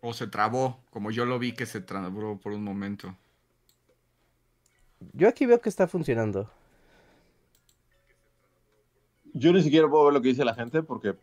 O 0.00 0.14
se 0.14 0.26
trabó, 0.26 0.80
como 0.90 1.10
yo 1.10 1.26
lo 1.26 1.38
vi 1.38 1.52
que 1.52 1.66
se 1.66 1.82
trabó 1.82 2.40
por 2.40 2.52
un 2.52 2.64
momento. 2.64 3.14
Yo 5.12 5.28
aquí 5.28 5.46
veo 5.46 5.60
que 5.60 5.68
está 5.68 5.88
funcionando. 5.88 6.50
Yo 9.34 9.52
ni 9.52 9.62
siquiera 9.62 9.88
puedo 9.88 10.04
ver 10.06 10.14
lo 10.14 10.22
que 10.22 10.28
dice 10.30 10.44
la 10.44 10.54
gente 10.54 10.82
porque 10.82 11.14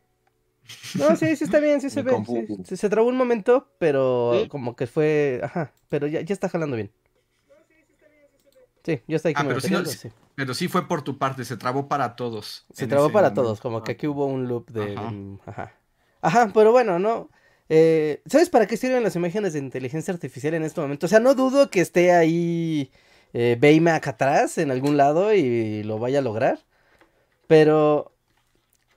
No, 0.94 1.16
sí, 1.16 1.36
sí 1.36 1.44
está 1.44 1.60
bien, 1.60 1.82
sí 1.82 1.90
se 1.90 2.04
ve. 2.04 2.24
sí, 2.26 2.48
se, 2.64 2.78
se 2.78 2.90
trabó 2.90 3.08
un 3.10 3.18
momento, 3.18 3.68
pero 3.80 4.46
¿Sí? 4.46 4.50
como 4.50 4.76
que 4.76 4.86
fue, 4.88 5.40
ajá, 5.44 5.74
pero 5.90 6.08
ya, 6.08 6.22
ya 6.22 6.34
está 6.34 6.50
jalando 6.50 6.76
bien. 6.76 6.92
Sí, 8.84 9.02
yo 9.08 9.16
estoy 9.16 9.34
Ah, 9.36 9.44
pero 9.48 9.62
sí, 9.62 9.72
no- 9.72 9.86
sí. 9.86 10.10
Pero 10.36 10.54
sí 10.54 10.68
fue 10.68 10.88
por 10.88 11.04
tu 11.04 11.18
parte, 11.18 11.46
se 11.46 11.58
trabó 11.58 11.88
para 11.88 12.16
todos. 12.16 12.66
Se 12.74 12.88
trabó 12.88 13.12
para 13.12 13.30
momento. 13.30 13.42
todos, 13.44 13.62
como 13.62 13.84
que 13.84 13.92
aquí 13.94 14.08
hubo 14.08 14.26
un 14.26 14.48
loop 14.48 14.70
de... 14.72 14.94
Ajá. 14.96 15.14
Ajá. 15.46 15.74
Ajá, 16.22 16.52
pero 16.54 16.72
bueno, 16.72 17.00
¿no? 17.00 17.30
Eh, 17.70 18.22
¿Sabes 18.26 18.50
para 18.50 18.66
qué 18.66 18.76
sirven 18.78 19.04
las 19.04 19.16
imágenes 19.16 19.54
de 19.54 19.60
inteligencia 19.60 20.14
artificial 20.14 20.54
en 20.56 20.64
este 20.64 20.82
momento? 20.82 21.06
O 21.06 21.10
sea, 21.10 21.20
no 21.20 21.36
dudo 21.36 21.70
que 21.70 21.82
esté 21.82 22.12
ahí 22.12 22.92
eh, 23.34 23.58
Baymac 23.60 24.08
atrás 24.08 24.58
en 24.58 24.72
algún 24.72 24.98
lado 24.98 25.34
y 25.34 25.84
lo 25.84 26.00
vaya 26.00 26.20
a 26.20 26.22
lograr. 26.24 26.60
Pero 27.48 28.12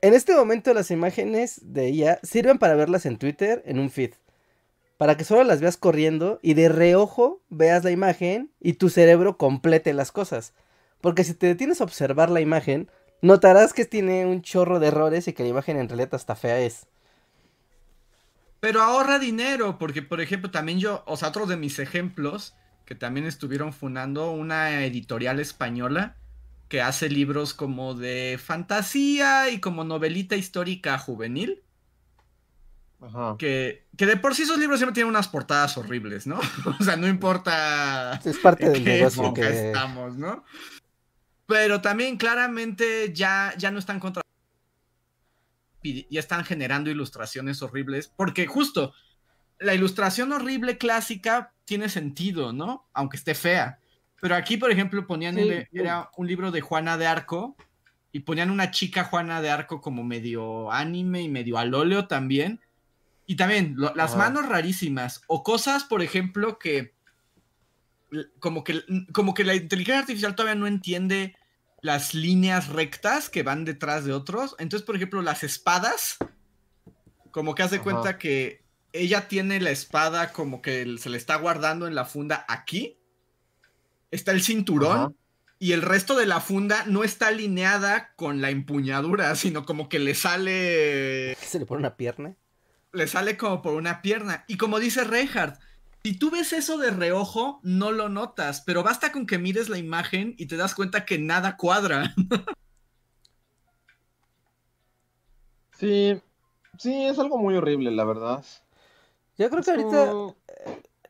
en 0.03 0.15
este 0.15 0.35
momento 0.35 0.73
las 0.75 0.91
imágenes 0.91 1.61
de 1.63 1.91
IA 1.91 2.21
sirven 2.23 2.59
para 2.59 2.75
verlas 2.75 3.07
en 3.07 3.19
Twitter 3.19 3.63
en 3.67 3.79
un 3.79 3.91
feed. 3.91 4.13
Para 4.97 5.17
que 5.17 5.25
solo 5.25 5.45
las 5.45 5.61
veas 5.61 5.77
corriendo 5.77 6.39
y 6.43 6.55
de 6.55 6.69
reojo 6.69 7.43
veas 7.49 7.85
la 7.85 7.91
imagen 7.91 8.51
y 8.61 8.75
tu 8.75 8.89
cerebro 8.89 9.37
complete 9.37 9.93
las 9.93 10.11
cosas. 10.11 10.55
Porque 11.01 11.25
si 11.25 11.35
te 11.35 11.47
detienes 11.47 11.81
a 11.81 11.85
observar 11.85 12.31
la 12.31 12.41
imagen, 12.41 12.91
notarás 13.21 13.73
que 13.73 13.85
tiene 13.85 14.25
un 14.27 14.43
chorro 14.43 14.81
de 14.81 14.89
errores 14.89 15.29
y 15.29 15.33
que 15.33 15.43
la 15.43 15.51
imagen 15.51 15.77
en 15.77 15.89
realidad 15.89 16.15
hasta 16.15 16.35
fea 16.35 16.61
es. 16.61 16.87
Pero 18.61 18.83
ahorra 18.83 19.19
dinero, 19.19 19.79
porque 19.79 20.03
por 20.03 20.21
ejemplo 20.21 20.51
también 20.51 20.81
yo, 20.81 21.03
o 21.07 21.17
sea, 21.17 21.29
otro 21.29 21.47
de 21.47 21.57
mis 21.57 21.79
ejemplos, 21.79 22.55
que 22.87 22.95
también 22.95 23.27
estuvieron 23.27 23.73
fundando 23.73 24.31
una 24.31 24.85
editorial 24.85 25.41
española 25.41 26.17
que 26.69 26.81
hace 26.81 27.09
libros 27.09 27.55
como 27.55 27.95
de 27.95 28.41
fantasía 28.43 29.51
y 29.51 29.61
como 29.61 29.85
novelita 29.85 30.37
histórica 30.37 30.99
juvenil. 30.99 31.63
Ajá. 33.01 33.37
Que, 33.39 33.85
que 33.97 34.07
de 34.07 34.17
por 34.17 34.35
sí 34.35 34.43
esos 34.43 34.59
libros 34.59 34.79
siempre 34.79 34.95
tienen 34.95 35.11
unas 35.11 35.29
portadas 35.29 35.77
horribles, 35.77 36.27
¿no? 36.27 36.39
o 36.81 36.85
sea, 36.85 36.97
no 36.97 37.07
importa 37.09 38.21
Es 38.25 38.39
parte 38.39 38.69
del 38.71 38.83
qué 38.85 38.91
negocio 38.99 39.23
época 39.25 39.43
que... 39.43 39.67
estamos, 39.69 40.17
¿no? 40.17 40.45
Pero 41.47 41.81
también 41.81 42.17
claramente 42.17 43.13
ya, 43.13 43.53
ya 43.57 43.71
no 43.71 43.79
están 43.79 44.01
contra... 44.01 44.23
y 45.83 46.07
Ya 46.13 46.21
están 46.21 46.45
generando 46.45 46.91
ilustraciones 46.91 47.63
horribles, 47.63 48.09
porque 48.17 48.47
justo 48.47 48.93
la 49.59 49.75
ilustración 49.75 50.33
horrible 50.33 50.79
clásica 50.79 51.53
tiene 51.65 51.89
sentido, 51.89 52.53
¿no? 52.53 52.87
Aunque 52.93 53.17
esté 53.17 53.35
fea. 53.35 53.79
Pero 54.21 54.35
aquí, 54.35 54.57
por 54.57 54.71
ejemplo, 54.71 55.07
ponían 55.07 55.35
Sí, 55.37 55.41
el- 55.43 55.63
sí. 55.71 55.79
era 55.79 56.11
un 56.17 56.27
libro 56.27 56.51
de 56.51 56.61
Juana 56.61 56.97
de 56.97 57.07
Arco 57.07 57.57
y 58.13 58.21
ponían 58.21 58.51
una 58.51 58.71
chica 58.71 59.05
Juana 59.05 59.41
de 59.43 59.51
Arco 59.51 59.81
como 59.81 60.03
medio 60.03 60.73
anime 60.73 61.23
y 61.23 61.29
medio 61.29 61.59
al 61.59 61.75
óleo 61.75 62.07
también. 62.07 62.61
Y 63.27 63.37
también 63.37 63.75
lo- 63.77 63.95
las 63.95 64.11
Ajá. 64.13 64.19
manos 64.19 64.49
rarísimas 64.49 65.23
o 65.27 65.43
cosas, 65.43 65.85
por 65.85 66.03
ejemplo, 66.03 66.59
que 66.59 66.95
como 68.39 68.63
que 68.63 68.83
como 69.13 69.35
que 69.35 69.45
la 69.45 69.55
inteligencia 69.55 70.01
artificial 70.01 70.37
todavía 70.37 70.55
no 70.59 70.67
entiende 70.69 71.35
las 71.83 72.15
líneas 72.15 72.69
rectas 72.69 73.29
que 73.29 73.43
van 73.43 73.65
detrás 73.65 74.05
de 74.05 74.13
otros. 74.13 74.55
Entonces, 74.59 74.87
por 74.87 74.97
ejemplo, 74.97 75.23
las 75.23 75.43
espadas 75.43 76.19
como 77.33 77.55
que 77.55 77.63
hace 77.65 77.77
Ajá. 77.77 77.85
cuenta 77.85 78.19
que 78.19 78.63
ella 78.93 79.29
tiene 79.29 79.61
la 79.61 79.71
espada 79.71 80.33
como 80.33 80.63
que 80.63 80.97
se 80.99 81.11
le 81.11 81.19
está 81.19 81.37
guardando 81.37 81.87
en 81.87 81.95
la 81.95 82.05
funda 82.05 82.45
aquí. 82.49 82.97
Está 84.11 84.31
el 84.33 84.43
cinturón 84.43 84.99
Ajá. 84.99 85.13
y 85.59 85.73
el 85.73 85.83
resto 85.83 86.17
de 86.17 86.27
la 86.27 86.41
funda 86.41 86.85
no 86.87 87.03
está 87.05 87.27
alineada 87.27 88.13
con 88.15 88.41
la 88.41 88.51
empuñadura, 88.51 89.35
sino 89.37 89.67
como 89.67 89.89
que 89.89 89.99
le 89.99 90.15
sale 90.15 91.37
¿Qué 91.41 91.47
se 91.47 91.59
le 91.59 91.67
pone 91.67 91.81
una 91.81 91.97
pierna? 91.97 92.37
Le 92.93 93.07
sale 93.07 93.37
como 93.37 93.63
por 93.63 93.75
una 93.75 94.03
pierna. 94.03 94.45
Y 94.49 94.57
como 94.57 94.79
dice 94.79 95.05
Reinhardt, 95.05 95.59
si 96.03 96.17
tú 96.19 96.31
ves 96.31 96.53
eso 96.53 96.79
de 96.79 96.91
reojo, 96.91 97.61
no 97.63 97.91
lo 97.93 98.09
notas, 98.09 98.61
pero 98.63 98.83
basta 98.83 99.13
con 99.13 99.27
que 99.27 99.39
mires 99.39 99.69
la 99.69 99.79
imagen 99.79 100.35
y 100.39 100.47
te 100.47 100.57
das 100.57 100.75
cuenta 100.75 101.05
que 101.05 101.19
nada 101.19 101.57
cuadra. 101.57 102.15
Sí, 105.79 106.21
sí, 106.79 107.05
es 107.05 107.19
algo 107.19 107.39
muy 107.39 107.55
horrible, 107.57 107.91
la 107.91 108.05
verdad. 108.05 108.45
Yo 109.37 109.49
creo 109.51 109.61
Es 109.61 109.67
que 109.67 109.73
ahorita, 109.73 110.11
como- 110.11 110.37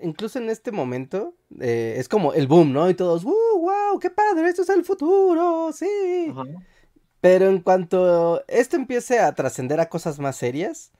incluso 0.00 0.38
en 0.40 0.50
este 0.50 0.72
momento, 0.72 1.34
eh, 1.60 1.94
es 1.98 2.08
como 2.08 2.32
el 2.34 2.48
boom, 2.48 2.72
¿no? 2.72 2.90
Y 2.90 2.94
todos, 2.94 3.24
¡uh, 3.24 3.32
wow! 3.60 3.98
¡Qué 4.00 4.10
padre! 4.10 4.48
¡Esto 4.48 4.62
es 4.62 4.70
el 4.70 4.84
futuro! 4.84 5.70
¡Sí! 5.72 5.86
Ajá. 6.32 6.42
Pero 7.20 7.46
en 7.46 7.60
cuanto 7.60 8.44
esto 8.48 8.76
empiece 8.76 9.20
a 9.20 9.32
trascender 9.34 9.78
a 9.80 9.88
cosas 9.88 10.18
más 10.18 10.36
serias, 10.36 10.92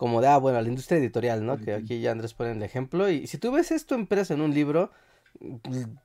como 0.00 0.22
de, 0.22 0.28
ah, 0.28 0.38
bueno, 0.38 0.62
la 0.62 0.66
industria 0.66 0.96
editorial, 0.96 1.44
¿no? 1.44 1.58
Que 1.58 1.74
aquí 1.74 2.00
ya 2.00 2.12
Andrés 2.12 2.32
pone 2.32 2.52
el 2.52 2.62
ejemplo. 2.62 3.10
Y 3.10 3.26
si 3.26 3.36
tú 3.36 3.52
ves 3.52 3.70
esto 3.70 3.94
impreso 3.94 4.32
en 4.32 4.40
un 4.40 4.54
libro, 4.54 4.90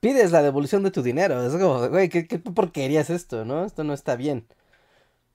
pides 0.02 0.34
la 0.34 0.44
devolución 0.44 0.84
de 0.84 0.92
tu 0.92 1.02
dinero. 1.02 1.42
Es 1.42 1.54
como, 1.54 1.88
güey, 1.88 2.10
¿qué, 2.10 2.28
qué 2.28 2.38
porquería 2.38 3.00
es 3.00 3.10
esto, 3.10 3.46
¿no? 3.46 3.64
Esto 3.64 3.86
no 3.86 3.94
está 3.94 4.18
bien. 4.18 4.48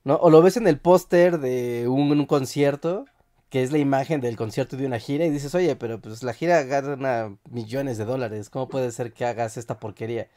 ¿No? 0.05 0.17
O 0.17 0.29
lo 0.29 0.43
ves 0.43 0.59
en 0.59 0.67
el 0.67 0.79
póster 0.79 1.39
de 1.41 1.89
un, 1.89 2.13
un 2.13 2.27
concierto, 2.27 3.07
que 3.49 3.63
es 3.63 3.73
la 3.73 3.79
imagen 3.79 4.21
del 4.21 4.37
concierto 4.37 4.77
de 4.77 4.85
una 4.85 4.99
gira, 4.99 5.25
y 5.25 5.31
dices, 5.31 5.55
oye, 5.55 5.75
pero 5.77 5.99
pues 5.99 6.23
la 6.23 6.35
gira 6.35 6.63
gana 6.65 7.35
millones 7.51 7.97
de 7.97 8.05
dólares. 8.05 8.51
¿Cómo 8.51 8.69
puede 8.69 8.93
ser 8.93 9.15
que 9.15 9.25
hagas 9.25 9.57
esta 9.57 9.79
porquería? 9.79 10.29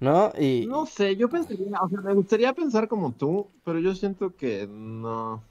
¿No? 0.00 0.32
Y... 0.36 0.66
No 0.66 0.84
sé, 0.84 1.14
yo 1.14 1.28
pensaría, 1.28 1.80
o 1.80 1.88
sea, 1.88 2.00
me 2.00 2.14
gustaría 2.14 2.52
pensar 2.54 2.88
como 2.88 3.12
tú, 3.12 3.46
pero 3.64 3.78
yo 3.78 3.94
siento 3.94 4.34
que 4.34 4.66
no. 4.68 5.44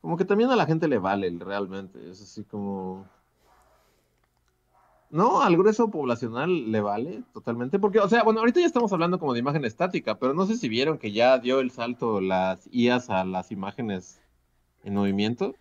Como 0.00 0.16
que 0.16 0.24
también 0.24 0.50
a 0.50 0.56
la 0.56 0.66
gente 0.66 0.88
le 0.88 0.98
vale 0.98 1.30
realmente. 1.38 2.10
Es 2.10 2.22
así 2.22 2.44
como. 2.44 3.06
No, 5.10 5.40
al 5.40 5.56
grueso 5.56 5.90
poblacional 5.90 6.70
le 6.70 6.80
vale 6.80 7.22
totalmente. 7.32 7.78
Porque, 7.78 7.98
o 7.98 8.08
sea, 8.08 8.22
bueno, 8.22 8.40
ahorita 8.40 8.60
ya 8.60 8.66
estamos 8.66 8.92
hablando 8.92 9.18
como 9.18 9.32
de 9.32 9.40
imagen 9.40 9.64
estática, 9.64 10.18
pero 10.18 10.34
no 10.34 10.46
sé 10.46 10.56
si 10.56 10.68
vieron 10.68 10.98
que 10.98 11.12
ya 11.12 11.38
dio 11.38 11.60
el 11.60 11.70
salto 11.70 12.20
las 12.20 12.68
IAs 12.72 13.08
a 13.10 13.24
las 13.24 13.50
imágenes 13.50 14.20
en 14.84 14.94
movimiento. 14.94 15.54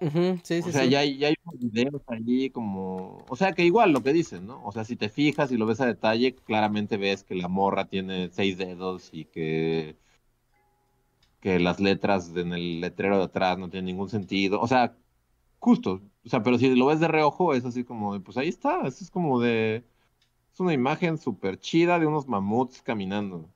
Ujú, 0.00 0.40
sí, 0.42 0.62
sí, 0.62 0.70
O 0.70 0.72
sea, 0.72 0.84
sí. 0.84 0.90
ya 0.90 1.00
hay, 1.00 1.18
ya 1.18 1.28
hay 1.28 1.34
unos 1.44 1.60
videos 1.60 2.02
allí 2.06 2.48
como... 2.50 3.24
O 3.28 3.36
sea, 3.36 3.52
que 3.52 3.64
igual 3.64 3.92
lo 3.92 4.02
que 4.02 4.14
dicen, 4.14 4.46
¿no? 4.46 4.64
O 4.64 4.72
sea, 4.72 4.84
si 4.84 4.96
te 4.96 5.10
fijas 5.10 5.52
y 5.52 5.58
lo 5.58 5.66
ves 5.66 5.80
a 5.82 5.86
detalle, 5.86 6.34
claramente 6.34 6.96
ves 6.96 7.22
que 7.22 7.34
la 7.34 7.48
morra 7.48 7.86
tiene 7.86 8.30
seis 8.30 8.56
dedos 8.56 9.10
y 9.12 9.26
que... 9.26 9.96
que 11.40 11.58
las 11.60 11.80
letras 11.80 12.30
en 12.36 12.52
el 12.52 12.80
letrero 12.80 13.18
de 13.18 13.24
atrás 13.24 13.58
no 13.58 13.70
tienen 13.70 13.86
ningún 13.86 14.08
sentido. 14.10 14.60
O 14.60 14.68
sea, 14.68 14.96
justo. 15.58 16.02
O 16.24 16.28
sea, 16.28 16.42
pero 16.42 16.58
si 16.58 16.74
lo 16.74 16.86
ves 16.86 17.00
de 17.00 17.08
reojo, 17.08 17.54
es 17.54 17.64
así 17.64 17.84
como, 17.84 18.14
de, 18.14 18.20
pues 18.20 18.36
ahí 18.36 18.48
está. 18.48 18.86
Eso 18.86 19.04
es 19.04 19.10
como 19.10 19.40
de... 19.40 19.84
Es 20.52 20.60
una 20.60 20.72
imagen 20.74 21.18
súper 21.18 21.58
chida 21.58 21.98
de 21.98 22.06
unos 22.06 22.28
mamuts 22.28 22.82
caminando. 22.82 23.48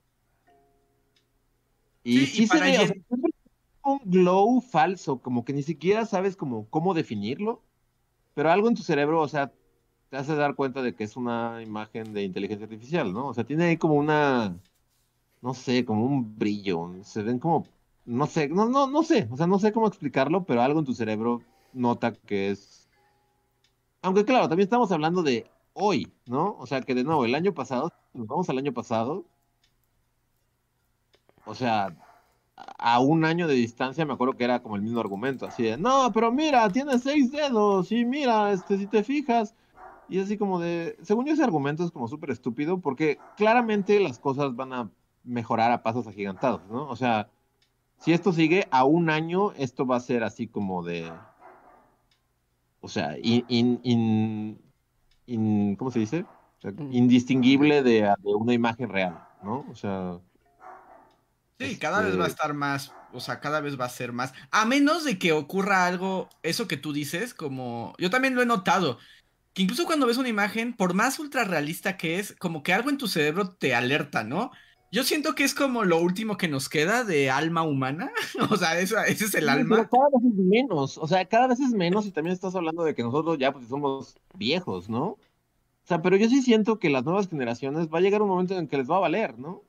Y 2.03 2.17
Sí, 2.19 2.23
y 2.23 2.25
sí, 2.27 2.47
se 2.47 2.57
para 2.57 2.65
ve, 2.65 2.77
o 2.79 2.87
sea, 2.87 2.95
un 3.85 3.99
glow 4.05 4.61
falso, 4.61 5.21
como 5.21 5.45
que 5.45 5.53
ni 5.53 5.63
siquiera 5.63 6.05
sabes 6.05 6.35
cómo, 6.35 6.67
cómo 6.69 6.93
definirlo, 6.93 7.63
pero 8.33 8.51
algo 8.51 8.67
en 8.67 8.75
tu 8.75 8.83
cerebro, 8.83 9.21
o 9.21 9.27
sea, 9.27 9.53
te 10.09 10.17
hace 10.17 10.35
dar 10.35 10.55
cuenta 10.55 10.81
de 10.81 10.95
que 10.95 11.03
es 11.03 11.17
una 11.17 11.61
imagen 11.63 12.13
de 12.13 12.23
inteligencia 12.23 12.65
artificial, 12.65 13.13
¿no? 13.13 13.27
O 13.27 13.33
sea, 13.33 13.45
tiene 13.45 13.65
ahí 13.65 13.77
como 13.77 13.95
una, 13.95 14.59
no 15.41 15.53
sé, 15.53 15.85
como 15.85 16.05
un 16.05 16.37
brillo, 16.37 16.91
se 17.03 17.23
ven 17.23 17.39
como, 17.39 17.67
no 18.05 18.27
sé, 18.27 18.47
no, 18.49 18.69
no, 18.69 18.87
no 18.87 19.03
sé, 19.03 19.27
o 19.31 19.37
sea, 19.37 19.47
no 19.47 19.59
sé 19.59 19.71
cómo 19.71 19.87
explicarlo, 19.87 20.45
pero 20.45 20.61
algo 20.61 20.79
en 20.79 20.85
tu 20.85 20.93
cerebro 20.93 21.41
nota 21.73 22.13
que 22.13 22.51
es, 22.51 22.87
aunque 24.01 24.25
claro, 24.25 24.47
también 24.47 24.65
estamos 24.65 24.91
hablando 24.91 25.23
de 25.23 25.49
hoy, 25.73 26.13
¿no? 26.27 26.55
O 26.59 26.67
sea, 26.67 26.81
que 26.81 26.95
de 26.95 27.03
nuevo, 27.03 27.25
el 27.25 27.35
año 27.35 27.53
pasado, 27.53 27.91
nos 28.13 28.27
vamos 28.27 28.49
al 28.49 28.59
año 28.59 28.73
pasado, 28.73 29.25
o 31.45 31.55
sea, 31.55 31.95
a 32.77 32.99
un 32.99 33.25
año 33.25 33.47
de 33.47 33.55
distancia 33.55 34.05
me 34.05 34.13
acuerdo 34.13 34.35
que 34.35 34.43
era 34.45 34.61
como 34.61 34.75
el 34.75 34.81
mismo 34.81 34.99
argumento, 34.99 35.45
así 35.45 35.63
de, 35.63 35.77
no, 35.77 36.11
pero 36.13 36.31
mira, 36.31 36.69
tiene 36.69 36.99
seis 36.99 37.31
dedos, 37.31 37.91
y 37.91 38.05
mira, 38.05 38.51
este, 38.53 38.77
si 38.77 38.87
te 38.87 39.03
fijas, 39.03 39.55
y 40.07 40.19
así 40.19 40.37
como 40.37 40.59
de, 40.59 40.97
según 41.01 41.25
yo 41.25 41.33
ese 41.33 41.43
argumento 41.43 41.83
es 41.83 41.91
como 41.91 42.07
súper 42.07 42.31
estúpido, 42.31 42.79
porque 42.79 43.19
claramente 43.35 43.99
las 43.99 44.19
cosas 44.19 44.55
van 44.55 44.73
a 44.73 44.91
mejorar 45.23 45.71
a 45.71 45.83
pasos 45.83 46.07
agigantados, 46.07 46.61
¿no? 46.69 46.87
O 46.87 46.95
sea, 46.95 47.29
si 47.99 48.13
esto 48.13 48.31
sigue 48.33 48.67
a 48.71 48.83
un 48.85 49.09
año, 49.09 49.51
esto 49.53 49.85
va 49.85 49.97
a 49.97 49.99
ser 50.01 50.23
así 50.23 50.47
como 50.47 50.83
de, 50.83 51.11
o 52.81 52.87
sea, 52.87 53.17
in, 53.21 53.45
in, 53.47 53.79
in- 53.83 54.61
in- 55.25 55.75
¿cómo 55.75 55.91
se 55.91 55.99
dice? 55.99 56.25
O 56.57 56.61
sea, 56.61 56.71
Mm. 56.71 56.93
indistinguible 56.93 57.83
de, 57.83 58.01
de 58.01 58.33
una 58.35 58.53
imagen 58.53 58.89
real, 58.89 59.27
¿no? 59.43 59.65
O 59.71 59.75
sea... 59.75 60.19
Sí, 61.59 61.77
cada 61.77 62.01
vez 62.01 62.13
va 62.19 62.25
a 62.25 62.27
Este- 62.27 62.31
estar 62.31 62.53
más, 62.53 62.93
o 63.13 63.19
sea, 63.21 63.39
cada 63.39 63.61
vez 63.61 63.79
va 63.79 63.85
a 63.85 63.89
ser 63.89 64.11
más. 64.11 64.33
A 64.51 64.65
menos 64.65 65.05
de 65.05 65.17
que 65.17 65.31
ocurra 65.31 65.85
algo, 65.87 66.27
eso 66.43 66.67
que 66.67 66.75
tú 66.75 66.91
dices, 66.91 67.33
como 67.33 67.93
yo 67.97 68.09
también 68.09 68.35
lo 68.35 68.41
he 68.41 68.45
notado, 68.45 68.97
que 69.53 69.61
incluso 69.61 69.85
cuando 69.85 70.05
ves 70.05 70.17
una 70.17 70.27
imagen, 70.27 70.73
por 70.75 70.93
más 70.93 71.17
ultra 71.17 71.45
realista 71.45 71.95
que 71.95 72.19
es, 72.19 72.35
como 72.35 72.61
que 72.61 72.73
algo 72.73 72.89
en 72.89 72.97
tu 72.97 73.07
cerebro 73.07 73.51
te 73.51 73.73
alerta, 73.73 74.25
¿no? 74.25 74.51
Yo 74.91 75.03
siento 75.03 75.35
que 75.35 75.43
es 75.43 75.53
como 75.53 75.83
lo 75.83 75.99
último 75.99 76.37
que 76.37 76.47
nos 76.47 76.69
queda 76.69 77.03
de 77.03 77.29
alma 77.29 77.63
humana, 77.63 78.11
o 78.49 78.55
sea, 78.57 78.79
esa- 78.79 79.05
ese 79.05 79.25
es 79.25 79.35
el 79.35 79.43
Sí, 79.45 79.49
alma. 79.49 79.75
Pero 79.77 79.89
cada 79.89 80.05
vez 80.13 80.23
es 80.31 80.37
menos, 80.37 80.97
o 80.97 81.07
sea, 81.07 81.25
cada 81.25 81.47
vez 81.47 81.59
es 81.59 81.71
menos 81.71 82.05
y 82.05 82.11
también 82.11 82.33
estás 82.33 82.55
hablando 82.55 82.83
de 82.83 82.95
que 82.95 83.03
nosotros 83.03 83.37
ya 83.37 83.51
pues 83.51 83.67
somos 83.67 84.15
viejos, 84.33 84.89
¿no? 84.89 85.05
O 85.07 85.19
sea, 85.87 86.01
pero 86.01 86.17
yo 86.17 86.29
sí 86.29 86.41
siento 86.41 86.79
que 86.79 86.89
las 86.89 87.05
nuevas 87.05 87.29
generaciones 87.29 87.89
va 87.89 87.99
a 87.99 88.01
llegar 88.01 88.21
un 88.21 88.29
momento 88.29 88.57
en 88.57 88.67
que 88.67 88.77
les 88.77 88.89
va 88.89 88.97
a 88.97 88.99
valer, 89.01 89.37
¿no? 89.39 89.63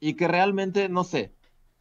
Y 0.00 0.14
que 0.14 0.28
realmente, 0.28 0.88
no 0.88 1.04
sé, 1.04 1.32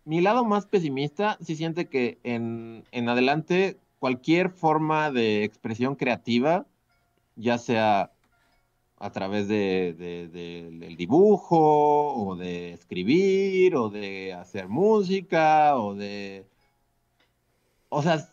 mi 0.05 0.21
lado 0.21 0.45
más 0.45 0.67
pesimista 0.67 1.37
sí 1.41 1.55
siente 1.55 1.89
que 1.89 2.19
en, 2.23 2.85
en 2.91 3.09
adelante 3.09 3.79
cualquier 3.99 4.49
forma 4.51 5.11
de 5.11 5.43
expresión 5.45 5.95
creativa, 5.95 6.67
ya 7.35 7.57
sea 7.57 8.11
a 8.99 9.11
través 9.11 9.47
de, 9.47 9.93
de- 9.97 10.27
de- 10.27 10.71
del 10.77 10.95
dibujo, 10.97 11.57
o 12.27 12.35
de 12.35 12.73
escribir, 12.73 13.75
o 13.75 13.89
de 13.89 14.33
hacer 14.33 14.67
música, 14.67 15.77
o 15.77 15.95
de... 15.95 16.45
O 17.89 18.01
sea, 18.03 18.29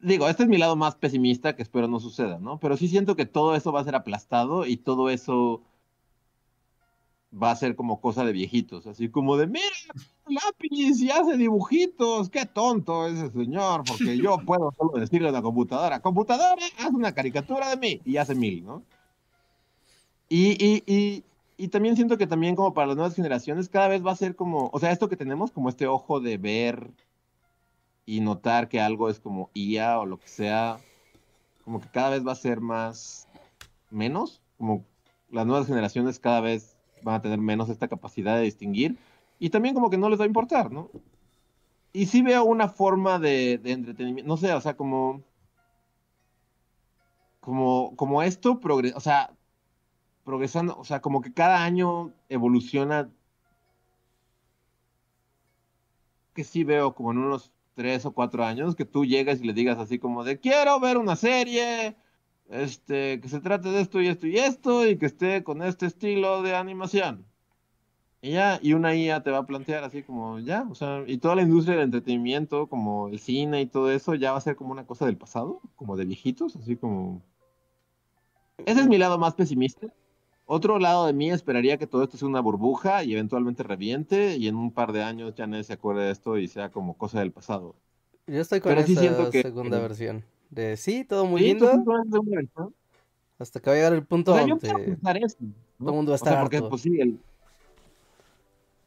digo, 0.00 0.28
este 0.28 0.42
es 0.44 0.48
mi 0.48 0.58
lado 0.58 0.74
más 0.76 0.96
pesimista 0.96 1.54
que 1.54 1.62
espero 1.62 1.86
no 1.88 2.00
suceda, 2.00 2.38
¿no? 2.38 2.58
Pero 2.58 2.76
sí 2.76 2.88
siento 2.88 3.14
que 3.14 3.26
todo 3.26 3.54
eso 3.54 3.72
va 3.72 3.80
a 3.80 3.84
ser 3.84 3.94
aplastado 3.94 4.66
y 4.66 4.76
todo 4.78 5.10
eso 5.10 5.62
va 7.32 7.50
a 7.50 7.56
ser 7.56 7.76
como 7.76 8.00
cosa 8.00 8.24
de 8.24 8.32
viejitos, 8.32 8.86
así 8.86 9.08
como 9.08 9.36
de, 9.38 9.46
mira, 9.46 9.64
lápiz 10.26 11.00
y 11.00 11.10
hace 11.10 11.36
dibujitos, 11.38 12.28
qué 12.28 12.44
tonto 12.44 13.06
ese 13.06 13.30
señor, 13.30 13.84
porque 13.86 14.16
yo 14.18 14.38
puedo 14.44 14.70
solo 14.76 14.98
decirle 15.00 15.28
a 15.28 15.32
la 15.32 15.40
computadora, 15.42 16.00
computadora, 16.00 16.62
haz 16.78 16.90
una 16.92 17.12
caricatura 17.12 17.70
de 17.70 17.76
mí 17.76 18.00
y 18.04 18.16
hace 18.18 18.34
mil, 18.34 18.64
¿no? 18.64 18.82
Y, 20.34 20.56
y, 20.58 20.82
y, 20.86 21.24
y 21.58 21.68
también 21.68 21.94
siento 21.94 22.16
que 22.16 22.26
también 22.26 22.56
como 22.56 22.72
para 22.72 22.86
las 22.86 22.96
nuevas 22.96 23.14
generaciones 23.14 23.68
cada 23.68 23.88
vez 23.88 24.02
va 24.02 24.12
a 24.12 24.16
ser 24.16 24.34
como, 24.34 24.70
o 24.72 24.80
sea, 24.80 24.90
esto 24.90 25.10
que 25.10 25.16
tenemos 25.18 25.50
como 25.50 25.68
este 25.68 25.86
ojo 25.86 26.20
de 26.20 26.38
ver 26.38 26.90
y 28.06 28.20
notar 28.20 28.70
que 28.70 28.80
algo 28.80 29.10
es 29.10 29.20
como 29.20 29.50
IA 29.52 29.98
o 29.98 30.06
lo 30.06 30.18
que 30.18 30.28
sea, 30.28 30.78
como 31.66 31.82
que 31.82 31.88
cada 31.88 32.08
vez 32.08 32.26
va 32.26 32.32
a 32.32 32.36
ser 32.36 32.62
más, 32.62 33.28
menos, 33.90 34.40
como 34.56 34.86
las 35.30 35.44
nuevas 35.44 35.66
generaciones 35.66 36.18
cada 36.18 36.40
vez 36.40 36.78
van 37.02 37.16
a 37.16 37.20
tener 37.20 37.38
menos 37.38 37.68
esta 37.68 37.88
capacidad 37.88 38.36
de 38.36 38.44
distinguir 38.44 38.96
y 39.38 39.50
también 39.50 39.74
como 39.74 39.90
que 39.90 39.98
no 39.98 40.08
les 40.08 40.18
va 40.18 40.24
a 40.24 40.28
importar, 40.28 40.72
¿no? 40.72 40.88
Y 41.92 42.06
sí 42.06 42.22
veo 42.22 42.44
una 42.44 42.70
forma 42.70 43.18
de, 43.18 43.58
de 43.58 43.72
entretenimiento, 43.72 44.26
no 44.26 44.38
sé, 44.38 44.50
o 44.54 44.60
sea, 44.62 44.78
como, 44.78 45.20
como, 47.40 47.94
como 47.96 48.22
esto, 48.22 48.58
o 48.94 49.00
sea, 49.00 49.30
progresando, 50.24 50.78
o 50.78 50.84
sea, 50.84 51.00
como 51.00 51.20
que 51.20 51.32
cada 51.32 51.64
año 51.64 52.12
evoluciona, 52.28 53.10
que 56.34 56.44
sí 56.44 56.64
veo 56.64 56.94
como 56.94 57.12
en 57.12 57.18
unos 57.18 57.52
tres 57.74 58.06
o 58.06 58.12
cuatro 58.12 58.44
años, 58.44 58.76
que 58.76 58.84
tú 58.84 59.04
llegas 59.04 59.40
y 59.40 59.44
le 59.44 59.52
digas 59.52 59.78
así 59.78 59.98
como 59.98 60.24
de, 60.24 60.38
quiero 60.38 60.78
ver 60.80 60.98
una 60.98 61.16
serie, 61.16 61.96
este, 62.48 63.20
que 63.20 63.28
se 63.28 63.40
trate 63.40 63.70
de 63.70 63.80
esto 63.80 64.00
y 64.00 64.08
esto 64.08 64.26
y 64.26 64.38
esto, 64.38 64.86
y 64.86 64.98
que 64.98 65.06
esté 65.06 65.42
con 65.44 65.62
este 65.62 65.86
estilo 65.86 66.42
de 66.42 66.54
animación. 66.54 67.26
Y 68.24 68.32
ya, 68.32 68.60
y 68.62 68.74
una 68.74 68.94
IA 68.94 69.22
te 69.24 69.32
va 69.32 69.38
a 69.38 69.46
plantear 69.46 69.82
así 69.82 70.04
como, 70.04 70.38
ya, 70.38 70.64
o 70.70 70.76
sea, 70.76 71.02
y 71.08 71.18
toda 71.18 71.34
la 71.34 71.42
industria 71.42 71.74
del 71.76 71.86
entretenimiento, 71.86 72.68
como 72.68 73.08
el 73.08 73.18
cine 73.18 73.60
y 73.62 73.66
todo 73.66 73.90
eso, 73.90 74.14
ya 74.14 74.30
va 74.32 74.38
a 74.38 74.40
ser 74.40 74.54
como 74.54 74.70
una 74.70 74.86
cosa 74.86 75.06
del 75.06 75.16
pasado, 75.16 75.60
como 75.74 75.96
de 75.96 76.04
viejitos, 76.04 76.54
así 76.56 76.76
como... 76.76 77.22
Ese 78.64 78.80
es 78.80 78.86
mi 78.86 78.96
lado 78.98 79.18
más 79.18 79.34
pesimista. 79.34 79.88
Otro 80.54 80.78
lado 80.78 81.06
de 81.06 81.14
mí 81.14 81.30
esperaría 81.30 81.78
que 81.78 81.86
todo 81.86 82.02
esto 82.02 82.18
sea 82.18 82.28
una 82.28 82.40
burbuja 82.42 83.04
y 83.04 83.14
eventualmente 83.14 83.62
reviente 83.62 84.36
y 84.36 84.48
en 84.48 84.56
un 84.56 84.70
par 84.70 84.92
de 84.92 85.02
años 85.02 85.34
ya 85.34 85.46
nadie 85.46 85.64
se 85.64 85.72
acuerde 85.72 86.02
de 86.04 86.10
esto 86.10 86.36
y 86.36 86.46
sea 86.46 86.68
como 86.70 86.92
cosa 86.98 87.20
del 87.20 87.32
pasado. 87.32 87.74
Yo 88.26 88.38
estoy 88.42 88.60
con 88.60 88.74
Pero 88.74 88.86
sí 88.86 88.92
esa 88.92 89.00
siento 89.00 89.30
que- 89.30 89.40
segunda 89.40 89.78
versión. 89.78 90.22
De 90.50 90.76
sí, 90.76 91.04
todo 91.06 91.24
muy 91.24 91.40
Sí, 91.40 91.54
¿tú 91.54 91.64
lindo, 91.64 91.94
hasta 93.38 93.60
que 93.60 93.70
va 93.70 93.72
a 93.72 93.76
llegar 93.76 93.92
el 93.94 94.04
punto 94.04 94.32
O 94.32 94.34
sea, 94.34 94.46
donde 94.46 94.68
todo 94.68 94.78
el 94.78 95.94
mundo 95.94 96.12
va 96.12 96.16
a 96.16 96.16
O 96.16 96.18
sea, 96.18 96.32
estar 96.32 96.40
porque, 96.42 96.56
harto. 96.58 96.68
pues 96.68 96.82
sí, 96.82 97.00
el... 97.00 97.18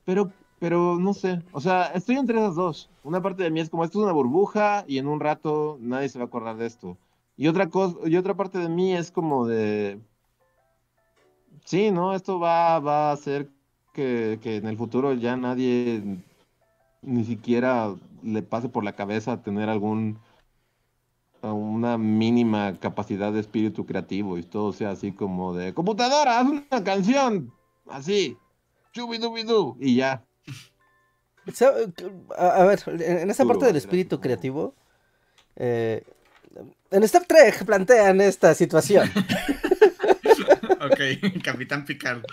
Pero, 0.06 0.32
pero 0.60 0.98
no 1.00 1.16
sé. 1.16 1.42
O 1.52 1.60
sea, 1.62 1.88
estoy 1.96 2.18
entre 2.18 2.38
esas 2.38 2.54
dos. 2.56 2.92
Una 3.04 3.24
parte 3.24 3.42
de 3.42 3.50
mí 3.50 3.60
es 3.60 3.72
como, 3.72 3.84
esto 3.84 3.98
es 3.98 4.04
una 4.04 4.14
burbuja 4.14 4.86
y 4.88 5.00
en 5.00 5.08
un 5.08 5.20
rato 5.20 5.80
nadie 5.82 6.10
se 6.10 6.20
va 6.20 6.26
a 6.26 6.28
acordar 6.28 6.58
de 6.58 6.68
esto. 6.68 6.96
Y 7.38 7.48
otra 7.48 7.70
cosa, 7.72 7.98
y 8.06 8.16
otra 8.18 8.36
parte 8.36 8.60
de 8.60 8.70
mí 8.70 8.94
es 8.96 9.10
como 9.12 9.48
de... 9.48 10.00
Sí, 11.66 11.92
¿no? 11.92 12.16
Esto 12.16 12.40
va, 12.40 12.80
va 12.80 13.10
a 13.10 13.14
hacer 13.14 13.50
que, 13.94 14.40
que 14.42 14.58
en 14.58 14.68
el 14.68 14.78
futuro 14.78 15.14
ya 15.14 15.36
nadie 15.36 16.22
ni 17.02 17.24
siquiera 17.26 17.94
le 18.24 18.42
pase 18.42 18.70
por 18.70 18.84
la 18.84 18.96
cabeza 18.96 19.42
tener 19.42 19.70
algún 19.70 20.20
una 21.54 21.98
mínima 21.98 22.74
capacidad 22.80 23.32
de 23.32 23.40
espíritu 23.40 23.86
creativo 23.86 24.38
y 24.38 24.44
todo 24.44 24.74
sea 24.74 24.92
así 24.92 25.12
como 25.12 25.54
de 25.54 25.74
computadora, 25.74 26.40
haz 26.40 26.48
una 26.48 26.84
canción 26.84 27.54
así, 27.88 28.38
chubidubidú 28.94 29.78
y 29.80 29.96
ya. 29.98 30.24
A, 32.36 32.48
a 32.48 32.66
ver, 32.66 32.82
en 32.88 33.30
esa 33.30 33.46
parte 33.46 33.66
del 33.66 33.76
espíritu 33.76 34.20
creativo, 34.20 34.74
eh, 35.56 36.04
en 36.90 37.04
Star 37.04 37.26
Trek 37.26 37.64
plantean 37.66 38.22
esta 38.22 38.56
situación. 38.56 39.10
ok, 40.86 41.00
Capitán 41.44 41.86
Picard. 41.86 42.24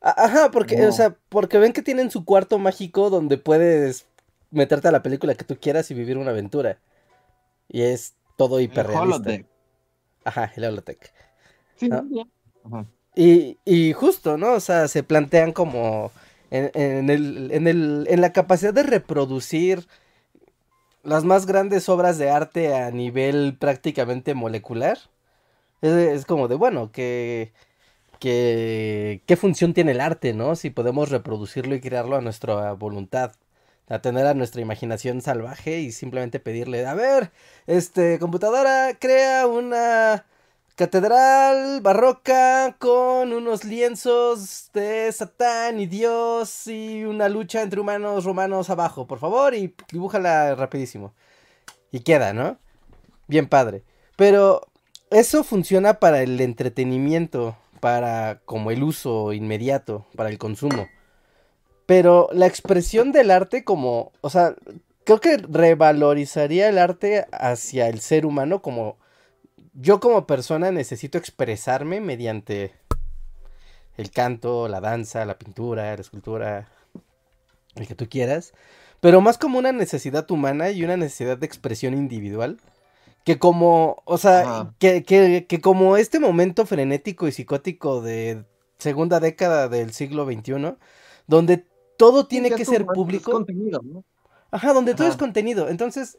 Ajá, 0.00 0.50
porque, 0.50 0.84
o 0.86 0.92
sea, 0.92 1.16
porque 1.28 1.58
ven 1.58 1.72
que 1.72 1.82
tienen 1.82 2.10
su 2.10 2.24
cuarto 2.24 2.58
mágico 2.58 3.08
donde 3.10 3.38
puedes 3.38 4.06
meterte 4.50 4.88
a 4.88 4.92
la 4.92 5.02
película 5.02 5.34
que 5.34 5.44
tú 5.44 5.56
quieras 5.60 5.90
y 5.90 5.94
vivir 5.94 6.18
una 6.18 6.30
aventura. 6.32 6.78
Y 7.68 7.82
es 7.82 8.14
todo 8.36 8.58
El 8.58 8.64
hiperrealista. 8.64 9.02
holodeck. 9.02 9.46
Ajá, 10.24 10.52
el 10.56 10.64
holodeck. 10.64 11.12
Sí, 11.76 11.88
Ah. 11.92 12.02
Ajá. 12.64 12.86
Y, 13.14 13.58
y 13.64 13.92
justo, 13.92 14.38
¿no? 14.38 14.52
O 14.54 14.60
sea, 14.60 14.88
se 14.88 15.02
plantean 15.02 15.52
como 15.52 16.10
en, 16.50 16.70
en 16.74 17.10
el, 17.10 17.50
en, 17.52 17.66
el, 17.66 18.06
en 18.08 18.20
la 18.20 18.32
capacidad 18.32 18.72
de 18.74 18.82
reproducir 18.84 19.86
las 21.02 21.24
más 21.24 21.46
grandes 21.46 21.88
obras 21.88 22.18
de 22.18 22.30
arte 22.30 22.74
a 22.74 22.90
nivel 22.90 23.56
prácticamente 23.58 24.34
molecular. 24.34 24.98
Es, 25.80 25.92
es 25.92 26.24
como 26.26 26.48
de, 26.48 26.54
bueno, 26.54 26.92
que, 26.92 27.52
que, 28.22 29.20
¿qué 29.26 29.36
función 29.36 29.74
tiene 29.74 29.90
el 29.90 30.00
arte, 30.00 30.32
¿no? 30.32 30.54
Si 30.54 30.70
podemos 30.70 31.10
reproducirlo 31.10 31.74
y 31.74 31.80
crearlo 31.80 32.14
a 32.14 32.20
nuestra 32.20 32.72
voluntad. 32.74 33.32
A 33.88 33.98
tener 34.00 34.26
a 34.26 34.34
nuestra 34.34 34.60
imaginación 34.62 35.22
salvaje 35.22 35.80
y 35.80 35.90
simplemente 35.90 36.38
pedirle, 36.38 36.86
a 36.86 36.94
ver, 36.94 37.32
este, 37.66 38.20
computadora, 38.20 38.96
crea 39.00 39.48
una 39.48 40.24
catedral 40.76 41.80
barroca 41.80 42.76
con 42.78 43.32
unos 43.32 43.64
lienzos 43.64 44.70
de 44.72 45.10
Satán 45.10 45.80
y 45.80 45.86
Dios 45.86 46.68
y 46.68 47.04
una 47.04 47.28
lucha 47.28 47.60
entre 47.62 47.80
humanos 47.80 48.24
romanos 48.24 48.70
abajo, 48.70 49.08
por 49.08 49.18
favor, 49.18 49.52
y 49.54 49.74
dibújala 49.90 50.54
rapidísimo. 50.54 51.12
Y 51.90 52.00
queda, 52.00 52.32
¿no? 52.32 52.56
Bien 53.26 53.48
padre. 53.48 53.82
Pero 54.16 54.68
eso 55.10 55.42
funciona 55.42 55.94
para 55.94 56.22
el 56.22 56.40
entretenimiento, 56.40 57.56
para 57.82 58.38
como 58.44 58.70
el 58.70 58.84
uso 58.84 59.32
inmediato, 59.32 60.06
para 60.14 60.30
el 60.30 60.38
consumo. 60.38 60.86
Pero 61.84 62.28
la 62.32 62.46
expresión 62.46 63.10
del 63.10 63.32
arte 63.32 63.64
como, 63.64 64.12
o 64.20 64.30
sea, 64.30 64.54
creo 65.02 65.18
que 65.20 65.36
revalorizaría 65.36 66.68
el 66.68 66.78
arte 66.78 67.26
hacia 67.32 67.88
el 67.88 67.98
ser 67.98 68.24
humano 68.24 68.62
como 68.62 68.98
yo 69.74 69.98
como 69.98 70.28
persona 70.28 70.70
necesito 70.70 71.18
expresarme 71.18 72.00
mediante 72.00 72.72
el 73.96 74.12
canto, 74.12 74.68
la 74.68 74.80
danza, 74.80 75.24
la 75.24 75.36
pintura, 75.36 75.96
la 75.96 76.00
escultura, 76.00 76.68
el 77.74 77.88
que 77.88 77.96
tú 77.96 78.08
quieras, 78.08 78.54
pero 79.00 79.20
más 79.20 79.38
como 79.38 79.58
una 79.58 79.72
necesidad 79.72 80.30
humana 80.30 80.70
y 80.70 80.84
una 80.84 80.96
necesidad 80.96 81.36
de 81.36 81.46
expresión 81.46 81.94
individual, 81.94 82.60
que 83.24 83.38
como, 83.38 84.02
o 84.06 84.18
sea, 84.18 84.54
que, 84.78 85.04
que, 85.04 85.46
que 85.48 85.60
como 85.60 85.96
este 85.96 86.20
momento 86.20 86.66
frenético 86.66 87.28
y 87.28 87.32
psicótico 87.32 88.00
de 88.02 88.44
segunda 88.78 89.20
década 89.20 89.68
del 89.68 89.92
siglo 89.92 90.24
XXI, 90.26 90.78
donde 91.26 91.66
todo 91.98 92.26
tiene 92.26 92.50
Sí, 92.50 92.54
que 92.54 92.64
ser 92.64 92.90
público. 92.92 93.30
contenido, 93.30 93.80
¿no? 93.82 94.04
Ajá, 94.50 94.72
donde 94.74 94.94
todo 94.94 95.08
es 95.08 95.16
contenido. 95.16 95.68
Entonces, 95.68 96.18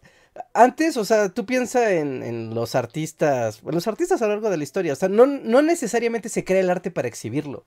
antes, 0.54 0.98
o 0.98 1.06
sea, 1.06 1.30
tú 1.30 1.46
piensas 1.46 1.92
en, 1.92 2.24
en 2.24 2.56
los 2.56 2.74
artistas, 2.76 3.62
en 3.64 3.76
los 3.76 3.88
artistas 3.88 4.22
a 4.22 4.26
lo 4.28 4.34
largo 4.34 4.50
de 4.50 4.58
la 4.58 4.64
historia, 4.64 4.94
o 4.94 4.96
sea, 4.96 5.10
no, 5.10 5.26
no 5.28 5.62
necesariamente 5.62 6.30
se 6.30 6.44
crea 6.44 6.62
el 6.62 6.70
arte 6.72 6.90
para 6.92 7.08
exhibirlo, 7.08 7.66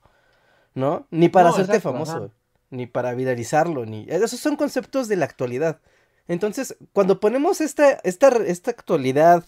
¿no? 0.75 1.07
Ni 1.11 1.29
para 1.29 1.49
No, 1.49 1.51
hacerte 1.51 1.79
exacto, 1.79 1.81
famoso, 1.81 2.19
ajá. 2.19 2.31
ni 2.71 2.87
para 2.87 3.13
viralizarlo, 3.15 3.85
ni... 3.85 4.05
Esos 4.09 4.39
son 4.39 4.55
conceptos 4.57 5.07
de 5.07 5.17
la 5.17 5.25
actualidad. 5.25 5.81
Entonces, 6.27 6.75
cuando 6.93 7.19
ponemos 7.19 7.61
esta, 7.61 7.91
esta, 8.03 8.29
esta 8.45 8.71
actualidad 8.71 9.45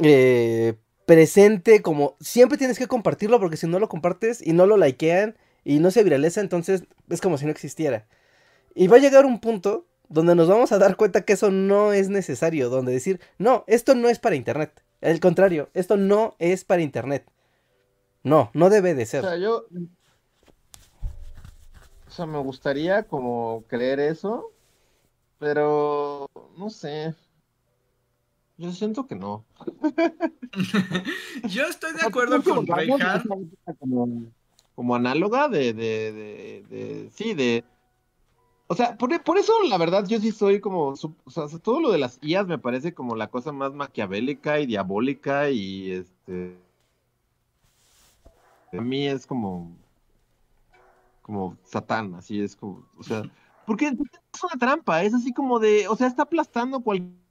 eh, 0.00 0.74
presente, 1.04 1.82
como 1.82 2.16
siempre 2.20 2.58
tienes 2.58 2.78
que 2.78 2.86
compartirlo, 2.86 3.40
porque 3.40 3.56
si 3.56 3.66
no 3.66 3.78
lo 3.78 3.88
compartes 3.88 4.44
y 4.46 4.52
no 4.52 4.66
lo 4.66 4.76
likean 4.76 5.36
y 5.64 5.78
no 5.78 5.90
se 5.90 6.04
viraliza, 6.04 6.40
entonces 6.40 6.84
es 7.08 7.20
como 7.20 7.38
si 7.38 7.44
no 7.44 7.50
existiera. 7.50 8.06
Y 8.74 8.88
va 8.88 8.96
a 8.96 9.00
llegar 9.00 9.24
un 9.26 9.40
punto 9.40 9.86
donde 10.08 10.34
nos 10.34 10.48
vamos 10.48 10.70
a 10.72 10.78
dar 10.78 10.96
cuenta 10.96 11.22
que 11.24 11.32
eso 11.32 11.50
no 11.50 11.92
es 11.92 12.08
necesario, 12.08 12.68
donde 12.68 12.92
decir, 12.92 13.20
no, 13.38 13.64
esto 13.66 13.94
no 13.94 14.08
es 14.08 14.18
para 14.18 14.36
internet. 14.36 14.82
Al 15.02 15.18
contrario, 15.20 15.68
esto 15.74 15.96
no 15.96 16.34
es 16.38 16.64
para 16.64 16.82
internet. 16.82 17.24
No, 18.22 18.50
no 18.54 18.70
debe 18.70 18.94
de 18.94 19.04
O 19.04 19.06
ser. 19.06 19.22
sea, 19.22 19.36
yo. 19.36 19.66
O 22.08 22.10
sea, 22.10 22.26
me 22.26 22.38
gustaría 22.38 23.02
como 23.04 23.64
creer 23.68 24.00
eso, 24.00 24.50
pero 25.38 26.26
no 26.56 26.70
sé. 26.70 27.14
Yo 28.58 28.72
siento 28.72 29.06
que 29.06 29.14
no. 29.16 29.44
Yo 31.48 31.64
estoy 31.66 31.92
de 31.92 32.06
acuerdo 32.06 32.42
con 32.42 32.66
Reinhardt. 32.66 33.26
Como, 33.78 34.24
como 34.74 34.94
análoga 34.94 35.48
de, 35.48 35.72
de, 35.72 36.12
de, 36.12 36.64
de- 36.68 37.10
sí, 37.10 37.34
de, 37.34 37.64
o 38.68 38.74
sea, 38.74 38.96
por, 38.96 39.22
por 39.22 39.38
eso 39.38 39.52
la 39.68 39.78
verdad 39.78 40.06
yo 40.06 40.18
sí 40.18 40.32
soy 40.32 40.60
como, 40.60 40.96
su- 40.96 41.14
o 41.24 41.30
sea, 41.30 41.46
todo 41.62 41.80
lo 41.80 41.90
de 41.92 41.98
las 41.98 42.18
IAs 42.22 42.46
me 42.46 42.58
parece 42.58 42.94
como 42.94 43.14
la 43.14 43.28
cosa 43.28 43.52
más 43.52 43.72
maquiavélica 43.72 44.58
y 44.60 44.66
diabólica 44.66 45.50
y 45.50 45.92
este, 45.92 46.56
a 48.72 48.80
mí 48.80 49.06
es 49.06 49.26
como, 49.26 49.70
como 51.22 51.56
Satán, 51.64 52.14
así 52.14 52.40
es 52.40 52.56
como, 52.56 52.84
o 52.98 53.02
sea, 53.02 53.22
porque 53.66 53.86
es 53.86 53.94
una 54.44 54.58
trampa, 54.58 55.02
es 55.02 55.14
así 55.14 55.32
como 55.32 55.58
de, 55.58 55.88
o 55.88 55.96
sea, 55.96 56.06
está 56.06 56.22
aplastando 56.22 56.80
cualquier 56.80 57.26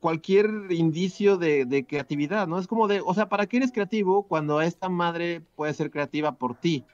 cualquier 0.00 0.50
indicio 0.70 1.36
de, 1.36 1.86
creatividad, 1.88 2.46
¿no? 2.46 2.58
Es 2.58 2.66
como 2.66 2.88
de, 2.88 3.00
o 3.00 3.14
sea, 3.14 3.28
¿para 3.28 3.46
qué 3.46 3.58
eres 3.58 3.72
creativo 3.72 4.26
cuando 4.26 4.60
esta 4.60 4.88
madre 4.88 5.42
puede 5.56 5.74
ser 5.74 5.90
creativa 5.90 6.36
por 6.36 6.54
ti? 6.54 6.84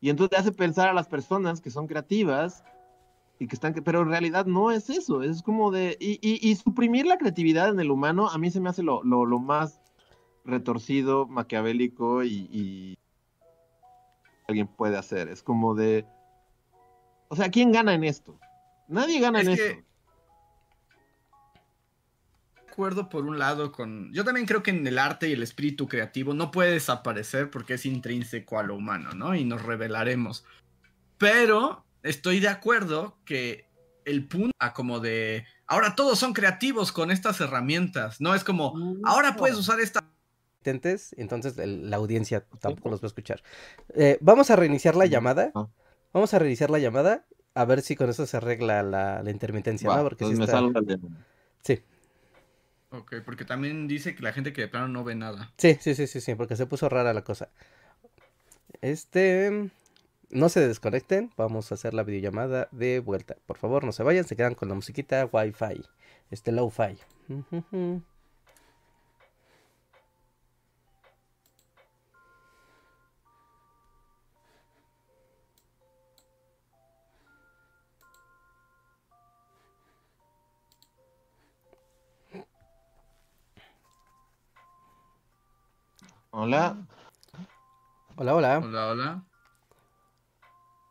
Y 0.00 0.10
entonces 0.10 0.30
te 0.30 0.36
hace 0.36 0.52
pensar 0.52 0.88
a 0.88 0.94
las 0.94 1.08
personas 1.08 1.60
que 1.60 1.70
son 1.70 1.86
creativas 1.86 2.64
y 3.38 3.46
que 3.46 3.54
están, 3.54 3.74
pero 3.84 4.02
en 4.02 4.08
realidad 4.08 4.46
no 4.46 4.70
es 4.70 4.90
eso, 4.90 5.22
es 5.22 5.42
como 5.42 5.70
de, 5.70 5.96
y, 6.00 6.54
suprimir 6.56 7.06
la 7.06 7.18
creatividad 7.18 7.70
en 7.70 7.80
el 7.80 7.90
humano 7.90 8.28
a 8.28 8.38
mí 8.38 8.50
se 8.50 8.60
me 8.60 8.68
hace 8.68 8.82
lo, 8.82 9.02
más 9.40 9.80
retorcido, 10.44 11.26
maquiavélico 11.26 12.24
y 12.24 12.98
alguien 14.50 14.68
puede 14.68 14.96
hacer, 14.96 15.28
es 15.28 15.42
como 15.42 15.74
de, 15.74 16.06
o 17.28 17.36
sea, 17.36 17.50
¿quién 17.50 17.72
gana 17.72 17.94
en 17.94 18.04
esto? 18.04 18.38
Nadie 18.88 19.20
gana 19.20 19.40
Es 19.40 19.48
en 19.48 19.56
que- 19.56 19.66
esto. 19.70 19.84
acuerdo 22.70 23.08
por 23.08 23.24
un 23.26 23.38
lado 23.38 23.72
con... 23.72 24.12
Yo 24.12 24.24
también 24.24 24.46
creo 24.46 24.62
que 24.62 24.70
en 24.70 24.86
el 24.86 24.98
arte 24.98 25.28
y 25.28 25.32
el 25.32 25.42
espíritu 25.42 25.86
creativo 25.88 26.34
no 26.34 26.50
puede 26.50 26.72
desaparecer 26.72 27.50
porque 27.50 27.74
es 27.74 27.84
intrínseco 27.84 28.58
a 28.58 28.62
lo 28.62 28.74
humano, 28.76 29.10
¿no? 29.12 29.34
Y 29.34 29.44
nos 29.44 29.62
revelaremos. 29.62 30.44
Pero 31.18 31.84
estoy 32.02 32.40
de 32.40 32.48
acuerdo 32.48 33.18
que 33.24 33.68
el 34.04 34.26
punto 34.26 34.54
a 34.58 34.72
como 34.72 35.00
de... 35.00 35.44
Ahora 35.66 35.94
todos 35.94 36.18
son 36.18 36.32
creativos 36.32 36.90
con 36.90 37.10
estas 37.10 37.40
herramientas, 37.40 38.20
¿no? 38.20 38.34
Es 38.34 38.44
como, 38.44 38.74
ahora 39.04 39.36
puedes 39.36 39.58
usar 39.58 39.78
esta... 39.80 40.02
Intentes, 40.70 41.14
entonces 41.16 41.56
el- 41.56 41.88
la 41.88 41.96
audiencia 41.96 42.44
tampoco 42.60 42.90
los 42.90 43.00
va 43.00 43.06
a 43.06 43.08
escuchar. 43.08 43.42
Eh, 43.94 44.18
vamos 44.20 44.50
a 44.50 44.56
reiniciar 44.56 44.94
la 44.94 45.06
llamada. 45.06 45.52
Ah. 45.54 45.68
Vamos 46.12 46.34
a 46.34 46.38
reiniciar 46.38 46.68
la 46.68 46.78
llamada. 46.78 47.24
A 47.54 47.64
ver 47.64 47.80
si 47.80 47.96
con 47.96 48.10
eso 48.10 48.26
se 48.26 48.36
arregla 48.36 48.82
la, 48.82 49.22
la 49.22 49.30
intermitencia, 49.30 49.88
¿no? 49.96 50.02
Porque 50.02 50.24
sí 50.26 50.32
entonces 50.32 50.62
me 50.62 50.68
está- 50.68 51.00
Sí, 51.62 51.82
Ok, 52.90 53.14
porque 53.24 53.44
también 53.46 53.88
dice 53.88 54.14
que 54.14 54.22
la 54.22 54.32
gente 54.32 54.52
que 54.52 54.60
de 54.62 54.68
plano 54.68 54.88
no 54.88 55.02
ve 55.02 55.14
nada. 55.14 55.50
sí, 55.56 55.78
sí, 55.80 55.94
sí, 55.94 56.06
sí, 56.06 56.20
sí, 56.20 56.34
porque 56.34 56.56
se 56.56 56.66
puso 56.66 56.88
rara 56.90 57.14
la 57.14 57.22
cosa. 57.24 57.48
Este, 58.82 59.70
no 60.30 60.48
se 60.50 60.66
desconecten, 60.66 61.30
vamos 61.38 61.70
a 61.70 61.74
hacer 61.76 61.94
la 61.94 62.02
videollamada 62.02 62.68
de 62.72 63.00
vuelta. 63.00 63.36
Por 63.46 63.56
favor, 63.56 63.84
no 63.84 63.92
se 63.92 64.02
vayan, 64.02 64.24
se 64.24 64.36
quedan 64.36 64.54
con 64.54 64.68
la 64.68 64.74
musiquita 64.74 65.26
Wi-Fi, 65.32 65.82
este 66.30 66.52
low-fi. 66.52 66.98
Ujujú. 67.28 68.02
Hola, 86.32 86.76
Hola, 88.16 88.34
hola. 88.34 88.58
Hola, 88.58 88.88
hola. 88.90 89.24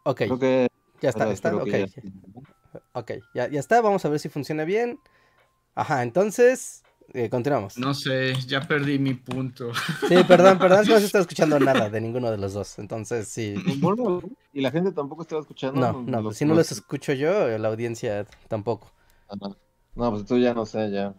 Ok, 0.04 0.18
creo 0.18 0.40
que... 0.40 0.68
ya 1.02 1.10
está, 1.10 1.32
está, 1.32 1.56
ok. 1.56 1.68
ya- 1.68 1.86
Ok, 2.94 3.12
ya, 3.34 3.48
ya 3.48 3.60
está, 3.60 3.82
vamos 3.82 4.04
a 4.06 4.10
ver 4.10 4.20
si 4.20 4.30
funciona 4.30 4.64
bien. 4.64 5.00
Ajá, 5.76 6.04
entonces, 6.04 6.84
eh, 7.14 7.30
continuamos. 7.30 7.78
No 7.78 7.94
sé, 7.94 8.34
ya 8.48 8.62
perdí 8.62 9.00
mi 9.00 9.14
punto. 9.14 9.74
Sí, 9.74 10.16
perdón, 10.28 10.60
perdón, 10.60 10.88
no 10.88 11.00
se 11.00 11.06
está 11.06 11.20
escuchando 11.20 11.60
nada 11.60 11.90
de 11.90 12.02
ninguno 12.02 12.30
de 12.32 12.38
los 12.38 12.54
dos. 12.54 12.78
Entonces, 12.80 13.28
sí. 13.28 13.56
Y 14.54 14.62
la 14.62 14.72
gente 14.72 14.92
tampoco 14.92 15.22
estaba 15.22 15.42
escuchando. 15.42 15.80
No, 15.80 16.04
no, 16.06 16.24
pues 16.24 16.38
si 16.38 16.46
no 16.46 16.54
los 16.56 16.72
escucho 16.72 17.14
yo, 17.14 17.58
la 17.58 17.68
audiencia 17.70 18.26
tampoco. 18.48 18.92
Ajá. 19.28 19.56
No, 19.96 20.12
pues 20.12 20.26
tú 20.26 20.38
ya 20.38 20.54
no 20.54 20.66
sé, 20.66 20.92
ya. 20.92 21.14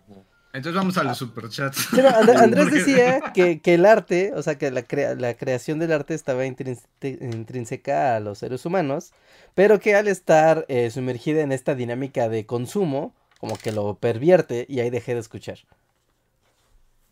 Entonces 0.53 0.75
vamos 0.77 0.97
a 0.99 1.05
los 1.05 1.19
superchats. 1.19 1.93
And- 1.95 2.31
Andrés 2.31 2.71
decía 2.73 3.21
que, 3.35 3.61
que 3.61 3.75
el 3.75 3.87
arte, 3.87 4.33
o 4.35 4.43
sea, 4.43 4.59
que 4.59 4.71
la, 4.71 4.83
crea- 4.83 5.15
la 5.15 5.35
creación 5.35 5.79
del 5.79 5.93
arte 5.93 6.15
estaba 6.15 6.45
intrínse- 6.45 6.87
intrínseca 7.21 8.17
a 8.17 8.21
los 8.21 8.39
seres 8.39 8.67
humanos, 8.67 9.13
pero 9.55 9.79
que 9.79 9.95
al 9.95 10.09
estar 10.09 10.65
eh, 10.69 10.91
sumergida 10.91 11.43
en 11.43 11.53
esta 11.53 11.75
dinámica 11.75 12.29
de 12.29 12.47
consumo, 12.47 13.15
como 13.39 13.57
que 13.57 13.73
lo 13.73 13.95
pervierte 13.95 14.67
y 14.69 14.81
ahí 14.81 14.91
dejé 14.91 15.15
de 15.15 15.21
escuchar. 15.21 15.59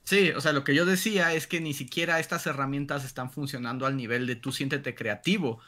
Sí, 0.05 0.31
o 0.31 0.41
sea, 0.41 0.53
lo 0.53 0.65
que 0.65 0.75
yo 0.75 0.87
decía 0.87 1.35
es 1.35 1.47
que 1.47 1.61
ni 1.61 1.75
siquiera 1.75 2.19
estas 2.19 2.47
herramientas 2.47 3.05
están 3.05 3.31
funcionando 3.31 3.85
al 3.87 3.97
nivel 3.97 4.27
de 4.27 4.37
tú 4.37 4.53
siéntete 4.53 4.95
creativo, 4.95 5.61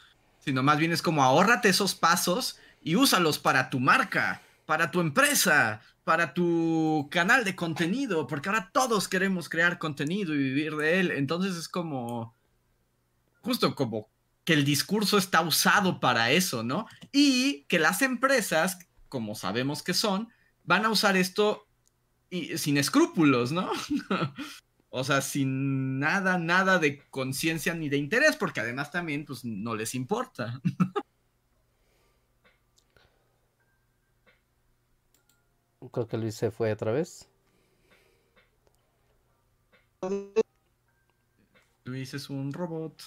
sino 0.43 0.63
más 0.63 0.77
bien 0.79 0.91
es 0.91 1.01
como 1.03 1.23
ahórrate 1.23 1.69
esos 1.69 1.93
pasos 1.93 2.59
y 2.83 2.95
úsalos 2.95 3.37
para 3.37 3.69
tu 3.69 3.79
marca, 3.79 4.41
para 4.65 4.91
tu 4.91 5.01
empresa, 5.01 5.81
para 6.03 6.33
tu 6.33 7.07
canal 7.11 7.43
de 7.43 7.55
contenido, 7.55 8.27
porque 8.27 8.49
ahora 8.49 8.69
todos 8.73 9.07
queremos 9.07 9.49
crear 9.49 9.79
contenido 9.79 10.33
y 10.33 10.37
vivir 10.37 10.75
de 10.75 10.99
él, 10.99 11.11
entonces 11.11 11.55
es 11.55 11.67
como 11.67 12.35
justo 13.41 13.75
como 13.75 14.09
que 14.43 14.53
el 14.53 14.65
discurso 14.65 15.17
está 15.17 15.41
usado 15.41 15.99
para 15.99 16.31
eso, 16.31 16.63
¿no? 16.63 16.87
Y 17.11 17.63
que 17.65 17.79
las 17.79 18.01
empresas, 18.01 18.79
como 19.09 19.35
sabemos 19.35 19.83
que 19.83 19.93
son, 19.93 20.29
van 20.63 20.85
a 20.85 20.89
usar 20.89 21.15
esto 21.17 21.67
y, 22.29 22.57
sin 22.57 22.77
escrúpulos, 22.77 23.51
¿no? 23.51 23.69
o 24.89 25.03
sea, 25.03 25.21
sin 25.21 25.99
nada, 25.99 26.37
nada 26.37 26.79
de 26.79 27.07
conciencia 27.09 27.73
ni 27.73 27.89
de 27.89 27.97
interés, 27.97 28.35
porque 28.35 28.61
además 28.61 28.91
también, 28.91 29.25
pues, 29.25 29.45
no 29.45 29.75
les 29.75 29.93
importa. 29.95 30.59
Creo 35.89 36.07
que 36.07 36.17
Luis 36.17 36.35
se 36.35 36.51
fue 36.51 36.71
otra 36.71 36.91
vez. 36.91 37.27
Luis 41.85 42.13
es 42.13 42.29
un 42.29 42.53
robot. 42.53 43.01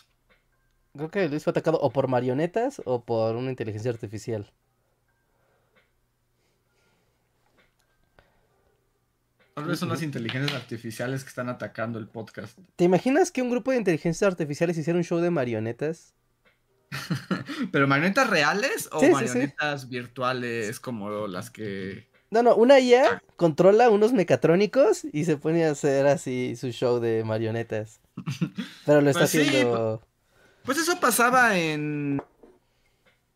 Creo 0.94 1.10
que 1.10 1.28
Luis 1.28 1.44
fue 1.44 1.52
atacado 1.52 1.78
o 1.80 1.90
por 1.90 2.08
marionetas 2.08 2.82
o 2.84 3.04
por 3.04 3.36
una 3.36 3.50
inteligencia 3.50 3.90
artificial. 3.90 4.52
Tal 9.54 9.64
vez 9.64 9.78
son 9.78 9.88
las 9.88 10.02
inteligencias 10.02 10.52
artificiales 10.52 11.22
que 11.22 11.28
están 11.28 11.48
atacando 11.48 12.00
el 12.00 12.08
podcast. 12.08 12.58
¿Te 12.74 12.84
imaginas 12.84 13.30
que 13.30 13.40
un 13.40 13.50
grupo 13.50 13.70
de 13.70 13.76
inteligencias 13.76 14.28
artificiales 14.28 14.76
hiciera 14.76 14.96
un 14.96 15.04
show 15.04 15.20
de 15.20 15.30
marionetas? 15.30 16.12
¿Pero 17.72 17.86
marionetas 17.86 18.28
reales 18.28 18.88
o 18.90 18.98
Sí, 18.98 19.06
sí, 19.06 19.12
sí. 19.12 19.12
marionetas 19.12 19.88
virtuales 19.88 20.80
como 20.80 21.28
las 21.28 21.50
que... 21.50 22.12
No, 22.30 22.42
no, 22.42 22.56
una 22.56 22.80
IA 22.80 23.22
controla 23.36 23.90
unos 23.90 24.12
mecatrónicos 24.12 25.04
y 25.12 25.24
se 25.24 25.36
pone 25.36 25.64
a 25.66 25.70
hacer 25.70 26.06
así 26.06 26.56
su 26.56 26.70
show 26.72 26.98
de 27.00 27.22
marionetas. 27.24 28.00
Pero 28.86 29.00
lo 29.00 29.10
está 29.10 29.20
Pues 29.20 29.30
sí, 29.30 29.40
haciendo. 29.40 30.02
Pues 30.64 30.78
eso 30.78 30.98
pasaba 31.00 31.56
en... 31.58 32.22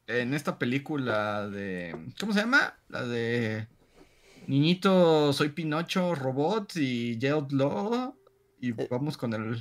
En 0.06 0.32
esta 0.34 0.58
película 0.58 1.48
de... 1.48 1.94
¿Cómo 2.18 2.32
se 2.32 2.40
llama? 2.40 2.74
La 2.88 3.04
de... 3.04 3.66
Niñito, 4.46 5.32
soy 5.34 5.50
Pinocho, 5.50 6.14
robot 6.14 6.74
y 6.76 7.18
Jared 7.20 7.50
Law. 7.50 8.16
Y 8.60 8.70
Eh. 8.70 8.88
vamos 8.90 9.16
con 9.18 9.34
el... 9.34 9.60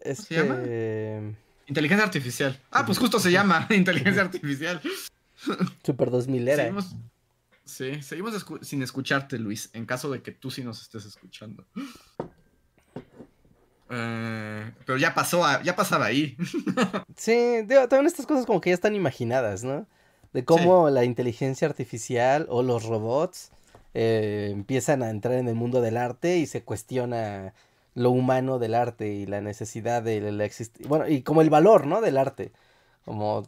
Este. 0.00 0.34
se 0.34 0.34
llama? 0.34 1.36
Inteligencia 1.68 2.04
artificial. 2.04 2.58
Ah, 2.72 2.84
pues 2.84 2.98
justo 2.98 3.20
se 3.20 3.30
llama 3.30 3.68
inteligencia 3.70 4.22
artificial. 4.22 4.80
Super 5.84 6.10
2000 6.10 6.48
era. 6.48 6.64
Seguimos, 6.64 6.96
sí, 7.70 8.02
seguimos 8.02 8.34
escu- 8.34 8.62
sin 8.62 8.82
escucharte, 8.82 9.38
Luis, 9.38 9.70
en 9.72 9.86
caso 9.86 10.10
de 10.10 10.22
que 10.22 10.32
tú 10.32 10.50
sí 10.50 10.62
nos 10.64 10.82
estés 10.82 11.04
escuchando. 11.06 11.66
Eh, 13.92 14.72
pero 14.86 14.98
ya 14.98 15.14
pasó, 15.14 15.44
a- 15.44 15.62
ya 15.62 15.74
pasaba 15.76 16.06
ahí. 16.06 16.36
Sí, 17.16 17.62
digo, 17.66 17.86
también 17.88 18.06
estas 18.06 18.24
cosas 18.26 18.46
como 18.46 18.60
que 18.60 18.70
ya 18.70 18.74
están 18.74 18.94
imaginadas, 18.94 19.62
¿no? 19.64 19.86
De 20.32 20.44
cómo 20.44 20.88
la 20.90 21.04
inteligencia 21.04 21.66
artificial 21.68 22.46
o 22.48 22.62
los 22.62 22.84
robots 22.84 23.50
eh, 23.94 24.48
empiezan 24.52 25.02
a 25.02 25.10
entrar 25.10 25.34
en 25.34 25.48
el 25.48 25.54
mundo 25.54 25.80
del 25.82 25.96
arte 25.96 26.38
y 26.38 26.46
se 26.46 26.62
cuestiona 26.62 27.52
lo 27.94 28.10
humano 28.10 28.58
del 28.60 28.74
arte 28.74 29.08
y 29.12 29.26
la 29.26 29.40
necesidad 29.40 30.02
de 30.02 30.20
la 30.32 30.44
existencia. 30.44 30.88
Bueno, 30.88 31.08
y 31.08 31.22
como 31.22 31.42
el 31.42 31.50
valor, 31.50 31.86
¿no? 31.86 32.00
Del 32.00 32.16
arte. 32.16 32.52
Como, 33.04 33.46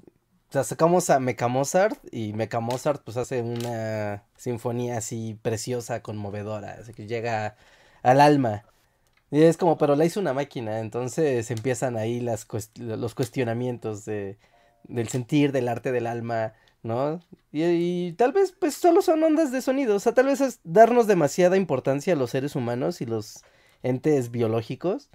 o 0.52 0.54
sea, 0.54 0.64
sacamos 0.64 1.08
a 1.08 1.18
Mecha 1.18 1.48
Mozart 1.48 1.98
y 2.12 2.34
Mecha 2.34 2.60
Mozart 2.60 3.02
pues 3.02 3.16
hace 3.16 3.40
una 3.40 4.22
sinfonía 4.36 4.98
así 4.98 5.38
preciosa, 5.40 6.02
conmovedora, 6.02 6.76
así 6.78 6.92
que 6.92 7.06
llega 7.06 7.56
al 8.02 8.20
alma. 8.20 8.62
Y 9.30 9.44
es 9.44 9.56
como, 9.56 9.78
pero 9.78 9.96
la 9.96 10.04
hizo 10.04 10.20
una 10.20 10.34
máquina, 10.34 10.80
entonces 10.80 11.50
empiezan 11.50 11.96
ahí 11.96 12.20
los 12.20 13.14
cuestionamientos 13.14 14.04
de, 14.04 14.36
del 14.84 15.08
sentir, 15.08 15.52
del 15.52 15.68
arte, 15.68 15.90
del 15.90 16.06
alma, 16.06 16.52
¿no? 16.82 17.20
Y, 17.50 17.64
y 17.64 18.12
tal 18.12 18.32
vez 18.32 18.52
pues 18.52 18.74
solo 18.74 19.00
son 19.00 19.24
ondas 19.24 19.52
de 19.52 19.62
sonido, 19.62 19.96
o 19.96 20.00
sea, 20.00 20.12
tal 20.12 20.26
vez 20.26 20.42
es 20.42 20.60
darnos 20.64 21.06
demasiada 21.06 21.56
importancia 21.56 22.12
a 22.12 22.16
los 22.16 22.28
seres 22.28 22.56
humanos 22.56 23.00
y 23.00 23.06
los 23.06 23.42
entes 23.82 24.30
biológicos. 24.30 25.08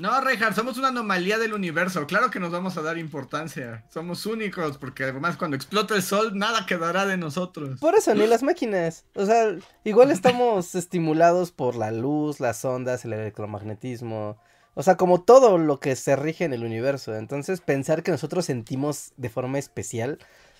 No, 0.00 0.18
Reinhardt, 0.18 0.56
somos 0.56 0.78
una 0.78 0.88
anomalía 0.88 1.36
del 1.36 1.52
universo. 1.52 2.06
Claro 2.06 2.30
que 2.30 2.40
nos 2.40 2.50
vamos 2.50 2.74
a 2.78 2.80
dar 2.80 2.96
importancia. 2.96 3.84
Somos 3.90 4.24
únicos, 4.24 4.78
porque 4.78 5.04
además 5.04 5.36
cuando 5.36 5.58
explote 5.58 5.92
el 5.92 6.02
sol, 6.02 6.38
nada 6.38 6.64
quedará 6.64 7.04
de 7.04 7.18
nosotros. 7.18 7.78
Por 7.80 7.94
eso, 7.94 8.14
ni 8.14 8.26
las 8.26 8.42
máquinas. 8.42 9.04
O 9.14 9.26
sea, 9.26 9.54
igual 9.84 10.10
estamos 10.10 10.74
estimulados 10.74 11.52
por 11.52 11.76
la 11.76 11.90
luz, 11.90 12.40
las 12.40 12.64
ondas, 12.64 13.04
el 13.04 13.12
electromagnetismo. 13.12 14.38
O 14.72 14.82
sea, 14.82 14.96
como 14.96 15.20
todo 15.20 15.58
lo 15.58 15.80
que 15.80 15.94
se 15.96 16.16
rige 16.16 16.46
en 16.46 16.54
el 16.54 16.64
universo. 16.64 17.14
Entonces, 17.14 17.60
pensar 17.60 18.02
que 18.02 18.10
nosotros 18.10 18.46
sentimos 18.46 19.12
de 19.18 19.28
forma 19.28 19.58
especial 19.58 20.18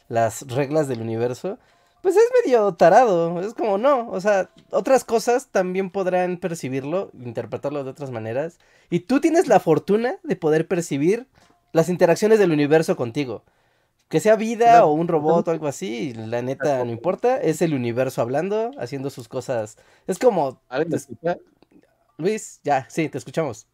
las 0.09 0.43
reglas 0.49 0.87
del 0.87 1.01
universo, 1.01 1.59
pues 2.03 2.17
es 2.17 2.25
medio 2.45 2.73
tarado. 2.75 3.41
Es 3.41 3.55
como, 3.55 3.79
no, 3.79 4.09
o 4.11 4.21
sea, 4.21 4.51
otras 4.71 5.05
cosas 5.05 5.49
también 5.49 5.91
podrán 5.91 6.39
percibirlo, 6.39 7.11
interpretarlo 7.15 7.85
de 7.85 7.91
otras 7.91 8.11
maneras. 8.11 8.59
Y 8.91 9.01
tú 9.01 9.21
tienes 9.21 9.49
la 9.49 9.61
fortuna 9.61 10.17
de 10.23 10.37
poder 10.37 10.67
percibir 10.67 11.27
las 11.73 11.89
interacciones 11.89 12.39
del 12.39 12.53
universo 12.53 12.97
contigo. 12.97 13.45
Que 14.09 14.19
sea 14.19 14.35
vida 14.35 14.85
o 14.85 14.93
un 14.93 15.07
robot 15.07 15.47
o 15.47 15.51
algo 15.53 15.69
así, 15.69 16.13
la 16.15 16.43
neta 16.43 16.85
no 16.85 16.91
importa, 16.91 17.41
es 17.41 17.63
el 17.63 17.75
universo 17.75 18.21
hablando, 18.21 18.73
haciendo 18.77 19.09
sus 19.09 19.29
cosas. 19.29 19.77
Es 20.09 20.19
como... 20.19 20.61
Luis, 22.17 22.61
ya, 22.65 22.87
sí, 22.91 23.09
te 23.09 23.19
escuchamos. 23.19 23.67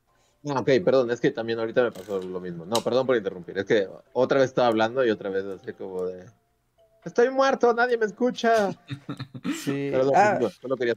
Ah, 0.48 0.60
ok, 0.60 0.70
perdón, 0.84 1.10
es 1.10 1.20
que 1.20 1.30
también 1.30 1.58
ahorita 1.58 1.82
me 1.82 1.90
pasó 1.90 2.20
lo 2.20 2.38
mismo. 2.38 2.66
No, 2.66 2.76
perdón 2.76 3.06
por 3.06 3.16
interrumpir, 3.16 3.58
es 3.58 3.64
que 3.64 3.88
otra 4.12 4.40
vez 4.40 4.48
estaba 4.48 4.68
hablando 4.68 5.04
y 5.04 5.10
otra 5.10 5.30
vez 5.30 5.44
así 5.44 5.72
como 5.72 6.04
de... 6.04 6.26
Estoy 7.06 7.30
muerto, 7.30 7.72
nadie 7.72 7.96
me 7.96 8.06
escucha. 8.06 8.70
Sí. 9.64 9.92
ah, 10.12 10.40
solo 10.60 10.76
quería... 10.76 10.94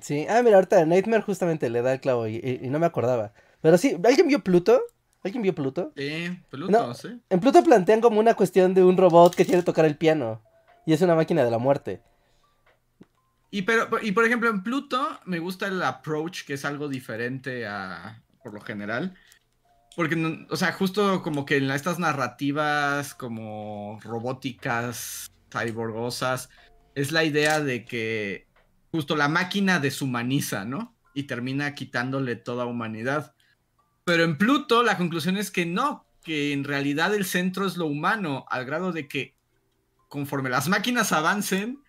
Sí, 0.00 0.26
ah, 0.28 0.42
mira, 0.42 0.56
ahorita 0.56 0.84
Nightmare 0.84 1.22
justamente 1.22 1.70
le 1.70 1.80
da 1.80 1.92
el 1.92 2.00
clavo 2.00 2.26
y 2.26 2.58
no 2.64 2.80
me 2.80 2.86
acordaba. 2.86 3.32
Pero 3.60 3.78
sí, 3.78 3.96
¿alguien 4.04 4.26
vio 4.26 4.42
Pluto? 4.42 4.82
¿Alguien 5.22 5.42
vio 5.42 5.54
Pluto? 5.54 5.92
Sí, 5.96 6.36
Pluto, 6.50 6.94
sí. 6.94 7.20
En 7.30 7.38
Pluto 7.38 7.62
plantean 7.62 8.00
como 8.00 8.18
una 8.18 8.34
cuestión 8.34 8.74
de 8.74 8.82
un 8.82 8.96
robot 8.96 9.36
que 9.36 9.46
quiere 9.46 9.62
tocar 9.62 9.84
el 9.84 9.96
piano. 9.96 10.42
Y 10.84 10.92
es 10.94 11.00
una 11.00 11.14
máquina 11.14 11.44
de 11.44 11.50
la 11.52 11.58
muerte. 11.58 12.02
Y, 13.52 13.62
pero, 13.62 13.88
y 14.02 14.10
por 14.10 14.24
ejemplo, 14.24 14.50
en 14.50 14.64
Pluto 14.64 15.20
me 15.26 15.38
gusta 15.38 15.68
el 15.68 15.80
approach, 15.80 16.44
que 16.44 16.54
es 16.54 16.64
algo 16.64 16.88
diferente 16.88 17.68
a, 17.68 18.20
por 18.42 18.52
lo 18.52 18.60
general. 18.60 19.14
Porque, 19.94 20.46
o 20.48 20.56
sea, 20.56 20.72
justo 20.72 21.22
como 21.22 21.44
que 21.44 21.56
en 21.56 21.70
estas 21.70 21.98
narrativas 21.98 23.14
como 23.14 24.00
robóticas, 24.02 25.30
cyborgosas, 25.50 26.48
es 26.94 27.12
la 27.12 27.24
idea 27.24 27.60
de 27.60 27.84
que 27.84 28.46
justo 28.90 29.16
la 29.16 29.28
máquina 29.28 29.80
deshumaniza, 29.80 30.64
¿no? 30.64 30.94
Y 31.14 31.24
termina 31.24 31.74
quitándole 31.74 32.36
toda 32.36 32.66
humanidad. 32.66 33.34
Pero 34.04 34.24
en 34.24 34.38
Pluto 34.38 34.82
la 34.82 34.96
conclusión 34.96 35.36
es 35.36 35.50
que 35.50 35.66
no, 35.66 36.06
que 36.22 36.52
en 36.52 36.64
realidad 36.64 37.14
el 37.14 37.24
centro 37.24 37.66
es 37.66 37.76
lo 37.76 37.86
humano, 37.86 38.44
al 38.48 38.64
grado 38.64 38.92
de 38.92 39.08
que 39.08 39.34
conforme 40.08 40.50
las 40.50 40.68
máquinas 40.68 41.12
avancen, 41.12 41.82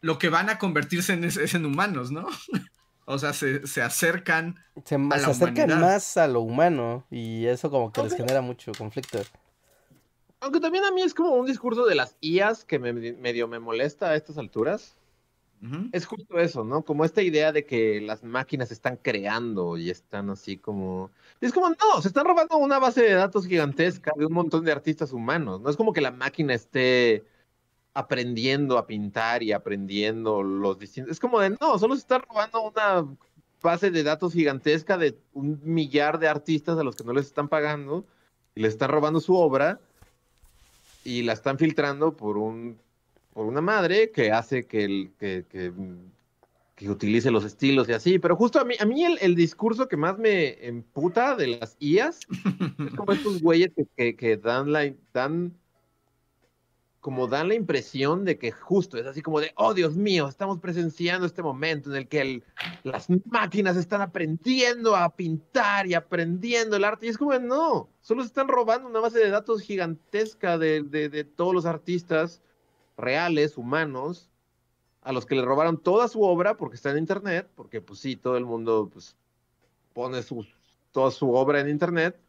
lo 0.00 0.18
que 0.18 0.28
van 0.28 0.48
a 0.48 0.58
convertirse 0.58 1.12
en 1.12 1.24
es, 1.24 1.54
en 1.54 1.66
humanos, 1.66 2.10
¿no? 2.10 2.26
o 3.10 3.18
sea, 3.18 3.32
se, 3.32 3.62
acercan 3.80 4.56
se, 4.84 4.96
a 4.96 4.98
la 4.98 5.18
se 5.18 5.30
acercan 5.30 5.80
más 5.80 6.18
a 6.18 6.28
lo 6.28 6.42
humano 6.42 7.06
y 7.10 7.46
eso 7.46 7.70
como 7.70 7.90
que 7.90 8.02
les 8.02 8.14
genera 8.14 8.42
mucho 8.42 8.70
conflicto. 8.76 9.18
Aunque 10.40 10.60
también 10.60 10.84
a 10.84 10.90
mí 10.90 11.00
es 11.00 11.14
como 11.14 11.30
un 11.30 11.46
discurso 11.46 11.86
de 11.86 11.94
las 11.94 12.16
IAs 12.20 12.66
que 12.66 12.78
me, 12.78 12.92
medio 12.92 13.48
me 13.48 13.58
molesta 13.58 14.10
a 14.10 14.14
estas 14.14 14.36
alturas. 14.36 14.94
Es 15.90 16.06
justo 16.06 16.38
eso, 16.38 16.62
¿no? 16.62 16.82
Como 16.82 17.04
esta 17.04 17.20
idea 17.20 17.50
de 17.50 17.64
que 17.64 18.00
las 18.00 18.22
máquinas 18.22 18.70
están 18.70 18.96
creando 18.96 19.76
y 19.76 19.90
están 19.90 20.30
así 20.30 20.56
como... 20.56 21.10
Es 21.40 21.52
como, 21.52 21.70
no, 21.70 22.00
se 22.00 22.08
están 22.08 22.26
robando 22.26 22.58
una 22.58 22.78
base 22.78 23.02
de 23.02 23.14
datos 23.14 23.44
gigantesca 23.44 24.12
de 24.16 24.26
un 24.26 24.34
montón 24.34 24.64
de 24.64 24.70
artistas 24.70 25.12
humanos. 25.12 25.60
No 25.60 25.68
es 25.68 25.76
como 25.76 25.92
que 25.92 26.00
la 26.00 26.12
máquina 26.12 26.54
esté 26.54 27.24
aprendiendo 27.98 28.78
a 28.78 28.86
pintar 28.86 29.42
y 29.42 29.50
aprendiendo 29.50 30.44
los 30.44 30.78
distintos... 30.78 31.10
Es 31.10 31.18
como 31.18 31.40
de, 31.40 31.50
no, 31.60 31.80
solo 31.80 31.96
se 31.96 32.02
están 32.02 32.22
robando 32.22 32.62
una 32.62 33.04
base 33.60 33.90
de 33.90 34.04
datos 34.04 34.34
gigantesca 34.34 34.96
de 34.96 35.18
un 35.32 35.60
millar 35.64 36.20
de 36.20 36.28
artistas 36.28 36.78
a 36.78 36.84
los 36.84 36.94
que 36.94 37.02
no 37.02 37.12
les 37.12 37.26
están 37.26 37.48
pagando 37.48 38.06
y 38.54 38.60
les 38.60 38.74
están 38.74 38.90
robando 38.90 39.18
su 39.18 39.34
obra 39.34 39.80
y 41.02 41.22
la 41.22 41.32
están 41.32 41.58
filtrando 41.58 42.16
por 42.16 42.38
un 42.38 42.78
por 43.32 43.46
una 43.46 43.60
madre 43.60 44.12
que 44.12 44.30
hace 44.30 44.66
que, 44.66 44.84
el, 44.84 45.10
que, 45.18 45.44
que, 46.76 46.90
utilice 46.90 47.32
los 47.32 47.44
estilos 47.44 47.88
y 47.88 47.92
así, 47.92 48.18
pero 48.20 48.36
justo 48.36 48.60
a 48.60 48.64
mí, 48.64 48.74
a 48.78 48.84
mí 48.84 49.04
el, 49.04 49.34
discurso 49.34 49.88
que 49.88 49.96
más 49.96 50.18
me 50.18 50.64
emputa 50.64 51.34
de 51.34 51.48
las 51.48 51.76
IAs 51.80 52.20
es 52.78 52.94
como 52.94 53.12
estos 53.12 53.42
güeyes 53.42 53.70
que, 53.96 54.14
que, 54.14 54.36
dan 54.36 54.72
la 54.72 54.92
dan 55.12 55.52
como 57.08 57.26
dan 57.26 57.48
la 57.48 57.54
impresión 57.54 58.26
de 58.26 58.36
que 58.36 58.52
justo 58.52 58.98
es 58.98 59.06
así 59.06 59.22
como 59.22 59.40
de, 59.40 59.54
oh 59.56 59.72
Dios 59.72 59.96
mío, 59.96 60.28
estamos 60.28 60.58
presenciando 60.58 61.24
este 61.24 61.42
momento 61.42 61.88
en 61.88 61.96
el 61.96 62.06
que 62.06 62.42
las 62.82 63.06
máquinas 63.24 63.78
están 63.78 64.02
aprendiendo 64.02 64.94
a 64.94 65.16
pintar 65.16 65.86
y 65.86 65.94
aprendiendo 65.94 66.76
el 66.76 66.84
arte. 66.84 67.06
Y 67.06 67.08
es 67.08 67.16
como, 67.16 67.32
no, 67.38 67.88
solo 68.02 68.20
se 68.20 68.26
están 68.26 68.46
robando 68.46 68.90
una 68.90 69.00
base 69.00 69.20
de 69.20 69.30
datos 69.30 69.62
gigantesca 69.62 70.58
de, 70.58 70.82
de, 70.82 71.24
todos 71.24 71.54
los 71.54 71.64
artistas 71.64 72.42
reales, 72.98 73.56
humanos, 73.56 74.28
a 75.00 75.10
los 75.10 75.24
que 75.24 75.34
le 75.34 75.40
robaron 75.40 75.78
toda 75.82 76.08
su 76.08 76.20
obra 76.20 76.58
porque 76.58 76.76
está 76.76 76.90
en 76.90 76.98
internet, 76.98 77.48
porque 77.54 77.80
pues 77.80 78.00
sí, 78.00 78.16
todo 78.16 78.36
el 78.36 78.44
mundo 78.44 78.90
pues, 78.92 79.16
pone 79.94 80.20
toda 80.92 81.10
su 81.10 81.32
obra 81.32 81.60
en 81.60 81.70
internet 81.70 82.20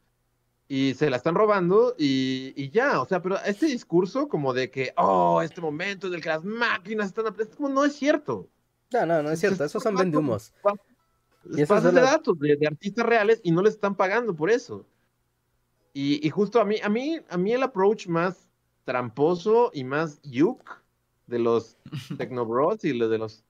y 0.72 0.94
se 0.94 1.10
la 1.10 1.18
están 1.18 1.34
robando 1.34 1.96
y, 1.98 2.70
ya, 2.70 3.02
o 3.02 3.06
sea, 3.08 3.24
pero 3.24 3.38
este 3.44 3.66
discurso 3.66 4.30
como 4.30 4.54
de 4.54 4.70
que, 4.70 4.94
oh, 4.98 5.42
este 5.42 5.62
momento 5.62 6.06
en 6.08 6.14
el 6.14 6.22
que 6.22 6.30
las 6.30 6.44
máquinas 6.44 7.08
están 7.08 7.26
aprendiendo, 7.26 7.58
como 7.58 7.70
no 7.70 7.84
es 7.84 7.96
cierto. 7.96 8.48
No, 8.94 9.04
no, 9.08 9.24
no 9.24 9.32
es 9.32 9.40
cierto, 9.40 9.66
esos 9.66 9.82
son 9.82 9.96
vendumos. 9.96 10.54
Y 11.52 11.62
esos 11.62 11.84
de 11.84 11.92
datos 11.92 12.38
de, 12.40 12.68
artistas 12.68 13.04
reales 13.04 13.42
y 13.44 13.50
no 13.50 13.64
les 13.64 13.74
están 13.74 13.96
pagando 13.96 14.36
por 14.36 14.52
eso. 14.52 14.86
Y, 15.92 16.26
y, 16.26 16.30
justo 16.30 16.62
a 16.62 16.66
mí, 16.66 16.76
a 16.84 16.88
mí, 16.88 17.20
a 17.28 17.38
mí 17.38 17.52
el 17.52 17.64
approach 17.64 18.08
más 18.08 18.48
tramposo 18.86 19.72
y 19.74 19.84
más 19.84 20.22
yuk 20.22 20.84
de 21.26 21.40
los 21.40 21.78
Tecnobros 22.20 22.86
y 22.86 22.98
de 22.98 23.18
los 23.18 23.44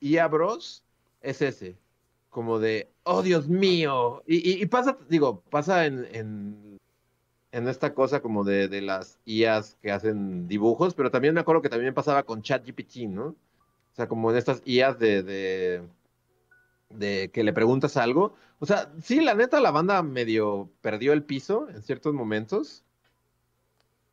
IA 0.00 0.26
Bros 0.26 0.82
es 1.20 1.42
ese. 1.42 1.78
Como 2.36 2.58
de, 2.58 2.92
oh 3.04 3.22
Dios 3.22 3.48
mío. 3.48 4.22
Y, 4.26 4.66
pasa, 4.66 4.98
digo, 5.08 5.40
pasa 5.48 5.86
en, 5.86 6.06
en, 6.12 7.66
esta 7.66 7.94
cosa 7.94 8.20
como 8.20 8.44
de, 8.44 8.68
de, 8.68 8.82
las 8.82 9.18
IAs 9.24 9.78
que 9.80 9.90
hacen 9.90 10.46
dibujos, 10.46 10.94
pero 10.94 11.10
también 11.10 11.32
me 11.32 11.40
acuerdo 11.40 11.62
que 11.62 11.70
también 11.70 11.94
pasaba 11.94 12.24
con 12.24 12.42
ChatGPT, 12.42 13.08
¿no? 13.08 13.28
O 13.28 13.94
sea, 13.94 14.06
como 14.06 14.30
en 14.30 14.36
estas 14.36 14.60
IAs 14.66 14.98
de, 14.98 15.22
de, 15.22 15.82
de 16.90 17.30
que 17.30 17.42
le 17.42 17.54
preguntas 17.54 17.96
algo. 17.96 18.34
O 18.58 18.66
sea, 18.66 18.92
sí, 19.00 19.22
la 19.22 19.32
neta, 19.32 19.58
la 19.58 19.70
banda 19.70 20.02
medio 20.02 20.68
perdió 20.82 21.14
el 21.14 21.24
piso 21.24 21.70
en 21.70 21.80
ciertos 21.80 22.12
momentos 22.12 22.84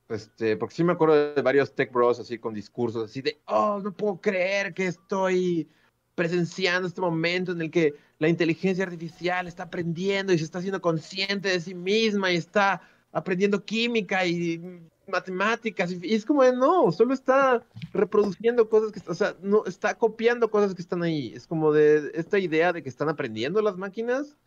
este, 0.08 0.56
porque 0.56 0.76
sí 0.76 0.84
me 0.86 0.94
acuerdo 0.94 1.34
de 1.34 1.42
varios 1.42 1.74
tech 1.76 1.92
bros 1.92 2.20
así 2.20 2.38
con 2.38 2.54
discursos 2.54 3.10
así 3.10 3.22
de, 3.22 3.42
oh, 3.48 3.82
no 3.84 3.92
puedo 3.92 4.22
creer 4.22 4.74
que 4.74 4.88
estoy 4.88 5.68
presenciando 6.16 6.88
este 6.88 7.02
momento 7.02 7.52
en 7.52 7.62
el 7.62 7.72
que 7.72 7.94
la 8.20 8.28
inteligencia 8.28 8.84
artificial 8.84 9.48
está 9.48 9.64
aprendiendo 9.64 10.34
y 10.34 10.38
se 10.38 10.44
está 10.44 10.60
haciendo 10.60 10.82
consciente 10.82 11.50
de 11.50 11.60
sí 11.60 11.74
misma 11.74 12.32
y 12.32 12.38
está 12.38 12.82
aprendiendo 13.12 13.64
química 13.64 14.26
y 14.26 14.82
matemáticas 15.08 15.92
y, 15.92 16.14
es 16.14 16.26
como 16.26 16.44
de, 16.44 16.56
no, 16.56 16.92
solo 16.92 17.14
está 17.14 17.64
reproduciendo 17.92 18.70
cosas 18.70 18.92
que, 18.92 19.02
o 19.10 19.14
sea, 19.14 19.36
no, 19.42 19.66
está 19.66 19.96
copiando 19.96 20.50
cosas 20.50 20.74
que 20.74 20.82
están 20.82 21.04
ahí. 21.04 21.34
Es 21.34 21.48
como 21.48 21.72
de 21.72 22.12
esta 22.14 22.40
idea 22.40 22.72
de 22.74 22.84
que 22.84 22.90
están 22.90 23.10
aprendiendo 23.10 23.62
las 23.62 23.78
máquinas. 23.78 24.38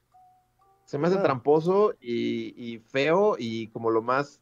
Se 0.84 0.98
me 0.98 1.08
hace 1.08 1.16
tramposo 1.16 1.94
y, 2.00 2.54
y 2.56 2.78
feo 2.78 3.36
y 3.38 3.66
como 3.68 3.90
lo 3.90 4.02
más 4.02 4.40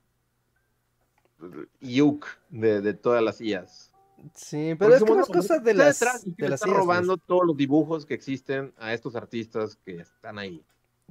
yuk 1.81 2.27
de, 2.51 2.83
de 2.83 2.95
todas 2.95 3.23
las 3.23 3.41
IAs. 3.41 3.94
Sí, 4.35 4.75
pero 4.79 4.95
es 4.95 5.05
que 5.05 5.15
las 5.15 5.27
cosas 5.27 5.63
de 5.63 5.75
las, 5.75 6.01
de 6.25 6.49
las 6.49 6.63
están 6.63 6.75
robando 6.75 7.17
todos 7.17 7.43
los 7.47 7.57
dibujos 7.57 8.07
que 8.07 8.15
existen 8.15 8.73
a 8.79 8.95
estos 8.95 9.17
artistas 9.17 9.77
que 9.85 9.97
están 9.97 10.39
ahí. 10.39 10.63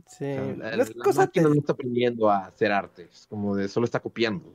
Sí, 0.07 0.33
la, 0.57 0.75
las 0.75 0.91
cosas 0.91 1.29
no 1.35 1.53
está 1.53 1.73
aprendiendo 1.73 2.29
a 2.29 2.45
hacer 2.45 2.71
arte, 2.71 3.07
es 3.11 3.27
como 3.27 3.55
de 3.55 3.67
solo 3.67 3.85
está 3.85 3.99
copiando. 3.99 4.53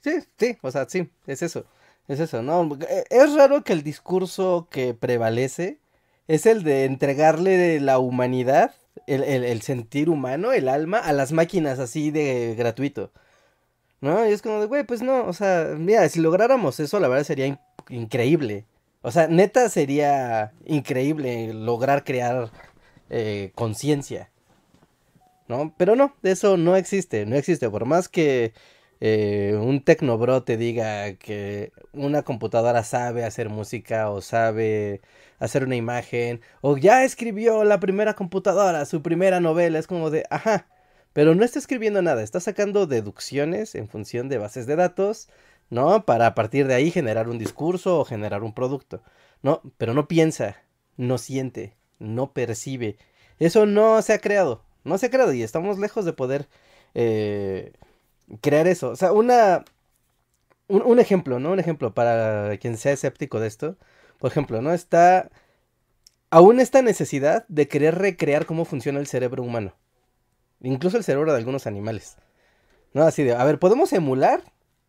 Sí, 0.00 0.10
sí, 0.38 0.56
o 0.62 0.70
sea, 0.70 0.88
sí, 0.88 1.10
es 1.26 1.42
eso. 1.42 1.64
Es 2.08 2.20
eso, 2.20 2.42
¿no? 2.42 2.78
E, 2.88 3.04
es 3.10 3.34
raro 3.34 3.64
que 3.64 3.72
el 3.72 3.82
discurso 3.82 4.68
que 4.70 4.94
prevalece 4.94 5.80
es 6.28 6.46
el 6.46 6.62
de 6.62 6.84
entregarle 6.84 7.80
la 7.80 7.98
humanidad, 7.98 8.74
el, 9.06 9.24
el, 9.24 9.44
el 9.44 9.62
sentir 9.62 10.08
humano, 10.08 10.52
el 10.52 10.68
alma, 10.68 10.98
a 10.98 11.12
las 11.12 11.32
máquinas 11.32 11.78
así 11.80 12.10
de 12.10 12.54
gratuito. 12.56 13.10
¿No? 14.00 14.26
Y 14.28 14.32
es 14.32 14.42
como 14.42 14.60
de, 14.60 14.66
güey, 14.66 14.84
pues 14.84 15.02
no, 15.02 15.24
o 15.26 15.32
sea, 15.32 15.74
mira, 15.76 16.08
si 16.08 16.20
lográramos 16.20 16.80
eso, 16.80 17.00
la 17.00 17.08
verdad 17.08 17.24
sería 17.24 17.58
increíble. 17.88 18.66
O 19.02 19.10
sea, 19.10 19.28
neta 19.28 19.68
sería 19.68 20.52
increíble 20.66 21.52
lograr 21.54 22.04
crear 22.04 22.50
eh, 23.10 23.52
conciencia. 23.54 24.30
¿No? 25.48 25.72
Pero 25.76 25.94
no, 25.96 26.14
eso 26.22 26.56
no 26.56 26.76
existe, 26.76 27.24
no 27.24 27.36
existe. 27.36 27.70
Por 27.70 27.84
más 27.86 28.08
que 28.08 28.52
eh, 29.00 29.56
un 29.60 29.80
tecnobro 29.82 30.42
te 30.42 30.56
diga 30.56 31.14
que 31.14 31.72
una 31.92 32.22
computadora 32.22 32.82
sabe 32.82 33.24
hacer 33.24 33.48
música 33.48 34.10
o 34.10 34.22
sabe 34.22 35.02
hacer 35.38 35.64
una 35.64 35.76
imagen 35.76 36.40
o 36.62 36.76
ya 36.78 37.04
escribió 37.04 37.64
la 37.64 37.78
primera 37.80 38.14
computadora, 38.14 38.86
su 38.86 39.02
primera 39.02 39.40
novela, 39.40 39.78
es 39.78 39.86
como 39.86 40.10
de, 40.10 40.24
ajá, 40.30 40.66
pero 41.16 41.34
no 41.34 41.46
está 41.46 41.58
escribiendo 41.58 42.02
nada, 42.02 42.22
está 42.22 42.40
sacando 42.40 42.86
deducciones 42.86 43.74
en 43.74 43.88
función 43.88 44.28
de 44.28 44.36
bases 44.36 44.66
de 44.66 44.76
datos 44.76 45.28
¿no? 45.70 46.04
Para 46.04 46.26
a 46.26 46.34
partir 46.34 46.66
de 46.66 46.74
ahí 46.74 46.90
generar 46.90 47.28
un 47.28 47.38
discurso 47.38 47.98
o 47.98 48.04
generar 48.04 48.42
un 48.42 48.52
producto, 48.52 49.02
¿no? 49.42 49.62
Pero 49.78 49.94
no 49.94 50.08
piensa, 50.08 50.62
no 50.98 51.16
siente, 51.18 51.74
no 51.98 52.32
percibe. 52.32 52.98
Eso 53.38 53.64
no 53.66 54.00
se 54.02 54.12
ha 54.12 54.20
creado, 54.20 54.62
no 54.84 54.98
se 54.98 55.06
ha 55.06 55.10
creado 55.10 55.32
y 55.32 55.42
estamos 55.42 55.78
lejos 55.78 56.04
de 56.04 56.12
poder 56.12 56.48
eh, 56.94 57.72
crear 58.42 58.66
eso. 58.66 58.90
O 58.90 58.96
sea, 58.96 59.12
una, 59.12 59.64
un, 60.68 60.82
un, 60.82 60.98
ejemplo, 61.00 61.40
¿no? 61.40 61.52
Un 61.52 61.60
ejemplo 61.60 61.94
para 61.94 62.56
quien 62.58 62.76
sea 62.76 62.92
escéptico 62.92 63.40
de 63.40 63.48
esto. 63.48 63.76
Por 64.18 64.30
ejemplo, 64.30 64.62
¿no? 64.62 64.72
Está 64.74 65.30
aún 66.30 66.60
esta 66.60 66.82
necesidad 66.82 67.46
de 67.48 67.68
querer 67.68 67.96
recrear 67.96 68.46
cómo 68.46 68.64
funciona 68.64 69.00
el 69.00 69.06
cerebro 69.06 69.42
humano. 69.42 69.74
Incluso 70.60 70.96
el 70.96 71.04
cerebro 71.04 71.32
de 71.32 71.38
algunos 71.38 71.66
animales. 71.66 72.16
¿No? 72.92 73.02
Así 73.02 73.22
de, 73.22 73.34
a 73.34 73.44
ver, 73.44 73.58
¿podemos 73.58 73.92
emular 73.92 74.42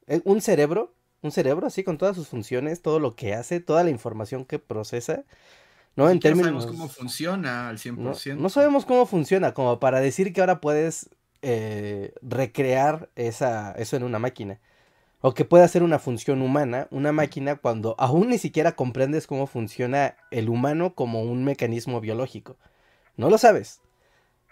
eh, 0.07 0.21
un 0.23 0.41
cerebro? 0.41 0.93
Un 1.21 1.31
cerebro 1.31 1.67
así 1.67 1.83
con 1.83 1.97
todas 1.97 2.15
sus 2.15 2.27
funciones, 2.27 2.81
todo 2.81 2.99
lo 2.99 3.15
que 3.15 3.33
hace, 3.33 3.59
toda 3.59 3.83
la 3.83 3.89
información 3.89 4.45
que 4.45 4.59
procesa. 4.59 5.23
¿no? 5.95 6.09
En 6.09 6.19
términos... 6.19 6.53
No 6.53 6.61
sabemos 6.61 6.77
cómo 6.77 6.89
funciona 6.89 7.69
al 7.69 7.79
100%. 7.79 7.95
No, 7.97 8.41
no, 8.41 8.49
sabemos 8.49 8.85
cómo 8.85 9.05
funciona, 9.05 9.53
como 9.53 9.79
para 9.79 9.99
decir 9.99 10.31
que 10.31 10.41
ahora 10.41 10.61
puedes 10.61 11.09
eh, 11.41 12.13
recrear 12.21 13.09
esa, 13.15 13.71
eso 13.73 13.97
en 13.97 14.03
una 14.03 14.19
máquina. 14.19 14.59
O 15.21 15.33
que 15.33 15.43
puede 15.43 15.63
hacer 15.63 15.81
una 15.81 15.97
función 15.97 16.43
humana, 16.43 16.87
una 16.91 17.11
máquina, 17.11 17.55
cuando 17.55 17.95
aún 17.97 18.29
ni 18.29 18.37
siquiera 18.37 18.73
comprendes 18.73 19.25
cómo 19.25 19.47
funciona 19.47 20.15
el 20.29 20.49
humano 20.49 20.93
como 20.93 21.23
un 21.23 21.43
mecanismo 21.43 21.99
biológico. 21.99 22.57
No 23.15 23.31
lo 23.31 23.39
sabes. 23.39 23.81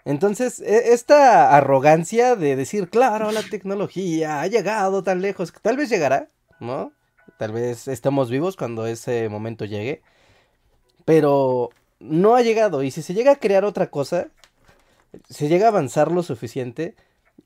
Entonces, 0.06 0.60
e, 0.60 0.94
esta 0.94 1.56
arrogancia 1.56 2.36
de 2.36 2.54
decir, 2.54 2.88
claro, 2.88 3.32
la 3.32 3.42
tecnología 3.42 4.40
ha 4.40 4.46
llegado 4.46 5.02
tan 5.02 5.20
lejos, 5.20 5.52
tal 5.60 5.76
vez 5.76 5.90
llegará, 5.90 6.30
¿no? 6.60 6.92
Tal 7.38 7.50
vez 7.50 7.88
estemos 7.88 8.30
vivos 8.30 8.56
cuando 8.56 8.86
ese 8.86 9.28
momento 9.28 9.64
llegue. 9.64 10.02
Pero 11.04 11.70
no 11.98 12.36
ha 12.36 12.42
llegado. 12.42 12.84
Y 12.84 12.92
si 12.92 13.02
se 13.02 13.14
llega 13.14 13.32
a 13.32 13.36
crear 13.36 13.64
otra 13.64 13.90
cosa, 13.90 14.28
se 15.28 15.48
llega 15.48 15.66
a 15.66 15.70
avanzar 15.70 16.12
lo 16.12 16.22
suficiente, 16.22 16.94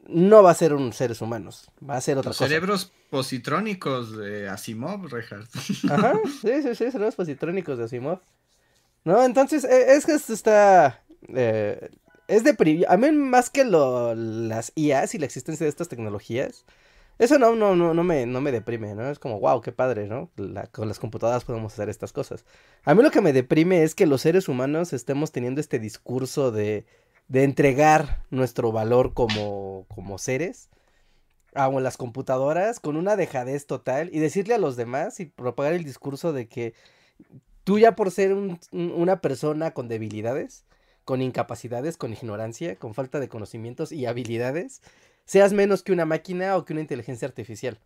no 0.07 0.43
va 0.43 0.51
a 0.51 0.55
ser 0.55 0.75
un 0.75 0.93
seres 0.93 1.23
humanos, 1.23 1.71
va 1.89 1.97
a 1.97 2.01
ser 2.03 2.19
otra 2.19 2.31
cosa. 2.31 2.47
Cerebros 2.47 2.93
positrónicos 3.09 4.17
de 4.17 4.51
Asimov, 4.51 5.07
Richard. 5.07 5.47
Ajá, 5.91 6.13
sí, 6.43 6.63
sí, 6.63 6.75
sí, 6.75 6.91
cerebros 6.91 7.17
positrónicos 7.17 7.79
de 7.79 7.85
Asimov. 7.85 8.21
No, 9.05 9.25
entonces, 9.25 9.65
e, 9.65 9.95
es 9.95 10.05
que 10.05 10.13
esto 10.13 10.35
está... 10.35 11.03
Eh, 11.35 11.91
es 12.31 12.45
de... 12.45 12.87
A 12.89 12.97
mí 12.97 13.13
más 13.13 13.51
que 13.51 13.65
lo, 13.65 14.15
las 14.15 14.73
IAs 14.75 15.15
y 15.15 15.19
la 15.19 15.27
existencia 15.27 15.65
de 15.65 15.71
estas 15.71 15.89
tecnologías, 15.89 16.65
eso 17.19 17.39
no, 17.39 17.55
no, 17.55 17.77
no, 17.77 17.93
no, 17.93 18.05
me, 18.05 18.25
no 18.25 18.41
me 18.41 18.53
deprime, 18.53 18.95
¿no? 18.95 19.11
Es 19.11 19.19
como, 19.19 19.41
wow, 19.41 19.61
qué 19.61 19.73
padre, 19.73 20.07
¿no? 20.07 20.31
con 20.73 20.89
las 20.89 20.99
computadoras 20.99 21.45
podemos 21.45 21.75
hacer 21.75 21.89
estas 21.89 22.13
cosas. 22.13 22.45
A 22.85 22.95
mí 22.95 23.03
lo 23.03 23.11
que 23.11 23.21
me 23.21 23.33
deprime 23.33 23.83
es 23.83 23.95
que 23.95 24.07
los 24.07 24.23
seres 24.23 24.49
humanos 24.49 24.93
estemos 24.93 25.33
teniendo 25.33 25.61
este 25.61 25.79
discurso 25.79 26.51
de 26.51 26.87
de 27.31 27.45
entregar 27.45 28.25
nuestro 28.31 28.73
valor 28.73 29.15
como, 29.15 29.87
como 29.95 30.19
seres 30.19 30.69
a 31.55 31.69
las 31.69 31.97
computadoras 31.97 32.81
con 32.81 32.97
una 32.97 33.15
dejadez 33.15 33.67
total 33.67 34.11
y 34.13 34.19
decirle 34.19 34.55
a 34.55 34.59
los 34.59 34.77
demás 34.77 35.21
y 35.21 35.27
propagar 35.27 35.75
el 35.75 35.85
discurso 35.85 36.33
de 36.33 36.49
que 36.49 36.75
tú 37.63 37.79
ya 37.79 37.95
por 37.95 38.11
ser 38.11 38.37
una 38.73 39.21
persona 39.21 39.71
con 39.71 39.87
debilidades, 39.87 40.65
con 41.11 41.23
incapacidades, 41.23 41.97
con 41.97 42.13
ignorancia, 42.13 42.77
con 42.77 42.95
falta 42.95 43.19
de 43.19 43.29
conocimientos 43.29 43.91
y 43.91 44.07
habilidades, 44.07 44.81
seas 45.25 45.53
menos 45.53 45.83
que 45.83 45.91
una 45.91 46.07
máquina 46.07 46.57
o 46.57 46.65
que 46.65 46.73
una 46.73 46.83
inteligencia 46.83 47.27
artificial. 47.27 47.81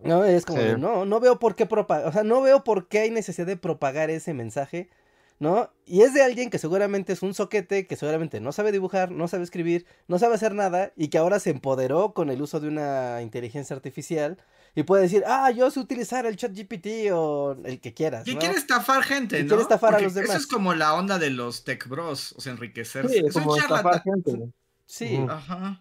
No, 0.00 0.22
es 0.22 0.44
como, 0.44 0.60
no, 0.76 1.06
no 1.06 1.18
veo 1.18 1.38
por 1.38 1.54
qué 1.54 1.64
propagar, 1.64 2.06
o 2.06 2.12
sea, 2.12 2.22
no 2.22 2.42
veo 2.42 2.62
por 2.62 2.88
qué 2.88 2.98
hay 2.98 3.10
necesidad 3.10 3.46
de 3.46 3.56
propagar 3.56 4.10
ese 4.10 4.34
mensaje 4.34 4.90
¿no? 5.38 5.70
Y 5.86 6.02
es 6.02 6.14
de 6.14 6.22
alguien 6.22 6.50
que 6.50 6.58
seguramente 6.58 7.12
es 7.12 7.22
un 7.22 7.34
soquete, 7.34 7.86
que 7.86 7.96
seguramente 7.96 8.38
no 8.40 8.52
sabe 8.52 8.70
dibujar, 8.70 9.10
no 9.10 9.26
sabe 9.28 9.44
escribir, 9.44 9.86
no 10.06 10.18
sabe 10.18 10.34
hacer 10.34 10.54
nada 10.54 10.92
y 10.96 11.08
que 11.08 11.18
ahora 11.18 11.40
se 11.40 11.50
empoderó 11.50 12.12
con 12.12 12.30
el 12.30 12.40
uso 12.40 12.60
de 12.60 12.68
una 12.68 13.20
inteligencia 13.22 13.74
artificial 13.74 14.38
y 14.76 14.82
puede 14.82 15.02
decir, 15.04 15.22
ah, 15.26 15.50
yo 15.52 15.70
sé 15.70 15.78
utilizar 15.78 16.26
el 16.26 16.36
chat 16.36 16.52
GPT 16.52 17.12
o 17.12 17.56
el 17.64 17.80
que 17.80 17.94
quieras. 17.94 18.26
Y 18.26 18.36
quiere 18.36 18.56
estafar 18.56 19.04
gente, 19.04 19.42
¿no? 19.42 19.48
quiere 19.48 19.62
estafar 19.62 19.94
a 19.94 20.00
los 20.00 20.14
demás. 20.14 20.30
Eso 20.30 20.38
es 20.38 20.46
como 20.46 20.74
la 20.74 20.94
onda 20.94 21.18
de 21.18 21.30
los 21.30 21.64
tech 21.64 21.86
bros, 21.88 22.32
o 22.32 22.40
sea, 22.40 22.52
enriquecerse. 22.52 23.12
Sí, 23.12 23.22
es 23.24 23.32
como 23.32 23.56
estafar 23.56 24.02
gente. 24.02 24.52
Sí. 24.86 25.24
Ajá. 25.28 25.80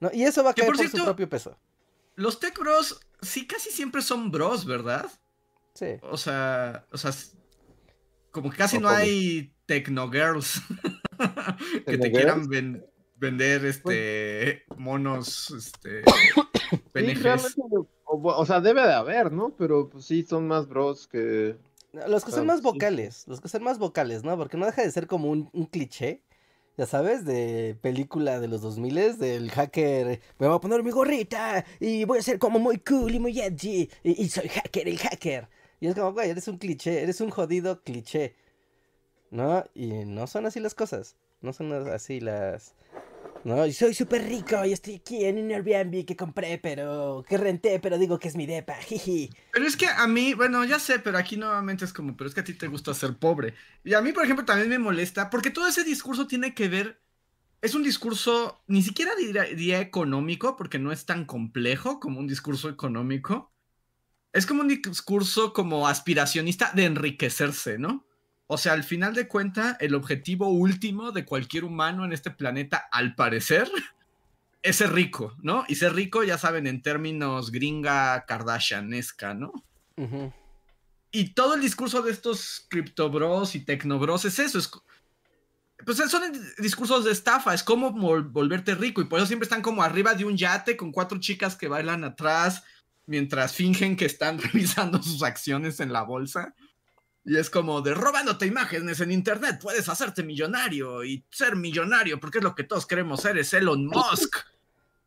No, 0.00 0.10
y 0.12 0.24
eso 0.24 0.42
va 0.42 0.50
a 0.50 0.54
caer 0.54 0.72
por, 0.72 0.88
su 0.88 1.04
propio 1.04 1.28
peso. 1.28 1.56
Los 2.16 2.40
tech 2.40 2.58
bros 2.58 3.00
sí 3.22 3.46
casi 3.46 3.70
siempre 3.70 4.02
son 4.02 4.30
bros, 4.32 4.66
¿verdad? 4.66 5.08
Sí. 5.74 5.98
O 6.02 6.16
sea, 6.16 6.84
o 6.90 6.98
sea, 6.98 7.12
como 8.32 8.50
que 8.50 8.56
casi 8.56 8.78
no 8.78 8.88
hay 8.88 9.52
techno 9.66 10.10
girls 10.10 10.60
que 11.86 11.98
te 11.98 12.10
quieran 12.10 12.48
vender 13.16 13.64
este 13.64 14.64
monos 14.76 15.50
este 15.50 16.02
o, 18.06 18.46
sea, 18.46 18.60
debe 18.60 18.82
de 18.82 18.92
haber, 18.92 19.32
¿no? 19.32 19.54
Pero 19.56 19.88
pues 19.88 20.04
sí 20.04 20.22
son 20.22 20.46
más 20.46 20.68
bros 20.68 21.06
que 21.06 21.56
los 22.06 22.24
que 22.24 22.32
son 22.32 22.46
más 22.46 22.62
vocales, 22.62 23.24
los 23.26 23.40
que 23.40 23.48
son 23.48 23.62
más 23.62 23.78
vocales, 23.78 24.22
¿no? 24.22 24.36
Porque 24.36 24.56
no 24.56 24.66
deja 24.66 24.82
de 24.82 24.90
ser 24.90 25.06
como 25.06 25.30
un, 25.30 25.46
cliché, 25.70 26.22
ya 26.76 26.84
sabes, 26.84 27.24
de 27.24 27.76
película 27.80 28.38
de 28.38 28.48
los 28.48 28.60
2000 28.60 29.18
del 29.18 29.50
hacker, 29.50 30.20
me 30.38 30.46
voy 30.46 30.56
a 30.56 30.60
poner 30.60 30.82
mi 30.82 30.90
gorrita 30.90 31.64
y 31.80 32.04
voy 32.04 32.18
a 32.18 32.22
ser 32.22 32.38
como 32.38 32.58
muy 32.58 32.78
cool 32.78 33.14
y 33.14 33.18
muy 33.18 33.40
edgy 33.40 33.88
y, 34.04 34.22
y 34.22 34.28
soy 34.28 34.48
hacker, 34.48 34.88
el 34.88 34.98
hacker. 34.98 35.48
Y 35.80 35.88
es 35.88 35.94
como, 35.94 36.12
güey, 36.12 36.30
eres 36.30 36.48
un 36.48 36.58
cliché, 36.58 37.02
eres 37.02 37.20
un 37.20 37.30
jodido 37.30 37.82
cliché. 37.82 38.34
¿No? 39.30 39.64
Y 39.74 40.04
no 40.04 40.26
son 40.26 40.46
así 40.46 40.60
las 40.60 40.74
cosas. 40.74 41.16
No 41.40 41.52
son 41.52 41.72
así 41.90 42.20
las... 42.20 42.74
No, 43.46 43.64
y 43.64 43.72
soy 43.72 43.94
súper 43.94 44.26
rico 44.26 44.64
y 44.64 44.72
estoy 44.72 44.96
aquí 44.96 45.24
en 45.24 45.38
un 45.38 45.52
Airbnb 45.52 46.04
que 46.04 46.16
compré, 46.16 46.58
pero 46.58 47.24
que 47.28 47.38
renté, 47.38 47.78
pero 47.78 47.96
digo 47.96 48.18
que 48.18 48.26
es 48.26 48.34
mi 48.34 48.44
depa, 48.44 48.74
jiji. 48.74 49.30
Pero 49.52 49.64
es 49.64 49.76
que 49.76 49.86
a 49.86 50.08
mí, 50.08 50.34
bueno, 50.34 50.64
ya 50.64 50.80
sé, 50.80 50.98
pero 50.98 51.16
aquí 51.16 51.36
nuevamente 51.36 51.84
es 51.84 51.92
como, 51.92 52.16
pero 52.16 52.26
es 52.26 52.34
que 52.34 52.40
a 52.40 52.44
ti 52.44 52.54
te 52.54 52.66
gusta 52.66 52.92
ser 52.92 53.16
pobre. 53.18 53.54
Y 53.84 53.94
a 53.94 54.00
mí, 54.00 54.10
por 54.10 54.24
ejemplo, 54.24 54.44
también 54.44 54.68
me 54.68 54.80
molesta, 54.80 55.30
porque 55.30 55.50
todo 55.50 55.68
ese 55.68 55.84
discurso 55.84 56.26
tiene 56.26 56.54
que 56.54 56.66
ver, 56.66 57.00
es 57.62 57.76
un 57.76 57.84
discurso, 57.84 58.64
ni 58.66 58.82
siquiera 58.82 59.12
diría 59.14 59.78
económico, 59.78 60.56
porque 60.56 60.80
no 60.80 60.90
es 60.90 61.06
tan 61.06 61.24
complejo 61.24 62.00
como 62.00 62.18
un 62.18 62.26
discurso 62.26 62.68
económico, 62.68 63.52
es 64.32 64.44
como 64.44 64.62
un 64.62 64.68
discurso 64.68 65.52
como 65.52 65.86
aspiracionista 65.86 66.72
de 66.74 66.86
enriquecerse, 66.86 67.78
¿no? 67.78 68.08
O 68.48 68.58
sea, 68.58 68.74
al 68.74 68.84
final 68.84 69.14
de 69.14 69.26
cuenta, 69.26 69.76
el 69.80 69.94
objetivo 69.94 70.48
último 70.48 71.12
de 71.12 71.24
cualquier 71.24 71.64
humano 71.64 72.04
en 72.04 72.12
este 72.12 72.30
planeta, 72.30 72.88
al 72.92 73.14
parecer, 73.14 73.68
es 74.62 74.76
ser 74.76 74.92
rico, 74.92 75.34
¿no? 75.42 75.64
Y 75.68 75.76
ser 75.76 75.94
rico, 75.94 76.22
ya 76.24 76.38
saben, 76.38 76.66
en 76.66 76.82
términos 76.82 77.50
gringa 77.50 78.24
kardashianesca, 78.26 79.34
¿no? 79.34 79.52
Y 81.10 81.30
todo 81.30 81.54
el 81.54 81.60
discurso 81.60 82.02
de 82.02 82.12
estos 82.12 82.66
criptobros 82.68 83.54
y 83.54 83.60
tecnobros 83.60 84.24
es 84.26 84.38
eso, 84.38 84.58
es, 84.58 84.70
pues 85.84 85.96
son 85.96 86.22
discursos 86.58 87.04
de 87.04 87.12
estafa, 87.12 87.54
es 87.54 87.62
como 87.62 87.92
volverte 87.92 88.74
rico 88.74 89.00
y 89.00 89.04
por 89.04 89.18
eso 89.18 89.26
siempre 89.26 89.44
están 89.44 89.62
como 89.62 89.82
arriba 89.82 90.14
de 90.14 90.24
un 90.24 90.36
yate 90.36 90.76
con 90.76 90.92
cuatro 90.92 91.18
chicas 91.18 91.56
que 91.56 91.68
bailan 91.68 92.04
atrás 92.04 92.62
mientras 93.06 93.54
fingen 93.54 93.96
que 93.96 94.04
están 94.04 94.38
revisando 94.42 95.02
sus 95.02 95.22
acciones 95.22 95.80
en 95.80 95.92
la 95.92 96.02
bolsa. 96.02 96.54
Y 97.26 97.36
es 97.36 97.50
como 97.50 97.82
de 97.82 97.92
robándote 97.92 98.46
imágenes 98.46 99.00
en 99.00 99.10
internet, 99.10 99.58
puedes 99.60 99.88
hacerte 99.88 100.22
millonario 100.22 101.02
y 101.02 101.24
ser 101.28 101.56
millonario, 101.56 102.20
porque 102.20 102.38
es 102.38 102.44
lo 102.44 102.54
que 102.54 102.62
todos 102.62 102.86
queremos 102.86 103.20
ser, 103.20 103.36
es 103.36 103.52
Elon 103.52 103.86
Musk. 103.86 104.36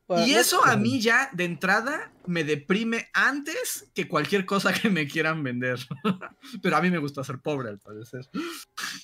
y 0.28 0.34
eso 0.34 0.66
a 0.66 0.76
mí 0.76 1.00
ya 1.00 1.30
de 1.32 1.46
entrada 1.46 2.12
me 2.26 2.44
deprime 2.44 3.08
antes 3.14 3.90
que 3.94 4.10
cualquier 4.10 4.46
cosa 4.46 4.74
que 4.74 4.90
me 4.90 5.08
quieran 5.08 5.44
vender. 5.44 5.80
Pero 6.62 6.76
a 6.76 6.82
mí 6.82 6.92
me 6.92 6.98
gusta 6.98 7.24
ser 7.24 7.40
pobre 7.40 7.70
al 7.70 7.80
parecer. 7.80 8.28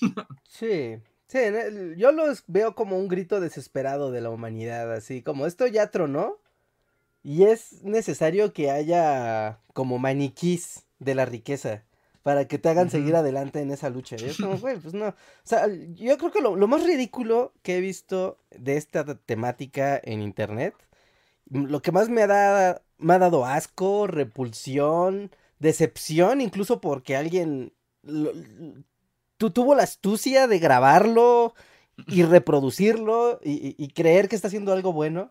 sí, 0.46 0.98
sí, 1.26 1.38
yo 1.96 2.12
los 2.12 2.44
veo 2.48 2.74
como 2.74 2.98
un 2.98 3.08
grito 3.08 3.40
desesperado 3.40 4.10
de 4.10 4.20
la 4.20 4.28
humanidad, 4.28 4.92
así 4.92 5.22
como 5.22 5.46
esto 5.46 5.66
ya 5.66 5.90
tronó 5.90 6.38
y 7.22 7.44
es 7.44 7.82
necesario 7.82 8.52
que 8.52 8.70
haya 8.70 9.58
como 9.72 9.98
maniquís 9.98 10.84
de 10.98 11.14
la 11.14 11.24
riqueza 11.24 11.85
para 12.26 12.48
que 12.48 12.58
te 12.58 12.68
hagan 12.68 12.90
seguir 12.90 13.14
adelante 13.14 13.60
en 13.60 13.70
esa 13.70 13.88
lucha. 13.88 14.16
Y 14.18 14.24
es 14.24 14.38
como, 14.38 14.56
güey, 14.58 14.76
pues 14.78 14.94
no. 14.94 15.10
O 15.10 15.14
sea, 15.44 15.68
yo 15.68 16.18
creo 16.18 16.32
que 16.32 16.40
lo, 16.40 16.56
más 16.66 16.82
ridículo 16.82 17.52
que 17.62 17.76
he 17.76 17.80
visto 17.80 18.40
de 18.50 18.76
esta 18.76 19.04
temática 19.04 20.00
en 20.02 20.22
internet, 20.22 20.74
lo 21.48 21.80
que 21.82 21.92
más 21.92 22.08
me 22.08 22.24
ha, 22.24 22.82
me 22.98 23.14
ha 23.14 23.18
dado 23.20 23.46
asco, 23.46 24.08
repulsión, 24.08 25.30
decepción, 25.60 26.40
incluso 26.40 26.80
porque 26.80 27.14
alguien 27.14 27.72
tú 29.36 29.50
tuvo 29.52 29.76
la 29.76 29.84
astucia 29.84 30.48
de 30.48 30.58
grabarlo 30.58 31.54
y 32.08 32.24
reproducirlo 32.24 33.38
y, 33.44 33.76
y 33.78 33.88
creer 33.90 34.28
que 34.28 34.34
está 34.34 34.48
haciendo 34.48 34.72
algo 34.72 34.92
bueno. 34.92 35.30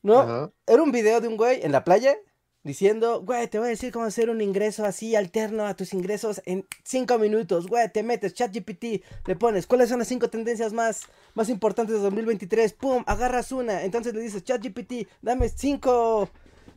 ¿no? 0.00 0.50
Era 0.66 0.82
un 0.82 0.92
video 0.92 1.20
de 1.20 1.28
un 1.28 1.36
güey 1.36 1.60
en 1.62 1.72
la 1.72 1.84
playa 1.84 2.16
diciendo, 2.64 3.22
güey, 3.22 3.46
te 3.46 3.58
voy 3.58 3.68
a 3.68 3.70
decir 3.70 3.92
cómo 3.92 4.06
hacer 4.06 4.30
un 4.30 4.40
ingreso 4.40 4.84
así 4.84 5.14
alterno 5.14 5.66
a 5.66 5.74
tus 5.74 5.92
ingresos 5.92 6.42
en 6.46 6.66
cinco 6.82 7.18
minutos, 7.18 7.66
güey, 7.66 7.92
te 7.92 8.02
metes, 8.02 8.34
ChatGPT, 8.34 9.04
le 9.26 9.36
pones, 9.36 9.66
¿cuáles 9.66 9.90
son 9.90 9.98
las 9.98 10.08
cinco 10.08 10.30
tendencias 10.30 10.72
más, 10.72 11.02
más 11.34 11.50
importantes 11.50 11.94
de 11.94 12.02
2023? 12.02 12.72
Pum, 12.72 13.04
agarras 13.06 13.52
una, 13.52 13.84
entonces 13.84 14.14
le 14.14 14.22
dices, 14.22 14.42
ChatGPT, 14.42 15.06
dame 15.20 15.50
cinco 15.50 16.30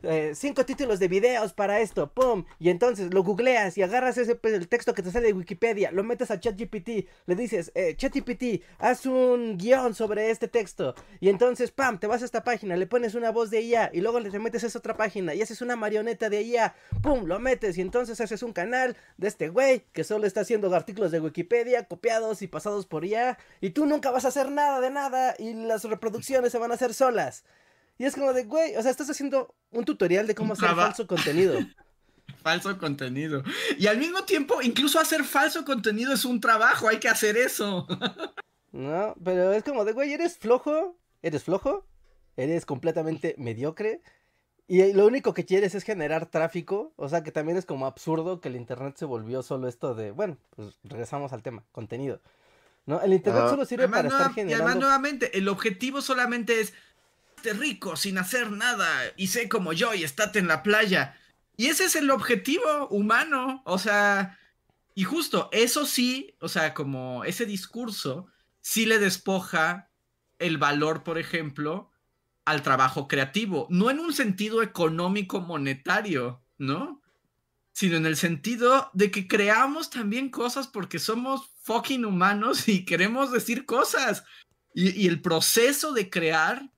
eh, 0.04 0.34
cinco 0.36 0.66
títulos 0.66 1.00
de 1.00 1.08
videos 1.08 1.54
para 1.54 1.80
esto, 1.80 2.12
pum, 2.12 2.45
y 2.60 2.70
entonces 2.70 3.14
lo 3.14 3.24
googleas 3.24 3.78
y 3.78 3.82
agarras 3.82 4.18
ese 4.18 4.39
el 4.43 4.68
texto 4.68 4.93
que 4.93 5.02
te 5.02 5.12
sale 5.12 5.28
de 5.28 5.34
Wikipedia, 5.34 5.91
lo 5.91 6.04
metes 6.04 6.32
a 6.32 6.39
ChatGPT, 6.39 7.08
le 7.26 7.36
dices, 7.36 7.72
eh, 7.76 7.95
ChatGPT, 7.95 8.64
haz 8.80 9.06
un 9.06 9.58
guion 9.58 9.93
sobre 9.93 10.30
este 10.30 10.48
texto, 10.48 10.95
y 11.20 11.30
entonces, 11.30 11.72
pam, 11.72 12.00
te 12.00 12.08
vas 12.08 12.22
a 12.22 12.26
esta 12.26 12.43
página, 12.43 12.76
le 12.78 12.88
pones 12.88 13.16
una 13.16 13.32
voz 13.32 13.50
de 13.50 13.62
IA, 13.62 13.89
y 13.93 14.02
luego 14.02 14.20
le 14.20 14.39
metes 14.39 14.64
a 14.64 14.68
esa 14.68 14.80
otra 14.80 14.98
página, 14.98 15.34
y 15.34 15.41
haces 15.41 15.62
una 15.62 15.76
marioneta 15.76 16.30
de 16.30 16.41
IA, 16.43 16.76
pum, 17.02 17.26
lo 17.26 17.39
metes, 17.39 17.78
y 17.78 17.82
entonces 17.82 18.22
haces 18.22 18.43
un 18.43 18.54
canal 18.54 18.95
de 19.18 19.28
este 19.28 19.50
güey 19.50 19.84
que 19.93 20.04
solo 20.04 20.28
está 20.28 20.41
haciendo 20.41 20.74
artículos 20.74 21.12
de 21.12 21.20
Wikipedia 21.20 21.86
copiados 21.88 22.41
y 22.41 22.48
pasados 22.48 22.86
por 22.86 23.06
IA, 23.06 23.38
y 23.62 23.72
tú 23.72 23.86
nunca 23.86 24.12
vas 24.12 24.26
a 24.26 24.30
hacer 24.30 24.52
nada 24.52 24.80
de 24.80 24.89
nada, 24.89 25.36
y 25.39 25.54
las 25.54 25.84
reproducciones 25.84 26.52
se 26.52 26.58
van 26.58 26.72
a 26.72 26.76
hacer 26.76 26.93
solas. 26.93 27.43
Y 27.98 28.06
es 28.06 28.16
como 28.16 28.34
de, 28.34 28.43
güey, 28.43 28.76
o 28.76 28.82
sea, 28.82 28.91
estás 28.91 29.10
haciendo 29.10 29.56
un 29.72 29.86
tutorial 29.86 30.28
de 30.28 30.36
cómo 30.36 30.54
hacer 30.54 30.70
falso 30.70 31.08
contenido. 31.08 31.58
falso 32.43 32.78
contenido. 32.78 33.43
Y 33.78 33.88
al 33.88 33.98
mismo 33.98 34.24
tiempo, 34.24 34.62
incluso 34.62 35.00
hacer 35.00 35.24
falso 35.24 35.66
contenido 35.66 36.14
es 36.14 36.26
un 36.26 36.39
trabajo, 36.39 36.88
hay 36.88 37.00
que 37.00 37.10
hacer 37.10 37.38
eso. 37.38 37.88
no, 38.72 39.16
pero 39.24 39.52
es 39.54 39.64
como 39.64 39.84
de, 39.84 39.93
güey, 39.93 40.14
eres 40.14 40.38
flojo, 40.38 40.98
eres 41.22 41.43
flojo, 41.43 41.86
eres 42.36 42.66
completamente 42.66 43.36
mediocre. 43.38 44.02
Y 44.70 44.91
lo 44.93 45.08
único 45.08 45.34
que 45.34 45.45
quieres 45.45 45.76
es 45.76 45.84
generar 45.84 46.26
tráfico. 46.26 46.93
O 46.98 47.08
sea 47.08 47.24
que 47.24 47.32
también 47.32 47.58
es 47.58 47.66
como 47.66 47.86
absurdo 47.86 48.41
que 48.41 48.50
el 48.50 48.58
internet 48.58 48.95
se 48.98 49.06
volvió 49.06 49.41
solo 49.41 49.68
esto 49.68 49.95
de, 49.95 50.12
bueno, 50.12 50.38
pues 50.56 50.78
regresamos 50.84 51.32
al 51.34 51.41
tema, 51.41 51.64
contenido. 51.72 52.22
¿No? 52.86 53.02
El 53.02 53.14
internet 53.14 53.50
solo 53.50 53.66
sirve 53.66 53.89
para 53.89 54.08
estar 54.08 54.34
generando. 54.34 54.52
Y 54.52 54.54
además, 54.54 54.76
nuevamente, 54.78 55.38
el 55.38 55.50
objetivo 55.50 56.02
solamente 56.02 56.62
es 56.62 56.74
rico 57.44 57.96
sin 57.96 58.18
hacer 58.18 58.52
nada 58.52 58.90
y 59.16 59.28
sé 59.28 59.50
como 59.50 59.74
yo 59.74 59.94
y 59.94 60.04
estate 60.04 60.40
en 60.40 60.48
la 60.48 60.64
playa. 60.64 61.18
Y 61.56 61.68
ese 61.68 61.86
es 61.86 61.96
el 61.96 62.12
objetivo 62.12 62.88
humano, 62.90 63.62
o 63.66 63.80
sea, 63.80 64.38
y 64.94 65.04
justo 65.04 65.50
eso 65.52 65.86
sí, 65.86 66.36
o 66.40 66.50
sea, 66.50 66.74
como 66.74 67.24
ese 67.24 67.46
discurso 67.46 68.28
sí 68.62 68.86
le 68.86 69.00
despoja 69.00 69.90
el 70.40 70.58
valor, 70.58 71.04
por 71.04 71.18
ejemplo, 71.18 71.92
al 72.46 72.62
trabajo 72.62 73.08
creativo, 73.08 73.68
no 73.70 73.90
en 73.90 74.00
un 74.00 74.14
sentido 74.14 74.62
económico 74.62 75.42
monetario, 75.42 76.42
¿no? 76.58 77.02
Sino 77.74 77.98
en 77.98 78.06
el 78.06 78.18
sentido 78.18 78.90
de 78.94 79.12
que 79.12 79.28
creamos 79.28 79.90
también 79.90 80.30
cosas 80.30 80.68
porque 80.68 81.00
somos 81.00 81.52
fucking 81.64 82.06
humanos 82.06 82.68
y 82.68 82.86
queremos 82.86 83.32
decir 83.32 83.66
cosas. 83.66 84.24
Y 84.74 85.08
el 85.08 85.22
proceso 85.22 85.92
de 85.92 86.10
crear 86.10 86.70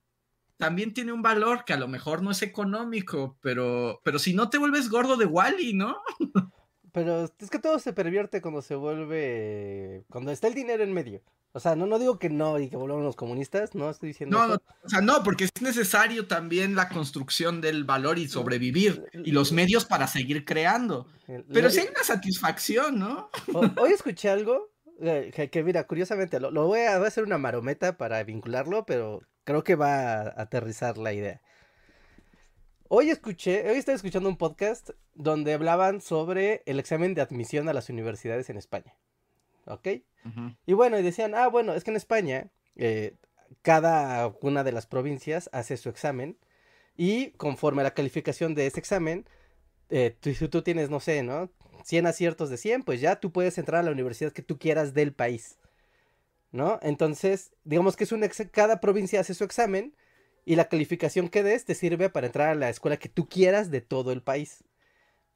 también 0.60 0.94
tiene 0.94 1.12
un 1.12 1.22
valor 1.22 1.64
que 1.64 1.72
a 1.72 1.78
lo 1.78 1.88
mejor 1.88 2.22
no 2.22 2.30
es 2.30 2.42
económico, 2.42 3.36
pero, 3.40 4.00
pero 4.04 4.20
si 4.20 4.34
no 4.34 4.50
te 4.50 4.58
vuelves 4.58 4.88
gordo 4.88 5.16
de 5.16 5.24
Wally, 5.26 5.72
¿no? 5.72 6.00
pero 6.92 7.24
es 7.24 7.50
que 7.50 7.58
todo 7.58 7.78
se 7.80 7.92
pervierte 7.92 8.40
cuando 8.40 8.62
se 8.62 8.76
vuelve, 8.76 10.04
cuando 10.10 10.30
está 10.30 10.46
el 10.46 10.54
dinero 10.54 10.84
en 10.84 10.92
medio. 10.92 11.22
O 11.52 11.58
sea, 11.58 11.74
no, 11.74 11.86
no 11.86 11.98
digo 11.98 12.20
que 12.20 12.30
no 12.30 12.60
y 12.60 12.68
que 12.68 12.76
volvamos 12.76 13.02
los 13.02 13.16
comunistas, 13.16 13.74
no 13.74 13.90
estoy 13.90 14.10
diciendo. 14.10 14.38
No, 14.38 14.46
no, 14.46 14.62
o 14.84 14.88
sea, 14.88 15.00
no, 15.00 15.24
porque 15.24 15.44
es 15.44 15.62
necesario 15.62 16.28
también 16.28 16.76
la 16.76 16.88
construcción 16.88 17.60
del 17.60 17.82
valor 17.82 18.20
y 18.20 18.28
sobrevivir 18.28 19.04
y 19.12 19.32
los 19.32 19.50
medios 19.50 19.84
para 19.84 20.06
seguir 20.06 20.44
creando. 20.44 21.08
Pero 21.52 21.70
sí 21.70 21.80
hay 21.80 21.88
una 21.88 22.04
satisfacción, 22.04 23.00
¿no? 23.00 23.30
Hoy 23.80 23.90
escuché 23.92 24.30
algo 24.30 24.70
eh, 25.00 25.48
que, 25.50 25.64
mira, 25.64 25.86
curiosamente, 25.86 26.38
lo, 26.38 26.50
voy, 26.66 26.80
a, 26.80 26.98
voy, 26.98 27.06
a, 27.06 27.08
hacer 27.08 27.24
una 27.24 27.38
marometa 27.38 27.96
para 27.96 28.22
vincularlo, 28.22 28.84
pero 28.84 29.22
Creo 29.50 29.64
que 29.64 29.74
va 29.74 30.20
a 30.20 30.42
aterrizar 30.42 30.96
la 30.96 31.12
idea. 31.12 31.40
Hoy 32.86 33.10
escuché, 33.10 33.68
hoy 33.68 33.78
estaba 33.78 33.96
escuchando 33.96 34.28
un 34.28 34.36
podcast 34.36 34.90
donde 35.16 35.54
hablaban 35.54 36.00
sobre 36.00 36.62
el 36.66 36.78
examen 36.78 37.14
de 37.14 37.20
admisión 37.20 37.68
a 37.68 37.72
las 37.72 37.88
universidades 37.88 38.48
en 38.48 38.58
España. 38.58 38.94
¿Ok? 39.64 39.88
Y 40.66 40.72
bueno, 40.72 41.00
y 41.00 41.02
decían, 41.02 41.34
ah, 41.34 41.48
bueno, 41.48 41.74
es 41.74 41.82
que 41.82 41.90
en 41.90 41.96
España 41.96 42.46
eh, 42.76 43.16
cada 43.62 44.32
una 44.40 44.62
de 44.62 44.70
las 44.70 44.86
provincias 44.86 45.50
hace 45.52 45.76
su 45.76 45.88
examen 45.88 46.38
y 46.96 47.32
conforme 47.32 47.80
a 47.80 47.86
la 47.86 47.94
calificación 47.94 48.54
de 48.54 48.68
ese 48.68 48.78
examen, 48.78 49.26
eh, 49.88 50.16
tú, 50.20 50.32
si 50.32 50.46
tú 50.46 50.62
tienes, 50.62 50.90
no 50.90 51.00
sé, 51.00 51.24
¿no? 51.24 51.50
100 51.82 52.06
aciertos 52.06 52.50
de 52.50 52.56
100, 52.56 52.84
pues 52.84 53.00
ya 53.00 53.18
tú 53.18 53.32
puedes 53.32 53.58
entrar 53.58 53.80
a 53.80 53.82
la 53.82 53.90
universidad 53.90 54.30
que 54.30 54.42
tú 54.42 54.60
quieras 54.60 54.94
del 54.94 55.12
país. 55.12 55.58
¿No? 56.52 56.78
Entonces, 56.82 57.52
digamos 57.64 57.96
que 57.96 58.04
es 58.04 58.48
cada 58.50 58.80
provincia 58.80 59.20
hace 59.20 59.34
su 59.34 59.44
examen 59.44 59.94
y 60.44 60.56
la 60.56 60.68
calificación 60.68 61.28
que 61.28 61.42
des 61.42 61.64
te 61.64 61.74
sirve 61.74 62.10
para 62.10 62.26
entrar 62.26 62.48
a 62.48 62.54
la 62.54 62.68
escuela 62.68 62.96
que 62.96 63.08
tú 63.08 63.28
quieras 63.28 63.70
de 63.70 63.80
todo 63.80 64.12
el 64.12 64.22
país. 64.22 64.64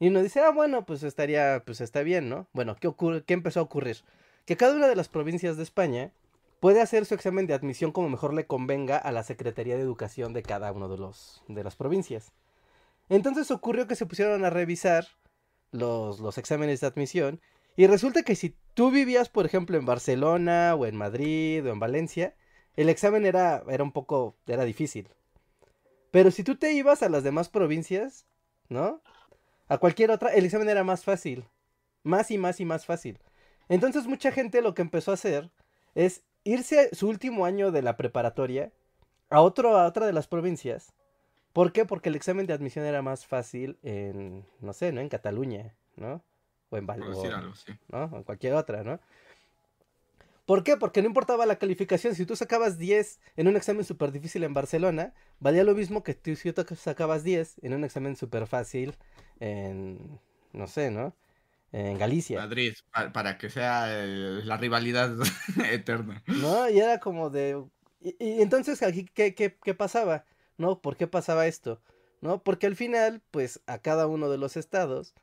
Y 0.01 0.09
uno 0.09 0.23
dice, 0.23 0.41
ah, 0.41 0.51
bueno, 0.51 0.85
pues 0.85 1.03
estaría, 1.03 1.63
pues 1.65 1.81
está 1.81 2.03
bien, 2.03 2.29
¿no? 2.29 2.49
Bueno, 2.53 2.77
¿qué, 2.77 2.89
ocurre, 2.89 3.23
¿qué 3.25 3.35
empezó 3.35 3.61
a 3.61 3.63
ocurrir? 3.63 3.99
Que 4.45 4.57
cada 4.57 4.75
una 4.75 4.89
de 4.89 4.97
las 4.97 5.09
provincias 5.09 5.57
de 5.57 5.63
España 5.63 6.13
puede 6.61 6.81
hacer 6.81 7.07
su 7.07 7.15
examen 7.15 7.47
de 7.47 7.55
admisión 7.55 7.93
como 7.93 8.09
mejor 8.09 8.35
le 8.35 8.47
convenga 8.47 8.99
a 8.99 9.13
la 9.13 9.23
Secretaría 9.23 9.77
de 9.77 9.83
Educación 9.83 10.33
de 10.33 10.43
cada 10.43 10.73
una 10.73 10.89
de, 10.89 10.99
los, 10.99 11.43
de 11.49 11.63
las 11.63 11.77
provincias. 11.77 12.33
Entonces 13.09 13.51
ocurrió 13.51 13.87
que 13.87 13.97
se 13.97 14.07
pusieron 14.07 14.45
a 14.45 14.51
revisar 14.51 15.07
los, 15.71 16.21
los 16.21 16.39
exámenes 16.39 16.81
de 16.81 16.87
admisión 16.87 17.41
y 17.77 17.87
resulta 17.87 18.23
que 18.23 18.37
si 18.37 18.57
tú 18.75 18.91
vivías, 18.91 19.29
por 19.29 19.47
ejemplo, 19.47 19.77
en 19.77 19.87
Barcelona 19.87 20.75
o 20.75 20.87
en 20.87 20.97
Madrid 20.97 21.67
o 21.67 21.73
en 21.73 21.81
Valencia, 21.81 22.35
el 22.77 22.89
examen 22.89 23.27
era, 23.27 23.65
era 23.69 23.83
un 23.85 23.93
poco, 23.93 24.37
era 24.47 24.65
difícil. 24.65 25.09
Pero 26.11 26.31
si 26.31 26.45
tú 26.45 26.57
te 26.57 26.73
ibas 26.73 27.03
a 27.03 27.09
las 27.09 27.25
demás 27.25 27.49
provincias, 27.49 28.27
¿no? 28.69 29.03
A 29.69 29.79
cualquier 29.79 30.11
otra, 30.11 30.33
el 30.33 30.45
examen 30.45 30.69
era 30.69 30.85
más 30.85 31.05
fácil. 31.05 31.45
Más 32.03 32.31
y 32.31 32.39
más 32.39 32.61
y 32.61 32.65
más 32.65 32.87
fácil. 32.87 33.19
Entonces 33.69 34.07
mucha 34.07 34.31
gente 34.31 34.63
lo 34.63 34.75
que 34.75 34.83
empezó 34.83 35.11
a 35.11 35.15
hacer 35.15 35.51
es 35.95 36.23
irse 36.45 36.95
su 36.95 37.09
último 37.09 37.47
año 37.47 37.73
de 37.73 37.83
la 37.83 37.97
preparatoria 37.97 38.73
a, 39.31 39.41
otro, 39.41 39.77
a 39.77 39.87
otra 39.87 40.07
de 40.07 40.13
las 40.13 40.29
provincias. 40.29 40.93
¿Por 41.53 41.73
qué? 41.73 41.85
Porque 41.85 42.11
el 42.11 42.17
examen 42.17 42.47
de 42.47 42.53
admisión 42.53 42.85
era 42.85 43.03
más 43.03 43.27
fácil 43.27 43.79
en, 43.83 44.45
no 44.61 44.73
sé, 44.73 44.93
¿no? 44.93 45.01
En 45.01 45.09
Cataluña, 45.09 45.75
¿no? 45.97 46.23
O 46.71 46.77
en 46.77 46.87
¿no? 46.87 48.17
en 48.17 48.23
cualquier 48.25 48.55
otra, 48.55 48.83
¿no? 48.83 49.01
¿Por 50.47 50.63
qué? 50.63 50.77
Porque 50.77 51.01
no 51.01 51.09
importaba 51.09 51.47
la 51.47 51.57
calificación. 51.57 52.15
Si 52.15 52.27
tú 52.27 52.37
sacabas 52.37 52.77
10 52.77 53.19
en 53.37 53.49
un 53.49 53.57
examen 53.57 53.85
súper 53.85 54.13
difícil 54.13 54.45
en 54.45 54.53
Barcelona, 54.53 55.15
valía 55.41 55.65
lo 55.65 55.75
mismo 55.75 56.03
que 56.03 56.19
si 56.37 56.53
tú 56.53 56.75
sacabas 56.77 57.25
10 57.25 57.57
en 57.63 57.73
un 57.73 57.85
examen 57.85 58.15
súper 58.17 58.47
fácil 58.47 58.95
en, 59.41 60.21
no 60.53 60.67
sé, 60.67 60.91
¿no? 60.91 61.17
En 61.73 61.99
Galicia. 61.99 62.41
Madrid, 62.41 62.75
para, 63.13 63.39
que 63.39 63.49
sea 63.49 63.87
eh, 63.89 64.43
la 64.45 64.59
rivalidad 64.59 65.17
eterna. 65.71 66.23
No, 66.27 66.69
y 66.69 66.79
era 66.79 67.01
como 67.01 67.31
de... 67.31 67.65
Y, 68.01 68.43
entonces, 68.43 68.81
¿qué, 69.15 69.35
qué, 69.35 69.57
qué 69.57 69.75
pasaba? 69.75 70.27
¿No? 70.59 70.81
¿Por 70.81 70.97
qué 70.97 71.07
pasaba 71.07 71.47
esto? 71.47 71.81
¿No? 72.21 72.43
Porque 72.43 72.67
al 72.67 72.77
final, 72.77 73.23
pues 73.31 73.63
a 73.67 73.79
cada 73.79 74.07
uno 74.07 74.29
de 74.29 74.39
los 74.39 74.57
estados 74.57 75.15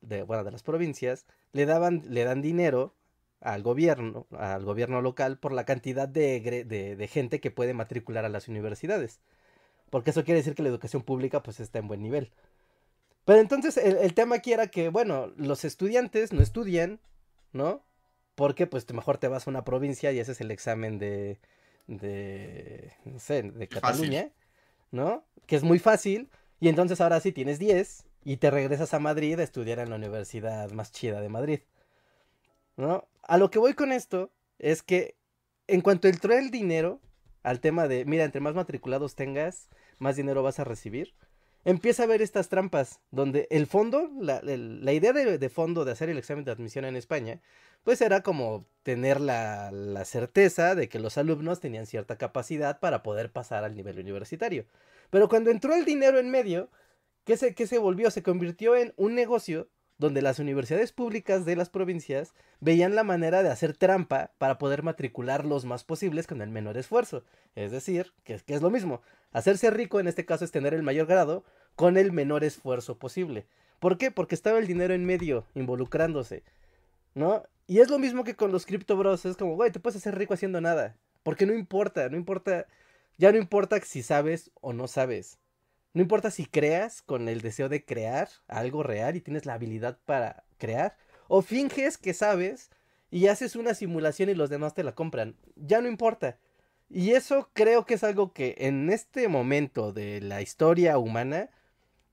de, 0.00 0.22
bueno, 0.22 0.44
de 0.44 0.50
las 0.50 0.62
provincias, 0.62 1.26
le 1.52 1.66
daban, 1.66 2.02
le 2.08 2.24
dan 2.24 2.42
dinero 2.42 2.94
al 3.40 3.62
gobierno, 3.62 4.26
al 4.36 4.64
gobierno 4.64 5.00
local, 5.00 5.38
por 5.38 5.52
la 5.52 5.64
cantidad 5.64 6.08
de, 6.08 6.40
de, 6.66 7.08
gente 7.08 7.40
que 7.40 7.50
puede 7.50 7.74
matricular 7.74 8.24
a 8.24 8.28
las 8.28 8.48
universidades. 8.48 9.20
Porque 9.90 10.10
eso 10.10 10.24
quiere 10.24 10.40
decir 10.40 10.54
que 10.54 10.62
la 10.62 10.68
educación 10.68 11.02
pública 11.02 11.42
pues 11.42 11.60
está 11.60 11.78
en 11.78 11.88
buen 11.88 12.02
nivel. 12.02 12.32
Pero 13.24 13.40
entonces 13.40 13.76
el, 13.76 14.14
tema 14.14 14.36
aquí 14.36 14.52
era 14.52 14.68
que, 14.68 14.88
bueno, 14.88 15.32
los 15.36 15.64
estudiantes 15.64 16.32
no 16.32 16.42
estudian, 16.42 17.00
¿no? 17.52 17.84
Porque 18.34 18.66
pues 18.66 18.90
mejor 18.92 19.18
te 19.18 19.28
vas 19.28 19.46
a 19.46 19.50
una 19.50 19.64
provincia 19.64 20.12
y 20.12 20.20
haces 20.20 20.40
el 20.40 20.50
examen 20.50 20.98
de, 20.98 21.38
de, 21.86 22.92
no 23.04 23.18
sé, 23.18 23.42
de 23.42 23.68
Cataluña, 23.68 24.30
¿no? 24.90 25.24
Que 25.46 25.56
es 25.56 25.62
muy 25.62 25.78
fácil. 25.78 26.30
Y 26.60 26.68
entonces 26.68 27.00
ahora 27.00 27.20
sí 27.20 27.32
tienes 27.32 27.58
10 27.58 28.07
y 28.24 28.38
te 28.38 28.50
regresas 28.50 28.94
a 28.94 28.98
Madrid 28.98 29.38
a 29.38 29.42
estudiar 29.42 29.78
en 29.78 29.90
la 29.90 29.96
universidad 29.96 30.70
más 30.72 30.92
chida 30.92 31.20
de 31.20 31.28
Madrid. 31.28 31.60
¿No? 32.76 33.08
A 33.22 33.38
lo 33.38 33.50
que 33.50 33.58
voy 33.58 33.74
con 33.74 33.92
esto 33.92 34.30
es 34.58 34.82
que 34.82 35.16
en 35.66 35.80
cuanto 35.80 36.08
entró 36.08 36.34
el 36.34 36.50
dinero 36.50 37.00
al 37.42 37.60
tema 37.60 37.88
de, 37.88 38.04
mira, 38.04 38.24
entre 38.24 38.40
más 38.40 38.54
matriculados 38.54 39.14
tengas, 39.14 39.68
más 39.98 40.16
dinero 40.16 40.42
vas 40.42 40.58
a 40.58 40.64
recibir, 40.64 41.14
empieza 41.64 42.04
a 42.04 42.06
ver 42.06 42.22
estas 42.22 42.48
trampas 42.48 43.00
donde 43.10 43.46
el 43.50 43.66
fondo, 43.66 44.10
la, 44.20 44.40
idea 44.92 45.12
de, 45.12 45.48
fondo 45.48 45.84
de 45.84 45.92
hacer 45.92 46.08
el 46.08 46.18
examen 46.18 46.44
de 46.44 46.52
admisión 46.52 46.84
en 46.84 46.96
España, 46.96 47.40
pues 47.84 48.00
era 48.00 48.22
como 48.22 48.66
tener 48.82 49.20
la, 49.20 49.70
la 49.70 50.04
certeza 50.04 50.74
de 50.74 50.88
que 50.88 50.98
los 50.98 51.18
alumnos 51.18 51.60
tenían 51.60 51.86
cierta 51.86 52.16
capacidad 52.16 52.80
para 52.80 53.02
poder 53.02 53.30
pasar 53.30 53.64
al 53.64 53.76
nivel 53.76 53.98
universitario. 53.98 54.66
Pero 55.10 55.28
cuando 55.28 55.50
entró 55.50 55.74
el 55.74 55.84
dinero 55.84 56.18
en 56.18 56.30
medio, 56.30 56.70
¿qué 57.28 57.36
se, 57.36 57.66
se 57.66 57.78
volvió? 57.78 58.10
Se 58.10 58.22
convirtió 58.22 58.74
en 58.74 58.94
un 58.96 59.14
negocio 59.14 59.68
donde 59.98 60.22
las 60.22 60.38
universidades 60.38 60.92
públicas 60.92 61.44
de 61.44 61.56
las 61.56 61.68
provincias 61.68 62.32
veían 62.58 62.94
la 62.94 63.04
manera 63.04 63.42
de 63.42 63.50
hacer 63.50 63.76
trampa 63.76 64.30
para 64.38 64.56
poder 64.56 64.82
matricular 64.82 65.44
los 65.44 65.66
más 65.66 65.84
posibles 65.84 66.26
con 66.26 66.40
el 66.40 66.48
menor 66.48 66.78
esfuerzo. 66.78 67.24
Es 67.54 67.70
decir, 67.70 68.14
que, 68.24 68.38
que 68.38 68.54
es 68.54 68.62
lo 68.62 68.70
mismo, 68.70 69.02
hacerse 69.30 69.68
rico 69.68 70.00
en 70.00 70.08
este 70.08 70.24
caso 70.24 70.42
es 70.42 70.52
tener 70.52 70.72
el 70.72 70.82
mayor 70.82 71.06
grado 71.06 71.44
con 71.76 71.98
el 71.98 72.12
menor 72.12 72.44
esfuerzo 72.44 72.98
posible. 72.98 73.46
¿Por 73.78 73.98
qué? 73.98 74.10
Porque 74.10 74.34
estaba 74.34 74.58
el 74.58 74.66
dinero 74.66 74.94
en 74.94 75.04
medio, 75.04 75.44
involucrándose, 75.54 76.44
¿no? 77.14 77.42
Y 77.66 77.80
es 77.80 77.90
lo 77.90 77.98
mismo 77.98 78.24
que 78.24 78.36
con 78.36 78.52
los 78.52 78.64
Crypto 78.64 78.96
Bros, 78.96 79.26
es 79.26 79.36
como, 79.36 79.54
güey, 79.54 79.70
te 79.70 79.80
puedes 79.80 79.98
hacer 79.98 80.16
rico 80.16 80.32
haciendo 80.32 80.62
nada, 80.62 80.96
porque 81.24 81.44
no 81.44 81.52
importa, 81.52 82.08
no 82.08 82.16
importa, 82.16 82.66
ya 83.18 83.32
no 83.32 83.36
importa 83.38 83.78
si 83.82 84.02
sabes 84.02 84.50
o 84.62 84.72
no 84.72 84.88
sabes. 84.88 85.38
No 85.98 86.02
importa 86.02 86.30
si 86.30 86.46
creas 86.46 87.02
con 87.02 87.28
el 87.28 87.40
deseo 87.40 87.68
de 87.68 87.84
crear 87.84 88.28
algo 88.46 88.84
real 88.84 89.16
y 89.16 89.20
tienes 89.20 89.46
la 89.46 89.54
habilidad 89.54 89.98
para 90.06 90.44
crear, 90.56 90.96
o 91.26 91.42
finges 91.42 91.98
que 91.98 92.14
sabes 92.14 92.70
y 93.10 93.26
haces 93.26 93.56
una 93.56 93.74
simulación 93.74 94.28
y 94.28 94.34
los 94.34 94.48
demás 94.48 94.74
te 94.74 94.84
la 94.84 94.94
compran. 94.94 95.34
Ya 95.56 95.80
no 95.80 95.88
importa. 95.88 96.38
Y 96.88 97.14
eso 97.14 97.50
creo 97.52 97.84
que 97.84 97.94
es 97.94 98.04
algo 98.04 98.32
que 98.32 98.54
en 98.58 98.90
este 98.90 99.26
momento 99.26 99.92
de 99.92 100.20
la 100.20 100.40
historia 100.40 100.98
humana 100.98 101.50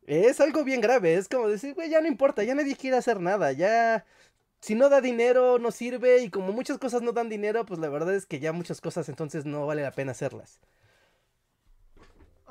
es 0.08 0.42
algo 0.42 0.64
bien 0.64 0.82
grave. 0.82 1.14
Es 1.14 1.30
como 1.30 1.48
decir, 1.48 1.76
güey, 1.76 1.92
ya 1.92 2.02
no 2.02 2.08
importa, 2.08 2.44
ya 2.44 2.56
nadie 2.56 2.76
quiere 2.76 2.98
hacer 2.98 3.22
nada, 3.22 3.52
ya... 3.52 4.04
Si 4.62 4.74
no 4.74 4.90
da 4.90 5.00
dinero, 5.00 5.60
no 5.60 5.70
sirve 5.70 6.24
y 6.24 6.32
como 6.32 6.54
muchas 6.54 6.80
cosas 6.80 7.04
no 7.04 7.12
dan 7.12 7.30
dinero, 7.30 7.68
pues 7.68 7.80
la 7.80 7.90
verdad 7.90 8.16
es 8.16 8.26
que 8.26 8.40
ya 8.40 8.52
muchas 8.52 8.82
cosas 8.82 9.10
entonces 9.10 9.46
no 9.46 9.68
vale 9.68 9.84
la 9.84 9.92
pena 9.92 10.14
hacerlas. 10.14 10.60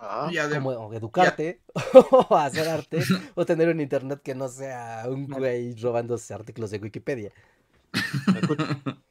Ah, 0.06 0.31
como 0.52 0.93
educarte, 0.93 1.62
o 2.10 2.36
hacer 2.36 2.68
arte, 2.68 3.01
o 3.35 3.47
tener 3.47 3.68
un 3.68 3.81
internet 3.81 4.20
que 4.22 4.35
no 4.35 4.48
sea 4.48 5.05
un 5.09 5.26
güey 5.26 5.74
robándose 5.76 6.35
artículos 6.35 6.70
de 6.70 6.78
Wikipedia. 6.78 7.32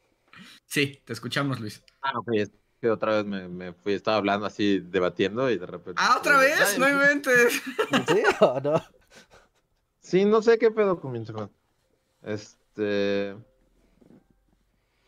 Sí, 0.65 0.99
te 1.05 1.13
escuchamos, 1.13 1.59
Luis. 1.59 1.83
Ah, 2.01 2.17
ok, 2.17 2.29
es 2.33 2.51
que 2.81 2.89
otra 2.89 3.17
vez 3.17 3.25
me, 3.25 3.47
me 3.47 3.73
fui, 3.73 3.93
estaba 3.93 4.17
hablando 4.17 4.47
así, 4.47 4.79
debatiendo 4.79 5.47
y 5.51 5.59
de 5.59 5.67
repente... 5.67 6.01
¡Ah, 6.03 6.15
otra 6.17 6.39
vez! 6.39 6.79
¡No 6.79 6.89
inventes! 6.89 7.61
¿Sí 8.07 8.23
o 8.39 8.59
no? 8.59 8.81
Sí, 9.99 10.25
no 10.25 10.41
sé 10.41 10.57
qué 10.57 10.71
pedo 10.71 10.99
con 10.99 11.11
mi 11.11 11.19
internet. 11.19 11.51
Este. 12.23 13.35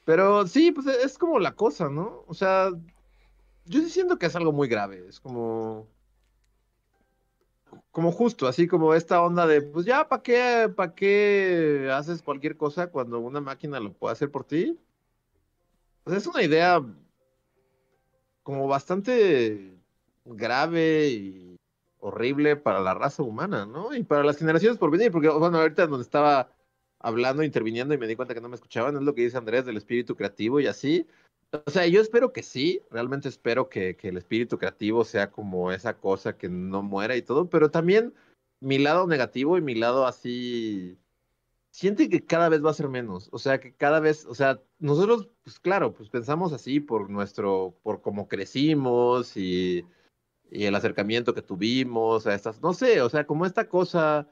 Pero 0.04 0.46
sí, 0.46 0.72
pues 0.72 0.86
es 0.88 1.18
como 1.18 1.40
la 1.40 1.54
cosa, 1.54 1.90
¿no? 1.90 2.24
O 2.28 2.34
sea, 2.34 2.70
yo 3.66 3.82
sí 3.82 3.90
siento 3.90 4.18
que 4.18 4.28
es 4.28 4.36
algo 4.36 4.52
muy 4.52 4.68
grave. 4.68 5.06
Es 5.08 5.20
como. 5.20 5.88
Como 7.92 8.12
justo, 8.12 8.48
así 8.48 8.68
como 8.68 8.94
esta 8.94 9.22
onda 9.22 9.48
de, 9.48 9.62
pues 9.62 9.86
ya, 9.86 10.08
¿para 10.08 10.22
qué, 10.22 10.72
para 10.76 10.94
qué 10.94 11.90
haces 11.94 12.22
cualquier 12.22 12.58
cosa 12.58 12.88
cuando 12.88 13.20
una 13.20 13.42
máquina 13.42 13.80
lo 13.80 13.94
puede 13.94 14.14
hacer 14.14 14.32
por 14.32 14.44
ti? 14.46 14.78
Pues 16.04 16.18
es 16.18 16.28
una 16.28 16.44
idea 16.44 16.82
como 18.44 18.68
bastante 18.68 19.80
grave 20.26 21.08
y 21.10 21.56
horrible 22.00 22.56
para 22.56 22.82
la 22.82 22.94
raza 22.94 23.24
humana, 23.24 23.66
¿no? 23.66 23.96
Y 23.96 24.04
para 24.04 24.24
las 24.24 24.38
generaciones 24.38 24.78
por 24.78 24.92
venir, 24.92 25.12
porque, 25.12 25.30
bueno, 25.30 25.58
ahorita 25.58 25.88
donde 25.88 26.04
estaba 26.04 26.52
hablando, 27.00 27.44
interviniendo 27.44 27.94
y 27.94 27.98
me 27.98 28.08
di 28.08 28.16
cuenta 28.16 28.34
que 28.34 28.42
no 28.42 28.50
me 28.50 28.56
escuchaban, 28.56 28.96
es 28.96 29.02
lo 29.02 29.16
que 29.16 29.24
dice 29.24 29.38
Andrés 29.38 29.66
del 29.66 29.78
espíritu 29.78 30.16
creativo 30.16 30.60
y 30.60 30.68
así. 30.68 31.08
O 31.52 31.72
sea, 31.72 31.88
yo 31.88 32.02
espero 32.02 32.34
que 32.34 32.44
sí, 32.44 32.82
realmente 32.92 33.30
espero 33.30 33.70
que, 33.70 33.96
que 33.96 34.10
el 34.10 34.18
espíritu 34.18 34.58
creativo 34.58 35.06
sea 35.06 35.32
como 35.32 35.72
esa 35.72 35.98
cosa 35.98 36.38
que 36.38 36.50
no 36.50 36.84
muera 36.84 37.16
y 37.16 37.22
todo, 37.22 37.50
pero 37.50 37.72
también 37.72 38.14
mi 38.60 38.78
lado 38.80 39.08
negativo 39.08 39.58
y 39.58 39.62
mi 39.62 39.76
lado 39.76 40.06
así 40.06 40.98
siente 41.76 42.10
que 42.10 42.26
cada 42.26 42.48
vez 42.50 42.64
va 42.64 42.72
a 42.72 42.74
ser 42.74 42.88
menos, 42.88 43.28
o 43.34 43.38
sea, 43.38 43.60
que 43.60 43.74
cada 43.76 44.00
vez, 44.00 44.26
o 44.26 44.34
sea, 44.34 44.62
nosotros, 44.80 45.30
pues 45.44 45.60
claro, 45.60 45.94
pues 45.94 46.10
pensamos 46.10 46.54
así 46.54 46.80
por 46.80 47.10
nuestro, 47.10 47.78
por 47.84 48.02
cómo 48.02 48.30
crecimos 48.30 49.36
y, 49.36 49.86
y 50.50 50.66
el 50.66 50.76
acercamiento 50.76 51.34
que 51.34 51.42
tuvimos 51.42 52.28
a 52.28 52.34
estas, 52.34 52.62
no 52.62 52.74
sé, 52.74 53.02
o 53.02 53.10
sea, 53.10 53.28
como 53.28 53.46
esta 53.46 53.68
cosa 53.68 54.30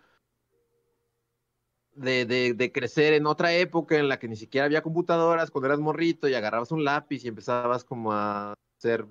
de, 1.95 2.25
de, 2.25 2.53
de 2.53 2.71
crecer 2.71 3.13
en 3.13 3.27
otra 3.27 3.53
época 3.53 3.97
en 3.97 4.07
la 4.07 4.19
que 4.19 4.27
ni 4.27 4.35
siquiera 4.35 4.65
había 4.65 4.81
computadoras, 4.83 5.51
cuando 5.51 5.67
eras 5.67 5.79
morrito 5.79 6.27
y 6.27 6.33
agarrabas 6.33 6.71
un 6.71 6.83
lápiz 6.83 7.23
y 7.23 7.27
empezabas 7.27 7.83
como 7.83 8.13
a 8.13 8.53
hacer 8.77 9.05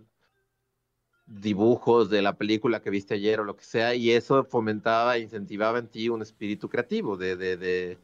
dibujos 1.27 2.11
de 2.11 2.23
la 2.23 2.37
película 2.37 2.83
que 2.83 2.91
viste 2.91 3.15
ayer 3.15 3.41
o 3.41 3.45
lo 3.45 3.57
que 3.57 3.65
sea, 3.65 3.95
y 3.95 4.11
eso 4.11 4.45
fomentaba 4.45 5.17
e 5.17 5.21
incentivaba 5.21 5.79
en 5.79 5.89
ti 5.89 6.09
un 6.09 6.23
espíritu 6.23 6.69
creativo, 6.69 7.17
de, 7.17 7.37
de, 7.37 7.57
de 7.57 7.99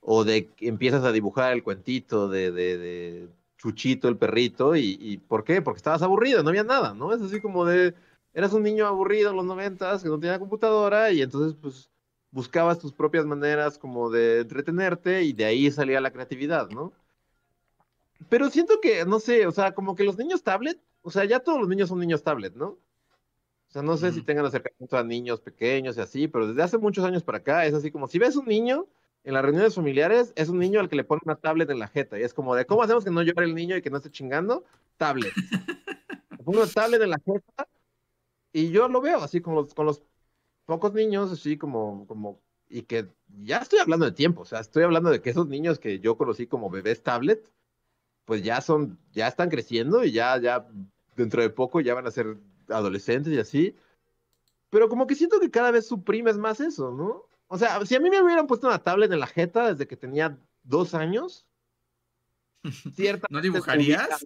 o 0.00 0.24
de 0.24 0.46
que 0.46 0.68
empiezas 0.68 1.04
a 1.04 1.12
dibujar 1.12 1.52
el 1.52 1.62
cuentito 1.62 2.28
de, 2.28 2.52
de, 2.52 3.28
Chuchito 3.58 4.08
el 4.08 4.16
perrito, 4.16 4.74
y, 4.74 4.96
y 5.00 5.18
¿por 5.18 5.44
qué? 5.44 5.60
Porque 5.60 5.78
estabas 5.78 6.00
aburrido, 6.02 6.42
no 6.42 6.48
había 6.48 6.64
nada, 6.64 6.94
¿no? 6.94 7.12
Es 7.12 7.20
así 7.20 7.40
como 7.42 7.66
de, 7.66 7.94
eras 8.32 8.54
un 8.54 8.62
niño 8.62 8.86
aburrido 8.86 9.30
en 9.30 9.36
los 9.36 9.44
noventas, 9.44 10.02
que 10.02 10.08
no 10.08 10.18
tenía 10.18 10.38
computadora, 10.38 11.10
y 11.12 11.20
entonces 11.20 11.58
pues 11.60 11.89
buscabas 12.30 12.78
tus 12.78 12.92
propias 12.92 13.26
maneras 13.26 13.78
como 13.78 14.10
de 14.10 14.40
entretenerte, 14.40 15.22
y 15.22 15.32
de 15.32 15.44
ahí 15.44 15.70
salía 15.70 16.00
la 16.00 16.12
creatividad, 16.12 16.70
¿no? 16.70 16.92
Pero 18.28 18.50
siento 18.50 18.80
que, 18.80 19.04
no 19.04 19.18
sé, 19.18 19.46
o 19.46 19.52
sea, 19.52 19.72
como 19.72 19.94
que 19.94 20.04
los 20.04 20.18
niños 20.18 20.42
tablet, 20.42 20.78
o 21.02 21.10
sea, 21.10 21.24
ya 21.24 21.40
todos 21.40 21.58
los 21.58 21.68
niños 21.68 21.88
son 21.88 21.98
niños 21.98 22.22
tablet, 22.22 22.54
¿no? 22.54 22.66
O 23.70 23.72
sea, 23.72 23.82
no 23.82 23.96
sé 23.96 24.10
si 24.10 24.18
Ujú. 24.18 24.26
tengan 24.26 24.46
acercamiento 24.46 24.98
a 24.98 25.04
niños 25.04 25.40
pequeños 25.40 25.96
y 25.96 26.00
así, 26.00 26.28
pero 26.28 26.48
desde 26.48 26.62
hace 26.62 26.78
muchos 26.78 27.04
años 27.04 27.22
para 27.22 27.38
acá 27.38 27.66
es 27.66 27.74
así 27.74 27.90
como 27.92 28.08
si 28.08 28.18
ves 28.18 28.34
un 28.34 28.46
niño 28.46 28.86
en 29.22 29.34
las 29.34 29.42
reuniones 29.44 29.74
familiares, 29.74 30.32
es 30.34 30.48
un 30.48 30.58
niño 30.58 30.80
al 30.80 30.88
que 30.88 30.96
le 30.96 31.04
ponen 31.04 31.22
una 31.24 31.36
tablet 31.36 31.70
en 31.70 31.78
la 31.78 31.86
jeta 31.86 32.18
y 32.18 32.22
es 32.22 32.34
como 32.34 32.54
de, 32.56 32.66
¿cómo 32.66 32.82
hacemos 32.82 33.04
que 33.04 33.10
no 33.10 33.22
llore 33.22 33.44
el 33.44 33.54
niño 33.54 33.76
y 33.76 33.82
que 33.82 33.90
no 33.90 33.98
esté 33.98 34.10
chingando? 34.10 34.64
Tablet. 34.96 35.32
Le 36.36 36.44
pongo 36.44 36.62
una 36.62 36.70
tablet 36.70 37.00
en 37.02 37.10
la 37.10 37.18
jeta 37.24 37.68
y 38.52 38.70
yo 38.70 38.88
lo 38.88 39.00
veo 39.00 39.18
así 39.18 39.40
con 39.40 39.54
los, 39.54 39.72
con 39.72 39.86
los 39.86 40.02
pocos 40.70 40.94
niños, 40.94 41.32
así 41.32 41.58
como, 41.58 42.06
como, 42.06 42.40
y 42.68 42.82
que 42.82 43.08
ya 43.42 43.56
estoy 43.56 43.80
hablando 43.80 44.06
de 44.06 44.12
tiempo, 44.12 44.42
o 44.42 44.44
sea, 44.44 44.60
estoy 44.60 44.84
hablando 44.84 45.10
de 45.10 45.20
que 45.20 45.30
esos 45.30 45.48
niños 45.48 45.80
que 45.80 45.98
yo 45.98 46.16
conocí 46.16 46.46
como 46.46 46.70
bebés 46.70 47.02
tablet, 47.02 47.52
pues 48.24 48.44
ya 48.44 48.60
son, 48.60 48.96
ya 49.10 49.26
están 49.26 49.50
creciendo 49.50 50.04
y 50.04 50.12
ya, 50.12 50.38
ya 50.38 50.68
dentro 51.16 51.42
de 51.42 51.50
poco 51.50 51.80
ya 51.80 51.94
van 51.94 52.06
a 52.06 52.12
ser 52.12 52.36
adolescentes 52.68 53.32
y 53.32 53.38
así. 53.40 53.76
Pero 54.70 54.88
como 54.88 55.08
que 55.08 55.16
siento 55.16 55.40
que 55.40 55.50
cada 55.50 55.72
vez 55.72 55.88
suprimes 55.88 56.38
más 56.38 56.60
eso, 56.60 56.92
¿no? 56.92 57.24
O 57.48 57.58
sea, 57.58 57.84
si 57.84 57.96
a 57.96 58.00
mí 58.00 58.08
me 58.08 58.22
hubieran 58.22 58.46
puesto 58.46 58.68
una 58.68 58.78
tablet 58.78 59.10
en 59.10 59.18
la 59.18 59.26
jeta 59.26 59.72
desde 59.72 59.88
que 59.88 59.96
tenía 59.96 60.38
dos 60.62 60.94
años, 60.94 61.48
cierta 62.94 63.26
¿No 63.28 63.40
dibujarías? 63.40 64.06
Hubiera, 64.06 64.18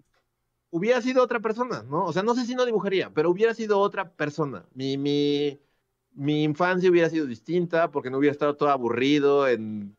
hubiera 0.69 1.01
sido 1.01 1.23
otra 1.23 1.41
persona, 1.41 1.83
¿no? 1.85 2.05
O 2.05 2.13
sea, 2.13 2.23
no 2.23 2.35
sé 2.35 2.45
si 2.45 2.55
no 2.55 2.67
dibujaría, 2.67 3.09
pero 3.15 3.31
hubiera 3.31 3.55
sido 3.55 3.79
otra 3.79 4.11
persona. 4.11 4.67
Mi, 4.75 4.99
mi, 4.99 5.59
mi 6.15 6.45
infancia 6.45 6.91
hubiera 6.91 7.11
sido 7.11 7.27
distinta 7.27 7.91
porque 7.91 8.11
no 8.11 8.19
hubiera 8.19 8.33
estado 8.33 8.57
todo 8.57 8.71
aburrido 8.71 9.49
en, 9.49 9.97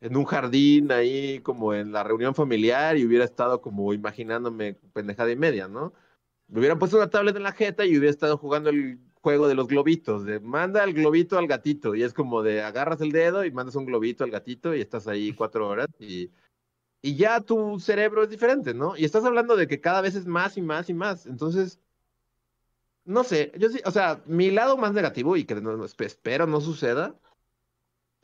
en 0.00 0.16
un 0.16 0.24
jardín 0.24 0.92
ahí 0.92 1.40
como 1.40 1.74
en 1.74 1.92
la 1.92 2.02
reunión 2.04 2.34
familiar 2.34 2.96
y 2.96 3.04
hubiera 3.04 3.24
estado 3.24 3.60
como 3.60 3.92
imaginándome 3.92 4.74
pendejada 4.92 5.30
y 5.30 5.36
media, 5.36 5.68
¿no? 5.68 5.92
Me 6.48 6.58
hubieran 6.60 6.78
puesto 6.78 6.96
una 6.96 7.10
tablet 7.10 7.36
en 7.36 7.44
la 7.44 7.52
jeta 7.52 7.84
y 7.84 7.90
hubiera 7.90 8.10
estado 8.10 8.36
jugando 8.38 8.70
el 8.70 8.98
juego 9.22 9.48
de 9.48 9.54
los 9.54 9.68
globitos, 9.68 10.24
de 10.24 10.40
manda 10.40 10.82
el 10.84 10.94
globito 10.94 11.38
al 11.38 11.46
gatito 11.46 11.94
y 11.94 12.02
es 12.02 12.14
como 12.14 12.42
de 12.42 12.62
agarras 12.62 13.00
el 13.00 13.12
dedo 13.12 13.44
y 13.44 13.50
mandas 13.52 13.76
un 13.76 13.84
globito 13.86 14.24
al 14.24 14.30
gatito 14.30 14.74
y 14.74 14.80
estás 14.80 15.06
ahí 15.06 15.32
cuatro 15.34 15.68
horas 15.68 15.88
y, 15.98 16.32
y 17.02 17.16
ya 17.16 17.40
tu 17.40 17.78
cerebro 17.80 18.22
es 18.24 18.30
diferente, 18.30 18.74
¿no? 18.74 18.96
Y 18.96 19.04
estás 19.04 19.24
hablando 19.24 19.56
de 19.56 19.66
que 19.66 19.80
cada 19.80 20.00
vez 20.00 20.14
es 20.16 20.26
más 20.26 20.56
y 20.56 20.62
más 20.62 20.88
y 20.90 20.94
más, 20.94 21.26
entonces 21.26 21.78
no 23.04 23.24
sé, 23.24 23.52
yo 23.58 23.68
sí, 23.68 23.80
o 23.84 23.90
sea, 23.90 24.20
mi 24.26 24.50
lado 24.50 24.76
más 24.76 24.92
negativo 24.92 25.36
y 25.36 25.44
que 25.44 25.54
no, 25.56 25.76
no, 25.76 25.84
espero 25.84 26.46
no 26.46 26.60
suceda, 26.60 27.14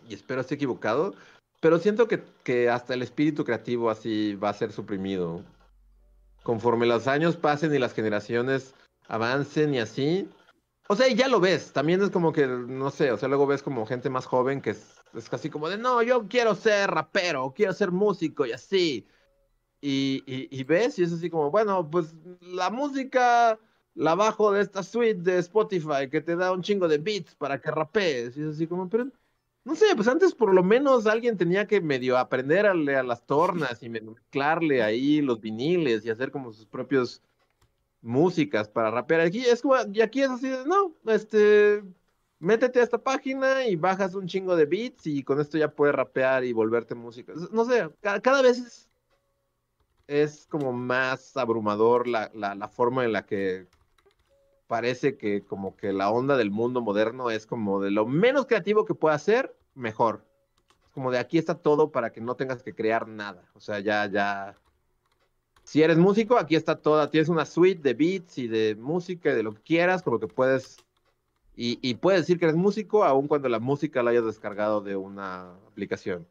y 0.09 0.15
espero 0.15 0.40
esté 0.40 0.55
equivocado, 0.55 1.15
pero 1.61 1.78
siento 1.78 2.07
que, 2.07 2.23
que, 2.44 2.69
hasta 2.69 2.94
el 2.94 3.03
espíritu 3.03 3.44
creativo 3.44 3.90
así 3.90 4.35
va 4.35 4.51
a 4.51 4.55
ser 4.55 4.73
suprimido. 4.73 5.43
Conforme 6.43 6.86
los 6.86 7.09
años 7.09 7.36
pasen 7.36 7.74
y 7.74 7.78
las 7.78 7.93
generaciones 7.93 8.74
avancen 9.09 9.74
y 9.74 9.81
así. 9.81 10.28
O 10.89 10.94
sea, 10.94 11.09
ya 11.09 11.27
lo 11.27 11.40
ves, 11.40 11.73
también 11.73 12.01
es 12.03 12.11
como 12.11 12.32
que, 12.32 12.47
no 12.47 12.90
sé, 12.90 13.11
o 13.11 13.16
sea, 13.16 13.28
luego 13.28 13.47
ves 13.47 13.62
como 13.62 13.86
gente 13.86 14.11
más 14.11 14.27
joven 14.27 14.61
que 14.61 14.70
es, 14.70 15.01
es 15.15 15.28
casi 15.28 15.51
como 15.51 15.69
de, 15.69 15.78
no, 15.78 16.03
yo 16.03 16.28
quiero 16.28 16.55
ser 16.55 16.90
rapero, 16.90 17.53
quiero 17.57 17.73
ser 17.73 17.90
músico 17.90 18.47
y 18.47 18.53
así. 18.53 19.09
Y, 19.81 20.23
y, 20.27 20.48
y 20.51 20.65
ves 20.65 20.98
y 20.98 21.03
es 21.03 21.12
así 21.12 21.28
como, 21.28 21.51
bueno, 21.51 21.90
pues 21.90 22.15
la 22.40 22.70
música 22.70 23.59
la 23.97 24.14
bajo 24.14 24.52
de 24.52 24.62
esta 24.62 24.82
suite 24.82 25.23
de 25.23 25.39
Spotify 25.39 26.09
que 26.10 26.20
te 26.20 26.36
da 26.36 26.52
un 26.52 26.62
chingo 26.62 26.86
de 26.86 26.98
beats 26.98 27.35
para 27.35 27.60
que 27.60 27.70
rapees. 27.70 28.36
Y 28.36 28.43
es 28.43 28.48
así 28.48 28.66
como, 28.66 28.89
pero 28.89 29.09
no 29.64 29.74
sé, 29.74 29.86
pues 29.97 30.06
antes 30.06 30.35
por 30.35 30.55
lo 30.55 30.62
menos 30.62 31.06
alguien 31.06 31.36
tenía 31.36 31.66
que 31.66 31.81
medio 31.81 32.16
aprender 32.16 32.66
a, 32.66 32.73
a 32.73 33.02
las 33.02 33.27
tornas 33.27 33.82
y 33.82 33.89
mezclarle 33.89 34.82
ahí 34.82 35.20
los 35.20 35.40
viniles 35.40 36.05
y 36.05 36.10
hacer 36.10 36.31
como 36.31 36.52
sus 36.52 36.66
propios 36.66 37.23
músicas 38.02 38.68
para 38.68 38.90
rapear. 38.90 39.23
Aquí 39.23 39.40
es 39.40 39.62
como, 39.62 39.74
y 39.93 40.01
aquí 40.01 40.23
es 40.23 40.31
así, 40.31 40.48
no, 40.66 40.94
este, 41.06 41.82
métete 42.39 42.81
a 42.81 42.85
esta 42.85 42.98
página 42.98 43.66
y 43.66 43.77
bajas 43.77 44.14
un 44.14 44.27
chingo 44.27 44.56
de 44.56 44.66
beats 44.66 45.06
y 45.06 45.23
con 45.24 45.40
esto 45.40 45.59
ya 45.59 45.68
puedes 45.68 45.94
rapear 45.94 46.44
y 46.44 46.52
volverte 46.52 46.94
músico. 46.94 47.32
No 47.51 47.64
sé, 47.64 47.89
cada, 48.01 48.43
vez 48.43 48.59
es, 48.59 48.89
es, 50.06 50.47
como 50.47 50.73
más 50.73 51.36
abrumador 51.36 52.06
la, 52.06 52.31
la, 52.35 52.68
forma 52.68 53.05
en 53.05 53.12
la 53.12 53.27
que 53.27 53.66
parece 54.66 55.16
que 55.16 55.43
como 55.43 55.76
que 55.76 55.93
la 55.93 56.10
onda 56.10 56.36
del 56.36 56.51
mundo 56.51 56.80
moderno 56.80 57.30
es 57.30 57.47
como 57.47 57.80
de 57.80 57.90
lo 57.90 58.06
menos 58.06 58.47
creativo 58.47 58.84
que 58.84 58.94
pueda 58.94 59.18
ser, 59.18 59.56
mejor. 59.74 60.24
Como 60.93 61.10
de 61.10 61.18
aquí 61.18 61.38
está 61.38 61.56
todo 61.56 61.93
para 61.93 62.12
que 62.12 62.20
no 62.20 62.36
tengas 62.36 62.62
que 62.62 62.74
crear 62.74 63.06
nada. 63.06 63.43
O 63.55 63.60
sea, 63.60 63.80
ya, 63.80 64.06
ya. 64.06 64.55
Si 65.62 65.82
eres 65.82 65.98
músico, 65.98 66.38
aquí 66.38 66.56
está 66.56 66.76
toda. 66.76 67.10
Tienes 67.10 67.28
una 67.28 67.44
suite 67.44 67.82
de 67.82 67.94
beats 67.94 68.38
y 68.38 68.48
de 68.48 68.76
música 68.76 69.30
y 69.30 69.34
de 69.34 69.43
lo 69.43 69.52
que 69.52 69.62
quieras, 69.62 70.02
como 70.02 70.18
que 70.18 70.28
puedes 70.28 70.78
y, 71.59 71.94
puedes 71.94 72.20
decir 72.20 72.38
que 72.38 72.44
eres 72.44 72.56
músico 72.56 73.02
aun 73.02 73.28
cuando 73.28 73.48
la 73.48 73.59
música 73.59 74.02
la 74.02 74.10
hayas 74.10 74.26
descargado 74.26 74.82
de 74.82 74.94
una 74.94 75.55
aplicación. 75.68 76.28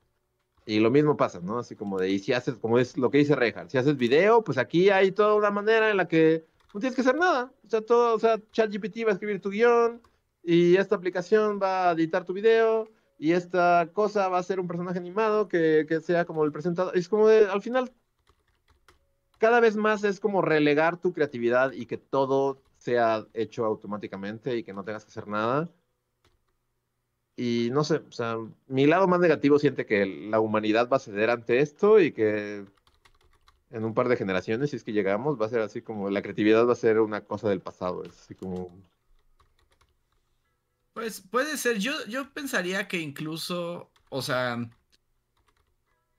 Y 0.67 0.79
lo 0.79 0.91
mismo 0.91 1.17
pasa, 1.17 1.39
¿no? 1.41 1.59
Así 1.59 1.75
como 1.75 1.99
de, 1.99 2.09
y 2.09 2.19
si 2.19 2.33
haces, 2.33 2.55
como 2.55 2.77
es 2.77 2.97
lo 2.97 3.09
que 3.09 3.19
dice 3.19 3.35
Rejar, 3.35 3.69
si 3.69 3.77
haces 3.77 3.97
video, 3.97 4.43
pues 4.43 4.57
aquí 4.59 4.89
hay 4.91 5.11
toda 5.11 5.35
una 5.35 5.49
manera 5.51 5.89
en 5.89 5.97
la 5.97 6.07
que 6.07 6.45
no 6.75 6.81
tienes 6.81 6.95
que 6.95 7.01
hacer 7.03 7.15
nada. 7.15 7.53
O 7.65 7.69
sea, 7.69 7.81
todo, 7.81 8.15
o 8.15 8.19
sea, 8.19 8.37
ChatGPT 8.51 9.05
va 9.05 9.11
a 9.11 9.13
escribir 9.13 9.39
tu 9.41 9.49
guion 9.49 10.01
y 10.43 10.75
esta 10.75 10.95
aplicación 10.95 11.57
va 11.61 11.89
a 11.89 11.93
editar 11.93 12.25
tu 12.25 12.33
video 12.33 12.89
y 13.17 13.31
esta 13.31 13.89
cosa 13.93 14.27
va 14.27 14.39
a 14.39 14.43
ser 14.43 14.59
un 14.59 14.67
personaje 14.67 14.99
animado 14.99 15.47
que, 15.47 15.85
que 15.87 16.01
sea 16.01 16.25
como 16.25 16.43
el 16.43 16.51
presentador. 16.51 16.97
Es 16.97 17.07
como 17.07 17.29
de, 17.29 17.47
al 17.47 17.61
final, 17.61 17.93
cada 19.37 19.61
vez 19.61 19.77
más 19.77 20.03
es 20.03 20.19
como 20.19 20.41
relegar 20.41 20.99
tu 20.99 21.13
creatividad 21.13 21.71
y 21.71 21.85
que 21.85 21.97
todo 21.97 22.61
sea 22.77 23.25
hecho 23.33 23.63
automáticamente 23.65 24.57
y 24.57 24.63
que 24.63 24.73
no 24.73 24.83
tengas 24.83 25.05
que 25.05 25.11
hacer 25.11 25.27
nada. 25.29 25.69
Y 27.37 27.69
no 27.71 27.85
sé, 27.85 27.95
o 27.97 28.11
sea, 28.11 28.37
mi 28.67 28.85
lado 28.85 29.07
más 29.07 29.21
negativo 29.21 29.59
siente 29.59 29.85
que 29.85 30.05
la 30.05 30.41
humanidad 30.41 30.89
va 30.89 30.97
a 30.97 30.99
ceder 30.99 31.29
ante 31.29 31.59
esto 31.59 32.01
y 32.01 32.11
que 32.11 32.65
en 33.71 33.83
un 33.83 33.93
par 33.93 34.07
de 34.07 34.17
generaciones, 34.17 34.69
si 34.69 34.75
es 34.75 34.83
que 34.83 34.93
llegamos, 34.93 35.39
va 35.39 35.47
a 35.47 35.49
ser 35.49 35.61
así 35.61 35.81
como 35.81 36.09
la 36.09 36.21
creatividad 36.21 36.67
va 36.67 36.73
a 36.73 36.77
ser 36.77 36.99
una 36.99 37.21
cosa 37.21 37.49
del 37.49 37.61
pasado, 37.61 38.03
es 38.03 38.19
así 38.19 38.35
como... 38.35 38.69
Pues 40.93 41.19
puede 41.19 41.57
ser, 41.57 41.77
yo, 41.77 41.93
yo 42.07 42.31
pensaría 42.31 42.87
que 42.87 42.99
incluso, 42.99 43.91
o 44.09 44.21
sea, 44.21 44.57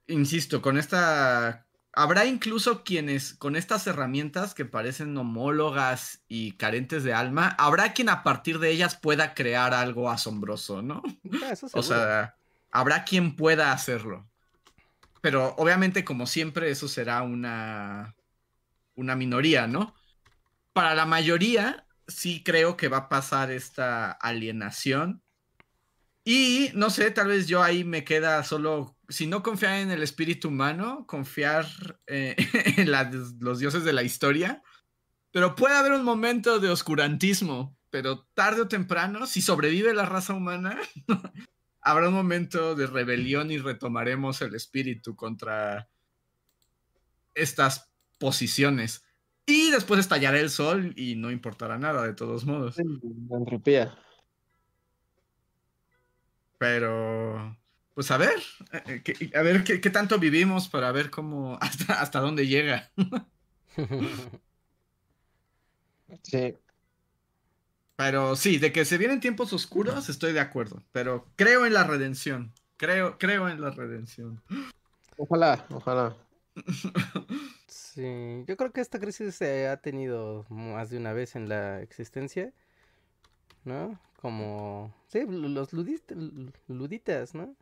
insisto, 0.07 0.61
con 0.61 0.77
esta 0.77 1.67
Habrá 1.99 2.27
incluso 2.27 2.85
quienes 2.85 3.33
con 3.33 3.57
estas 3.57 3.87
herramientas 3.87 4.53
que 4.53 4.67
parecen 4.67 5.17
homólogas 5.17 6.21
y 6.29 6.53
carentes 6.53 7.05
de 7.05 7.15
alma, 7.15 7.57
habrá 7.59 7.95
quien 7.95 8.11
a 8.11 8.23
partir 8.23 8.59
de 8.59 8.71
ellas 8.71 8.97
pueda 8.97 9.33
crear 9.33 9.73
algo 9.73 10.11
asombroso, 10.11 10.83
¿no? 10.83 11.03
Ah, 11.43 11.55
o 11.73 11.83
sea, 11.83 12.37
habrá 12.71 13.05
quien 13.05 13.35
pueda 13.35 13.73
hacerlo. 13.73 14.29
Pero 15.27 15.57
obviamente, 15.59 16.05
como 16.05 16.25
siempre, 16.25 16.71
eso 16.71 16.87
será 16.87 17.23
una, 17.23 18.15
una 18.95 19.17
minoría, 19.17 19.67
¿no? 19.67 19.93
Para 20.73 20.95
la 20.95 21.05
mayoría, 21.05 21.85
sí 22.07 22.45
creo 22.45 22.77
que 22.77 22.87
va 22.87 22.99
a 22.99 23.09
pasar 23.09 23.51
esta 23.51 24.13
alienación. 24.13 25.25
Y 26.23 26.71
no 26.75 26.91
sé, 26.91 27.11
tal 27.11 27.27
vez 27.27 27.49
yo 27.49 27.65
ahí 27.65 27.83
me 27.83 28.05
queda 28.05 28.45
solo 28.45 28.97
si 29.09 29.27
no 29.27 29.43
confiar 29.43 29.81
en 29.81 29.91
el 29.91 30.05
espíritu 30.05 30.47
humano, 30.47 31.09
confiar 31.09 31.67
eh, 32.07 32.37
en 32.77 32.89
los 33.41 33.59
dioses 33.59 33.83
de 33.83 33.95
la 33.95 34.05
historia. 34.05 34.63
Pero 35.33 35.57
puede 35.57 35.75
haber 35.75 35.91
un 35.91 36.05
momento 36.05 36.61
de 36.61 36.71
oscurantismo, 36.71 37.77
pero 37.91 38.29
tarde 38.35 38.61
o 38.61 38.69
temprano, 38.69 39.27
si 39.27 39.43
sobrevive 39.43 39.93
la 39.93 40.07
raza 40.07 40.35
humana, 40.35 40.79
habrá 41.87 42.09
un 42.09 42.15
momento 42.15 42.75
de 42.75 42.89
rebelión 42.89 43.53
y 43.53 43.59
retomaremos 43.59 44.43
el 44.43 44.57
espíritu 44.57 45.15
contra 45.15 45.89
estas 47.35 47.93
posiciones. 48.19 49.05
Y 49.47 49.71
después 49.71 50.01
estallará 50.01 50.41
el 50.41 50.51
sol 50.51 50.93
y 50.97 51.15
no 51.15 51.31
importará 51.31 51.79
nada, 51.79 52.05
de 52.05 52.13
todos 52.13 52.45
modos. 52.45 52.77
entropía. 52.79 53.97
Pero 56.59 57.57
pues 57.95 58.11
a 58.11 58.17
ver, 58.17 58.43
eh, 58.73 59.03
eh, 59.07 59.31
a 59.37 59.43
ver 59.43 59.63
qué, 59.63 59.91
tanto 59.91 60.19
vivimos 60.19 60.69
para 60.69 60.91
ver 60.91 61.09
cómo, 61.09 61.57
hasta, 61.61 62.01
hasta 62.01 62.19
dónde 62.19 62.49
llega. 62.49 62.91
sí. 66.23 66.57
Pero 67.97 68.37
sí, 68.37 68.59
de 68.59 68.73
que 68.73 68.85
se 68.85 68.99
vienen 68.99 69.21
tiempos 69.21 69.53
oscuros, 69.53 70.09
estoy 70.09 70.33
de 70.33 70.41
acuerdo. 70.41 70.83
Pero 70.93 71.27
creo 71.37 71.65
en 71.65 71.73
la 71.73 71.85
redención. 71.85 72.53
Creo, 72.77 73.17
creo 73.19 73.49
en 73.49 73.61
la 73.61 73.71
redención. 73.71 74.43
Ojalá, 75.17 75.67
ojalá. 75.71 76.17
Sí, 77.69 78.45
yo 78.47 78.59
creo 78.59 78.73
que 78.73 78.83
esta 78.83 78.99
crisis 78.99 79.37
se 79.37 79.69
ha 79.69 79.79
tenido 79.79 80.45
más 80.51 80.91
de 80.91 80.99
una 80.99 81.15
vez 81.15 81.35
en 81.35 81.49
la 81.49 81.81
existencia, 81.81 82.53
¿no? 83.65 83.99
Como, 84.21 84.95
sí, 85.07 85.23
los 85.27 85.73
luditas, 85.73 87.35
¿no? 87.35 87.57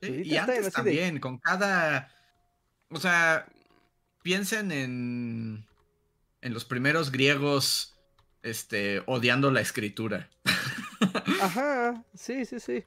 y 0.00 0.36
antes 0.36 0.72
también, 0.72 1.18
con 1.18 1.38
cada... 1.38 2.08
O 2.88 3.00
sea, 3.00 3.48
piensen 4.22 4.70
en, 4.70 5.66
en 6.40 6.54
los 6.54 6.64
primeros 6.64 7.10
griegos 7.10 7.95
este, 8.46 9.02
odiando 9.06 9.50
la 9.50 9.60
escritura. 9.60 10.30
Ajá, 11.42 12.04
sí, 12.14 12.44
sí, 12.44 12.60
sí. 12.60 12.84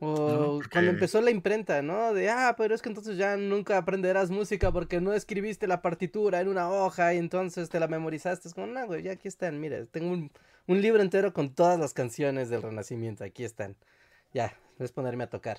O 0.00 0.60
cuando 0.70 0.90
empezó 0.90 1.20
la 1.20 1.30
imprenta, 1.30 1.80
¿no? 1.82 2.12
De, 2.12 2.28
ah, 2.28 2.54
pero 2.58 2.74
es 2.74 2.82
que 2.82 2.88
entonces 2.88 3.16
ya 3.16 3.36
nunca 3.36 3.78
aprenderás 3.78 4.30
música 4.30 4.72
porque 4.72 5.00
no 5.00 5.12
escribiste 5.12 5.66
la 5.66 5.82
partitura 5.82 6.40
en 6.40 6.48
una 6.48 6.70
hoja 6.70 7.14
y 7.14 7.18
entonces 7.18 7.68
te 7.68 7.80
la 7.80 7.86
memorizaste. 7.86 8.48
Es 8.48 8.54
como, 8.54 8.66
no, 8.66 8.86
güey, 8.86 9.02
ya 9.02 9.12
aquí 9.12 9.28
están, 9.28 9.60
mira, 9.60 9.84
tengo 9.86 10.10
un, 10.10 10.30
un 10.66 10.82
libro 10.82 11.00
entero 11.00 11.32
con 11.32 11.54
todas 11.54 11.78
las 11.78 11.94
canciones 11.94 12.48
del 12.50 12.62
Renacimiento, 12.62 13.24
aquí 13.24 13.44
están. 13.44 13.76
Ya, 14.32 14.58
es 14.78 14.92
ponerme 14.92 15.24
a 15.24 15.30
tocar. 15.30 15.58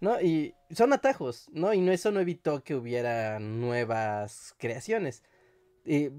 ¿No? 0.00 0.20
Y 0.20 0.54
son 0.70 0.92
atajos, 0.92 1.48
¿no? 1.52 1.72
Y 1.72 1.80
no, 1.80 1.90
eso 1.90 2.10
no 2.10 2.20
evitó 2.20 2.62
que 2.62 2.74
hubiera 2.74 3.38
nuevas 3.38 4.54
creaciones. 4.58 5.22
Y 5.86 6.10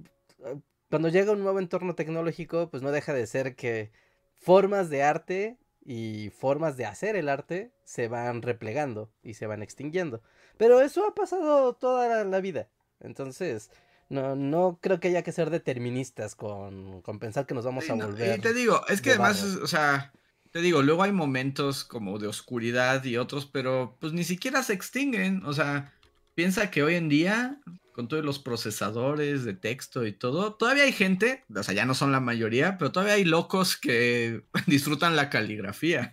cuando 0.89 1.09
llega 1.09 1.31
un 1.31 1.43
nuevo 1.43 1.59
entorno 1.59 1.95
tecnológico, 1.95 2.69
pues 2.69 2.83
no 2.83 2.91
deja 2.91 3.13
de 3.13 3.27
ser 3.27 3.55
que 3.55 3.91
formas 4.35 4.89
de 4.89 5.03
arte 5.03 5.57
y 5.83 6.31
formas 6.37 6.77
de 6.77 6.85
hacer 6.85 7.15
el 7.15 7.29
arte 7.29 7.71
se 7.83 8.07
van 8.07 8.41
replegando 8.41 9.09
y 9.23 9.35
se 9.35 9.47
van 9.47 9.63
extinguiendo. 9.63 10.21
Pero 10.57 10.81
eso 10.81 11.07
ha 11.07 11.15
pasado 11.15 11.73
toda 11.73 12.23
la, 12.23 12.39
vida. 12.41 12.67
Entonces, 12.99 13.71
no, 14.09 14.35
no 14.35 14.79
creo 14.81 14.99
que 14.99 15.09
haya 15.09 15.23
que 15.23 15.31
ser 15.31 15.49
deterministas 15.49 16.35
con, 16.35 17.01
con 17.01 17.19
pensar 17.19 17.45
que 17.45 17.53
nos 17.53 17.65
vamos 17.65 17.89
a 17.89 17.93
volver. 17.93 18.39
y 18.39 18.41
te 18.41 18.53
digo, 18.53 18.81
es 18.87 19.01
que 19.01 19.11
además, 19.11 19.43
o 19.43 19.67
sea, 19.67 20.11
te 20.51 20.59
digo, 20.59 20.81
luego 20.81 21.03
hay 21.03 21.11
momentos 21.11 21.83
como 21.83 22.17
de 22.19 22.27
oscuridad 22.27 23.03
y 23.03 23.17
otros, 23.17 23.45
pero 23.45 23.95
pues 23.99 24.13
ni 24.13 24.23
siquiera 24.23 24.63
se 24.63 24.73
extinguen. 24.73 25.45
O 25.45 25.53
sea, 25.53 25.93
piensa 26.37 26.69
que 26.69 26.83
hoy 26.83 26.93
en 26.93 27.09
día, 27.09 27.59
con 27.93 28.07
todos 28.07 28.23
los 28.23 28.37
procesadores 28.37 29.43
de 29.43 29.55
texto 29.55 30.05
y 30.05 30.11
todo, 30.11 30.53
todavía 30.53 30.83
hay 30.83 30.91
gente, 30.91 31.43
o 31.53 31.63
sea, 31.63 31.73
ya 31.73 31.87
no 31.87 31.95
son 31.95 32.11
la 32.11 32.19
mayoría, 32.19 32.77
pero 32.77 32.91
todavía 32.91 33.15
hay 33.15 33.25
locos 33.25 33.75
que 33.75 34.43
disfrutan 34.67 35.15
la 35.15 35.31
caligrafía. 35.31 36.11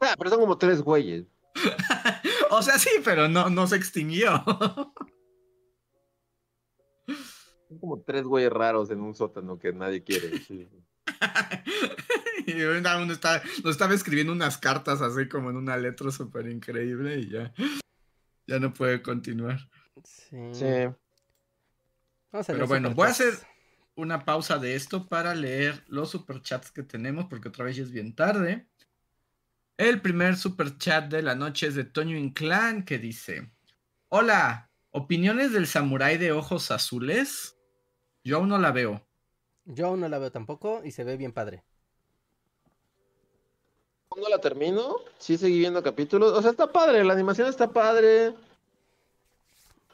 Ah, 0.00 0.14
pero 0.16 0.30
son 0.30 0.40
como 0.40 0.56
tres 0.56 0.80
güeyes. 0.80 1.26
o 2.50 2.62
sea, 2.62 2.78
sí, 2.78 2.88
pero 3.04 3.28
no, 3.28 3.50
no 3.50 3.66
se 3.66 3.76
extinguió. 3.76 4.42
son 7.68 7.78
como 7.80 8.00
tres 8.00 8.22
güeyes 8.22 8.50
raros 8.50 8.90
en 8.90 9.02
un 9.02 9.14
sótano 9.14 9.58
que 9.58 9.74
nadie 9.74 10.02
quiere. 10.02 10.38
Sí. 10.38 10.66
y 12.46 12.62
uno 12.62 13.12
está, 13.12 13.42
estaba 13.66 13.92
escribiendo 13.92 14.32
unas 14.32 14.56
cartas 14.56 15.02
así 15.02 15.28
como 15.28 15.50
en 15.50 15.56
una 15.56 15.76
letra 15.76 16.10
súper 16.10 16.48
increíble 16.48 17.18
y 17.18 17.28
ya, 17.28 17.52
ya 18.48 18.58
no 18.58 18.72
puede 18.72 19.02
continuar. 19.02 19.60
Sí. 20.02 20.56
Pero 22.46 22.66
bueno, 22.66 22.94
voy 22.94 23.06
a 23.06 23.10
hacer 23.10 23.34
una 23.94 24.24
pausa 24.24 24.58
de 24.58 24.74
esto 24.74 25.06
para 25.06 25.34
leer 25.34 25.84
los 25.86 26.10
superchats 26.10 26.70
que 26.72 26.82
tenemos 26.82 27.26
porque 27.26 27.48
otra 27.48 27.64
vez 27.64 27.76
ya 27.76 27.82
es 27.82 27.92
bien 27.92 28.14
tarde. 28.14 28.66
El 29.76 30.00
primer 30.00 30.36
superchat 30.36 31.10
de 31.10 31.22
la 31.22 31.34
noche 31.34 31.68
es 31.68 31.74
de 31.74 31.84
Toño 31.84 32.16
Inclán 32.16 32.84
que 32.84 32.98
dice: 32.98 33.52
Hola, 34.08 34.70
¿opiniones 34.90 35.52
del 35.52 35.66
samurái 35.66 36.16
de 36.16 36.32
ojos 36.32 36.70
azules? 36.70 37.56
Yo 38.24 38.38
aún 38.38 38.48
no 38.48 38.58
la 38.58 38.72
veo. 38.72 39.06
Yo 39.66 39.88
aún 39.88 40.00
no 40.00 40.08
la 40.08 40.18
veo 40.18 40.32
tampoco 40.32 40.82
y 40.84 40.90
se 40.90 41.04
ve 41.04 41.16
bien 41.18 41.32
padre. 41.32 41.64
No 44.16 44.28
la 44.28 44.40
termino, 44.40 44.96
sí 45.18 45.36
seguí 45.36 45.58
viendo 45.58 45.82
capítulos. 45.82 46.32
O 46.32 46.42
sea, 46.42 46.50
está 46.50 46.72
padre, 46.72 47.04
la 47.04 47.12
animación 47.12 47.48
está 47.48 47.68
padre. 47.68 48.34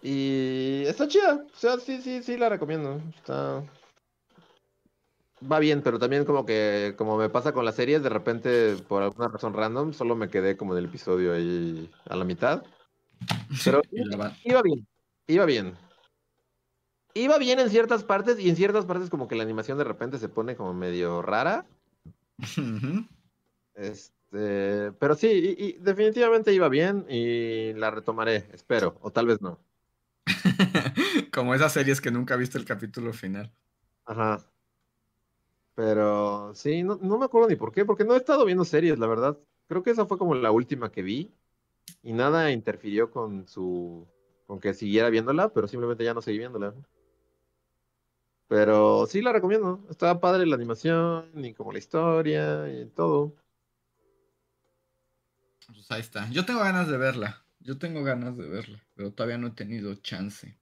Y 0.02 0.84
está 0.86 1.08
chida. 1.08 1.44
O 1.52 1.58
sea, 1.58 1.78
sí, 1.78 2.00
sí, 2.00 2.22
sí 2.22 2.36
la 2.36 2.48
recomiendo. 2.48 3.00
Está. 3.16 3.62
va 5.50 5.58
bien, 5.58 5.82
pero 5.82 5.98
también 5.98 6.24
como 6.24 6.44
que, 6.46 6.94
como 6.96 7.16
me 7.16 7.28
pasa 7.28 7.52
con 7.52 7.64
las 7.64 7.74
series, 7.74 8.02
de 8.02 8.10
repente, 8.10 8.76
por 8.88 9.02
alguna 9.02 9.28
razón 9.28 9.54
random, 9.54 9.92
solo 9.92 10.14
me 10.14 10.28
quedé 10.28 10.56
como 10.56 10.74
en 10.74 10.80
el 10.80 10.84
episodio 10.86 11.32
ahí 11.34 11.90
a 12.08 12.16
la 12.16 12.24
mitad. 12.24 12.62
Pero 13.64 13.80
iba 14.44 14.62
bien, 14.62 14.86
iba 15.26 15.44
bien. 15.44 15.76
Iba 17.14 17.38
bien 17.38 17.60
en 17.60 17.70
ciertas 17.70 18.04
partes 18.04 18.38
y 18.40 18.48
en 18.50 18.56
ciertas 18.56 18.86
partes 18.86 19.08
como 19.08 19.28
que 19.28 19.36
la 19.36 19.44
animación 19.44 19.78
de 19.78 19.84
repente 19.84 20.18
se 20.18 20.28
pone 20.28 20.56
como 20.56 20.74
medio 20.74 21.22
rara. 21.22 21.64
Este, 23.74 24.92
pero 24.92 25.14
sí, 25.14 25.28
y, 25.58 25.64
y 25.66 25.72
definitivamente 25.80 26.52
iba 26.52 26.68
bien 26.68 27.06
y 27.08 27.72
la 27.74 27.90
retomaré, 27.90 28.48
espero, 28.52 28.98
o 29.00 29.10
tal 29.12 29.26
vez 29.26 29.40
no. 29.42 29.60
Como 31.32 31.54
esas 31.54 31.72
series 31.72 32.00
que 32.00 32.10
nunca 32.10 32.36
viste 32.36 32.58
el 32.58 32.64
capítulo 32.64 33.12
final. 33.12 33.52
Ajá. 34.06 34.38
Pero 35.74 36.54
sí, 36.54 36.82
no, 36.82 36.96
no 37.02 37.18
me 37.18 37.24
acuerdo 37.24 37.48
ni 37.48 37.56
por 37.56 37.72
qué, 37.72 37.84
porque 37.84 38.04
no 38.04 38.14
he 38.14 38.18
estado 38.18 38.44
viendo 38.44 38.64
series, 38.64 38.98
la 38.98 39.06
verdad. 39.06 39.38
Creo 39.66 39.82
que 39.82 39.90
esa 39.90 40.06
fue 40.06 40.18
como 40.18 40.34
la 40.34 40.50
última 40.52 40.92
que 40.92 41.02
vi 41.02 41.32
y 42.02 42.12
nada 42.14 42.52
interfirió 42.52 43.10
con 43.10 43.48
su, 43.48 44.08
con 44.46 44.60
que 44.60 44.74
siguiera 44.74 45.10
viéndola, 45.10 45.50
pero 45.52 45.68
simplemente 45.68 46.04
ya 46.04 46.14
no 46.14 46.22
seguí 46.22 46.38
viéndola. 46.38 46.74
Pero 48.48 49.06
sí 49.06 49.22
la 49.22 49.32
recomiendo. 49.32 49.84
Estaba 49.90 50.20
padre 50.20 50.46
la 50.46 50.54
animación 50.56 51.44
y 51.44 51.54
como 51.54 51.72
la 51.72 51.78
historia 51.78 52.68
y 52.68 52.86
todo. 52.90 53.34
Pues 55.66 55.90
ahí 55.90 56.00
está. 56.00 56.28
Yo 56.30 56.44
tengo 56.44 56.60
ganas 56.60 56.88
de 56.88 56.96
verla. 56.96 57.44
Yo 57.60 57.78
tengo 57.78 58.02
ganas 58.04 58.36
de 58.36 58.46
verla, 58.48 58.82
pero 58.94 59.12
todavía 59.12 59.38
no 59.38 59.48
he 59.48 59.50
tenido 59.52 59.94
chance. 59.96 60.58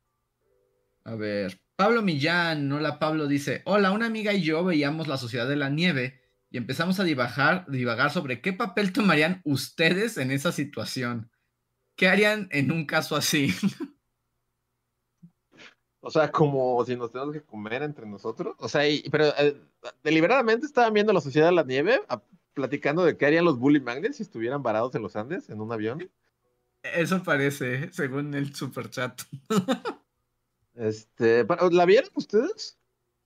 A 1.05 1.17
ver, 1.17 1.61
Pablo 1.75 2.01
Millán, 2.03 2.71
hola 2.71 3.01
Pablo, 3.01 3.27
dice, 3.27 3.63
hola, 3.65 3.91
una 3.91 4.07
amiga 4.07 4.33
y 4.33 4.43
yo 4.43 4.65
veíamos 4.65 5.09
La 5.09 5.17
Sociedad 5.17 5.49
de 5.49 5.57
la 5.57 5.69
Nieve 5.69 6.21
y 6.51 6.59
empezamos 6.59 7.01
a 7.01 7.05
divagar, 7.05 7.67
divagar 7.69 8.13
sobre 8.13 8.41
qué 8.41 8.53
papel 8.53 8.93
tomarían 8.93 9.41
ustedes 9.45 10.17
en 10.19 10.31
esa 10.31 10.53
situación. 10.53 11.33
¿Qué 11.97 12.09
harían 12.09 12.49
en 12.53 12.71
un 12.71 12.87
caso 12.87 13.17
así? 13.17 13.53
O 16.05 16.11
sea, 16.11 16.33
como 16.33 16.85
si 16.85 16.97
nos 16.97 17.13
tenemos 17.13 17.33
que 17.33 17.45
comer 17.45 17.83
entre 17.85 18.07
nosotros. 18.07 18.57
O 18.59 18.69
sea, 18.69 18.89
y- 18.89 19.09
pero 19.09 19.27
eh, 19.39 19.57
deliberadamente 20.03 20.67
estaban 20.67 20.93
viendo 20.93 21.13
la 21.13 21.21
Sociedad 21.21 21.47
de 21.47 21.53
la 21.55 21.63
Nieve, 21.63 22.03
platicando 22.55 23.05
de 23.05 23.17
qué 23.17 23.27
harían 23.27 23.45
los 23.45 23.59
Bully 23.59 23.81
Magnets 23.81 24.17
si 24.17 24.23
estuvieran 24.23 24.63
varados 24.63 24.95
en 24.95 25.03
los 25.03 25.17
Andes 25.17 25.49
en 25.51 25.61
un 25.61 25.73
avión. 25.73 26.11
Eso 26.83 27.23
parece, 27.23 27.93
según 27.93 28.35
el 28.35 28.55
super 28.55 28.91
chat. 28.91 29.21
Este, 30.75 31.47
¿la 31.71 31.85
vieron 31.85 32.11
ustedes? 32.15 32.79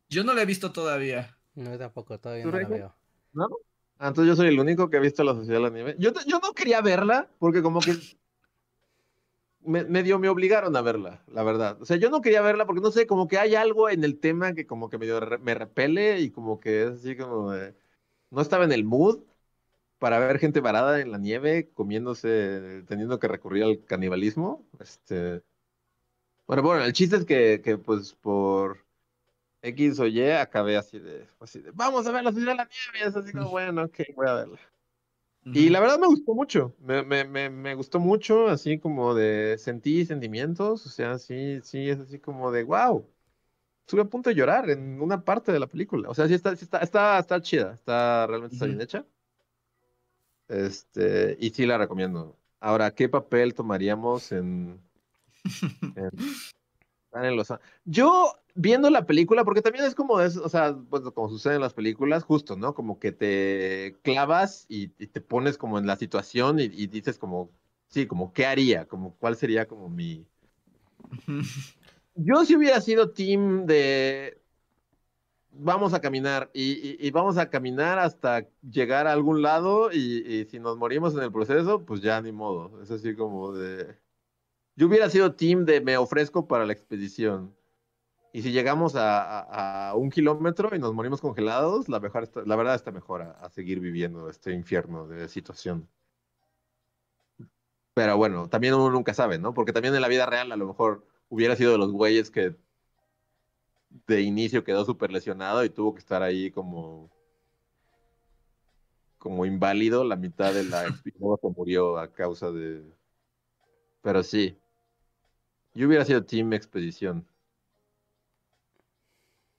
Yo 0.08 0.24
no 0.24 0.34
la 0.34 0.42
he 0.42 0.46
visto 0.46 0.72
todavía. 0.72 1.38
No, 1.54 1.70
yo 1.70 1.78
tampoco, 1.78 2.18
todavía 2.18 2.42
¿Tú, 2.42 2.50
no 2.50 2.58
la 2.60 2.68
veo. 2.68 2.94
¿No? 3.32 3.48
Ah, 3.98 4.08
entonces 4.08 4.28
yo 4.28 4.36
soy 4.36 4.48
el 4.48 4.58
único 4.58 4.90
que 4.90 4.96
ha 4.96 5.00
visto 5.00 5.22
la 5.24 5.32
Sociedad 5.34 5.58
de 5.58 5.62
la 5.62 5.70
Nieve. 5.70 5.96
Yo, 5.98 6.10
yo 6.26 6.38
no 6.40 6.52
quería 6.54 6.80
verla 6.80 7.30
porque 7.38 7.62
como 7.62 7.80
que 7.80 7.94
me, 9.62 9.84
medio 9.84 10.18
me 10.18 10.28
obligaron 10.28 10.76
a 10.76 10.82
verla, 10.82 11.22
la 11.28 11.42
verdad. 11.42 11.80
O 11.80 11.84
sea, 11.86 11.96
yo 11.96 12.10
no 12.10 12.20
quería 12.20 12.42
verla 12.42 12.66
porque 12.66 12.80
no 12.82 12.90
sé, 12.90 13.06
como 13.06 13.26
que 13.26 13.38
hay 13.38 13.54
algo 13.54 13.88
en 13.88 14.04
el 14.04 14.18
tema 14.18 14.52
que 14.52 14.66
como 14.66 14.88
que 14.90 14.98
medio 14.98 15.18
re- 15.20 15.38
me 15.38 15.54
repele 15.54 16.20
y 16.20 16.30
como 16.30 16.60
que 16.60 16.82
es 16.84 16.90
así 16.90 17.16
como 17.16 17.52
de- 17.52 17.74
no 18.30 18.40
estaba 18.42 18.64
en 18.64 18.72
el 18.72 18.84
mood 18.84 19.20
para 19.98 20.18
ver 20.20 20.38
gente 20.40 20.60
varada 20.60 21.00
en 21.00 21.12
la 21.12 21.18
nieve, 21.18 21.70
comiéndose, 21.74 22.84
teniendo 22.88 23.18
que 23.20 23.28
recurrir 23.28 23.64
al 23.64 23.84
canibalismo. 23.86 24.66
Este, 24.80 25.42
bueno, 26.46 26.62
bueno, 26.62 26.84
el 26.84 26.92
chiste 26.92 27.16
es 27.16 27.24
que, 27.24 27.60
que 27.62 27.78
pues 27.78 28.14
por 28.14 28.84
X 29.62 30.00
o 30.00 30.06
Y 30.06 30.22
acabé 30.30 30.76
así 30.76 30.98
de, 30.98 31.28
así 31.40 31.60
de, 31.60 31.72
vamos 31.72 32.06
a 32.06 32.12
ver 32.12 32.24
la 32.24 32.32
ciudad 32.32 32.52
de 32.52 32.56
la 32.56 32.64
nieve, 32.66 33.00
y 33.06 33.08
es 33.08 33.16
así 33.16 33.34
como, 33.34 33.50
bueno, 33.50 33.84
ok, 33.84 34.00
voy 34.16 34.28
a 34.28 34.34
verla. 34.34 34.60
Y 35.52 35.70
la 35.70 35.80
verdad 35.80 35.98
me 35.98 36.06
gustó 36.08 36.34
mucho, 36.34 36.74
me, 36.80 37.02
me, 37.04 37.24
me, 37.24 37.50
me 37.50 37.74
gustó 37.74 38.00
mucho, 38.00 38.48
así 38.48 38.78
como 38.78 39.14
de 39.14 39.56
sentí 39.58 40.06
sentimientos, 40.06 40.86
o 40.86 40.90
sea, 40.90 41.18
sí, 41.18 41.60
sí, 41.62 41.88
es 41.90 41.98
así 42.00 42.18
como 42.20 42.52
de, 42.52 42.64
wow, 42.64 43.08
estuve 43.86 44.02
a 44.02 44.06
punto 44.06 44.30
de 44.30 44.34
llorar 44.34 44.68
en 44.68 45.00
una 45.00 45.24
parte 45.24 45.52
de 45.52 45.60
la 45.60 45.68
película, 45.68 46.10
o 46.10 46.14
sea, 46.14 46.26
sí 46.26 46.34
está, 46.34 46.56
sí 46.56 46.64
está, 46.64 46.78
está, 46.78 47.20
está 47.20 47.40
chida, 47.40 47.72
está, 47.72 48.26
realmente 48.26 48.56
está 48.56 48.66
bien 48.66 48.80
hecha, 48.80 49.06
este, 50.48 51.36
y 51.38 51.50
sí 51.50 51.66
la 51.66 51.78
recomiendo. 51.78 52.36
Ahora, 52.58 52.92
¿qué 52.92 53.08
papel 53.08 53.54
tomaríamos 53.54 54.32
en, 54.32 54.80
en, 55.94 56.10
en 57.12 57.36
los... 57.36 57.52
Yo 57.84 58.32
viendo 58.56 58.90
la 58.90 59.06
película, 59.06 59.44
porque 59.44 59.62
también 59.62 59.84
es 59.84 59.94
como 59.94 60.20
es, 60.20 60.36
o 60.36 60.48
sea, 60.48 60.76
pues 60.90 61.04
como 61.14 61.28
sucede 61.28 61.54
en 61.54 61.60
las 61.60 61.74
películas, 61.74 62.24
justo, 62.24 62.56
¿no? 62.56 62.74
Como 62.74 62.98
que 62.98 63.12
te 63.12 63.96
clavas 64.02 64.66
y, 64.68 64.90
y 64.98 65.06
te 65.06 65.20
pones 65.20 65.58
como 65.58 65.78
en 65.78 65.86
la 65.86 65.94
situación 65.94 66.58
y, 66.58 66.64
y 66.64 66.88
dices 66.88 67.18
como, 67.18 67.50
sí, 67.86 68.08
como, 68.08 68.32
¿qué 68.32 68.46
haría? 68.46 68.86
Como, 68.88 69.14
¿cuál 69.14 69.36
sería 69.36 69.68
como 69.68 69.88
mi... 69.88 70.26
Yo 72.16 72.44
si 72.44 72.56
hubiera 72.56 72.80
sido 72.80 73.10
team 73.12 73.66
de... 73.66 74.42
Vamos 75.58 75.94
a 75.94 76.00
caminar 76.00 76.50
y, 76.52 77.10
vamos 77.12 77.38
a 77.38 77.48
caminar 77.48 77.98
hasta 77.98 78.46
llegar 78.60 79.06
a 79.06 79.12
algún 79.12 79.40
lado 79.40 79.90
y, 79.90 80.46
si 80.50 80.58
nos 80.58 80.76
morimos 80.76 81.14
en 81.14 81.22
el 81.22 81.32
proceso, 81.32 81.84
pues 81.86 82.02
ya 82.02 82.20
ni 82.20 82.32
modo. 82.32 82.82
Es 82.82 82.90
así 82.90 83.14
como 83.16 83.52
de... 83.52 83.98
Yo 84.76 84.86
hubiera 84.88 85.10
sido 85.10 85.34
team 85.34 85.64
de 85.64 85.80
me 85.80 85.96
ofrezco 85.96 86.46
para 86.46 86.66
la 86.66 86.72
expedición. 86.74 87.56
Y 88.32 88.42
si 88.42 88.52
llegamos 88.52 88.94
a 88.96 89.94
un 89.96 90.10
kilómetro 90.10 90.74
y 90.76 90.78
nos 90.78 90.94
morimos 90.94 91.20
congelados, 91.22 91.88
la, 91.88 92.00
mejor 92.00 92.24
está- 92.24 92.42
la 92.44 92.56
verdad 92.56 92.74
está 92.74 92.92
mejor 92.92 93.22
a, 93.22 93.32
a 93.32 93.50
seguir 93.50 93.80
viviendo 93.80 94.28
este 94.30 94.52
infierno 94.52 95.08
de 95.08 95.28
situación. 95.28 95.88
Pero 97.94 98.16
bueno, 98.16 98.48
también 98.48 98.74
uno 98.74 98.90
nunca 98.90 99.14
sabe, 99.14 99.38
¿no? 99.38 99.54
Porque 99.54 99.72
también 99.72 99.94
en 99.94 100.02
la 100.02 100.08
vida 100.08 100.26
real 100.26 100.52
a 100.52 100.56
lo 100.56 100.66
mejor 100.66 101.06
hubiera 101.28 101.56
sido 101.56 101.72
de 101.72 101.78
los 101.78 101.92
güeyes 101.92 102.30
que 102.30 102.56
de 104.06 104.20
inicio 104.22 104.64
quedó 104.64 104.84
súper 104.84 105.10
lesionado 105.12 105.64
y 105.64 105.70
tuvo 105.70 105.94
que 105.94 106.00
estar 106.00 106.22
ahí 106.22 106.50
como 106.50 107.10
como 109.26 109.44
inválido 109.44 110.04
la 110.04 110.14
mitad 110.14 110.54
de 110.54 110.62
la 110.62 110.84
que 111.04 111.48
murió 111.56 111.98
a 111.98 112.12
causa 112.12 112.52
de... 112.52 112.84
Pero 114.00 114.22
sí, 114.22 114.56
yo 115.74 115.88
hubiera 115.88 116.04
sido 116.04 116.24
Team 116.24 116.52
Expedición. 116.52 117.26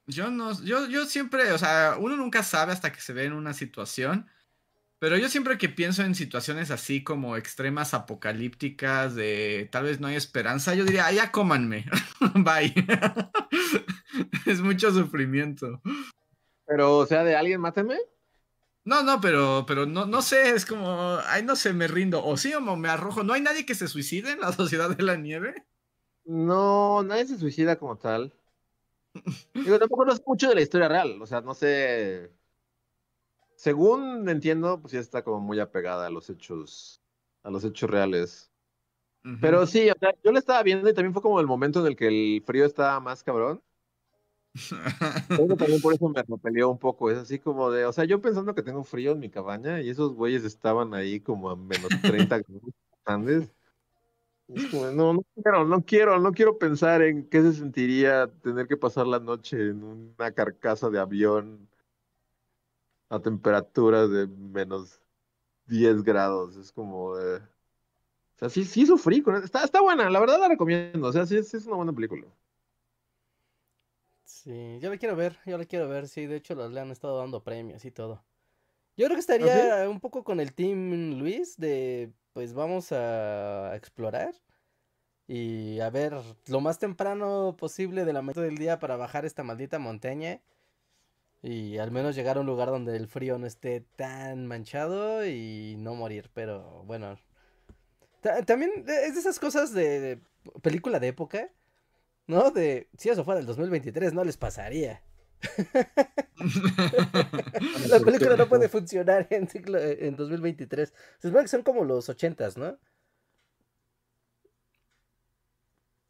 Yo 0.06 0.32
no, 0.32 0.54
yo, 0.64 0.88
yo 0.88 1.06
siempre, 1.06 1.52
o 1.52 1.58
sea, 1.58 1.98
uno 2.00 2.16
nunca 2.16 2.44
sabe 2.44 2.72
hasta 2.72 2.94
que 2.94 3.02
se 3.02 3.12
ve 3.12 3.26
en 3.26 3.34
una 3.34 3.54
situación, 3.54 4.26
pero 5.00 5.18
yo 5.18 5.30
siempre 5.30 5.58
que 5.58 5.70
pienso 5.70 6.04
en 6.04 6.16
situaciones 6.16 6.72
así 6.72 7.04
como 7.04 7.38
extremas 7.38 7.94
apocalípticas, 7.94 9.16
de 9.16 9.70
tal 9.72 9.86
vez 9.86 10.00
no 10.00 10.08
hay 10.08 10.16
esperanza, 10.16 10.76
yo 10.76 10.86
diría, 10.86 11.08
"Ah, 11.08 11.12
ya 11.12 11.32
cómanme, 11.32 11.86
bye. 12.36 12.74
es 14.46 14.62
mucho 14.62 14.92
sufrimiento. 14.92 15.82
Pero, 16.66 16.98
o 16.98 17.06
sea, 17.06 17.24
de 17.24 17.36
alguien, 17.36 17.62
máteme. 17.62 17.98
No, 18.84 19.04
no, 19.04 19.20
pero, 19.20 19.66
pero 19.68 19.86
no, 19.86 20.06
no 20.06 20.22
sé, 20.22 20.52
es 20.52 20.66
como, 20.66 21.18
ay, 21.28 21.44
no 21.44 21.56
sé, 21.56 21.74
me 21.74 21.88
rindo, 21.88 22.24
o 22.24 22.38
sí 22.38 22.54
o 22.54 22.62
me 22.62 22.90
arrojo. 22.90 23.24
¿No 23.24 23.34
hay 23.34 23.42
nadie 23.42 23.66
que 23.66 23.76
se 23.76 23.88
suicide 23.88 24.32
en 24.32 24.40
la 24.40 24.52
sociedad 24.54 24.90
de 24.96 25.04
la 25.04 25.18
nieve? 25.18 25.66
No, 26.26 27.04
nadie 27.04 27.26
se 27.26 27.38
suicida 27.38 27.78
como 27.78 27.98
tal. 27.98 28.34
Digo, 29.54 29.80
tampoco 29.80 30.06
no 30.06 30.16
sé 30.16 30.24
mucho 30.26 30.50
de 30.50 30.56
la 30.56 30.62
historia 30.62 30.88
real. 30.88 31.22
O 31.22 31.26
sea, 31.26 31.42
no 31.42 31.54
sé. 31.54 32.32
Según 33.58 34.30
entiendo, 34.30 34.80
pues 34.80 34.94
ya 34.94 35.00
está 35.00 35.24
como 35.24 35.40
muy 35.40 35.60
apegada 35.60 36.06
a 36.06 36.12
los 36.12 36.30
hechos, 36.30 37.02
a 37.42 37.50
los 37.50 37.64
hechos 37.64 37.90
reales. 37.90 38.52
Pero 39.42 39.66
sí, 39.66 39.90
o 39.90 39.96
sea, 40.00 40.14
yo 40.24 40.32
la 40.32 40.38
estaba 40.38 40.62
viendo 40.62 40.88
y 40.88 40.94
también 40.94 41.12
fue 41.12 41.24
como 41.24 41.40
el 41.40 41.48
momento 41.48 41.82
en 41.82 41.88
el 41.88 41.96
que 41.96 42.08
el 42.08 42.44
frío 42.46 42.66
estaba 42.66 43.00
más 43.00 43.24
cabrón. 43.24 43.62
Creo 45.28 45.48
que 45.48 45.56
también 45.56 45.82
por 45.82 45.94
eso 45.94 46.08
me 46.08 46.22
repelió 46.22 46.70
un 46.70 46.78
poco. 46.78 47.10
Es 47.10 47.18
así 47.18 47.40
como 47.40 47.72
de, 47.72 47.86
o 47.86 47.92
sea, 47.92 48.06
yo 48.06 48.22
pensando 48.22 48.54
que 48.54 48.62
tengo 48.62 48.84
frío 48.84 49.14
en 49.14 49.20
mi 49.20 49.30
cabaña 49.32 49.82
y 49.82 49.90
esos 49.90 50.14
güeyes 50.14 50.44
estaban 50.44 50.94
ahí 50.94 51.20
como 51.20 51.50
a 51.50 51.56
menos 51.56 51.90
30 52.04 52.42
grados 53.04 53.50
como, 54.72 54.92
no, 54.92 55.14
no 55.14 55.26
quiero, 55.36 55.66
no 55.66 55.84
quiero, 55.84 56.20
no 56.20 56.32
quiero 56.32 56.58
pensar 56.60 57.02
en 57.02 57.28
qué 57.28 57.42
se 57.42 57.54
sentiría 57.54 58.28
tener 58.44 58.68
que 58.68 58.78
pasar 58.78 59.08
la 59.08 59.20
noche 59.20 59.58
en 59.58 59.84
una 59.84 60.32
carcasa 60.32 60.90
de 60.90 61.00
avión 61.00 61.68
a 63.10 63.20
temperaturas 63.20 64.10
de 64.10 64.28
menos 64.28 65.02
10 65.68 66.04
grados. 66.04 66.56
Es 66.56 66.72
como 66.72 67.16
de... 67.16 67.38
O 67.38 68.40
sea, 68.40 68.50
sí, 68.50 68.66
sí 68.66 68.86
sufrí 68.86 69.22
con 69.22 69.36
Está, 69.36 69.64
está 69.64 69.82
buena, 69.82 70.10
la 70.10 70.20
verdad 70.20 70.40
la 70.40 70.48
recomiendo. 70.48 71.08
O 71.08 71.12
sea, 71.12 71.26
sí, 71.26 71.42
sí 71.44 71.58
es 71.58 71.66
una 71.66 71.78
buena 71.78 71.94
película. 71.94 72.26
Sí, 74.26 74.80
yo 74.80 74.90
la 74.90 74.98
quiero 74.98 75.16
ver, 75.16 75.38
yo 75.46 75.58
la 75.58 75.66
quiero 75.66 75.88
ver, 75.90 76.08
sí, 76.08 76.26
de 76.26 76.38
hecho 76.38 76.54
los 76.54 76.72
le 76.72 76.80
han 76.80 76.92
estado 76.92 77.18
dando 77.18 77.44
premios 77.44 77.84
y 77.86 77.92
todo. 77.92 78.24
Yo 78.96 79.06
creo 79.06 79.16
que 79.16 79.22
estaría 79.22 79.90
un 79.90 80.00
poco 80.00 80.24
con 80.24 80.40
el 80.40 80.54
team 80.54 81.20
Luis 81.20 81.58
de, 81.58 82.12
pues 82.34 82.54
vamos 82.54 82.92
a 82.92 83.76
explorar 83.76 84.34
y 85.28 85.80
a 85.82 85.90
ver 85.90 86.14
lo 86.48 86.62
más 86.62 86.80
temprano 86.80 87.56
posible 87.58 88.06
de 88.06 88.14
la 88.14 88.22
mitad 88.22 88.42
del 88.42 88.58
día 88.58 88.80
para 88.80 88.96
bajar 88.96 89.26
esta 89.26 89.44
maldita 89.44 89.80
montaña 89.80 90.42
Y 91.44 91.78
al 91.78 91.92
menos 91.92 92.16
llegar 92.16 92.38
a 92.38 92.42
un 92.42 92.48
lugar 92.48 92.70
donde 92.70 92.96
el 92.98 93.08
frío 93.08 93.38
no 93.38 93.46
esté 93.48 93.82
tan 93.96 94.48
manchado 94.48 95.26
y 95.26 95.76
no 95.78 95.96
morir. 95.96 96.30
Pero 96.34 96.84
bueno. 96.86 97.20
Ta- 98.22 98.44
también 98.44 98.72
es 98.88 99.14
de 99.14 99.20
esas 99.20 99.40
cosas 99.40 99.74
de, 99.74 100.20
película 100.62 101.00
de 101.00 101.10
época. 101.10 101.50
¿No? 102.26 102.52
De 102.52 102.90
si 102.98 103.10
eso 103.10 103.24
fuera 103.24 103.40
el 103.40 103.46
2023 103.46 104.14
no 104.14 104.24
les 104.24 104.38
pasaría. 104.38 105.02
La 107.90 108.00
película 108.00 108.36
no 108.36 108.48
puede 108.50 108.70
funcionar 108.70 109.28
en, 109.30 109.48
siglo- 109.48 109.80
en 109.80 110.16
2023. 110.16 110.94
Se 111.20 111.28
supone 111.28 111.44
que 111.44 111.50
son 111.50 111.64
como 111.64 111.84
los 111.84 112.10
80s, 112.10 112.58
¿no? 112.58 112.78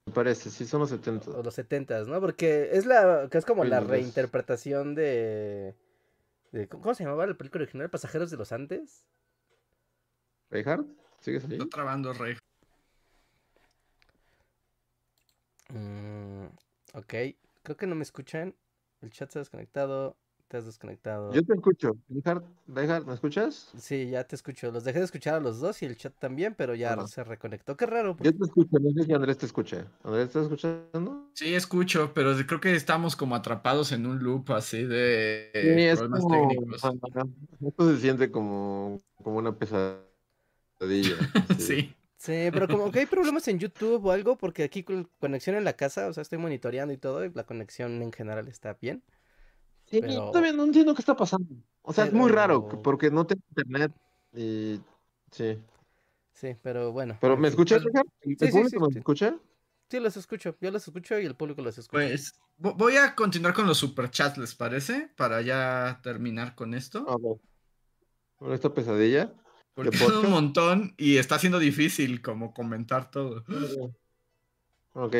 Me 0.07 0.13
parece, 0.13 0.49
sí, 0.49 0.65
son 0.65 0.79
los 0.79 0.89
70. 0.89 1.31
O 1.31 1.43
los 1.43 1.57
70s, 1.57 2.07
¿no? 2.07 2.21
Porque 2.21 2.69
es 2.71 2.85
la 2.85 3.27
que 3.29 3.37
es 3.37 3.45
como 3.45 3.63
Sí, 3.63 3.69
la 3.69 3.81
reinterpretación 3.81 4.95
de, 4.95 5.75
de 6.53 6.67
¿cómo 6.69 6.93
se 6.95 7.03
llamaba 7.03 7.27
la 7.27 7.33
película 7.33 7.63
original? 7.63 7.89
Pasajeros 7.89 8.31
de 8.31 8.37
los 8.37 8.53
Andes. 8.53 9.03
¿Reinhardt? 10.49 10.87
¿Sigues 11.19 11.43
ahí? 11.43 11.53
Está 11.53 11.67
trabando 11.67 12.13
Rey. 12.13 12.37
Mm, 15.69 16.45
ok, 16.93 17.13
creo 17.63 17.77
que 17.77 17.87
no 17.87 17.95
me 17.95 18.03
escuchan. 18.03 18.55
El 19.01 19.11
chat 19.11 19.29
se 19.29 19.39
ha 19.39 19.41
desconectado. 19.41 20.15
Te 20.47 20.55
has 20.55 20.65
desconectado. 20.65 21.33
Yo 21.33 21.43
te 21.43 21.53
escucho. 21.53 21.97
Reinhardt, 22.67 23.05
¿me 23.05 23.13
escuchas? 23.13 23.69
Sí, 23.77 24.09
ya 24.09 24.23
te 24.23 24.37
escucho. 24.37 24.71
Los 24.71 24.85
dejé 24.85 24.99
de 24.99 25.05
escuchar 25.05 25.35
a 25.35 25.39
los 25.41 25.59
dos 25.59 25.81
y 25.81 25.85
el 25.85 25.97
chat 25.97 26.13
también, 26.17 26.55
pero 26.55 26.73
ya 26.73 27.05
se 27.05 27.21
reconectó. 27.25 27.75
Qué 27.75 27.85
raro. 27.85 28.15
Yo 28.21 28.33
te 28.33 28.43
escucho, 28.45 28.77
no 28.79 28.89
sé 28.91 29.03
si 29.03 29.13
Andrés 29.13 29.37
te 29.37 29.45
escucha. 29.45 29.85
¿Andrés 30.03 30.27
estás 30.27 30.43
escuchando? 30.43 31.29
Sí, 31.33 31.53
escucho, 31.53 32.13
pero 32.13 32.33
creo 32.47 32.61
que 32.61 32.73
estamos 32.75 33.17
como 33.17 33.35
atrapados 33.35 33.91
en 33.91 34.05
un 34.05 34.23
loop 34.23 34.53
así 34.53 34.85
de 34.85 35.49
Sí, 35.53 35.81
es 35.81 35.99
problemas 35.99 36.21
como... 36.21 36.47
técnicos. 36.47 36.81
Esto 37.67 37.91
se 37.91 37.97
siente 37.99 38.31
como, 38.31 39.01
como 39.21 39.39
una 39.39 39.53
pesadilla. 39.53 40.05
Sí. 41.59 41.93
Sí, 42.15 42.49
pero 42.51 42.67
como 42.67 42.91
que 42.91 42.99
hay 42.99 43.05
problemas 43.05 43.47
en 43.47 43.59
YouTube 43.59 44.03
o 44.03 44.11
algo, 44.11 44.37
porque 44.37 44.63
aquí 44.63 44.83
con 44.83 45.07
conexión 45.19 45.55
en 45.55 45.63
la 45.63 45.73
casa, 45.73 46.07
o 46.07 46.13
sea, 46.13 46.21
estoy 46.21 46.39
monitoreando 46.39 46.93
y 46.93 46.97
todo, 46.97 47.23
y 47.23 47.31
la 47.31 47.43
conexión 47.43 48.01
en 48.01 48.11
general 48.11 48.47
está 48.47 48.75
bien. 48.81 49.03
Sí, 49.89 50.01
Pero- 50.01 50.13
yo 50.13 50.19
todavía 50.31 50.53
no 50.53 50.63
entiendo 50.65 50.93
qué 50.93 51.01
está 51.01 51.15
pasando. 51.15 51.47
O 51.81 51.93
sea, 51.93 52.05
es 52.05 52.13
muy 52.13 52.29
raro, 52.31 52.67
Pero- 52.67 52.81
porque 52.81 53.09
no 53.11 53.25
tengo 53.25 53.41
internet 53.49 53.91
y... 54.33 54.79
Sí. 55.31 55.57
Sí, 56.33 56.55
pero 56.61 56.91
bueno. 56.91 57.17
¿Pero 57.19 57.35
me 57.37 57.47
escuchas? 57.47 57.81
¿El 58.21 58.37
Sí, 58.37 58.45
sí, 58.47 58.51
público 58.51 58.85
sí, 58.87 58.91
sí. 58.93 58.97
escucha? 58.99 59.35
Sí, 59.89 59.99
los 59.99 60.17
escucho. 60.17 60.55
Yo 60.61 60.69
los 60.71 60.85
escucho 60.87 61.17
y 61.19 61.25
el 61.25 61.35
público 61.35 61.61
los 61.61 61.77
escucha. 61.77 62.03
Pues 62.03 62.35
vo- 62.59 62.75
voy 62.75 62.97
a 62.97 63.15
continuar 63.15 63.53
con 63.53 63.65
los 63.65 63.77
superchats, 63.77 64.37
¿les 64.37 64.53
parece? 64.53 65.09
Para 65.15 65.41
ya 65.41 65.99
terminar 66.03 66.53
con 66.55 66.73
esto. 66.73 67.05
Ok. 67.07 67.39
Con 68.35 68.53
esta 68.53 68.73
pesadilla. 68.73 69.33
Porque 69.73 69.91
¿de 69.91 69.97
son 69.97 70.25
un 70.25 70.31
montón 70.31 70.93
y 70.97 71.17
está 71.17 71.39
siendo 71.39 71.57
difícil 71.59 72.21
como 72.21 72.53
comentar 72.53 73.09
todo. 73.09 73.43
Ok. 74.93 75.15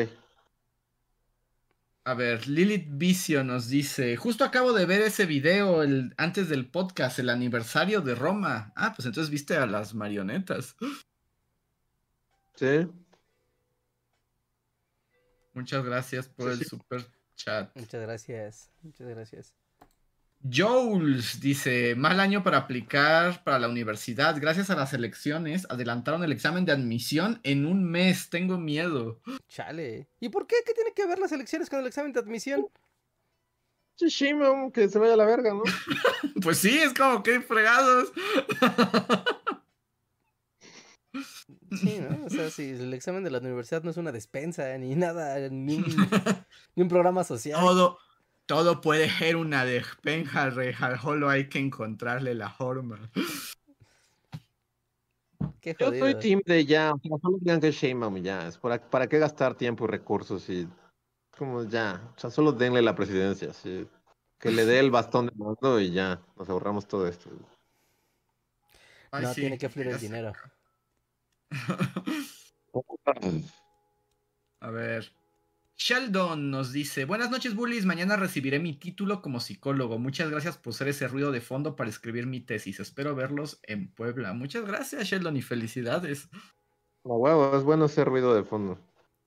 A 2.08 2.14
ver, 2.14 2.48
Lilith 2.48 2.86
Vicio 2.88 3.44
nos 3.44 3.68
dice, 3.68 4.16
justo 4.16 4.42
acabo 4.42 4.72
de 4.72 4.86
ver 4.86 5.02
ese 5.02 5.26
video 5.26 5.82
el, 5.82 6.14
antes 6.16 6.48
del 6.48 6.70
podcast, 6.70 7.18
el 7.18 7.28
aniversario 7.28 8.00
de 8.00 8.14
Roma. 8.14 8.72
Ah, 8.76 8.94
pues 8.96 9.04
entonces 9.04 9.30
viste 9.30 9.58
a 9.58 9.66
las 9.66 9.94
marionetas. 9.94 10.74
Sí. 12.54 12.88
Muchas 15.52 15.84
gracias 15.84 16.30
por 16.30 16.46
Sí, 16.46 16.52
el 16.52 16.58
sí. 16.60 16.64
super 16.64 17.06
chat. 17.36 17.76
Muchas 17.76 18.00
gracias. 18.00 18.70
Muchas 18.80 19.06
gracias. 19.06 19.54
Jules 20.42 21.40
dice, 21.40 21.94
mal 21.96 22.20
año 22.20 22.44
para 22.44 22.58
aplicar 22.58 23.42
para 23.42 23.58
la 23.58 23.68
universidad. 23.68 24.40
Gracias 24.40 24.70
a 24.70 24.76
las 24.76 24.92
elecciones, 24.94 25.66
adelantaron 25.68 26.22
el 26.22 26.32
examen 26.32 26.64
de 26.64 26.72
admisión 26.72 27.40
en 27.42 27.66
un 27.66 27.84
mes. 27.84 28.30
Tengo 28.30 28.56
miedo. 28.58 29.20
Chale. 29.48 30.08
¿Y 30.20 30.28
por 30.28 30.46
qué? 30.46 30.56
¿Qué 30.64 30.74
tiene 30.74 30.92
que 30.94 31.06
ver 31.06 31.18
las 31.18 31.32
elecciones 31.32 31.68
con 31.68 31.80
el 31.80 31.86
examen 31.86 32.12
de 32.12 32.20
admisión? 32.20 32.68
Sí, 33.96 34.06
Shimon, 34.08 34.70
que 34.70 34.88
se 34.88 34.98
vaya 34.98 35.14
a 35.14 35.16
la 35.16 35.24
verga, 35.24 35.52
¿no? 35.52 35.62
Pues 36.42 36.58
sí, 36.58 36.78
es 36.78 36.94
como 36.94 37.22
que 37.22 37.40
fregados. 37.40 38.12
Sí, 41.70 41.98
¿no? 42.00 42.26
O 42.26 42.30
sea, 42.30 42.48
si 42.50 42.70
el 42.70 42.94
examen 42.94 43.24
de 43.24 43.30
la 43.30 43.38
universidad 43.38 43.82
no 43.82 43.90
es 43.90 43.96
una 43.96 44.12
despensa, 44.12 44.76
ni 44.78 44.94
nada, 44.94 45.48
ni 45.50 45.76
un, 45.76 45.84
ni 46.76 46.82
un 46.82 46.88
programa 46.88 47.24
social. 47.24 47.58
Todo, 47.60 47.98
todo 48.48 48.80
puede 48.80 49.08
ser 49.10 49.36
una 49.36 49.64
despensa, 49.66 50.48
Rejar. 50.50 51.00
Solo 51.00 51.28
hay 51.28 51.48
que 51.50 51.58
encontrarle 51.58 52.34
la 52.34 52.48
forma. 52.50 52.98
Qué 55.60 55.76
Yo 55.78 55.90
soy 55.90 56.14
team 56.18 56.40
de 56.46 56.64
ya, 56.64 56.94
o 56.94 56.98
sea, 56.98 57.18
solo 57.20 57.36
digan 57.40 57.60
que 57.60 57.68
es 57.68 57.74
Sheinbaum 57.76 58.16
ya. 58.22 58.48
Es 58.48 58.56
para, 58.56 58.80
¿para 58.80 59.06
qué 59.06 59.18
gastar 59.18 59.54
tiempo 59.54 59.84
y 59.84 59.88
recursos 59.88 60.48
y 60.48 60.66
como 61.36 61.62
ya? 61.64 62.10
O 62.16 62.18
sea, 62.18 62.30
solo 62.30 62.52
denle 62.52 62.80
la 62.80 62.94
presidencia, 62.94 63.52
sí. 63.52 63.86
Que 64.38 64.50
le 64.50 64.64
dé 64.64 64.78
el 64.78 64.90
bastón 64.90 65.26
de 65.26 65.32
mando 65.36 65.78
y 65.78 65.92
ya, 65.92 66.22
nos 66.36 66.48
ahorramos 66.48 66.88
todo 66.88 67.06
esto. 67.06 67.28
Ay, 69.10 69.24
No, 69.24 69.34
sí, 69.34 69.42
tiene 69.42 69.58
que 69.58 69.68
fluir 69.68 69.88
el 69.88 70.00
dinero. 70.00 70.32
A 74.60 74.70
ver. 74.70 75.17
Sheldon 75.88 76.50
nos 76.50 76.70
dice, 76.70 77.06
buenas 77.06 77.30
noches 77.30 77.54
bullies, 77.54 77.86
mañana 77.86 78.14
recibiré 78.16 78.58
mi 78.58 78.74
título 78.74 79.22
como 79.22 79.40
psicólogo. 79.40 79.98
Muchas 79.98 80.30
gracias 80.30 80.58
por 80.58 80.74
ser 80.74 80.88
ese 80.88 81.08
ruido 81.08 81.32
de 81.32 81.40
fondo 81.40 81.76
para 81.76 81.88
escribir 81.88 82.26
mi 82.26 82.40
tesis. 82.40 82.78
Espero 82.78 83.14
verlos 83.14 83.58
en 83.62 83.90
Puebla. 83.94 84.34
Muchas 84.34 84.66
gracias 84.66 85.04
Sheldon 85.04 85.38
y 85.38 85.40
felicidades. 85.40 86.28
A 87.04 87.08
huevo, 87.08 87.56
es 87.56 87.64
bueno 87.64 87.86
ese 87.86 88.04
ruido 88.04 88.34
de 88.34 88.44
fondo. 88.44 88.78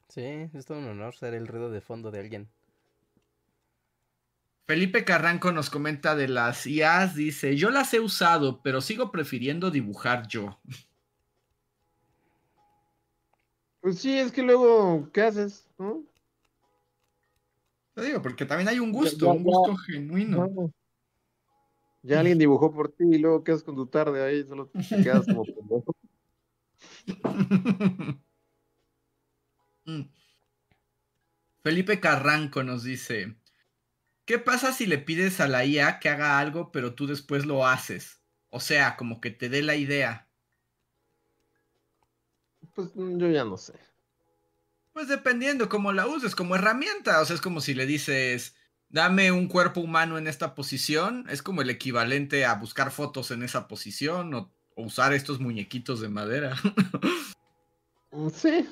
Sí, 0.08 0.22
es 0.54 0.68
todo 0.68 0.78
un 0.78 0.88
honor 0.88 1.16
ser 1.16 1.34
el 1.34 1.48
ruido 1.48 1.72
de 1.72 1.82
fondo 1.82 2.12
de 2.12 2.20
alguien. 2.20 2.48
Felipe 4.68 5.04
Carranco 5.04 5.52
nos 5.52 5.72
comenta 5.72 6.16
de 6.16 6.28
las 6.28 6.68
IAs, 6.68 7.16
dice, 7.16 7.58
yo 7.58 7.72
las 7.72 7.92
he 7.96 8.00
usado, 8.00 8.62
pero 8.62 8.82
sigo 8.82 9.12
prefiriendo 9.12 9.72
dibujar 9.72 10.28
yo. 10.28 10.60
Pues 13.80 13.98
sí, 13.98 14.16
es 14.16 14.32
que 14.32 14.44
luego, 14.44 15.10
¿qué 15.12 15.24
haces? 15.24 15.68
¿No? 15.80 16.11
Te 17.94 18.04
digo, 18.04 18.22
porque 18.22 18.46
también 18.46 18.70
hay 18.70 18.80
un 18.80 18.92
gusto, 18.92 19.26
ya, 19.26 19.32
un 19.32 19.44
gusto 19.44 19.76
genuino. 19.76 20.48
No. 20.48 20.74
Ya 22.04 22.20
alguien 22.20 22.40
dibujó 22.40 22.74
por 22.74 22.92
ti 22.92 23.04
y 23.04 23.18
luego 23.20 23.44
quedas 23.44 23.64
con 23.64 23.76
tu 23.76 23.86
tarde 23.86 24.24
ahí, 24.24 24.44
solo 24.44 24.68
te 24.68 25.04
quedas 25.04 25.26
como 25.26 25.44
pendejo. 25.46 25.96
Mm. 29.86 30.02
Felipe 31.64 32.00
Carranco 32.00 32.64
nos 32.64 32.84
dice, 32.84 33.36
¿qué 34.26 34.40
pasa 34.40 34.74
si 34.74 34.88
le 34.88 34.98
pides 34.98 35.40
a 35.40 35.48
la 35.48 35.64
IA 35.66 36.00
que 36.00 36.10
haga 36.10 36.40
algo 36.40 36.72
pero 36.72 36.96
tú 36.96 37.06
después 37.06 37.46
lo 37.46 37.68
haces? 37.68 38.22
O 38.50 38.60
sea, 38.60 38.98
como 38.98 39.22
que 39.22 39.30
te 39.32 39.50
dé 39.50 39.62
la 39.62 39.76
idea. 39.76 40.28
Pues 42.74 42.96
mm, 42.96 43.18
yo 43.18 43.28
ya 43.30 43.44
no 43.46 43.58
sé. 43.58 43.74
Pues 45.02 45.10
dependiendo 45.10 45.68
cómo 45.68 45.94
la 45.94 46.06
uses, 46.06 46.36
como 46.36 46.56
herramienta. 46.56 47.22
O 47.22 47.26
sea, 47.26 47.34
es 47.36 47.42
como 47.42 47.60
si 47.60 47.74
le 47.74 47.88
dices, 47.88 48.56
dame 48.88 49.32
un 49.32 49.48
cuerpo 49.48 49.82
humano 49.82 50.20
en 50.20 50.28
esta 50.28 50.54
posición. 50.54 51.26
Es 51.28 51.42
como 51.42 51.64
el 51.64 51.72
equivalente 51.72 52.46
a 52.46 52.54
buscar 52.54 52.92
fotos 52.92 53.32
en 53.32 53.42
esa 53.42 53.68
posición 53.68 54.32
o, 54.36 54.54
o 54.76 54.84
usar 54.84 55.14
estos 55.14 55.40
muñequitos 55.40 56.02
de 56.02 56.10
madera. 56.10 56.56
Mm, 58.12 58.30
Sí. 58.30 58.70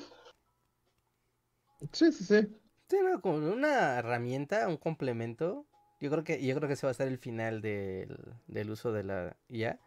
Sí, 1.92 2.12
sí, 2.12 2.24
sí. 2.24 2.48
Sí, 2.88 2.96
no, 3.02 3.20
como 3.20 3.38
una 3.38 3.98
herramienta, 3.98 4.68
un 4.68 4.76
complemento. 4.76 5.66
Yo 6.00 6.10
creo 6.12 6.22
que, 6.22 6.46
yo 6.46 6.54
creo 6.54 6.68
que 6.68 6.74
ese 6.74 6.86
va 6.86 6.92
a 6.92 6.94
ser 6.94 7.08
el 7.08 7.18
final 7.18 7.60
del, 7.60 8.16
del 8.46 8.70
uso 8.70 8.92
de 8.92 9.02
la 9.02 9.36
IA. 9.48 9.80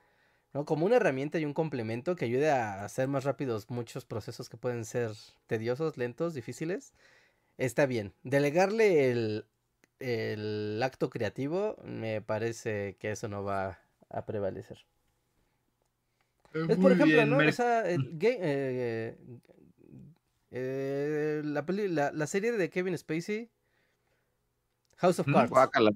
¿No? 0.53 0.65
Como 0.65 0.85
una 0.85 0.97
herramienta 0.97 1.39
y 1.39 1.45
un 1.45 1.53
complemento 1.53 2.15
que 2.15 2.25
ayude 2.25 2.51
a 2.51 2.83
hacer 2.83 3.07
más 3.07 3.23
rápidos 3.23 3.69
muchos 3.69 4.05
procesos 4.05 4.49
que 4.49 4.57
pueden 4.57 4.85
ser 4.85 5.11
tediosos, 5.47 5.97
lentos, 5.97 6.33
difíciles. 6.33 6.93
Está 7.57 7.85
bien. 7.85 8.13
Delegarle 8.23 9.11
el, 9.11 9.45
el 9.99 10.79
acto 10.83 11.09
creativo, 11.09 11.77
me 11.83 12.21
parece 12.21 12.95
que 12.99 13.11
eso 13.11 13.27
no 13.27 13.43
va 13.43 13.79
a 14.09 14.25
prevalecer. 14.25 14.85
Es 16.53 16.77
por 16.77 16.91
ejemplo, 16.91 17.05
bien, 17.05 17.29
¿no? 17.29 17.37
Mer- 17.37 17.49
O 17.49 17.51
sea, 17.51 17.89
el 17.89 18.19
ga- 18.19 18.37
eh, 18.39 19.17
eh, 20.51 21.41
la, 21.43 21.65
peli- 21.65 21.87
la, 21.87 22.11
la 22.11 22.27
serie 22.27 22.51
de 22.51 22.69
Kevin 22.69 22.95
Spacey, 22.95 23.49
House 24.97 25.19
of. 25.19 25.25
Cards. 25.25 25.49
Guácala, 25.49 25.91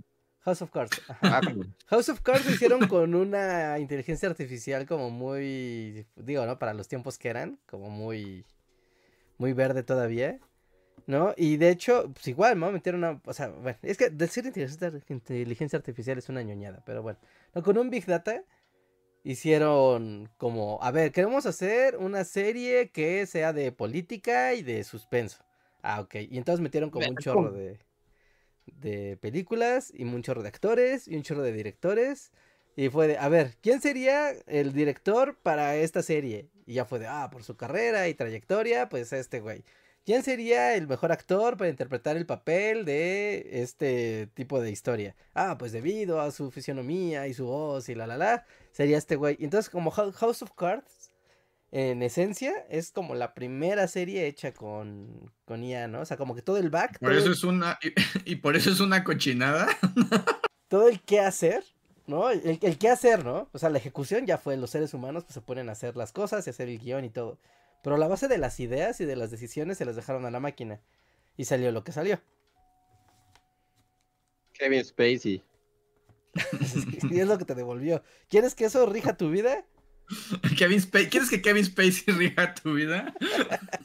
House 0.48 0.62
of 0.62 0.72
Cards. 0.72 1.02
guácala. 1.22 1.66
House 1.88 2.08
of 2.08 2.22
Cards 2.22 2.46
lo 2.46 2.54
hicieron 2.54 2.88
con 2.88 3.14
una 3.16 3.78
inteligencia 3.80 4.30
artificial 4.30 4.86
como 4.86 5.10
muy, 5.10 6.06
digo, 6.16 6.46
¿no? 6.46 6.58
Para 6.58 6.74
los 6.74 6.88
tiempos 6.88 7.18
que 7.18 7.28
eran, 7.28 7.60
como 7.66 7.90
muy, 7.90 8.46
muy 9.38 9.52
verde 9.52 9.84
todavía. 9.84 10.40
¿No? 11.06 11.34
Y 11.36 11.58
de 11.58 11.70
hecho, 11.70 12.12
pues 12.14 12.30
igual, 12.30 12.56
me 12.56 12.62
voy 12.62 12.70
a 12.70 12.74
meter 12.74 12.96
una. 12.96 13.22
O 13.26 13.34
sea, 13.34 13.50
bueno, 13.50 13.78
es 13.82 13.98
que 13.98 14.10
decir 14.10 14.46
inteligencia, 14.46 14.92
inteligencia 15.10 15.78
artificial 15.78 16.18
es 16.18 16.30
una 16.30 16.42
ñoñada, 16.42 16.82
pero 16.86 17.02
bueno. 17.02 17.20
No, 17.54 17.62
con 17.62 17.78
un 17.78 17.90
Big 17.90 18.06
Data 18.06 18.42
hicieron 19.24 20.30
como, 20.38 20.80
a 20.82 20.92
ver, 20.92 21.12
queremos 21.12 21.46
hacer 21.46 21.98
una 21.98 22.24
serie 22.24 22.90
que 22.92 23.26
sea 23.26 23.52
de 23.52 23.74
política 23.74 24.54
y 24.54 24.64
de 24.64 24.84
suspenso. 24.86 25.44
Ah, 25.82 26.00
ok. 26.02 26.16
Y 26.30 26.38
entonces 26.38 26.62
metieron 26.62 26.90
como 26.90 27.08
un 27.08 27.18
chorro 27.18 27.52
de, 27.52 27.80
de 28.80 29.18
películas 29.18 29.92
y 29.94 30.04
un 30.04 30.22
chorro 30.22 30.44
de 30.44 30.50
actores 30.50 31.08
y 31.08 31.16
un 31.16 31.24
chorro 31.24 31.42
de 31.42 31.54
directores. 31.54 32.32
Y 32.76 32.90
fue 32.90 33.08
de, 33.08 33.18
a 33.18 33.28
ver, 33.30 33.56
¿quién 33.62 33.82
sería 33.82 34.32
el 34.46 34.74
director 34.74 35.38
para 35.42 35.76
esta 35.78 36.04
serie? 36.04 36.50
Y 36.66 36.76
ya 36.76 36.86
fue 36.86 37.00
de, 37.00 37.08
ah, 37.08 37.30
por 37.32 37.44
su 37.44 37.58
carrera 37.58 38.08
y 38.08 38.14
trayectoria, 38.14 38.90
pues 38.90 39.12
este 39.14 39.40
güey. 39.40 39.64
¿Quién 40.08 40.24
sería 40.24 40.74
el 40.76 40.88
mejor 40.88 41.12
actor 41.12 41.58
para 41.58 41.70
interpretar 41.70 42.16
el 42.16 42.26
papel 42.26 42.86
de 42.86 43.62
este 43.62 44.28
tipo 44.36 44.62
de 44.62 44.72
historia? 44.72 45.18
Ah, 45.34 45.58
pues 45.58 45.74
debido 45.74 46.22
a 46.22 46.32
su 46.32 46.50
fisionomía 46.50 47.28
y 47.28 47.34
su 47.34 47.46
voz 47.48 47.90
y 47.90 47.96
la 47.96 48.08
la 48.08 48.16
la, 48.16 48.46
sería 48.72 48.98
este 48.98 49.18
güey. 49.18 49.36
Entonces, 49.42 49.70
como 49.70 49.92
House 49.92 50.42
of 50.42 50.54
Cards, 50.54 50.97
en 51.72 52.02
esencia, 52.02 52.54
es 52.70 52.92
como 52.92 53.14
la 53.16 53.34
primera 53.34 53.88
serie 53.88 54.28
hecha 54.28 54.54
con, 54.54 55.32
con 55.46 55.64
IA, 55.64 55.88
¿no? 55.88 56.02
O 56.02 56.06
sea, 56.06 56.18
como 56.18 56.34
que 56.34 56.42
todo 56.42 56.58
el 56.58 56.70
back. 56.70 57.00
Por 57.00 57.14
eso 57.14 57.32
es 57.32 57.44
una. 57.44 57.78
Y, 58.26 58.38
por 58.38 58.56
eso 58.56 58.72
es 58.72 58.80
una 58.80 59.04
cochinada. 59.04 59.68
todo 60.70 60.88
el 60.88 61.02
qué 61.02 61.20
hacer, 61.20 61.64
¿no? 62.06 62.30
El, 62.30 62.60
el 62.62 62.78
qué 62.78 62.90
hacer, 62.90 63.26
¿no? 63.26 63.50
O 63.52 63.60
sea, 63.60 63.70
la 63.70 63.78
ejecución 63.78 64.26
ya 64.26 64.38
fue 64.38 64.56
los 64.58 64.70
seres 64.70 64.94
humanos, 64.94 65.24
pues 65.26 65.34
se 65.34 65.42
ponen 65.42 65.70
a 65.70 65.74
hacer 65.74 65.96
las 65.96 66.12
cosas 66.12 66.48
y 66.48 66.50
hacer 66.50 66.70
el 66.70 66.80
guion 66.80 67.04
y 67.04 67.10
todo. 67.10 67.38
Pero 67.84 67.98
la 67.98 68.08
base 68.08 68.28
de 68.28 68.38
las 68.38 68.60
ideas 68.60 69.00
y 69.02 69.06
de 69.06 69.16
las 69.16 69.32
decisiones 69.32 69.78
se 69.78 69.86
las 69.86 69.96
dejaron 69.96 70.26
a 70.26 70.32
la 70.32 70.40
máquina. 70.40 70.80
Y 71.36 71.46
salió 71.46 71.72
lo 71.72 71.84
que 71.84 71.92
salió. 71.92 72.20
Kevin 74.54 74.84
Spacey. 74.84 75.44
y 77.12 77.20
es 77.20 77.28
lo 77.28 77.38
que 77.38 77.46
te 77.46 77.56
devolvió. 77.56 78.04
¿Quieres 78.30 78.56
que 78.56 78.66
eso 78.66 78.86
rija 78.86 79.18
tu 79.18 79.30
vida? 79.30 79.66
Kevin 80.58 80.82
¿Quieres 80.82 81.30
que 81.30 81.42
Kevin 81.42 81.66
Spacey 81.66 82.14
rija 82.14 82.54
tu 82.54 82.74
vida? 82.74 83.14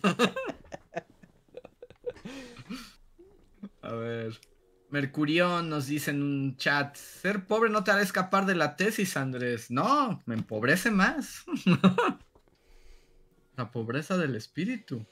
a 3.83 3.93
ver. 3.93 4.41
Mercurión 4.91 5.71
nos 5.71 5.87
dice 5.87 6.11
en 6.11 6.23
un 6.23 6.57
chat, 6.59 6.95
ser 6.97 7.47
pobre 7.47 7.71
no 7.71 7.83
te 7.83 7.91
hará 7.91 8.03
escapar 8.03 8.45
de 8.45 8.55
la 8.55 8.77
tesis, 8.77 9.17
Andrés. 9.17 9.71
No, 9.71 10.23
me 10.27 10.35
empobrece 10.35 10.91
más. 10.91 11.45
La 13.57 13.71
pobreza 13.71 14.19
del 14.19 14.35
espíritu. 14.35 15.07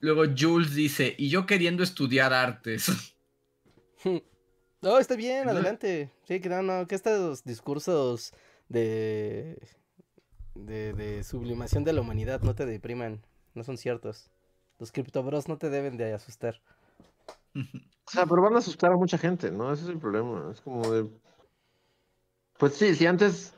Luego 0.00 0.24
Jules 0.36 0.74
dice, 0.74 1.14
y 1.18 1.28
yo 1.28 1.46
queriendo 1.46 1.84
estudiar 1.84 2.32
artes. 2.32 3.14
No, 4.82 4.98
está 4.98 5.14
bien, 5.14 5.48
adelante. 5.48 6.10
Sí, 6.26 6.40
que 6.40 6.48
no, 6.48 6.62
no, 6.62 6.88
que 6.88 6.94
estos 6.94 7.44
discursos 7.44 8.32
de, 8.70 9.60
de, 10.54 10.94
de 10.94 11.22
sublimación 11.24 11.84
de 11.84 11.92
la 11.92 12.00
humanidad 12.00 12.40
no 12.40 12.54
te 12.54 12.64
depriman, 12.64 13.20
no 13.54 13.64
son 13.64 13.76
ciertos. 13.76 14.30
Los 14.78 14.92
criptobros 14.92 15.48
no 15.48 15.58
te 15.58 15.68
deben 15.68 15.98
de 15.98 16.14
asustar. 16.14 16.62
O 17.54 18.10
sea, 18.10 18.26
pero 18.26 18.42
van 18.42 18.54
a 18.54 18.58
asustar 18.58 18.92
a 18.92 18.96
mucha 18.96 19.18
gente, 19.18 19.50
¿no? 19.50 19.72
Ese 19.72 19.84
es 19.84 19.90
el 19.90 19.98
problema. 19.98 20.50
Es 20.50 20.60
como 20.60 20.90
de... 20.90 21.10
Pues 22.58 22.74
sí, 22.74 22.94
si 22.94 23.06
antes 23.06 23.54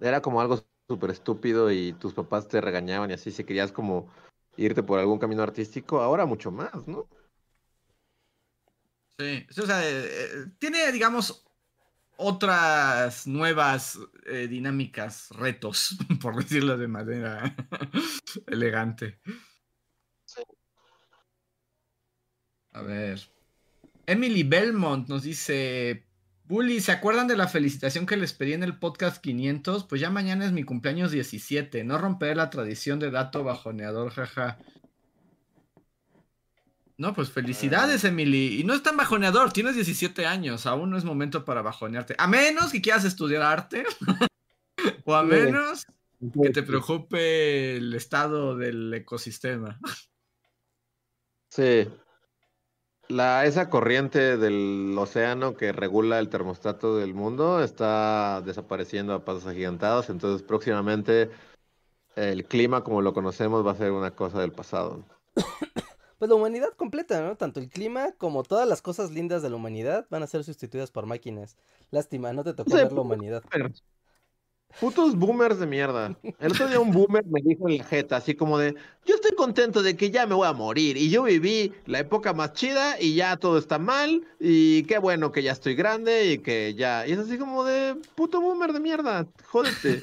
era 0.00 0.20
como 0.22 0.40
algo 0.40 0.64
súper 0.88 1.10
estúpido 1.10 1.70
y 1.70 1.92
tus 1.94 2.14
papás 2.14 2.48
te 2.48 2.60
regañaban 2.60 3.10
y 3.10 3.14
así, 3.14 3.30
si 3.30 3.44
querías 3.44 3.72
como 3.72 4.08
irte 4.56 4.82
por 4.82 4.98
algún 4.98 5.18
camino 5.18 5.42
artístico, 5.42 6.00
ahora 6.00 6.26
mucho 6.26 6.50
más, 6.50 6.86
¿no? 6.86 7.08
Sí, 9.18 9.46
o 9.62 9.66
sea, 9.66 9.82
eh, 9.82 10.04
eh, 10.04 10.46
tiene, 10.58 10.92
digamos, 10.92 11.45
otras 12.16 13.26
nuevas 13.26 13.98
eh, 14.26 14.48
dinámicas, 14.48 15.28
retos, 15.30 15.96
por 16.20 16.36
decirlo 16.36 16.76
de 16.76 16.88
manera 16.88 17.54
elegante. 18.46 19.20
Sí. 20.24 20.42
A 22.72 22.82
ver. 22.82 23.20
Emily 24.06 24.44
Belmont 24.44 25.08
nos 25.08 25.24
dice, 25.24 26.06
Bully, 26.44 26.80
¿se 26.80 26.92
acuerdan 26.92 27.26
de 27.26 27.36
la 27.36 27.48
felicitación 27.48 28.06
que 28.06 28.16
les 28.16 28.32
pedí 28.32 28.52
en 28.52 28.62
el 28.62 28.78
podcast 28.78 29.20
500? 29.20 29.82
Pues 29.84 30.00
ya 30.00 30.10
mañana 30.10 30.46
es 30.46 30.52
mi 30.52 30.62
cumpleaños 30.62 31.10
17. 31.10 31.82
No 31.82 31.98
romperé 31.98 32.36
la 32.36 32.50
tradición 32.50 33.00
de 33.00 33.10
dato 33.10 33.42
bajoneador, 33.42 34.12
jaja. 34.12 34.58
No, 36.98 37.12
pues 37.12 37.30
felicidades, 37.30 38.04
ah. 38.04 38.08
Emily. 38.08 38.60
Y 38.60 38.64
no 38.64 38.74
es 38.74 38.82
tan 38.82 38.96
bajoneador, 38.96 39.52
tienes 39.52 39.74
17 39.74 40.26
años, 40.26 40.66
aún 40.66 40.90
no 40.90 40.96
es 40.96 41.04
momento 41.04 41.44
para 41.44 41.62
bajonearte. 41.62 42.14
A 42.18 42.26
menos 42.26 42.72
que 42.72 42.80
quieras 42.80 43.04
estudiar 43.04 43.42
arte. 43.42 43.84
o 45.04 45.14
a 45.14 45.22
menos 45.22 45.86
que 46.42 46.50
te 46.50 46.62
preocupe 46.62 47.76
el 47.76 47.94
estado 47.94 48.56
del 48.56 48.92
ecosistema. 48.94 49.78
Sí, 51.50 51.88
la, 53.08 53.46
esa 53.46 53.70
corriente 53.70 54.36
del 54.36 54.94
océano 54.98 55.56
que 55.56 55.72
regula 55.72 56.18
el 56.18 56.28
termostato 56.28 56.96
del 56.96 57.14
mundo 57.14 57.62
está 57.62 58.42
desapareciendo 58.44 59.14
a 59.14 59.24
pasos 59.24 59.46
agigantados, 59.46 60.10
entonces 60.10 60.42
próximamente 60.42 61.30
el 62.16 62.44
clima 62.46 62.82
como 62.82 63.02
lo 63.02 63.12
conocemos 63.14 63.64
va 63.64 63.72
a 63.72 63.76
ser 63.76 63.92
una 63.92 64.10
cosa 64.10 64.40
del 64.40 64.52
pasado. 64.52 65.04
Pues 66.18 66.30
la 66.30 66.34
humanidad 66.34 66.70
completa, 66.76 67.20
¿no? 67.20 67.36
Tanto 67.36 67.60
el 67.60 67.68
clima 67.68 68.12
como 68.16 68.42
todas 68.42 68.66
las 68.66 68.80
cosas 68.80 69.10
lindas 69.10 69.42
de 69.42 69.50
la 69.50 69.56
humanidad 69.56 70.06
van 70.08 70.22
a 70.22 70.26
ser 70.26 70.44
sustituidas 70.44 70.90
por 70.90 71.06
máquinas. 71.06 71.56
Lástima, 71.90 72.32
no 72.32 72.42
te 72.42 72.54
tocó 72.54 72.74
ver 72.74 72.92
la 72.92 73.00
humanidad. 73.02 73.42
Putos 74.80 75.16
boomers 75.16 75.58
de 75.58 75.66
mierda. 75.66 76.18
El 76.38 76.52
otro 76.52 76.68
día 76.68 76.80
un 76.80 76.90
boomer 76.90 77.24
me 77.26 77.40
dijo 77.42 77.68
en 77.68 77.78
la 77.78 77.84
jeta, 77.84 78.16
así 78.16 78.34
como 78.34 78.58
de, 78.58 78.74
yo 79.06 79.14
estoy 79.14 79.34
contento 79.34 79.82
de 79.82 79.96
que 79.96 80.10
ya 80.10 80.26
me 80.26 80.34
voy 80.34 80.46
a 80.46 80.52
morir 80.52 80.98
y 80.98 81.08
yo 81.08 81.22
viví 81.22 81.72
la 81.86 82.00
época 82.00 82.34
más 82.34 82.52
chida 82.52 83.00
y 83.00 83.14
ya 83.14 83.36
todo 83.36 83.56
está 83.58 83.78
mal 83.78 84.26
y 84.38 84.82
qué 84.84 84.98
bueno 84.98 85.32
que 85.32 85.42
ya 85.42 85.52
estoy 85.52 85.76
grande 85.76 86.32
y 86.32 86.38
que 86.38 86.74
ya... 86.74 87.06
Y 87.06 87.12
es 87.12 87.18
así 87.18 87.38
como 87.38 87.64
de, 87.64 87.96
puto 88.14 88.40
boomer 88.40 88.72
de 88.72 88.80
mierda, 88.80 89.26
jódete. 89.44 90.02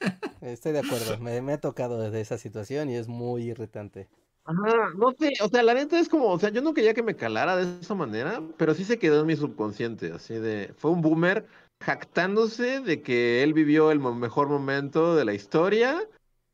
Estoy 0.40 0.72
de 0.72 0.80
acuerdo, 0.80 1.18
me, 1.18 1.40
me 1.40 1.52
ha 1.52 1.60
tocado 1.60 2.00
desde 2.00 2.20
esa 2.20 2.38
situación 2.38 2.90
y 2.90 2.96
es 2.96 3.06
muy 3.06 3.44
irritante. 3.44 4.08
Ajá, 4.44 4.90
no 4.96 5.12
sé, 5.12 5.32
o 5.40 5.48
sea, 5.48 5.62
la 5.62 5.72
neta 5.74 6.00
es 6.00 6.08
como, 6.08 6.28
o 6.28 6.38
sea, 6.38 6.50
yo 6.50 6.62
no 6.62 6.74
quería 6.74 6.94
que 6.94 7.02
me 7.04 7.14
calara 7.14 7.56
de 7.56 7.80
esa 7.80 7.94
manera, 7.94 8.42
pero 8.56 8.74
sí 8.74 8.84
se 8.84 8.98
quedó 8.98 9.20
en 9.20 9.26
mi 9.26 9.36
subconsciente, 9.36 10.10
así 10.12 10.34
de, 10.34 10.74
fue 10.76 10.90
un 10.90 11.00
boomer 11.00 11.46
jactándose 11.80 12.80
de 12.80 13.02
que 13.02 13.44
él 13.44 13.54
vivió 13.54 13.92
el 13.92 14.00
mejor 14.00 14.48
momento 14.48 15.14
de 15.14 15.24
la 15.24 15.32
historia 15.32 16.08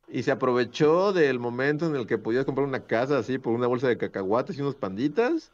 y 0.06 0.22
se 0.22 0.30
aprovechó 0.30 1.14
del 1.14 1.38
momento 1.38 1.86
en 1.86 1.96
el 1.96 2.06
que 2.06 2.18
podías 2.18 2.44
comprar 2.44 2.66
una 2.66 2.86
casa 2.86 3.18
así 3.18 3.38
por 3.38 3.54
una 3.54 3.66
bolsa 3.66 3.88
de 3.88 3.98
cacahuates 3.98 4.58
y 4.58 4.62
unos 4.62 4.74
panditas 4.74 5.50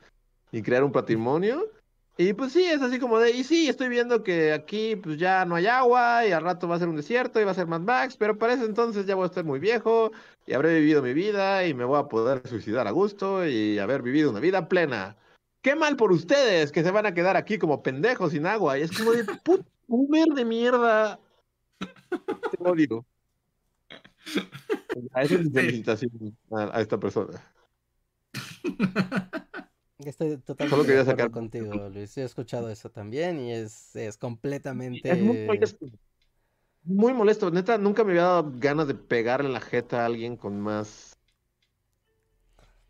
y 0.50 0.62
crear 0.62 0.82
un 0.82 0.92
patrimonio. 0.92 1.70
Y 2.16 2.32
pues 2.32 2.52
sí, 2.52 2.64
es 2.64 2.80
así 2.80 2.98
como 2.98 3.18
de, 3.18 3.32
y 3.32 3.42
sí, 3.42 3.68
estoy 3.68 3.88
viendo 3.88 4.22
que 4.22 4.52
aquí 4.52 4.94
pues 4.96 5.18
ya 5.18 5.44
no 5.44 5.56
hay 5.56 5.66
agua 5.66 6.24
y 6.26 6.32
al 6.32 6.44
rato 6.44 6.68
va 6.68 6.76
a 6.76 6.78
ser 6.78 6.88
un 6.88 6.96
desierto 6.96 7.40
y 7.40 7.44
va 7.44 7.50
a 7.50 7.54
ser 7.54 7.66
Mad 7.66 7.80
Max, 7.80 8.16
pero 8.16 8.38
para 8.38 8.52
ese 8.52 8.64
entonces 8.64 9.04
ya 9.06 9.16
voy 9.16 9.24
a 9.24 9.26
estar 9.26 9.44
muy 9.44 9.58
viejo 9.58 10.12
y 10.46 10.52
habré 10.52 10.78
vivido 10.78 11.02
mi 11.02 11.12
vida 11.12 11.66
y 11.66 11.74
me 11.74 11.84
voy 11.84 11.98
a 11.98 12.04
poder 12.04 12.46
suicidar 12.46 12.86
a 12.86 12.92
gusto 12.92 13.46
y 13.46 13.78
haber 13.80 14.02
vivido 14.02 14.30
una 14.30 14.40
vida 14.40 14.68
plena 14.68 15.16
qué 15.64 15.74
mal 15.74 15.96
por 15.96 16.12
ustedes 16.12 16.70
que 16.70 16.82
se 16.84 16.90
van 16.90 17.06
a 17.06 17.14
quedar 17.14 17.38
aquí 17.38 17.58
como 17.58 17.82
pendejos 17.82 18.32
sin 18.32 18.46
agua. 18.46 18.78
Y 18.78 18.82
es 18.82 18.92
como 18.96 19.12
de 19.12 19.24
puto 19.44 19.64
boomer 19.88 20.28
de 20.28 20.44
mierda. 20.44 21.18
Te 21.78 22.58
odio. 22.60 23.04
A 25.12 25.22
esa 25.22 25.34
es 25.34 25.44
mi 25.44 25.50
felicitación 25.50 26.36
a, 26.52 26.80
esta 26.80 27.00
persona. 27.00 27.42
Estoy 29.98 30.38
totalmente 30.38 30.92
de 30.92 31.00
acuerdo 31.00 31.30
contigo, 31.30 31.88
Luis. 31.88 32.16
He 32.18 32.24
escuchado 32.24 32.68
eso 32.68 32.90
también 32.90 33.40
y 33.40 33.52
es, 33.52 33.94
es 33.96 34.18
completamente... 34.18 35.10
Es 35.10 35.20
muy 35.20 35.46
molesto. 35.46 35.86
Muy 36.82 37.14
molesto. 37.14 37.50
Neta, 37.50 37.78
nunca 37.78 38.04
me 38.04 38.10
había 38.12 38.22
dado 38.22 38.52
ganas 38.56 38.88
de 38.88 38.94
pegarle 38.94 39.46
en 39.46 39.54
la 39.54 39.60
jeta 39.60 40.02
a 40.02 40.06
alguien 40.06 40.36
con 40.36 40.60
más 40.60 41.14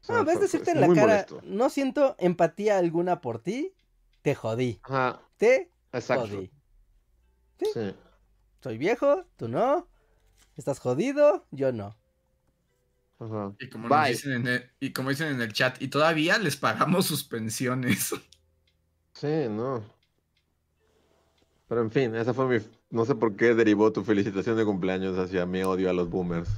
no, 0.09 0.25
ves 0.25 0.41
decirte 0.41 0.73
en 0.73 0.81
la 0.81 0.93
cara, 0.93 1.27
no 1.45 1.71
siento 1.71 2.15
empatía 2.19 2.79
alguna 2.79 3.21
por 3.21 3.39
ti, 3.39 3.75
te 4.23 4.35
jodí. 4.35 4.81
Ajá. 4.83 5.21
Te 5.37 5.71
jodí. 6.07 6.51
¿Sí? 7.59 7.95
Soy 8.61 8.79
viejo, 8.79 9.25
tú 9.37 9.49
no. 9.49 9.89
Estás 10.57 10.79
jodido, 10.79 11.47
yo 11.51 11.73
no. 11.73 11.97
Y 13.59 13.69
como, 13.69 13.89
dicen 14.07 14.33
en 14.33 14.47
el, 14.47 14.71
y 14.81 14.93
como 14.93 15.11
dicen 15.11 15.29
en 15.29 15.41
el 15.41 15.53
chat, 15.53 15.81
y 15.81 15.89
todavía 15.89 16.39
les 16.39 16.57
pagamos 16.57 17.07
sus 17.07 17.25
pensiones. 17.25 18.15
Sí, 19.15 19.47
no. 19.49 19.85
Pero 21.69 21.83
en 21.83 21.91
fin, 21.93 22.17
esa 22.17 22.35
fue 22.35 22.47
mi. 22.47 22.59
No 22.91 23.05
sé 23.05 23.15
por 23.15 23.37
qué 23.37 23.55
derivó 23.55 23.93
tu 23.93 24.03
felicitación 24.03 24.57
de 24.57 24.65
cumpleaños 24.65 25.17
hacia 25.17 25.47
mi 25.47 25.63
odio 25.63 25.89
a 25.89 25.93
los 25.93 26.11
boomers. 26.11 26.51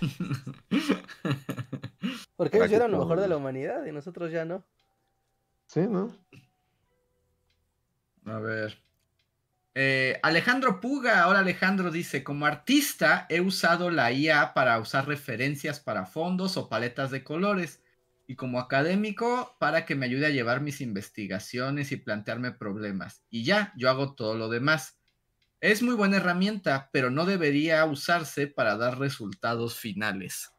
Porque 2.36 2.58
ellos 2.58 2.70
eran 2.70 2.92
lo 2.92 3.00
mejor 3.00 3.20
de 3.20 3.26
la 3.26 3.36
humanidad 3.36 3.84
y 3.86 3.92
nosotros 3.92 4.30
ya 4.30 4.44
no. 4.44 4.62
Sí, 5.66 5.80
¿no? 5.88 6.12
A 8.26 8.38
ver. 8.38 8.78
Eh, 9.76 10.20
Alejandro 10.22 10.80
Puga, 10.80 11.22
ahora 11.22 11.40
Alejandro 11.40 11.90
dice, 11.90 12.22
como 12.22 12.46
artista 12.46 13.26
he 13.28 13.40
usado 13.40 13.90
la 13.90 14.12
IA 14.12 14.54
para 14.54 14.78
usar 14.78 15.08
referencias 15.08 15.80
para 15.80 16.06
fondos 16.06 16.56
o 16.56 16.68
paletas 16.68 17.10
de 17.10 17.24
colores 17.24 17.82
y 18.28 18.36
como 18.36 18.60
académico 18.60 19.56
para 19.58 19.84
que 19.84 19.96
me 19.96 20.06
ayude 20.06 20.26
a 20.26 20.30
llevar 20.30 20.60
mis 20.60 20.80
investigaciones 20.80 21.90
y 21.90 21.96
plantearme 21.96 22.52
problemas. 22.52 23.24
Y 23.30 23.44
ya, 23.44 23.72
yo 23.76 23.90
hago 23.90 24.14
todo 24.14 24.36
lo 24.36 24.48
demás. 24.48 24.96
Es 25.60 25.82
muy 25.82 25.94
buena 25.96 26.18
herramienta, 26.18 26.88
pero 26.92 27.10
no 27.10 27.26
debería 27.26 27.84
usarse 27.84 28.46
para 28.46 28.76
dar 28.76 28.98
resultados 28.98 29.76
finales. 29.76 30.50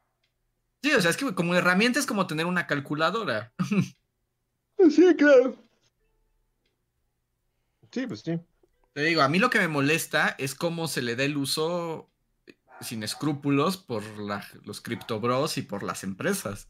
Sí, 0.84 0.92
o 0.92 1.02
sea, 1.02 1.12
es 1.12 1.18
que 1.18 1.34
como 1.34 1.56
herramienta 1.56 2.00
es 2.00 2.06
como 2.06 2.28
tener 2.28 2.46
una 2.46 2.68
calculadora. 2.68 3.54
Sí, 4.90 5.16
claro. 5.16 5.56
Sí, 7.94 8.06
pues 8.08 8.20
sí. 8.20 8.38
Te 8.96 9.02
digo, 9.04 9.22
a 9.22 9.30
mí 9.30 9.40
lo 9.40 9.52
que 9.52 9.60
me 9.60 9.68
molesta 9.68 10.36
es 10.40 10.56
cómo 10.56 10.88
se 10.88 11.04
le 11.04 11.16
da 11.18 11.24
el 11.26 11.38
uso 11.38 12.10
sin 12.82 13.04
escrúpulos 13.04 13.78
por 13.78 14.04
la- 14.20 14.46
los 14.66 14.82
criptobros 14.82 15.58
y 15.58 15.64
por 15.64 15.84
las 15.84 16.04
empresas. 16.04 16.68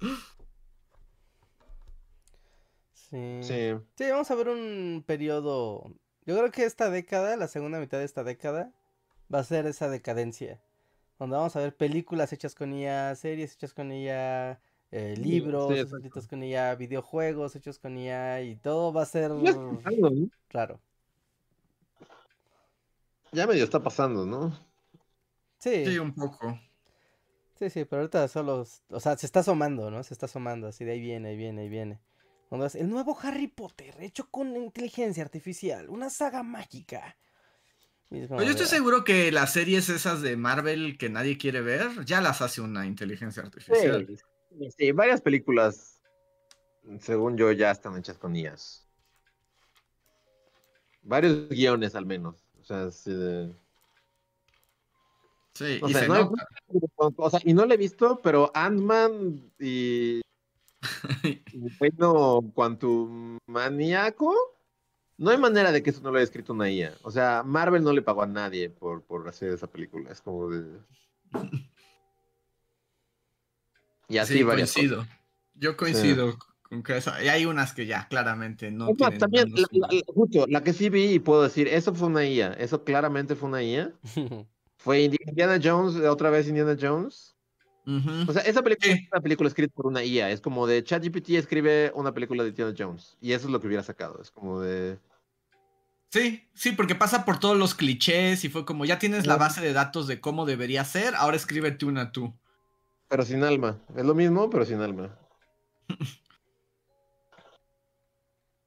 Sí. 2.93 3.18
Sí. 3.39 3.76
Sí, 3.97 4.10
vamos 4.11 4.31
a 4.31 4.35
ver 4.35 4.49
un 4.49 5.03
periodo. 5.06 5.84
Yo 6.26 6.35
creo 6.38 6.52
que 6.52 6.65
esta 6.65 6.89
década, 6.89 7.38
la 7.38 7.47
segunda 7.47 7.80
mitad 7.80 7.99
de 7.99 8.06
esta 8.06 8.23
década, 8.23 8.73
va 9.34 9.39
a 9.39 9.43
ser 9.43 9.68
esa 9.68 9.89
decadencia. 9.89 10.61
Donde 11.19 11.38
vamos 11.38 11.56
a 11.57 11.61
ver 11.61 11.76
películas 11.77 12.34
hechas 12.34 12.56
con 12.56 12.73
IA, 12.73 13.15
series 13.15 13.53
hechas 13.56 13.73
con 13.73 13.91
IA, 13.91 14.61
eh, 14.91 15.15
libros 15.18 15.84
sí, 15.84 15.85
escritos 15.85 16.27
con 16.27 16.43
IA, 16.43 16.76
videojuegos 16.76 17.56
hechos 17.56 17.80
con 17.80 17.97
IA 17.97 18.41
y 18.43 18.57
todo 18.57 18.93
va 18.93 19.03
a 19.03 19.07
ser 19.07 19.31
raro. 20.52 20.81
Ya 23.36 23.45
medio 23.48 23.64
está 23.66 23.84
pasando, 23.84 24.26
¿no? 24.26 24.52
Sí, 25.60 25.98
Sí, 25.98 25.98
un 25.99 26.14
poco. 26.14 26.60
sí, 27.60 27.70
sí, 27.70 27.86
pero 27.86 28.02
ahorita 28.02 28.28
solo, 28.28 28.66
o 28.90 28.99
sea, 28.99 29.18
se 29.18 29.26
está 29.26 29.40
asomando, 29.41 29.90
¿no? 29.91 30.03
Se 30.03 30.14
está 30.14 30.26
asomando, 30.26 30.68
así 30.68 30.84
de 30.86 30.91
ahí 30.94 30.99
viene, 30.99 31.30
ahí 31.30 31.38
viene, 31.38 31.62
ahí 31.64 31.70
viene. 31.70 31.99
El 32.76 32.90
nuevo 32.90 33.18
Harry 33.22 33.48
Potter, 33.48 33.95
hecho 33.99 34.30
con 34.30 34.56
inteligencia 34.56 35.24
artificial, 35.24 35.90
una 35.90 36.10
saga 36.10 36.44
mágica. 36.44 37.18
Es 38.12 38.28
como 38.30 38.44
yo 38.44 38.52
estoy 38.52 38.66
de- 38.66 38.68
seguro 38.68 39.03
que 39.03 39.32
las 39.32 39.53
series 39.53 39.90
esas 39.90 40.22
de 40.22 40.36
Marvel 40.38 40.98
que 40.98 41.10
nadie 41.10 41.38
quiere 41.38 41.62
ver, 41.62 42.06
ya 42.06 42.22
las 42.22 42.41
hace 42.41 42.62
una 42.62 42.86
inteligencia 42.86 43.41
artificial. 43.44 44.06
Sí, 44.10 44.72
sí, 44.78 44.91
varias 44.91 45.22
películas, 45.22 46.02
según 47.02 47.38
yo, 47.38 47.52
ya 47.52 47.72
están 47.72 47.98
hechas 47.98 48.18
con 48.18 48.36
IAS. 48.36 48.88
Varios 51.03 51.48
guiones 51.48 51.95
al 51.95 52.06
menos. 52.06 52.45
O 52.66 52.68
sea, 52.68 52.90
sí 52.90 53.14
de... 53.14 53.54
Sí, 55.54 55.80
O 55.84 55.88
y 55.88 55.92
sea, 55.94 56.02
se 56.02 56.08
no 56.08 56.14
hay- 56.16 56.24
nota. 56.24 56.48
o 56.98 57.30
sea, 57.30 57.40
y 57.44 57.54
no 57.54 57.64
lo 57.68 57.74
he 57.76 57.78
visto, 57.78 58.20
pero 58.24 58.50
Ant-Man 58.56 59.52
y 59.60 60.20
bueno, 61.80 62.42
Quantum 62.56 63.38
Maníaco, 63.46 64.34
no 65.18 65.30
hay 65.30 65.38
manera 65.38 65.72
de 65.72 65.84
que 65.84 65.92
eso 65.92 66.02
no 66.02 66.10
lo 66.10 66.18
haya 66.18 66.24
escrito 66.24 66.54
una 66.54 66.72
IA. 66.72 66.92
O 67.04 67.12
sea, 67.12 67.44
Marvel 67.46 67.84
no 67.84 67.94
le 67.94 68.02
pagó 68.02 68.24
a 68.24 68.28
nadie 68.28 68.72
por, 68.72 69.04
por 69.04 69.28
hacer 69.30 69.54
esa 69.54 69.68
película. 69.68 70.12
Es 70.12 70.22
como 70.22 70.50
de. 70.50 70.80
Y 74.08 74.18
así 74.20 74.38
sí, 74.38 74.44
varias 74.44 74.72
coincido. 74.74 75.06
Yo 75.56 75.76
coincido 75.78 76.38
con 76.70 76.84
que 76.84 76.98
esa- 76.98 77.24
y 77.24 77.28
hay 77.30 77.46
unas 77.46 77.74
que 77.74 77.86
ya 77.86 78.08
claramente 78.08 78.72
no 78.72 78.94
tienen 78.94 79.20
también, 79.20 79.52
la, 79.54 79.62
la- 79.72 79.88
la- 79.94 80.04
justo, 80.08 80.46
la 80.48 80.64
que 80.64 80.74
sí 80.74 80.90
vi 80.90 81.06
y 81.14 81.20
puedo 81.20 81.44
decir, 81.44 81.68
eso 81.68 81.94
fue 81.94 82.08
una 82.08 82.26
IA. 82.26 82.54
Eso 82.54 82.84
claramente 82.84 83.36
fue 83.36 83.50
una 83.50 83.64
IA. 83.64 83.92
Fue 84.78 85.00
Indi- 85.04 85.18
Indiana 85.26 85.60
Jones, 85.64 85.96
otra 85.96 86.30
vez 86.30 86.48
Indiana 86.48 86.76
Jones. 86.80 87.36
O 88.28 88.34
sea, 88.34 88.42
esa 88.44 88.62
película 88.62 88.94
Sí. 88.94 89.02
es 89.04 89.12
una 89.12 89.22
película 89.22 89.48
escrita 89.48 89.74
por 89.74 89.88
una 89.88 90.04
IA. 90.04 90.30
Es 90.30 90.42
como 90.42 90.68
de 90.68 90.84
ChatGPT 90.84 91.30
escribe 91.32 91.92
una 91.96 92.14
película 92.14 92.44
de 92.44 92.50
Indiana 92.50 92.74
Jones. 92.78 93.18
Y 93.22 93.32
eso 93.34 93.48
es 93.48 93.52
lo 93.52 93.60
que 93.60 93.68
hubiera 93.68 93.82
sacado. 93.84 94.20
Es 94.22 94.30
como 94.32 94.60
de. 94.62 95.00
Sí, 96.12 96.48
sí, 96.54 96.72
porque 96.72 96.94
pasa 96.96 97.26
por 97.26 97.40
todos 97.40 97.58
los 97.58 97.74
clichés 97.74 98.44
y 98.46 98.50
fue 98.50 98.64
como 98.66 98.86
ya 98.86 99.00
tienes 99.00 99.26
la 99.26 99.38
base 99.38 99.62
de 99.62 99.74
datos 99.74 100.08
de 100.08 100.22
cómo 100.22 100.46
debería 100.46 100.86
ser, 100.86 101.16
ahora 101.16 101.36
escríbete 101.36 101.86
una 101.86 102.12
tú. 102.12 102.34
Pero 103.08 103.24
sin 103.24 103.44
alma. 103.44 103.80
Es 103.96 104.06
lo 104.06 104.14
mismo, 104.16 104.50
pero 104.50 104.66
sin 104.66 104.82
alma. 104.82 105.18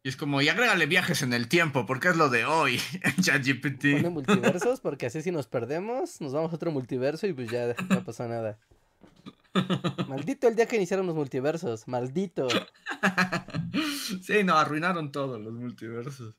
Y 0.09 0.11
es 0.11 0.17
como, 0.17 0.41
y 0.41 0.49
agrégale 0.49 0.87
viajes 0.87 1.21
en 1.21 1.35
el 1.35 1.49
tiempo, 1.49 1.85
porque 1.85 2.09
es 2.09 2.17
lo 2.17 2.31
de 2.31 2.47
hoy, 2.47 2.81
Pone 3.03 3.15
ChatGPT. 3.21 4.09
multiversos 4.11 4.81
porque 4.81 5.05
así 5.05 5.21
si 5.21 5.31
nos 5.31 5.49
perdemos, 5.49 6.23
nos 6.23 6.33
vamos 6.33 6.51
a 6.51 6.55
otro 6.55 6.71
multiverso 6.71 7.27
y 7.27 7.35
pues 7.35 7.51
ya 7.51 7.75
no 7.91 8.03
pasó 8.05 8.27
nada. 8.27 8.59
Maldito 10.09 10.49
el 10.49 10.57
día 10.57 10.65
que 10.65 10.77
iniciaron 10.77 11.07
los 11.07 11.15
multiversos, 11.15 11.87
maldito. 11.89 12.49
sí, 14.23 14.45
no, 14.45 14.57
arruinaron 14.57 15.13
todos 15.13 15.39
los 15.43 15.53
multiversos. 15.53 16.35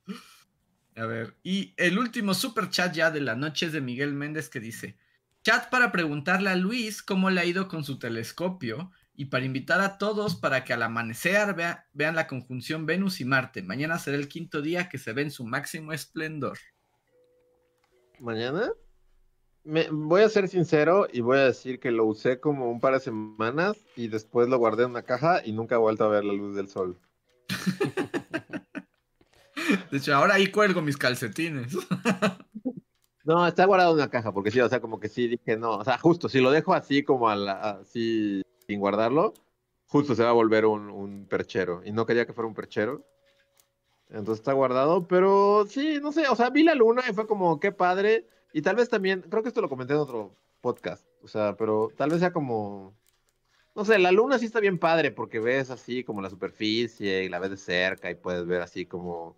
A 0.96 1.06
ver, 1.06 1.36
y 1.44 1.76
el 1.78 2.00
último 2.00 2.34
super 2.34 2.72
chat 2.72 2.92
ya 2.92 3.12
de 3.12 3.22
la 3.22 3.36
noche 3.36 3.68
es 3.68 3.72
de 3.72 3.82
Miguel 3.82 4.16
Méndez 4.16 4.50
que 4.50 4.60
dice: 4.60 4.98
Chat 5.44 5.70
para 5.70 5.92
preguntarle 5.92 6.50
a 6.50 6.56
Luis 6.56 7.04
cómo 7.04 7.30
le 7.30 7.42
ha 7.42 7.46
ido 7.46 7.68
con 7.68 7.84
su 7.84 8.00
telescopio 8.00 8.92
y 9.20 9.26
para 9.26 9.44
invitar 9.44 9.82
a 9.82 9.98
todos 9.98 10.38
para 10.38 10.64
que 10.64 10.72
al 10.72 10.82
amanecer 10.82 11.54
vea- 11.54 11.86
vean 11.92 12.16
la 12.16 12.26
conjunción 12.26 12.86
Venus 12.86 13.20
y 13.20 13.26
Marte. 13.26 13.62
Mañana 13.62 14.00
será 14.00 14.16
el 14.16 14.30
quinto 14.30 14.62
día 14.62 14.88
que 14.88 14.98
se 14.98 15.12
ve 15.12 15.24
en 15.24 15.32
su 15.32 15.46
máximo 15.46 15.92
esplendor. 15.92 16.58
¿Mañana? 18.18 18.72
Me, 19.66 19.90
voy 19.92 20.22
a 20.22 20.30
ser 20.30 20.48
sincero 20.48 21.06
y 21.12 21.20
voy 21.20 21.38
a 21.38 21.44
decir 21.48 21.82
que 21.82 21.92
lo 21.92 22.06
usé 22.06 22.40
como 22.40 22.72
un 22.72 22.80
par 22.80 22.94
de 22.94 23.02
semanas 23.02 23.76
y 23.98 24.08
después 24.08 24.48
lo 24.48 24.58
guardé 24.58 24.84
en 24.84 24.92
una 24.92 25.04
caja 25.04 25.42
y 25.46 25.52
nunca 25.52 25.76
he 25.76 25.80
vuelto 25.80 26.06
a 26.06 26.10
ver 26.10 26.24
la 26.24 26.32
luz 26.32 26.56
del 26.56 26.70
sol. 26.70 26.98
De 29.92 29.98
hecho, 29.98 30.16
ahora 30.16 30.36
ahí 30.36 30.50
cuelgo 30.50 30.82
mis 30.82 30.96
calcetines. 30.96 31.76
No, 33.26 33.46
está 33.46 33.66
guardado 33.66 33.92
en 33.92 33.98
una 33.98 34.10
caja 34.10 34.32
porque 34.32 34.50
sí, 34.50 34.60
o 34.60 34.68
sea, 34.70 34.80
como 34.80 35.00
que 35.00 35.08
sí 35.08 35.28
dije 35.28 35.56
no, 35.56 35.78
o 35.78 35.84
sea, 35.84 36.00
justo 36.00 36.28
si 36.30 36.40
lo 36.40 36.50
dejo 36.50 36.74
así 36.74 37.04
como 37.04 37.30
a 37.30 37.36
la- 37.36 37.72
así 37.82 38.42
sin 38.70 38.80
guardarlo, 38.80 39.34
justo 39.88 40.14
se 40.14 40.24
va 40.24 40.30
a 40.30 40.34
volver 40.34 40.68
un, 40.68 40.92
un 40.92 41.26
perchero 41.26 41.82
y 41.84 41.92
no 41.92 42.06
quería 42.06 42.28
que 42.28 42.34
fuera 42.34 42.48
un 42.48 42.54
perchero. 42.54 43.04
Entonces 44.10 44.42
está 44.42 44.54
guardado, 44.54 45.08
pero 45.08 45.66
sí, 45.68 45.98
no 46.00 46.12
sé, 46.12 46.28
o 46.28 46.36
sea, 46.36 46.52
vi 46.52 46.62
la 46.62 46.76
luna 46.76 47.02
y 47.10 47.14
fue 47.14 47.26
como, 47.26 47.60
qué 47.60 47.72
padre. 47.72 48.28
Y 48.54 48.62
tal 48.62 48.76
vez 48.76 48.88
también, 48.88 49.22
creo 49.28 49.42
que 49.42 49.50
esto 49.50 49.62
lo 49.62 49.70
comenté 49.70 49.94
en 49.94 50.00
otro 50.00 50.36
podcast, 50.62 51.04
o 51.24 51.28
sea, 51.28 51.56
pero 51.58 51.90
tal 51.98 52.12
vez 52.12 52.20
sea 52.20 52.32
como, 52.32 52.94
no 53.76 53.86
sé, 53.86 53.98
la 53.98 54.12
luna 54.12 54.38
sí 54.38 54.46
está 54.46 54.60
bien 54.60 54.78
padre 54.78 55.12
porque 55.12 55.40
ves 55.40 55.72
así 55.72 56.04
como 56.04 56.22
la 56.22 56.30
superficie 56.30 57.24
y 57.24 57.30
la 57.30 57.40
ves 57.40 57.52
de 57.52 57.58
cerca 57.58 58.12
y 58.12 58.16
puedes 58.16 58.46
ver 58.46 58.62
así 58.62 58.86
como... 58.86 59.36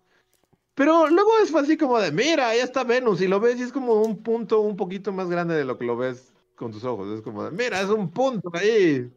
Pero 0.74 1.08
luego 1.08 1.30
es 1.42 1.54
así 1.54 1.78
como 1.78 1.98
de, 1.98 2.12
mira, 2.12 2.50
ahí 2.50 2.58
está 2.58 2.84
Venus 2.84 3.22
y 3.22 3.28
lo 3.28 3.40
ves 3.40 3.58
y 3.58 3.62
es 3.62 3.72
como 3.72 4.02
un 4.02 4.22
punto 4.22 4.60
un 4.60 4.76
poquito 4.76 5.10
más 5.10 5.28
grande 5.30 5.54
de 5.54 5.64
lo 5.64 5.78
que 5.78 5.86
lo 5.86 5.96
ves 5.96 6.32
con 6.54 6.70
tus 6.70 6.84
ojos. 6.84 7.08
Es 7.18 7.22
como 7.22 7.44
de, 7.44 7.50
mira, 7.50 7.80
es 7.80 7.88
un 7.88 8.10
punto 8.10 8.50
ahí. 8.54 9.10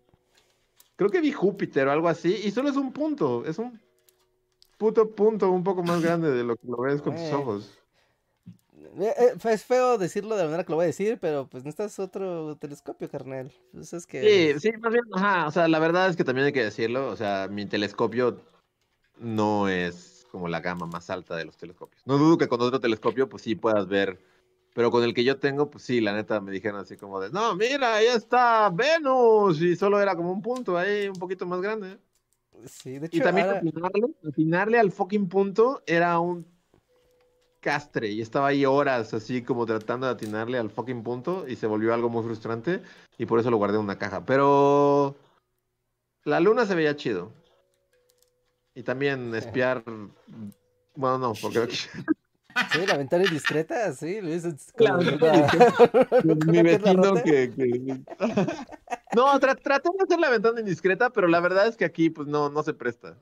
Creo 0.96 1.10
que 1.10 1.22
vi 1.22 1.32
Júpiter 1.32 1.88
o 1.88 1.92
algo 1.92 2.08
así 2.08 2.36
y 2.44 2.52
solo 2.52 2.70
es 2.70 2.78
un 2.78 2.92
punto, 2.94 3.46
es 3.46 3.60
un 3.60 3.80
puto 4.78 5.10
punto 5.14 5.52
un 5.52 5.64
poco 5.64 5.84
más 5.84 6.02
grande 6.02 6.32
de 6.32 6.44
lo 6.44 6.56
que 6.56 6.68
lo 6.68 6.78
ves 6.78 7.02
con 7.02 7.16
tus 7.16 7.32
ojos. 7.32 7.80
Eh, 8.98 9.14
eh, 9.18 9.34
Es 9.44 9.66
feo 9.66 9.98
decirlo 9.98 10.36
de 10.36 10.44
la 10.44 10.48
manera 10.48 10.64
que 10.64 10.72
lo 10.72 10.78
voy 10.78 10.84
a 10.84 10.88
decir, 10.88 11.18
pero 11.20 11.48
pues 11.48 11.64
necesitas 11.64 12.00
otro 12.00 12.56
telescopio, 12.56 13.10
carnal. 13.10 13.52
Pues 13.74 13.92
es 13.94 14.06
que... 14.06 14.56
Sí, 14.56 14.60
sí, 14.60 14.78
más 14.78 14.94
bien, 14.94 15.04
ajá, 15.14 15.48
o 15.48 15.52
sea, 15.52 15.68
la 15.68 15.80
verdad 15.80 16.10
es 16.10 16.16
que 16.16 16.24
también 16.24 16.48
hay 16.48 16.54
que 16.54 16.64
decirlo, 16.64 17.10
o 17.10 17.16
sea, 17.16 17.48
mi 17.50 17.66
telescopio 17.66 18.40
no 19.18 19.68
es 19.68 20.26
como 20.32 20.48
la 20.48 20.60
gama 20.60 20.86
más 20.86 21.10
alta 21.10 21.36
de 21.36 21.46
los 21.46 21.58
telescopios. 21.58 22.06
No 22.06 22.18
dudo 22.18 22.38
que 22.38 22.48
con 22.48 22.62
otro 22.62 22.80
telescopio, 22.80 23.28
pues 23.28 23.44
sí 23.44 23.56
puedas 23.56 23.88
ver, 23.88 24.20
pero 24.76 24.92
con 24.92 25.04
el 25.06 25.14
que 25.14 25.24
yo 25.24 25.38
tengo, 25.40 25.72
pues 25.72 25.86
sí, 25.86 26.02
la 26.02 26.12
neta 26.12 26.42
me 26.42 26.52
dijeron 26.52 26.82
así 26.82 26.98
como 26.98 27.22
de, 27.22 27.30
no, 27.30 27.56
mira, 27.56 27.96
ahí 27.96 28.08
está 28.08 28.70
Venus, 28.70 29.62
y 29.62 29.74
solo 29.78 30.02
era 30.02 30.18
como 30.18 30.34
un 30.34 30.42
punto 30.42 30.78
ahí, 30.78 31.08
un 31.08 31.16
poquito 31.16 31.46
más 31.46 31.62
grande. 31.62 31.98
Sí, 32.66 33.00
de 33.00 33.06
Y 33.06 33.18
hecho, 33.18 33.24
también 33.24 33.48
ahora- 33.48 33.60
atinarle, 33.60 34.08
atinarle 34.28 34.80
al 34.80 34.92
fucking 34.92 35.30
punto 35.30 35.82
era 35.88 36.20
un 36.20 36.46
castre, 37.62 38.10
y 38.10 38.20
estaba 38.20 38.48
ahí 38.48 38.66
horas 38.66 39.14
así 39.14 39.42
como 39.44 39.66
tratando 39.66 40.08
de 40.08 40.12
atinarle 40.14 40.58
al 40.58 40.70
fucking 40.70 41.04
punto, 41.04 41.48
y 41.48 41.56
se 41.56 41.68
volvió 41.68 41.94
algo 41.94 42.10
muy 42.10 42.24
frustrante, 42.26 42.82
y 43.18 43.26
por 43.26 43.40
eso 43.40 43.50
lo 43.50 43.56
guardé 43.58 43.78
en 43.78 43.84
una 43.86 43.98
caja. 43.98 44.26
Pero 44.26 45.16
la 46.26 46.42
luna 46.42 46.66
se 46.66 46.76
veía 46.76 46.98
chido. 46.98 47.32
Y 48.76 48.84
también 48.84 49.34
espiar. 49.36 49.84
Bueno, 50.98 51.18
no, 51.18 51.34
porque 51.42 51.68
Sí, 52.72 52.86
la 52.88 52.98
ventana 52.98 53.26
indiscreta, 53.26 53.92
sí, 53.94 54.22
Luis. 54.22 54.44
es 54.46 54.72
como- 54.78 54.98
mi 55.00 55.08
¿Una 55.10 56.62
pierna 56.64 56.64
vecino 56.64 57.14
que. 57.24 57.52
que- 57.54 58.00
No, 59.16 59.40
tra- 59.40 59.62
traté 59.62 59.90
de 59.98 60.04
hacer 60.04 60.20
la 60.20 60.30
ventana 60.30 60.60
indiscreta, 60.60 61.10
pero 61.10 61.28
la 61.28 61.40
verdad 61.40 61.68
es 61.68 61.78
que 61.78 61.86
aquí, 61.86 62.10
pues, 62.10 62.28
no, 62.28 62.50
no 62.50 62.64
se 62.64 62.74
presta. 62.74 63.18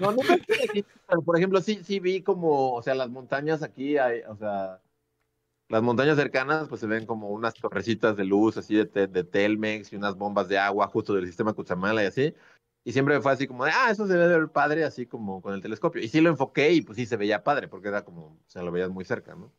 No, 0.00 0.12
no 0.12 0.18
me 0.28 0.34
estoy 0.34 0.56
aquí, 0.68 0.84
pero, 1.06 1.22
por 1.22 1.36
ejemplo, 1.36 1.60
sí, 1.60 1.80
sí 1.84 2.00
vi 2.00 2.22
como, 2.22 2.72
o 2.74 2.82
sea, 2.82 2.94
las 2.94 3.08
montañas 3.10 3.62
aquí, 3.62 3.98
hay, 3.98 4.20
o 4.22 4.36
sea, 4.36 4.80
las 5.68 5.82
montañas 5.82 6.16
cercanas, 6.16 6.68
pues 6.68 6.80
se 6.80 6.86
ven 6.86 7.06
como 7.06 7.28
unas 7.28 7.54
torrecitas 7.54 8.16
de 8.16 8.24
luz, 8.24 8.56
así 8.56 8.74
de, 8.74 8.86
te- 8.86 9.06
de 9.06 9.22
Telmex 9.24 9.92
y 9.92 9.96
unas 9.96 10.16
bombas 10.16 10.48
de 10.48 10.58
agua 10.58 10.86
justo 10.88 11.14
del 11.14 11.26
sistema 11.26 11.52
Cutzamala 11.52 12.02
y 12.02 12.06
así. 12.06 12.34
Y 12.82 12.92
siempre 12.92 13.20
fue 13.20 13.32
así 13.32 13.46
como 13.46 13.64
de, 13.64 13.72
ah, 13.72 13.90
eso 13.90 14.06
se 14.06 14.16
ve 14.16 14.26
ver 14.26 14.48
padre, 14.48 14.84
así 14.84 15.06
como 15.06 15.42
con 15.42 15.54
el 15.54 15.60
telescopio. 15.60 16.02
Y 16.02 16.08
sí 16.08 16.20
lo 16.20 16.30
enfoqué 16.30 16.72
y 16.72 16.80
pues 16.80 16.96
sí 16.96 17.06
se 17.06 17.16
veía 17.16 17.44
padre, 17.44 17.68
porque 17.68 17.88
era 17.88 18.04
como, 18.04 18.22
o 18.22 18.44
sea, 18.46 18.62
lo 18.62 18.72
veías 18.72 18.90
muy 18.90 19.04
cerca, 19.04 19.34
¿no? 19.34 19.52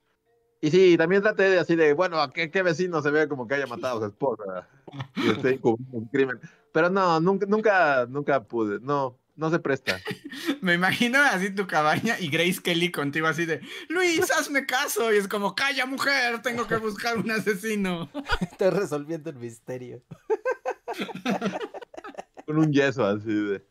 Y 0.59 0.69
sí, 0.69 0.95
también 0.95 1.23
traté 1.23 1.43
de 1.43 1.59
así 1.59 1.75
de, 1.75 1.93
bueno, 1.93 2.21
¿a 2.21 2.31
qué, 2.31 2.51
qué 2.51 2.61
vecino 2.61 3.01
se 3.01 3.09
ve 3.09 3.27
como 3.27 3.47
que 3.47 3.55
haya 3.55 3.65
matado 3.65 3.97
a 3.97 4.01
su 4.01 4.05
esposa 4.07 4.67
y 5.15 5.29
esté 5.29 5.59
un 5.63 6.07
crimen? 6.11 6.39
Pero 6.71 6.89
no, 6.89 7.19
nunca, 7.19 7.45
nunca, 7.47 8.05
nunca 8.07 8.43
pude, 8.43 8.79
no, 8.79 9.19
no 9.35 9.49
se 9.49 9.59
presta. 9.59 9.99
Me 10.61 10.75
imagino 10.75 11.19
así 11.19 11.49
tu 11.49 11.65
cabaña 11.65 12.19
y 12.19 12.29
Grace 12.29 12.61
Kelly 12.61 12.91
contigo 12.91 13.27
así 13.27 13.45
de, 13.45 13.61
Luis, 13.89 14.29
hazme 14.31 14.65
caso. 14.65 15.11
Y 15.11 15.17
es 15.17 15.27
como, 15.27 15.55
calla 15.55 15.85
mujer, 15.85 16.41
tengo 16.41 16.67
que 16.67 16.77
buscar 16.77 17.17
un 17.17 17.31
asesino. 17.31 18.09
Estoy 18.39 18.69
resolviendo 18.69 19.31
el 19.31 19.37
misterio. 19.37 20.03
Con 22.51 22.59
un 22.59 22.73
yeso 22.73 23.05
así 23.05 23.33
de. 23.33 23.65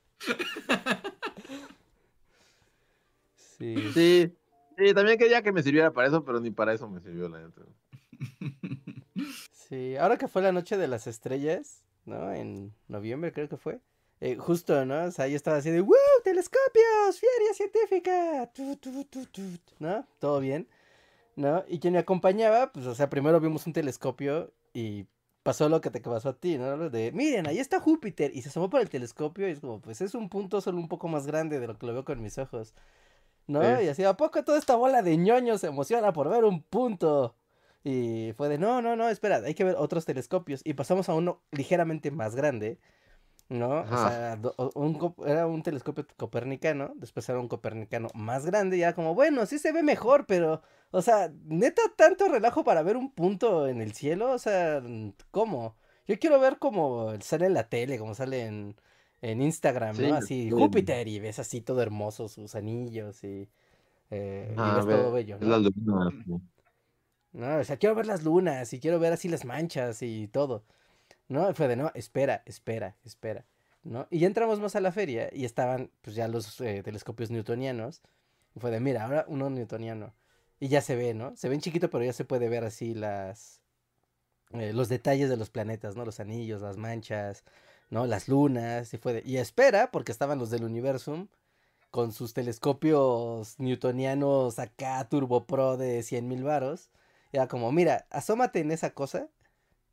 Sí. 3.37 3.77
Sí, 3.93 4.33
sí, 4.79 4.95
también 4.95 5.19
quería 5.19 5.43
que 5.43 5.53
me 5.53 5.63
sirviera 5.63 5.93
para 5.93 6.09
eso, 6.09 6.25
pero 6.25 6.41
ni 6.41 6.51
para 6.51 6.73
eso 6.73 6.89
me 6.89 7.01
sirvió 7.01 7.29
la 7.29 7.41
neta. 7.43 7.61
Sí, 9.53 9.97
ahora 9.97 10.17
que 10.17 10.29
fue 10.29 10.43
la 10.43 10.53
noche 10.53 10.77
de 10.77 10.89
las 10.89 11.07
estrellas, 11.07 11.85
¿no? 12.05 12.33
En 12.33 12.75
noviembre 12.89 13.33
creo 13.33 13.49
que 13.49 13.57
fue. 13.57 13.81
eh, 14.21 14.37
justo, 14.37 14.85
¿no? 14.85 15.05
O 15.05 15.11
sea, 15.11 15.29
yo 15.29 15.37
estaba 15.37 15.59
así 15.59 15.71
de 15.71 15.81
¡Woo! 15.81 15.95
¡Telescopios! 16.25 17.21
¡Feria 17.21 17.55
científica! 17.55 18.51
Tu, 18.55 18.77
tu, 18.77 19.05
tu, 19.05 19.27
tu", 19.27 19.43
¿No? 19.79 20.07
Todo 20.19 20.41
bien. 20.41 20.69
¿No? 21.37 21.65
Y 21.69 21.79
quien 21.81 21.95
me 21.95 22.01
acompañaba, 22.01 22.73
pues, 22.73 22.87
o 22.87 22.95
sea, 22.95 23.11
primero 23.11 23.41
vimos 23.41 23.67
un 23.67 23.73
telescopio 23.73 24.53
y 24.75 25.07
pasó 25.43 25.69
lo 25.69 25.81
que 25.81 25.91
te 25.91 26.01
pasó 26.01 26.31
a 26.31 26.39
ti, 26.39 26.59
¿no? 26.59 26.91
De, 26.91 27.13
miren, 27.13 27.47
ahí 27.47 27.59
está 27.59 27.81
Júpiter. 27.81 28.31
Y 28.35 28.43
se 28.43 28.51
asomó 28.51 28.71
por 28.71 28.81
el 28.81 28.91
telescopio 28.91 29.49
y 29.49 29.53
es 29.53 29.61
como, 29.61 29.81
pues 29.81 30.01
es 30.01 30.15
un 30.15 30.29
punto 30.29 30.61
solo 30.61 30.79
un 30.79 30.89
poco 30.89 31.09
más 31.09 31.27
grande 31.27 31.61
de 31.61 31.67
lo 31.67 31.79
que 31.79 31.87
lo 31.87 31.93
veo 31.93 32.05
con 32.05 32.23
mis 32.23 32.39
ojos. 32.39 32.75
¿No? 33.47 33.63
Sí. 33.63 33.85
Y 33.85 33.89
así, 33.89 34.05
¿a 34.05 34.17
poco 34.17 34.45
toda 34.45 34.59
esta 34.59 34.77
bola 34.77 35.03
de 35.03 35.17
ñoños 35.17 35.61
se 35.63 35.69
emociona 35.69 36.13
por 36.13 36.29
ver 36.29 36.45
un 36.45 36.63
punto? 36.63 37.37
Y 37.83 38.33
fue 38.37 38.49
de, 38.49 38.59
no, 38.59 38.83
no, 38.83 38.97
no, 38.97 39.09
espera, 39.09 39.37
hay 39.39 39.55
que 39.55 39.65
ver 39.65 39.77
otros 39.79 40.05
telescopios. 40.05 40.61
Y 40.65 40.75
pasamos 40.75 41.09
a 41.09 41.15
uno 41.15 41.43
ligeramente 41.51 42.11
más 42.11 42.37
grande, 42.37 42.79
¿no? 43.51 43.83
O 43.91 43.97
sea, 43.99 44.37
do- 44.37 44.55
un 44.77 45.15
era 45.27 45.47
un 45.49 45.63
telescopio 45.65 46.07
copernicano, 46.17 46.93
después 46.97 47.29
era 47.31 47.41
un 47.41 47.49
copernicano 47.49 48.09
más 48.15 48.47
grande, 48.47 48.79
y 48.79 48.83
era 48.83 48.95
como, 48.95 49.15
bueno, 49.17 49.47
sí 49.47 49.59
se 49.61 49.73
ve 49.73 49.83
mejor, 49.85 50.27
pero, 50.27 50.63
o 50.93 51.03
sea, 51.03 51.33
neta, 51.47 51.83
tanto 51.97 52.29
relajo 52.29 52.65
para 52.65 52.83
ver 52.85 52.97
un 52.99 53.13
punto 53.13 53.69
en 53.69 53.83
el 53.83 53.93
cielo, 53.95 54.33
o 54.33 54.39
sea, 54.41 54.83
¿cómo? 55.33 55.77
Yo 56.09 56.19
quiero 56.21 56.41
ver 56.41 56.59
como 56.59 57.21
sale 57.23 57.47
en 57.47 57.55
la 57.55 57.69
tele, 57.69 57.99
como 57.99 58.15
sale 58.15 58.47
en, 58.47 58.77
en 59.23 59.43
Instagram, 59.43 59.97
Sí, 59.97 60.03
¿no? 60.03 60.15
Así, 60.15 60.51
sí. 60.51 60.53
Júpiter, 60.53 61.09
y 61.09 61.21
ves 61.21 61.39
así 61.41 61.61
todo 61.61 61.83
hermoso, 61.83 62.29
sus 62.29 62.55
anillos, 62.55 63.23
y, 63.25 63.49
eh, 64.11 64.59
y 64.63 64.73
Ah, 64.73 64.73
ves 64.73 64.89
todo 64.89 65.13
bello, 65.13 65.39
¿no? 65.39 65.49
la 65.49 65.59
luna. 65.59 66.11
No, 67.33 67.59
o 67.59 67.65
sea, 67.65 67.77
quiero 67.77 67.95
ver 67.95 68.07
las 68.07 68.25
lunas 68.25 68.73
y 68.73 68.81
quiero 68.81 68.99
ver 68.99 69.13
así 69.13 69.29
las 69.29 69.45
manchas 69.45 70.03
y 70.03 70.29
todo. 70.29 70.65
¿No? 71.31 71.55
Fue 71.55 71.69
de, 71.69 71.77
no, 71.77 71.93
espera, 71.95 72.43
espera, 72.47 72.97
espera. 73.07 73.47
¿No? 73.85 74.07
Y 74.11 74.21
ya 74.21 74.29
entramos 74.29 74.61
más 74.61 74.77
a 74.77 74.83
la 74.83 74.93
feria 74.93 75.31
y 75.33 75.47
estaban 75.47 75.91
pues 76.03 76.17
ya 76.17 76.29
los 76.29 76.61
eh, 76.61 76.83
telescopios 76.85 77.31
newtonianos. 77.31 78.03
Y 78.57 78.61
fue 78.61 78.71
de, 78.73 78.81
mira, 78.81 79.05
ahora 79.07 79.25
uno 79.29 79.51
newtoniano. 79.51 80.15
Y 80.61 80.69
ya 80.69 80.83
se 80.83 80.97
ve, 80.97 81.15
¿no? 81.15 81.37
Se 81.37 81.49
ven 81.51 81.61
chiquito, 81.63 81.91
pero 81.91 82.05
ya 82.05 82.13
se 82.15 82.27
puede 82.27 82.49
ver 82.51 82.65
así 82.65 82.95
las... 82.95 83.63
eh, 84.53 84.73
los 84.73 84.89
detalles 84.89 85.29
de 85.31 85.37
los 85.37 85.51
planetas, 85.51 85.97
¿no? 85.97 86.05
Los 86.05 86.21
anillos, 86.21 86.63
las 86.63 86.77
manchas, 86.79 87.45
¿no? 87.91 88.07
Las 88.07 88.29
lunas. 88.29 88.93
Y 88.95 88.99
fue 88.99 89.15
de, 89.15 89.23
y 89.27 89.39
espera, 89.39 89.91
porque 89.93 90.13
estaban 90.13 90.39
los 90.39 90.51
del 90.51 90.65
Universum 90.65 91.29
con 91.91 92.13
sus 92.13 92.35
telescopios 92.35 93.59
newtonianos 93.61 94.59
acá, 94.61 95.09
Turbo 95.09 95.47
Pro 95.47 95.77
de 95.79 96.03
100 96.03 96.29
mil 96.29 96.45
varos. 96.45 96.91
Era 97.33 97.49
como, 97.49 97.73
mira, 97.73 98.07
asómate 98.11 98.61
en 98.61 98.73
esa 98.73 98.91
cosa. 98.95 99.29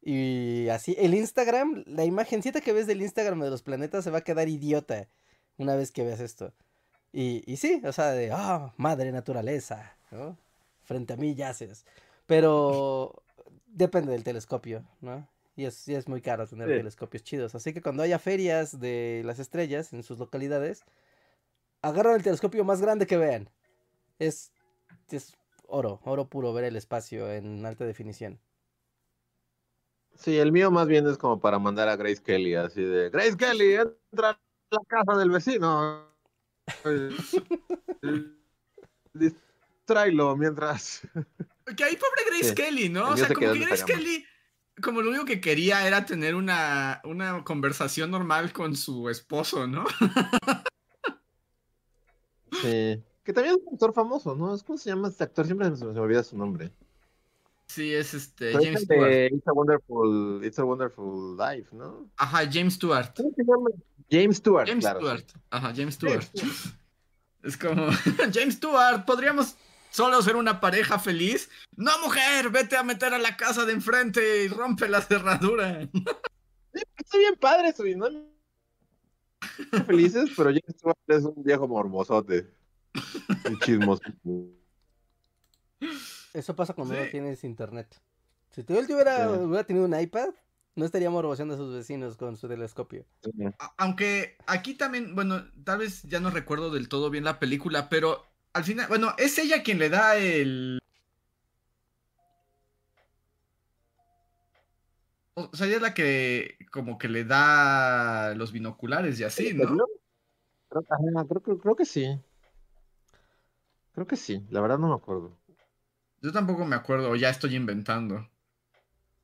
Y 0.01 0.69
así, 0.69 0.95
el 0.99 1.13
Instagram, 1.13 1.83
la 1.85 2.05
imagencita 2.05 2.61
que 2.61 2.73
ves 2.73 2.87
del 2.87 3.01
Instagram 3.01 3.39
de 3.41 3.49
los 3.49 3.61
planetas 3.63 4.03
se 4.03 4.11
va 4.11 4.19
a 4.19 4.23
quedar 4.23 4.47
idiota 4.47 5.07
una 5.57 5.75
vez 5.75 5.91
que 5.91 6.03
veas 6.03 6.19
esto. 6.19 6.53
Y, 7.11 7.43
y 7.51 7.57
sí, 7.57 7.81
o 7.83 7.91
sea, 7.91 8.11
de, 8.11 8.31
ah, 8.31 8.73
madre 8.77 9.11
naturaleza, 9.11 9.97
¿no? 10.11 10.37
Frente 10.83 11.13
a 11.13 11.17
mí 11.17 11.35
yaces. 11.35 11.85
Pero 12.25 13.23
depende 13.65 14.11
del 14.11 14.23
telescopio, 14.23 14.85
¿no? 15.01 15.27
Y 15.55 15.65
es, 15.65 15.87
y 15.87 15.95
es 15.95 16.07
muy 16.07 16.21
caro 16.21 16.45
tener 16.47 16.67
Sí. 16.69 16.75
telescopios 16.75 17.23
chidos. 17.23 17.55
Así 17.55 17.73
que 17.73 17.81
cuando 17.81 18.03
haya 18.03 18.19
ferias 18.19 18.79
de 18.79 19.23
las 19.25 19.39
estrellas 19.39 19.91
en 19.93 20.03
sus 20.03 20.19
localidades, 20.19 20.83
agarran 21.81 22.15
el 22.15 22.23
telescopio 22.23 22.63
más 22.63 22.81
grande 22.81 23.07
que 23.07 23.17
vean. 23.17 23.49
Es, 24.19 24.51
es 25.09 25.33
oro, 25.67 25.99
oro 26.03 26.29
puro 26.29 26.53
ver 26.53 26.65
el 26.65 26.75
espacio 26.75 27.31
en 27.31 27.65
alta 27.65 27.85
definición. 27.85 28.39
Sí, 30.17 30.37
el 30.37 30.51
mío 30.51 30.71
más 30.71 30.87
bien 30.87 31.07
es 31.07 31.17
como 31.17 31.39
para 31.39 31.59
mandar 31.59 31.87
a 31.89 31.95
Grace 31.95 32.21
Kelly, 32.21 32.55
así 32.55 32.81
de, 32.81 33.09
Grace 33.09 33.37
Kelly, 33.37 33.75
entra 33.75 34.31
a 34.31 34.39
la 34.71 34.79
casa 34.87 35.17
del 35.17 35.29
vecino. 35.29 36.07
Distráelo 39.13 40.35
mientras... 40.35 41.01
Que 41.75 41.83
ahí 41.83 41.95
pobre 41.95 42.23
Grace 42.25 42.49
Sí. 42.49 42.55
Kelly, 42.55 42.89
¿no? 42.89 43.09
O 43.11 43.17
sea, 43.17 43.27
se 43.27 43.35
como 43.35 43.53
que 43.53 43.59
Grace. 43.59 43.85
Kelly, 43.85 44.25
como 44.81 45.01
lo 45.01 45.09
único 45.09 45.25
que 45.25 45.39
quería 45.39 45.85
era 45.87 46.05
tener 46.05 46.33
una, 46.33 47.01
una 47.03 47.43
conversación 47.43 48.09
normal 48.09 48.53
con 48.53 48.75
su 48.75 49.09
esposo, 49.09 49.67
¿no? 49.67 49.85
Sí. 52.61 53.03
Que 53.23 53.33
también 53.33 53.55
es 53.55 53.61
un 53.65 53.73
actor 53.73 53.93
famoso, 53.93 54.35
¿no? 54.35 54.55
Es 54.55 54.63
¿Cómo 54.63 54.77
se 54.79 54.89
llama 54.89 55.09
este 55.09 55.23
actor? 55.25 55.45
Siempre 55.45 55.75
se 55.75 55.85
me 55.85 55.99
olvida 55.99 56.23
su 56.23 56.37
nombre. 56.37 56.71
Sí, 57.67 57.93
es 57.93 58.13
este, 58.13 58.53
Pero 58.53 58.59
es 58.59 58.65
James 58.65 58.79
el 58.81 58.85
Stewart. 58.85 59.33
It's 59.33 59.47
a 59.47 59.53
Wonderful, 59.53 60.45
It's 60.45 60.59
a 60.59 60.63
Wonderful 60.63 61.37
Life, 61.37 61.75
¿no? 61.75 62.09
Ajá, 62.17 62.49
James 62.51 62.75
Stewart. 62.75 63.13
¿Cómo 63.15 63.31
se 63.35 63.43
llama? 63.43 63.69
James 64.09 64.37
Stewart, 64.37 64.67
James 64.67 64.85
claro. 64.85 64.99
Stewart. 64.99 65.25
Ajá, 65.49 65.73
James 65.75 65.95
Stewart. 65.95 66.25
Es 67.43 67.55
como, 67.55 67.87
James 68.33 68.55
Stewart, 68.55 69.05
podríamos 69.05 69.55
solo 69.89 70.21
ser 70.21 70.35
una 70.35 70.59
pareja 70.59 70.99
feliz. 70.99 71.49
No, 71.75 71.91
mujer, 72.03 72.49
vete 72.49 72.75
a 72.75 72.83
meter 72.83 73.13
a 73.13 73.19
la 73.19 73.37
casa 73.37 73.63
de 73.65 73.73
enfrente 73.73 74.43
y 74.43 74.47
rompe 74.47 74.87
la 74.87 75.01
cerradura. 75.01 75.87
Sí, 76.73 76.83
está 76.97 77.17
bien 77.17 77.35
padre 77.37 77.73
y 77.79 77.95
¿no? 77.95 78.07
Felices, 79.87 80.29
pero 80.37 80.49
James 80.49 80.75
Stewart 80.77 80.97
es 81.07 81.23
un 81.23 81.41
viejo 81.41 81.67
morbosote. 81.67 82.53
Un 83.49 83.59
chismoso. 83.59 84.03
Eso 86.33 86.55
pasa 86.55 86.73
cuando 86.73 86.93
no 86.95 87.09
tienes 87.09 87.43
internet. 87.43 87.99
Si 88.51 88.63
tú 88.63 88.73
Sí. 88.75 88.93
hubiera 88.93 89.63
tenido 89.65 89.85
un 89.85 89.99
iPad, 89.99 90.29
no 90.75 90.85
estaría 90.85 91.09
morboseando 91.09 91.55
a 91.55 91.57
sus 91.57 91.73
vecinos 91.73 92.17
con 92.17 92.37
su 92.37 92.47
telescopio. 92.47 93.05
Aunque 93.77 94.37
aquí 94.45 94.75
también, 94.75 95.15
bueno, 95.15 95.43
tal 95.63 95.79
vez 95.79 96.03
ya 96.03 96.19
no 96.19 96.29
recuerdo 96.29 96.69
del 96.69 96.89
todo 96.89 97.09
bien 97.09 97.23
la 97.23 97.39
película, 97.39 97.89
pero 97.89 98.23
al 98.53 98.63
final, 98.63 98.87
bueno, 98.87 99.13
es 99.17 99.37
ella 99.37 99.63
quien 99.63 99.79
le 99.79 99.89
da 99.89 100.15
el... 100.17 100.79
O 105.35 105.55
sea, 105.55 105.67
ella 105.67 105.75
es 105.75 105.81
la 105.83 105.93
que 105.93 106.57
como 106.71 106.97
que 106.97 107.09
le 107.09 107.23
da 107.23 108.33
los 108.35 108.51
binoculares 108.51 109.19
y 109.19 109.23
así, 109.23 109.53
¿no? 109.53 109.85
Creo, 110.69 110.83
ajá, 110.89 111.27
creo, 111.27 111.43
que- 111.43 111.57
creo 111.59 111.75
que 111.75 111.85
sí. 111.85 112.19
Creo 113.93 114.07
que 114.07 114.15
sí, 114.15 114.43
la 114.49 114.61
verdad 114.61 114.79
no 114.79 114.89
me 114.89 114.95
acuerdo. 114.95 115.37
Yo 116.21 116.31
tampoco 116.31 116.65
me 116.65 116.75
acuerdo, 116.75 117.11
o 117.11 117.15
ya 117.15 117.29
estoy 117.29 117.55
inventando. 117.55 118.27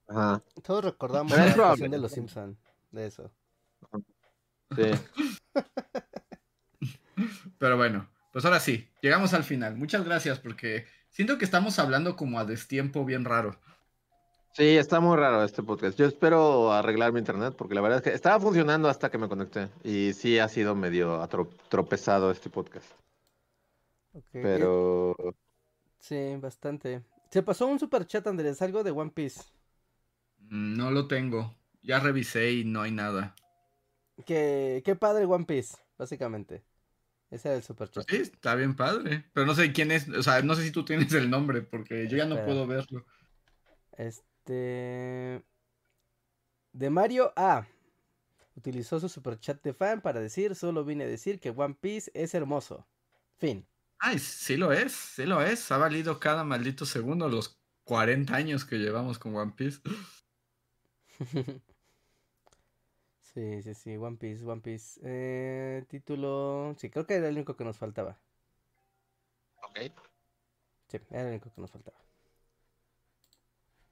Ajá, 0.08 0.42
Todos 0.64 0.86
recordamos 0.86 1.36
la 1.36 1.46
actuación 1.46 1.92
de 1.92 1.98
los 1.98 2.12
Simpson 2.12 2.58
de 2.92 3.08
eso. 3.08 3.32
sí. 4.76 4.92
Pero 7.58 7.78
bueno, 7.78 8.10
pues 8.32 8.44
ahora 8.46 8.60
sí, 8.60 8.90
llegamos 9.02 9.34
al 9.34 9.44
final. 9.44 9.76
Muchas 9.76 10.04
gracias 10.04 10.40
porque 10.40 10.86
siento 11.10 11.38
que 11.38 11.46
estamos 11.46 11.80
hablando 11.80 12.16
como 12.16 12.40
a 12.40 12.46
destiempo 12.46 13.06
bien 13.06 13.26
raro. 13.26 13.60
Sí, 14.54 14.78
está 14.78 15.00
muy 15.00 15.18
raro 15.18 15.44
este 15.44 15.64
podcast. 15.64 15.98
Yo 15.98 16.06
espero 16.06 16.72
arreglar 16.72 17.12
mi 17.12 17.20
internet 17.20 17.56
porque 17.58 17.74
la 17.74 17.82
verdad 17.82 17.98
es 18.00 18.04
que 18.04 18.14
estaba 18.14 18.40
funcionando 18.40 18.88
hasta 18.88 19.10
que 19.10 19.18
me 19.18 19.28
conecté. 19.28 19.70
Y 19.84 20.14
sí 20.14 20.38
ha 20.38 20.48
sido 20.48 20.76
medio 20.76 21.22
atro- 21.24 21.50
tropezado 21.70 22.30
este 22.30 22.50
podcast. 22.52 22.86
Pero 24.32 25.16
Sí, 26.08 26.36
bastante. 26.40 27.04
Se 27.32 27.42
pasó 27.42 27.66
un 27.68 27.80
super 27.80 28.06
chat, 28.06 28.28
Andrés, 28.28 28.62
algo 28.62 28.84
de 28.84 28.92
One 28.92 29.10
Piece. 29.12 29.42
Mm, 30.52 30.76
No 30.78 30.92
lo 30.92 31.08
tengo. 31.08 31.56
Ya 31.82 32.00
revisé 32.00 32.52
y 32.54 32.66
no 32.66 32.82
hay 32.84 32.92
nada. 32.92 33.36
Que, 34.26 34.82
qué 34.86 34.96
padre 34.96 35.26
One 35.26 35.46
Piece, 35.46 35.78
básicamente. 35.98 36.64
Ese 37.32 37.50
era 37.50 37.58
el 37.58 37.64
super 37.64 37.90
chat. 37.92 38.08
Sí, 38.08 38.18
está 38.18 38.56
bien 38.56 38.76
padre. 38.76 39.26
Pero 39.34 39.46
no 39.46 39.56
sé 39.56 39.72
quién 39.74 39.92
es. 39.92 40.08
O 40.10 40.24
sea, 40.24 40.42
no 40.42 40.56
sé 40.56 40.64
si 40.64 40.72
tú 40.72 40.86
tienes 40.86 41.12
el 41.14 41.30
nombre 41.30 41.62
porque 41.62 42.08
yo 42.08 42.18
ya 42.18 42.26
no 42.26 42.36
Espera. 42.36 42.46
puedo 42.46 42.68
verlo. 42.68 43.06
Este. 43.98 45.44
De 46.74 46.90
Mario 46.90 47.32
A. 47.36 47.66
Utilizó 48.56 49.00
su 49.00 49.10
super 49.10 49.40
chat 49.40 49.62
de 49.64 49.74
fan 49.74 50.02
para 50.02 50.20
decir: 50.22 50.56
Solo 50.56 50.86
vine 50.86 51.06
a 51.06 51.08
decir 51.08 51.40
que 51.40 51.52
One 51.52 51.76
Piece 51.80 52.12
es 52.14 52.34
hermoso. 52.36 52.88
Fin. 53.38 53.68
Ay, 54.06 54.20
sí 54.20 54.58
lo 54.58 54.72
es, 54.74 54.92
sí 54.92 55.26
lo 55.26 55.42
es. 55.42 55.72
Ha 55.72 55.78
valido 55.78 56.20
cada 56.20 56.44
maldito 56.44 56.86
segundo 56.86 57.30
los 57.30 57.60
40 57.86 58.36
años 58.36 58.66
que 58.66 58.76
llevamos 58.78 59.18
con 59.18 59.36
One 59.36 59.54
Piece. 59.56 59.80
Sí, 63.20 63.62
sí, 63.64 63.74
sí, 63.74 63.98
One 63.98 64.18
Piece, 64.18 64.46
One 64.46 64.62
Piece. 64.62 65.00
Eh, 65.04 65.84
título. 65.90 66.76
Sí, 66.78 66.90
creo 66.92 67.06
que 67.08 67.16
era 67.16 67.28
el 67.30 67.36
único 67.36 67.56
que 67.56 67.64
nos 67.64 67.78
faltaba. 67.80 68.20
Ok. 69.64 69.80
Sí, 70.88 70.98
era 71.10 71.24
el 71.24 71.28
único 71.30 71.52
que 71.54 71.60
nos 71.62 71.72
faltaba. 71.72 71.98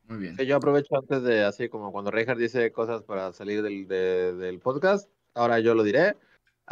Muy 0.03 0.17
bien. 0.19 0.35
Sí, 0.37 0.45
yo 0.45 0.55
aprovecho 0.57 0.95
antes 0.97 1.23
de, 1.23 1.43
así 1.43 1.69
como 1.69 1.91
cuando 1.91 2.11
Reinhardt 2.11 2.39
dice 2.39 2.71
cosas 2.71 3.03
para 3.03 3.33
salir 3.33 3.61
del, 3.61 3.87
de- 3.87 4.33
del 4.33 4.59
podcast, 4.59 5.09
ahora 5.33 5.59
yo 5.59 5.75
lo 5.75 5.83
diré. 5.83 6.17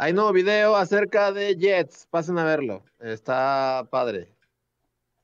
Hay 0.02 0.14
nuevo 0.14 0.32
video 0.32 0.76
acerca 0.76 1.30
de 1.30 1.54
Jets, 1.56 2.06
pasen 2.08 2.38
a 2.38 2.44
verlo, 2.44 2.82
está 3.00 3.86
padre. 3.90 4.34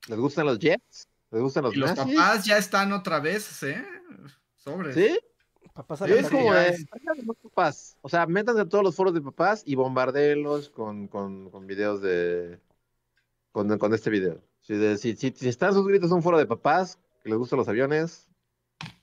¿Les 0.07 0.19
gustan 0.19 0.44
los 0.44 0.59
Jets? 0.59 1.09
¿Les 1.31 1.40
gustan 1.40 1.65
los 1.65 1.74
Y 1.74 1.78
los 1.78 1.97
nazis? 1.97 2.15
papás 2.15 2.44
ya 2.44 2.59
están 2.59 2.93
otra 2.93 3.19
vez, 3.19 3.62
¿eh? 3.62 3.82
Sobres. 4.55 4.94
¿Sí? 4.94 5.19
Papás 5.73 6.01
Sí, 6.01 6.05
a 6.05 6.09
la 6.09 6.15
es 6.16 6.28
como 6.28 6.53
de, 6.53 6.69
es. 6.69 6.86
"Traigan 6.90 7.27
más 7.27 7.36
papás. 7.43 7.97
O 8.03 8.11
sea, 8.11 8.27
métanse 8.27 8.61
a 8.61 8.69
todos 8.69 8.85
los 8.85 8.94
foros 8.94 9.15
de 9.15 9.23
papás 9.23 9.62
y 9.65 9.77
bombardeenlos 9.77 10.69
con, 10.69 11.09
con, 11.09 11.48
con 11.48 11.66
videos 11.66 12.03
de. 12.03 12.61
Con, 13.53 13.78
con 13.78 13.94
este 13.94 14.11
video. 14.11 14.43
Si, 14.61 14.74
de- 14.74 14.98
si, 14.98 15.16
si, 15.16 15.31
si 15.31 15.48
están 15.48 15.73
suscritos 15.73 16.12
a 16.12 16.15
un 16.16 16.23
foro 16.23 16.36
de 16.36 16.44
papás 16.44 16.98
que 17.23 17.31
les 17.31 17.39
gustan 17.39 17.59
los 17.59 17.69
aviones, 17.69 18.28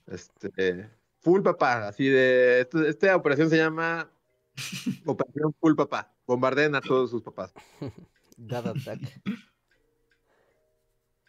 este. 0.06 0.88
Full 1.18 1.42
papá, 1.42 1.88
así 1.88 2.06
de. 2.06 2.60
esto- 2.60 2.86
esta 2.86 3.16
operación 3.16 3.50
se 3.50 3.56
llama 3.56 4.08
Operación 5.06 5.54
Full 5.60 5.74
Papá. 5.74 6.14
Bombardeen 6.26 6.74
a 6.74 6.80
todos 6.80 7.10
sus 7.10 7.22
papás. 7.22 7.52
Dad 8.36 8.68
Attack. 8.68 9.00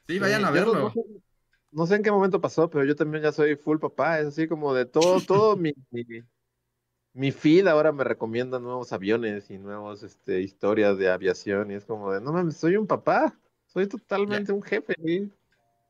Sí, 0.07 0.19
vayan 0.19 0.41
Eh, 0.43 0.45
a 0.45 0.51
verlo. 0.51 0.73
No, 0.75 0.91
sé- 0.91 1.21
no 1.71 1.87
sé 1.87 1.95
en 1.95 2.03
qué 2.03 2.11
momento 2.11 2.39
pasó, 2.39 2.69
pero 2.69 2.85
yo 2.85 2.95
también 2.95 3.23
ya 3.23 3.31
soy 3.31 3.55
full 3.55 3.79
papá. 3.79 4.19
Es 4.19 4.27
así 4.27 4.47
como 4.47 4.73
de 4.73 4.85
todo, 4.85 5.19
todo 5.21 5.57
mi, 5.57 5.73
mi, 5.91 6.05
mi 7.13 7.31
feed 7.31 7.67
ahora 7.67 7.91
me 7.91 8.03
recomienda 8.03 8.59
nuevos 8.59 8.93
aviones 8.93 9.49
y 9.49 9.57
nuevas 9.57 10.03
este, 10.03 10.41
historias 10.41 10.97
de 10.97 11.09
aviación. 11.09 11.71
Y 11.71 11.75
es 11.75 11.85
como 11.85 12.11
de, 12.13 12.21
no 12.21 12.31
mames, 12.31 12.57
soy 12.57 12.77
un 12.77 12.87
papá. 12.87 13.37
Soy 13.65 13.87
totalmente 13.87 14.53
un 14.53 14.61
jefe. 14.63 14.93
¿sí? 15.03 15.29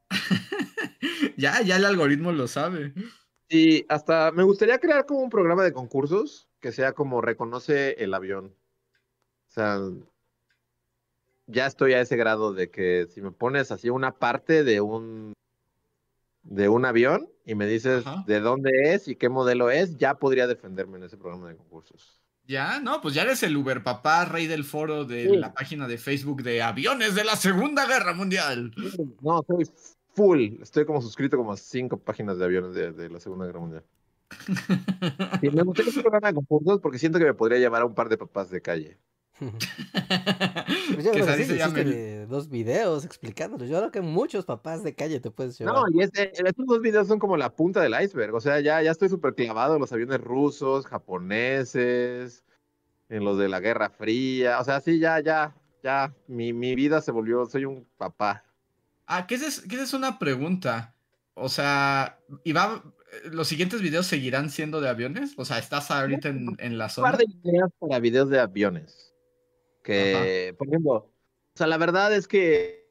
ya, 1.38 1.62
ya 1.62 1.76
el 1.78 1.86
algoritmo 1.86 2.32
lo 2.32 2.48
sabe. 2.48 2.94
Y 3.48 3.86
hasta 3.90 4.32
me 4.32 4.44
gustaría 4.44 4.80
crear 4.80 5.06
como 5.06 5.20
un 5.22 5.30
programa 5.30 5.64
de 5.64 5.74
concursos 5.74 6.50
que 6.66 6.72
sea 6.72 6.94
como 6.94 7.22
reconoce 7.22 8.04
el 8.04 8.12
avión. 8.16 8.48
O 8.48 9.52
sea, 9.52 9.78
ya 11.46 11.68
estoy 11.68 11.94
a 11.94 12.02
ese 12.02 12.16
grado 12.18 12.54
de 12.54 12.72
que 12.72 13.06
si 13.14 13.22
me 13.22 13.30
pones 13.30 13.72
así 13.72 13.92
una 13.92 14.16
parte 14.18 14.64
de 14.64 14.82
un 14.82 15.34
de 16.42 16.68
un 16.68 16.86
avión 16.86 17.30
y 17.46 17.54
me 17.54 17.68
dices 17.68 18.04
Ajá. 18.08 18.24
de 18.26 18.40
dónde 18.40 18.72
es 18.96 19.08
y 19.08 19.16
qué 19.16 19.30
modelo 19.30 19.70
es, 19.70 19.96
ya 19.98 20.16
podría 20.16 20.48
defenderme 20.48 20.98
en 20.98 21.04
ese 21.04 21.18
programa 21.18 21.50
de 21.50 21.56
concursos. 21.56 22.20
Ya, 22.48 22.80
no, 22.80 23.00
pues 23.00 23.14
ya 23.14 23.22
eres 23.22 23.44
el 23.44 23.56
Uber 23.56 23.84
papá, 23.84 24.26
rey 24.26 24.48
del 24.48 24.64
foro 24.64 25.06
de 25.06 25.30
Sí. 25.30 25.38
la 25.38 25.54
página 25.54 25.88
de 25.88 26.00
Facebook 26.00 26.42
de 26.42 26.64
aviones 26.64 27.14
de 27.14 27.26
la 27.26 27.36
Segunda 27.36 27.86
Guerra 27.86 28.16
Mundial. 28.16 28.74
No, 29.22 29.44
soy 29.46 29.70
full. 30.16 30.60
Estoy 30.64 30.84
como 30.88 31.00
suscrito 31.04 31.38
como 31.38 31.54
a 31.54 31.58
cinco 31.58 32.00
páginas 32.00 32.40
de 32.40 32.46
aviones 32.46 32.74
de, 32.74 32.92
de 32.92 33.08
la 33.12 33.20
Segunda 33.20 33.46
Guerra 33.46 33.60
Mundial. 33.60 33.84
Y 35.42 35.50
me 35.50 35.64
gustaría 35.64 35.94
programa 36.02 36.30
de 36.30 36.34
concursos 36.36 36.80
porque 36.82 37.00
siento 37.00 37.20
que 37.20 37.26
me 37.26 37.34
podría 37.34 37.60
llevar 37.60 37.82
a 37.82 37.86
un 37.86 37.96
par 37.96 38.10
de 38.10 38.18
papás 38.18 38.50
de 38.50 38.62
calle. 38.62 38.98
Pues 39.38 41.04
yo 41.04 41.12
Que 41.12 41.22
creo 41.22 41.26
que 41.26 41.36
sí, 41.36 41.42
hiciste 41.54 42.26
dos 42.28 42.50
videos 42.50 43.04
explicándolo. 43.06 43.66
Yo 43.66 43.78
creo 43.80 43.92
que 43.92 44.02
muchos 44.02 44.46
papás 44.46 44.84
de 44.84 44.96
calle 44.96 45.20
te 45.20 45.30
puedes 45.30 45.58
llevar. 45.58 45.76
No, 45.76 45.84
y 45.92 46.02
este- 46.02 46.32
estos 46.32 46.66
dos 46.66 46.80
videos 46.82 47.08
son 47.08 47.20
como 47.20 47.36
la 47.36 47.54
punta 47.54 47.82
del 47.82 47.94
iceberg. 48.02 48.34
O 48.34 48.40
sea, 48.40 48.60
ya, 48.62 48.82
ya 48.82 48.92
estoy 48.92 49.10
súper 49.10 49.36
clavado 49.36 49.76
en 49.76 49.82
los 49.82 49.92
aviones 49.92 50.22
rusos, 50.22 50.86
japoneses, 50.86 52.46
en 53.10 53.24
los 53.24 53.38
de 53.38 53.50
la 53.50 53.60
Guerra 53.60 53.90
Fría. 53.90 54.60
O 54.60 54.64
sea, 54.64 54.80
sí, 54.80 55.00
ya, 55.00 55.20
ya, 55.20 55.54
ya. 55.84 56.14
Mi, 56.28 56.54
mi 56.54 56.76
vida 56.76 57.02
se 57.02 57.12
volvió, 57.12 57.46
soy 57.46 57.66
un 57.66 57.86
papá. 57.98 58.46
Ah, 59.06 59.28
que 59.28 59.36
esa 59.36 59.48
es, 59.48 59.62
que 59.62 59.76
esa 59.76 59.84
es 59.84 59.94
una 59.94 60.18
pregunta. 60.18 60.96
O 61.34 61.50
sea, 61.50 62.20
¿y 62.46 62.54
va, 62.54 62.82
los 63.32 63.48
siguientes 63.48 63.82
videos 63.82 64.08
seguirán 64.08 64.50
siendo 64.50 64.82
de 64.82 64.90
aviones? 64.90 65.34
O 65.38 65.46
sea, 65.46 65.60
¿estás 65.60 65.92
ahorita 65.92 66.30
en, 66.30 66.56
en 66.60 66.78
la 66.78 66.86
Un 66.86 66.90
zona? 66.90 67.12
par 67.12 67.18
de 67.18 67.26
ideas 67.44 67.70
para 67.80 68.00
videos 68.00 68.30
de 68.30 68.40
aviones. 68.40 69.14
Que, 69.84 70.56
por 70.58 70.68
ejemplo, 70.68 70.94
o 70.94 71.14
sea, 71.56 71.68
la 71.68 71.78
verdad 71.78 72.14
es 72.14 72.28
que 72.28 72.86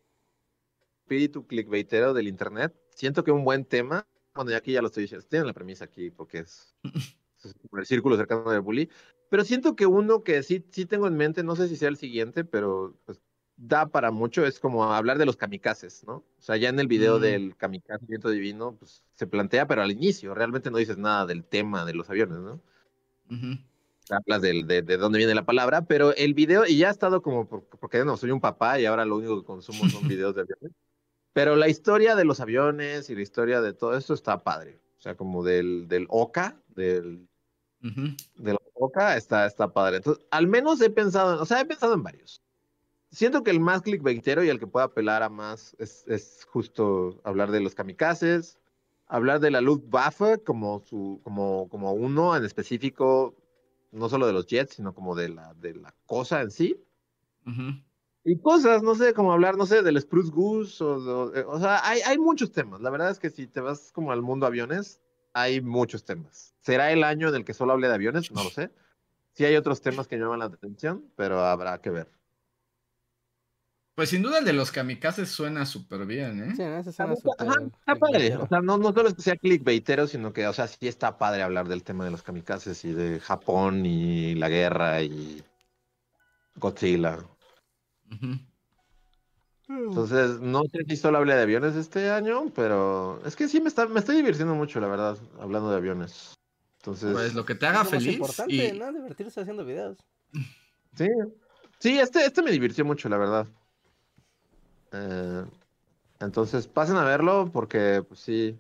espíritu 1.05 1.47
clickbaitero 1.47 2.15
del 2.15 2.29
internet, 2.29 2.75
siento 2.91 3.25
que 3.25 3.31
un 3.31 3.45
buen 3.45 3.65
tema, 3.65 4.07
bueno, 4.35 4.51
ya 4.51 4.57
aquí 4.57 4.73
ya 4.73 4.81
lo 4.81 4.87
estoy 4.87 5.03
diciendo, 5.03 5.27
tienen 5.29 5.47
la 5.47 5.53
premisa 5.53 5.85
aquí 5.85 6.11
porque 6.11 6.39
es, 6.39 6.75
es 7.45 7.55
el 7.73 7.87
círculo 7.87 8.17
cercano 8.17 8.51
del 8.51 8.63
bully, 8.63 8.89
pero 9.29 9.45
siento 9.45 9.77
que 9.77 9.87
uno 9.87 10.23
que 10.23 10.43
sí, 10.43 10.65
sí 10.71 10.87
tengo 10.87 11.07
en 11.07 11.17
mente, 11.17 11.43
no 11.43 11.57
sé 11.57 11.69
si 11.69 11.77
sea 11.77 11.89
el 11.89 11.97
siguiente, 11.97 12.45
pero 12.45 12.97
pues, 13.05 13.21
da 13.57 13.87
para 13.87 14.11
mucho, 14.11 14.45
es 14.45 14.59
como 14.59 14.85
hablar 14.93 15.19
de 15.19 15.27
los 15.27 15.37
kamikazes, 15.37 16.05
¿no? 16.05 16.17
O 16.17 16.43
sea, 16.43 16.57
ya 16.57 16.69
en 16.69 16.81
el 16.81 16.89
video 16.89 17.19
Mm. 17.19 17.23
del 17.23 17.57
kamikaze 17.57 18.05
viento 18.07 18.31
divino, 18.31 18.77
pues 18.77 19.03
se 19.15 19.27
plantea, 19.27 19.67
pero 19.67 19.83
al 19.83 19.91
inicio, 19.93 20.35
realmente 20.35 20.71
no 20.71 20.79
dices 20.79 20.99
nada 20.99 21.25
del 21.27 21.45
tema 21.45 21.85
de 21.85 21.95
los 21.95 22.11
aviones, 22.11 22.39
¿no? 22.39 22.61
Hablas 24.11 24.43
del- 24.43 24.67
de, 24.67 24.83
de 24.83 24.97
dónde 24.99 25.19
viene 25.19 25.35
la 25.35 25.47
palabra, 25.47 25.87
pero 25.87 26.15
el 26.15 26.35
video, 26.35 26.67
y 26.67 26.77
ya 26.77 26.89
ha 26.89 26.91
estado 26.91 27.23
como, 27.23 27.49
por- 27.49 27.65
porque 27.65 28.05
no, 28.05 28.17
soy 28.17 28.33
un 28.33 28.41
papá 28.41 28.79
y 28.79 28.87
ahora 28.87 29.05
lo 29.05 29.17
único 29.17 29.41
que 29.41 29.47
consumo 29.47 29.89
son 29.89 30.03
videos 30.09 30.35
de 30.35 30.43
aviones, 30.43 30.73
pero 31.33 31.57
la 31.57 31.69
historia 31.69 32.15
de 32.15 32.25
los 32.25 32.41
aviones 32.41 33.09
y 33.09 33.15
la 33.15 33.23
historia 33.23 33.61
de 33.63 33.73
todo 33.73 33.97
esto 33.97 34.13
está 34.15 34.43
padre, 34.45 34.79
o 34.99 35.01
sea, 35.01 35.17
como 35.17 35.43
del, 35.43 35.89
del 35.89 36.07
OCA, 36.11 36.61
del 36.69 37.29
OCA, 38.75 39.17
está, 39.17 39.47
está 39.47 39.73
padre. 39.73 39.99
Entonces, 39.99 40.25
al 40.31 40.49
menos 40.49 40.81
he 40.81 40.91
pensado, 40.91 41.41
o 41.41 41.47
sea, 41.47 41.61
he 41.61 41.65
pensado 41.65 41.95
en 41.95 42.03
varios. 42.03 42.43
Siento 43.15 43.45
que 43.45 43.53
el 43.53 43.61
más 43.61 43.83
clickbaitero 43.83 44.43
y 44.43 44.49
el 44.49 44.59
que 44.59 44.67
pueda 44.67 44.87
apelar 44.87 45.23
a 45.23 45.29
más 45.29 45.77
es, 45.79 46.05
es 46.09 46.45
justo 46.51 47.21
hablar 47.23 47.53
de 47.53 47.61
los 47.61 47.75
kamikazes, 47.77 48.59
hablar 49.07 49.39
de 49.39 49.53
la 49.53 49.61
Luftwaffe 49.61 50.43
como, 50.43 50.81
su, 50.81 51.21
como, 51.23 51.69
como 51.69 51.93
uno 51.93 52.37
en 52.37 52.45
específico, 52.45 53.37
no 53.93 54.09
solo 54.09 54.27
de 54.27 54.33
los 54.33 54.47
jets, 54.47 54.75
sino 54.75 54.95
como 54.95 55.15
de 55.15 55.29
la, 55.29 55.55
de 55.55 55.75
la 55.75 55.95
cosa 56.07 56.43
en 56.43 56.51
sí. 56.51 56.85
Y 58.25 58.39
cosas, 58.39 58.83
no 58.83 58.97
sé, 58.97 59.15
como 59.15 59.33
hablar, 59.33 59.57
no 59.57 59.67
sé, 59.67 59.83
del 59.83 60.01
Spruce 60.01 60.33
Goose, 60.33 60.83
o, 60.83 61.31
o 61.49 61.61
sea, 61.61 61.87
hay, 61.89 62.01
hay 62.01 62.19
muchos 62.19 62.51
temas. 62.51 62.81
La 62.81 62.91
verdad 62.91 63.11
es 63.11 63.21
que 63.21 63.31
si 63.31 63.47
te 63.47 63.61
vas 63.61 63.93
como 63.93 64.11
al 64.11 64.23
mundo 64.23 64.45
aviones, 64.47 65.01
hay 65.35 65.61
muchos 65.61 66.05
temas. 66.05 66.53
¿Será 66.63 66.91
el 66.91 67.05
año 67.05 67.29
en 67.29 67.37
el 67.37 67.45
que 67.45 67.55
solo 67.55 67.75
hable 67.75 67.87
de 67.87 67.95
aviones? 67.95 68.33
No 68.33 68.43
lo 68.43 68.51
sé. 68.51 68.71
Sí 69.35 69.45
hay 69.45 69.55
otros 69.55 69.81
temas 69.83 70.09
que 70.09 70.17
llaman 70.17 70.41
la 70.41 70.47
atención, 70.47 71.05
pero 71.17 71.45
habrá 71.45 71.81
que 71.81 71.91
ver. 71.91 72.09
Pues 73.95 74.09
sin 74.11 74.23
duda 74.23 74.39
el 74.39 74.45
de 74.45 74.53
los 74.53 74.73
kamikazes 74.73 75.29
suena 75.29 75.65
súper 75.67 76.05
bien, 76.05 76.43
¿eh? 76.43 76.53
Sí, 76.57 76.63
¿no? 76.63 76.79
Ese 76.79 76.93
suena 76.93 77.15
súper 77.15 77.47
está 77.77 77.95
padre. 77.95 78.37
O 78.37 78.49
sea, 78.49 78.61
no, 78.61 78.77
no 78.77 78.93
solo 78.93 79.09
es 79.09 79.15
que 79.15 79.23
sea 79.23 79.37
clickbaitero, 79.37 80.09
sino 80.09 80.33
que, 80.33 80.47
o 80.49 80.53
sea, 80.53 80.67
sí 80.67 80.89
está 80.89 81.17
padre 81.17 81.43
hablar 81.43 81.69
del 81.69 81.85
tema 81.85 82.05
de 82.05 82.11
los 82.11 82.23
kamikazes 82.23 82.85
y 82.85 82.93
de 82.93 83.21
Japón 83.21 83.87
y 83.87 84.35
la 84.35 84.49
guerra 84.49 85.01
y 85.03 85.45
Godzilla. 86.57 87.19
Entonces, 89.69 90.41
no 90.41 90.63
sé 90.65 90.85
si 90.89 90.97
solo 90.97 91.19
hable 91.19 91.35
de 91.35 91.43
aviones 91.43 91.77
este 91.77 92.11
año, 92.11 92.51
pero 92.55 93.21
es 93.25 93.37
que 93.37 93.49
sí 93.49 93.61
me 93.61 93.69
está, 93.69 93.87
me 93.87 94.01
estoy 94.01 94.17
divirtiendo 94.17 94.55
mucho, 94.55 94.81
la 94.81 94.89
verdad, 94.89 95.17
hablando 95.41 95.71
de 95.71 95.77
aviones. 95.77 96.35
Entonces, 96.79 97.13
Pues 97.13 97.35
lo 97.35 97.47
que 97.47 97.55
te 97.55 97.67
Es 97.67 97.71
haga 97.73 97.85
feliz. 97.85 98.15
importante, 98.15 98.55
y- 98.75 98.79
¿no? 98.79 98.93
Divertirse 98.93 99.41
haciendo 99.41 99.65
videos. 99.65 99.99
sí. 100.97 101.09
Sí, 101.81 101.99
este, 101.99 102.25
este 102.25 102.41
me 102.43 102.51
divirtió 102.51 102.85
mucho, 102.85 103.09
la 103.11 103.19
verdad. 103.19 103.47
Eh, 104.97 105.45
entonces, 106.21 106.67
pasen 106.69 106.97
a 106.97 107.05
verlo 107.05 107.51
porque, 107.53 108.03
pues 108.07 108.21
sí, 108.21 108.59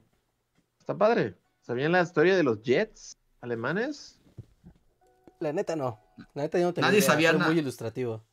está 0.78 0.96
padre. 0.96 1.36
¿Sabían 1.60 1.92
la 1.92 2.02
historia 2.02 2.36
de 2.36 2.42
los 2.42 2.60
jets 2.62 3.16
alemanes? 3.40 4.20
La 5.40 5.52
neta 5.52 5.76
no. 5.76 6.00
La 6.34 6.42
neta 6.42 6.58
yo 6.58 6.66
no 6.66 6.74
tenía 6.74 6.88
Nadie 6.88 6.98
idea, 6.98 7.10
sabía 7.10 7.30
fue 7.30 7.38
na- 7.38 7.46
muy 7.46 7.58
ilustrativo. 7.58 8.24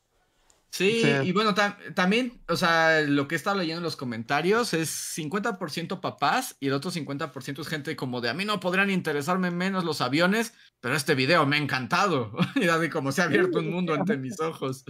Sí, 0.70 1.02
Sí. 1.02 1.10
y 1.28 1.32
bueno, 1.32 1.54
tam- 1.54 1.76
también, 1.94 2.40
o 2.48 2.56
sea, 2.56 3.02
lo 3.02 3.28
que 3.28 3.34
he 3.34 3.36
estado 3.36 3.58
leyendo 3.58 3.78
en 3.80 3.84
los 3.84 3.96
comentarios 3.96 4.72
es 4.72 4.88
50% 4.88 6.00
papás 6.00 6.56
y 6.60 6.68
el 6.68 6.72
otro 6.72 6.90
50% 6.90 7.60
es 7.60 7.68
gente 7.68 7.94
como 7.94 8.22
de 8.22 8.30
a 8.30 8.34
mí 8.34 8.46
no 8.46 8.58
podrían 8.58 8.88
interesarme 8.88 9.50
menos 9.50 9.84
los 9.84 10.00
aviones, 10.00 10.54
pero 10.80 10.94
este 10.96 11.14
video 11.14 11.44
me 11.46 11.56
ha 11.56 11.58
encantado. 11.58 12.32
y 12.56 12.68
así 12.68 12.88
como 12.88 13.12
se 13.12 13.20
ha 13.20 13.24
abierto 13.26 13.58
un 13.58 13.70
mundo 13.70 13.92
ante 13.94 14.16
mis 14.16 14.40
ojos. 14.40 14.84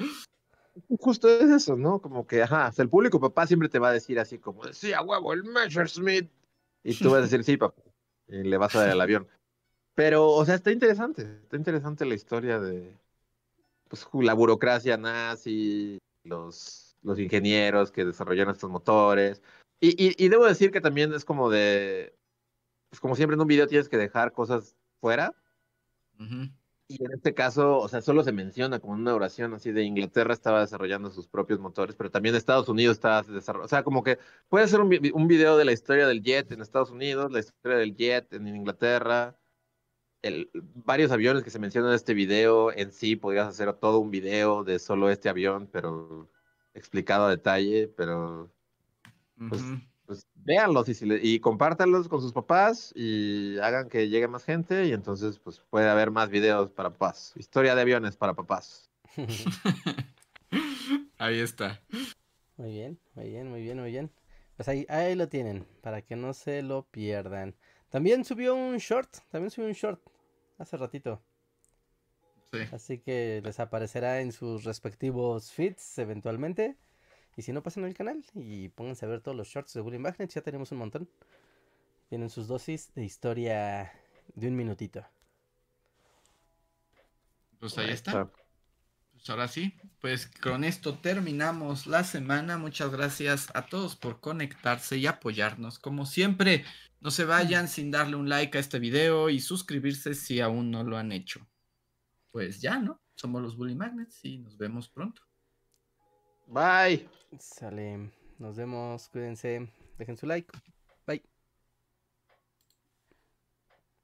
Justo 0.99 1.29
es 1.29 1.51
eso, 1.51 1.77
¿no? 1.77 2.01
Como 2.01 2.27
que, 2.27 2.43
ajá, 2.43 2.67
hasta 2.67 2.83
el 2.83 2.89
público 2.89 3.21
papá 3.21 3.47
siempre 3.47 3.69
te 3.69 3.79
va 3.79 3.89
a 3.91 3.93
decir 3.93 4.19
así 4.19 4.39
como, 4.39 4.65
sí, 4.73 4.93
a 4.93 5.03
huevo, 5.03 5.33
el 5.33 5.45
Messerschmitt. 5.45 6.31
Y 6.83 6.95
tú 6.95 7.11
vas 7.11 7.19
a 7.19 7.23
decir, 7.23 7.45
sí, 7.45 7.57
papá. 7.57 7.83
Y 8.29 8.43
le 8.43 8.57
vas 8.57 8.75
a 8.75 8.81
dar 8.81 8.91
el 8.91 9.01
avión. 9.01 9.29
Pero, 9.95 10.31
o 10.31 10.45
sea, 10.45 10.55
está 10.55 10.73
interesante. 10.73 11.23
Está 11.43 11.57
interesante 11.57 12.07
la 12.07 12.15
historia 12.15 12.59
de 12.59 12.97
pues, 13.89 14.09
la 14.15 14.33
burocracia 14.33 14.97
nazi, 14.97 15.99
los, 16.25 16.97
los 17.03 17.19
ingenieros 17.19 17.93
que 17.93 18.07
desarrollaron 18.07 18.55
estos 18.55 18.71
motores. 18.71 19.43
Y, 19.81 19.91
y, 20.03 20.15
y 20.17 20.29
debo 20.29 20.47
decir 20.47 20.71
que 20.71 20.81
también 20.81 21.13
es 21.13 21.25
como 21.25 21.51
de, 21.51 22.17
pues 22.89 23.01
como 23.01 23.17
siempre 23.17 23.35
en 23.35 23.43
un 23.43 23.49
video 23.49 23.67
tienes 23.67 23.89
que 23.89 23.99
dejar 23.99 24.33
cosas 24.33 24.75
fuera. 25.01 25.35
Ujú. 26.19 26.51
Y 26.99 27.05
en 27.05 27.13
este 27.13 27.33
caso, 27.35 27.79
o 27.79 27.89
sea, 27.89 28.03
solo 28.03 28.23
se 28.23 28.33
menciona 28.33 28.79
como 28.81 28.93
una 28.93 29.15
oración 29.15 29.55
así 29.55 29.73
de 29.73 29.83
Inglaterra 29.83 30.35
estaba 30.35 30.61
desarrollando 30.61 31.11
sus 31.11 31.27
propios 31.27 31.59
motores, 31.61 31.97
pero 31.97 32.11
también 32.11 32.35
Estados 32.35 32.69
Unidos 32.69 32.95
estaba 32.97 33.23
desarrollando. 33.23 33.67
O 33.67 33.69
sea, 33.69 33.83
como 33.83 34.03
que 34.03 34.19
puede 34.49 34.69
ser 34.69 34.81
un, 34.81 34.89
vi- 34.89 35.11
un 35.13 35.27
video 35.27 35.57
de 35.57 35.65
la 35.65 35.73
historia 35.73 36.07
del 36.07 36.23
jet 36.23 36.53
en 36.53 36.61
Estados 36.61 36.91
Unidos, 36.91 37.33
la 37.33 37.39
historia 37.41 37.79
del 37.79 37.97
jet 37.97 38.33
en 38.35 38.47
Inglaterra, 38.49 39.37
el, 40.23 40.51
varios 40.53 41.11
aviones 41.11 41.43
que 41.43 41.51
se 41.51 41.59
mencionan 41.59 41.91
en 41.91 41.97
este 41.97 42.15
video. 42.15 42.71
En 42.73 42.93
sí, 42.93 43.17
podrías 43.17 43.49
hacer 43.49 43.73
todo 43.75 43.99
un 43.99 44.11
video 44.11 44.63
de 44.65 44.79
solo 44.79 45.11
este 45.11 45.29
avión, 45.29 45.69
pero 45.73 46.29
explicado 46.75 47.27
a 47.27 47.31
detalle, 47.31 47.89
pero 47.89 48.51
Pues. 49.49 49.63
Pues 50.13 50.27
véanlos 50.35 50.91
y, 50.91 50.95
si 50.95 51.07
le- 51.07 51.21
y 51.23 51.41
compártanlos 51.41 52.07
con 52.07 52.21
sus 52.21 52.35
papás 52.35 52.93
y 52.95 53.59
hagan 53.61 53.89
que 53.89 54.11
llegue 54.11 54.29
más 54.29 54.45
gente 54.45 54.85
y 54.85 54.93
entonces 54.93 55.39
pues 55.39 55.61
puede 55.71 55.89
haber 55.89 56.11
más 56.11 56.29
videos 56.29 56.71
para 56.71 56.91
papás. 56.91 57.33
Historia 57.35 57.75
de 57.75 57.81
aviones 57.81 58.15
para 58.15 58.35
papás. 58.35 58.91
Ahí 61.19 61.41
está. 61.41 61.81
Muy 62.59 62.73
bien, 62.73 63.01
muy 63.15 63.31
bien, 63.31 63.49
muy 63.49 63.63
bien, 63.63 63.81
muy 63.81 63.91
bien. 63.91 64.11
Pues 64.57 64.69
ahí, 64.69 64.85
ahí 64.91 65.15
lo 65.15 65.31
tienen, 65.31 65.67
para 65.81 66.03
que 66.03 66.15
no 66.15 66.35
se 66.35 66.61
lo 66.61 66.83
pierdan. 66.91 67.57
También 67.89 68.27
subió 68.27 68.55
un 68.55 68.77
short, 68.77 69.17
también 69.31 69.51
subió 69.51 69.69
un 69.69 69.75
short 69.75 69.99
hace 70.59 70.77
ratito. 70.77 71.23
Sí. 72.53 72.59
Así 72.71 72.99
que 72.99 73.41
les 73.43 73.59
aparecerá 73.61 74.21
en 74.21 74.33
sus 74.33 74.65
respectivos 74.65 75.53
feeds 75.53 75.99
eventualmente. 75.99 76.77
Y 77.37 77.43
si 77.43 77.53
no, 77.53 77.63
pasen 77.63 77.85
al 77.85 77.95
canal 77.95 78.25
y 78.35 78.69
pónganse 78.69 79.07
a 79.07 79.09
ver 79.09 79.21
todos 79.21 79.37
los 79.37 79.49
shorts 79.49 79.73
de 79.73 79.81
Bully 79.81 79.99
Magnets, 79.99 80.35
ya 80.35 80.43
tenemos 80.43 80.71
un 80.73 80.79
montón. 80.79 81.09
Tienen 82.09 82.29
sus 82.29 82.47
dosis 82.47 82.93
de 82.95 83.05
historia 83.05 83.93
de 84.35 84.49
un 84.49 84.57
minutito. 84.57 85.05
Pues 87.59 87.79
ahí 87.79 87.91
está. 87.91 88.31
Pues 89.13 89.31
ahora 89.31 89.49
sí, 89.49 89.73
pues 90.01 90.27
con 90.27 90.65
esto 90.65 90.99
terminamos 90.99 91.87
la 91.87 92.05
semana. 92.05 92.59
Muchas 92.59 92.91
gracias 92.91 93.49
a 93.55 93.67
todos 93.67 93.97
por 93.97 94.21
conectarse 94.21 94.99
y 94.99 95.07
apoyarnos. 95.07 95.79
Como 95.79 96.07
siempre, 96.07 96.65
no 97.01 97.11
se 97.11 97.25
vayan 97.25 97.69
sin 97.69 97.91
darle 97.91 98.17
un 98.17 98.29
like 98.29 98.59
a 98.59 98.61
este 98.61 98.79
video 98.79 99.31
y 99.31 99.41
suscribirse 99.41 100.15
si 100.15 100.41
aún 100.41 100.71
no 100.71 100.83
lo 100.83 100.99
han 100.99 101.13
hecho. 101.13 101.47
Pues 102.31 102.61
ya, 102.61 102.79
¿no? 102.79 103.01
Somos 103.15 103.41
los 103.41 103.57
Bully 103.57 103.75
Magnets 103.75 104.25
y 104.25 104.39
nos 104.39 104.59
vemos 104.59 104.89
pronto. 104.89 105.23
Bye. 106.47 107.09
Sale, 107.39 108.11
nos 108.39 108.57
vemos, 108.57 109.09
cuídense, 109.09 109.69
dejen 109.99 110.17
su 110.17 110.27
like. 110.27 110.53
Bye. 111.07 111.23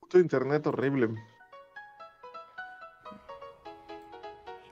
Puto 0.00 0.18
internet 0.18 0.66
horrible. 0.66 1.14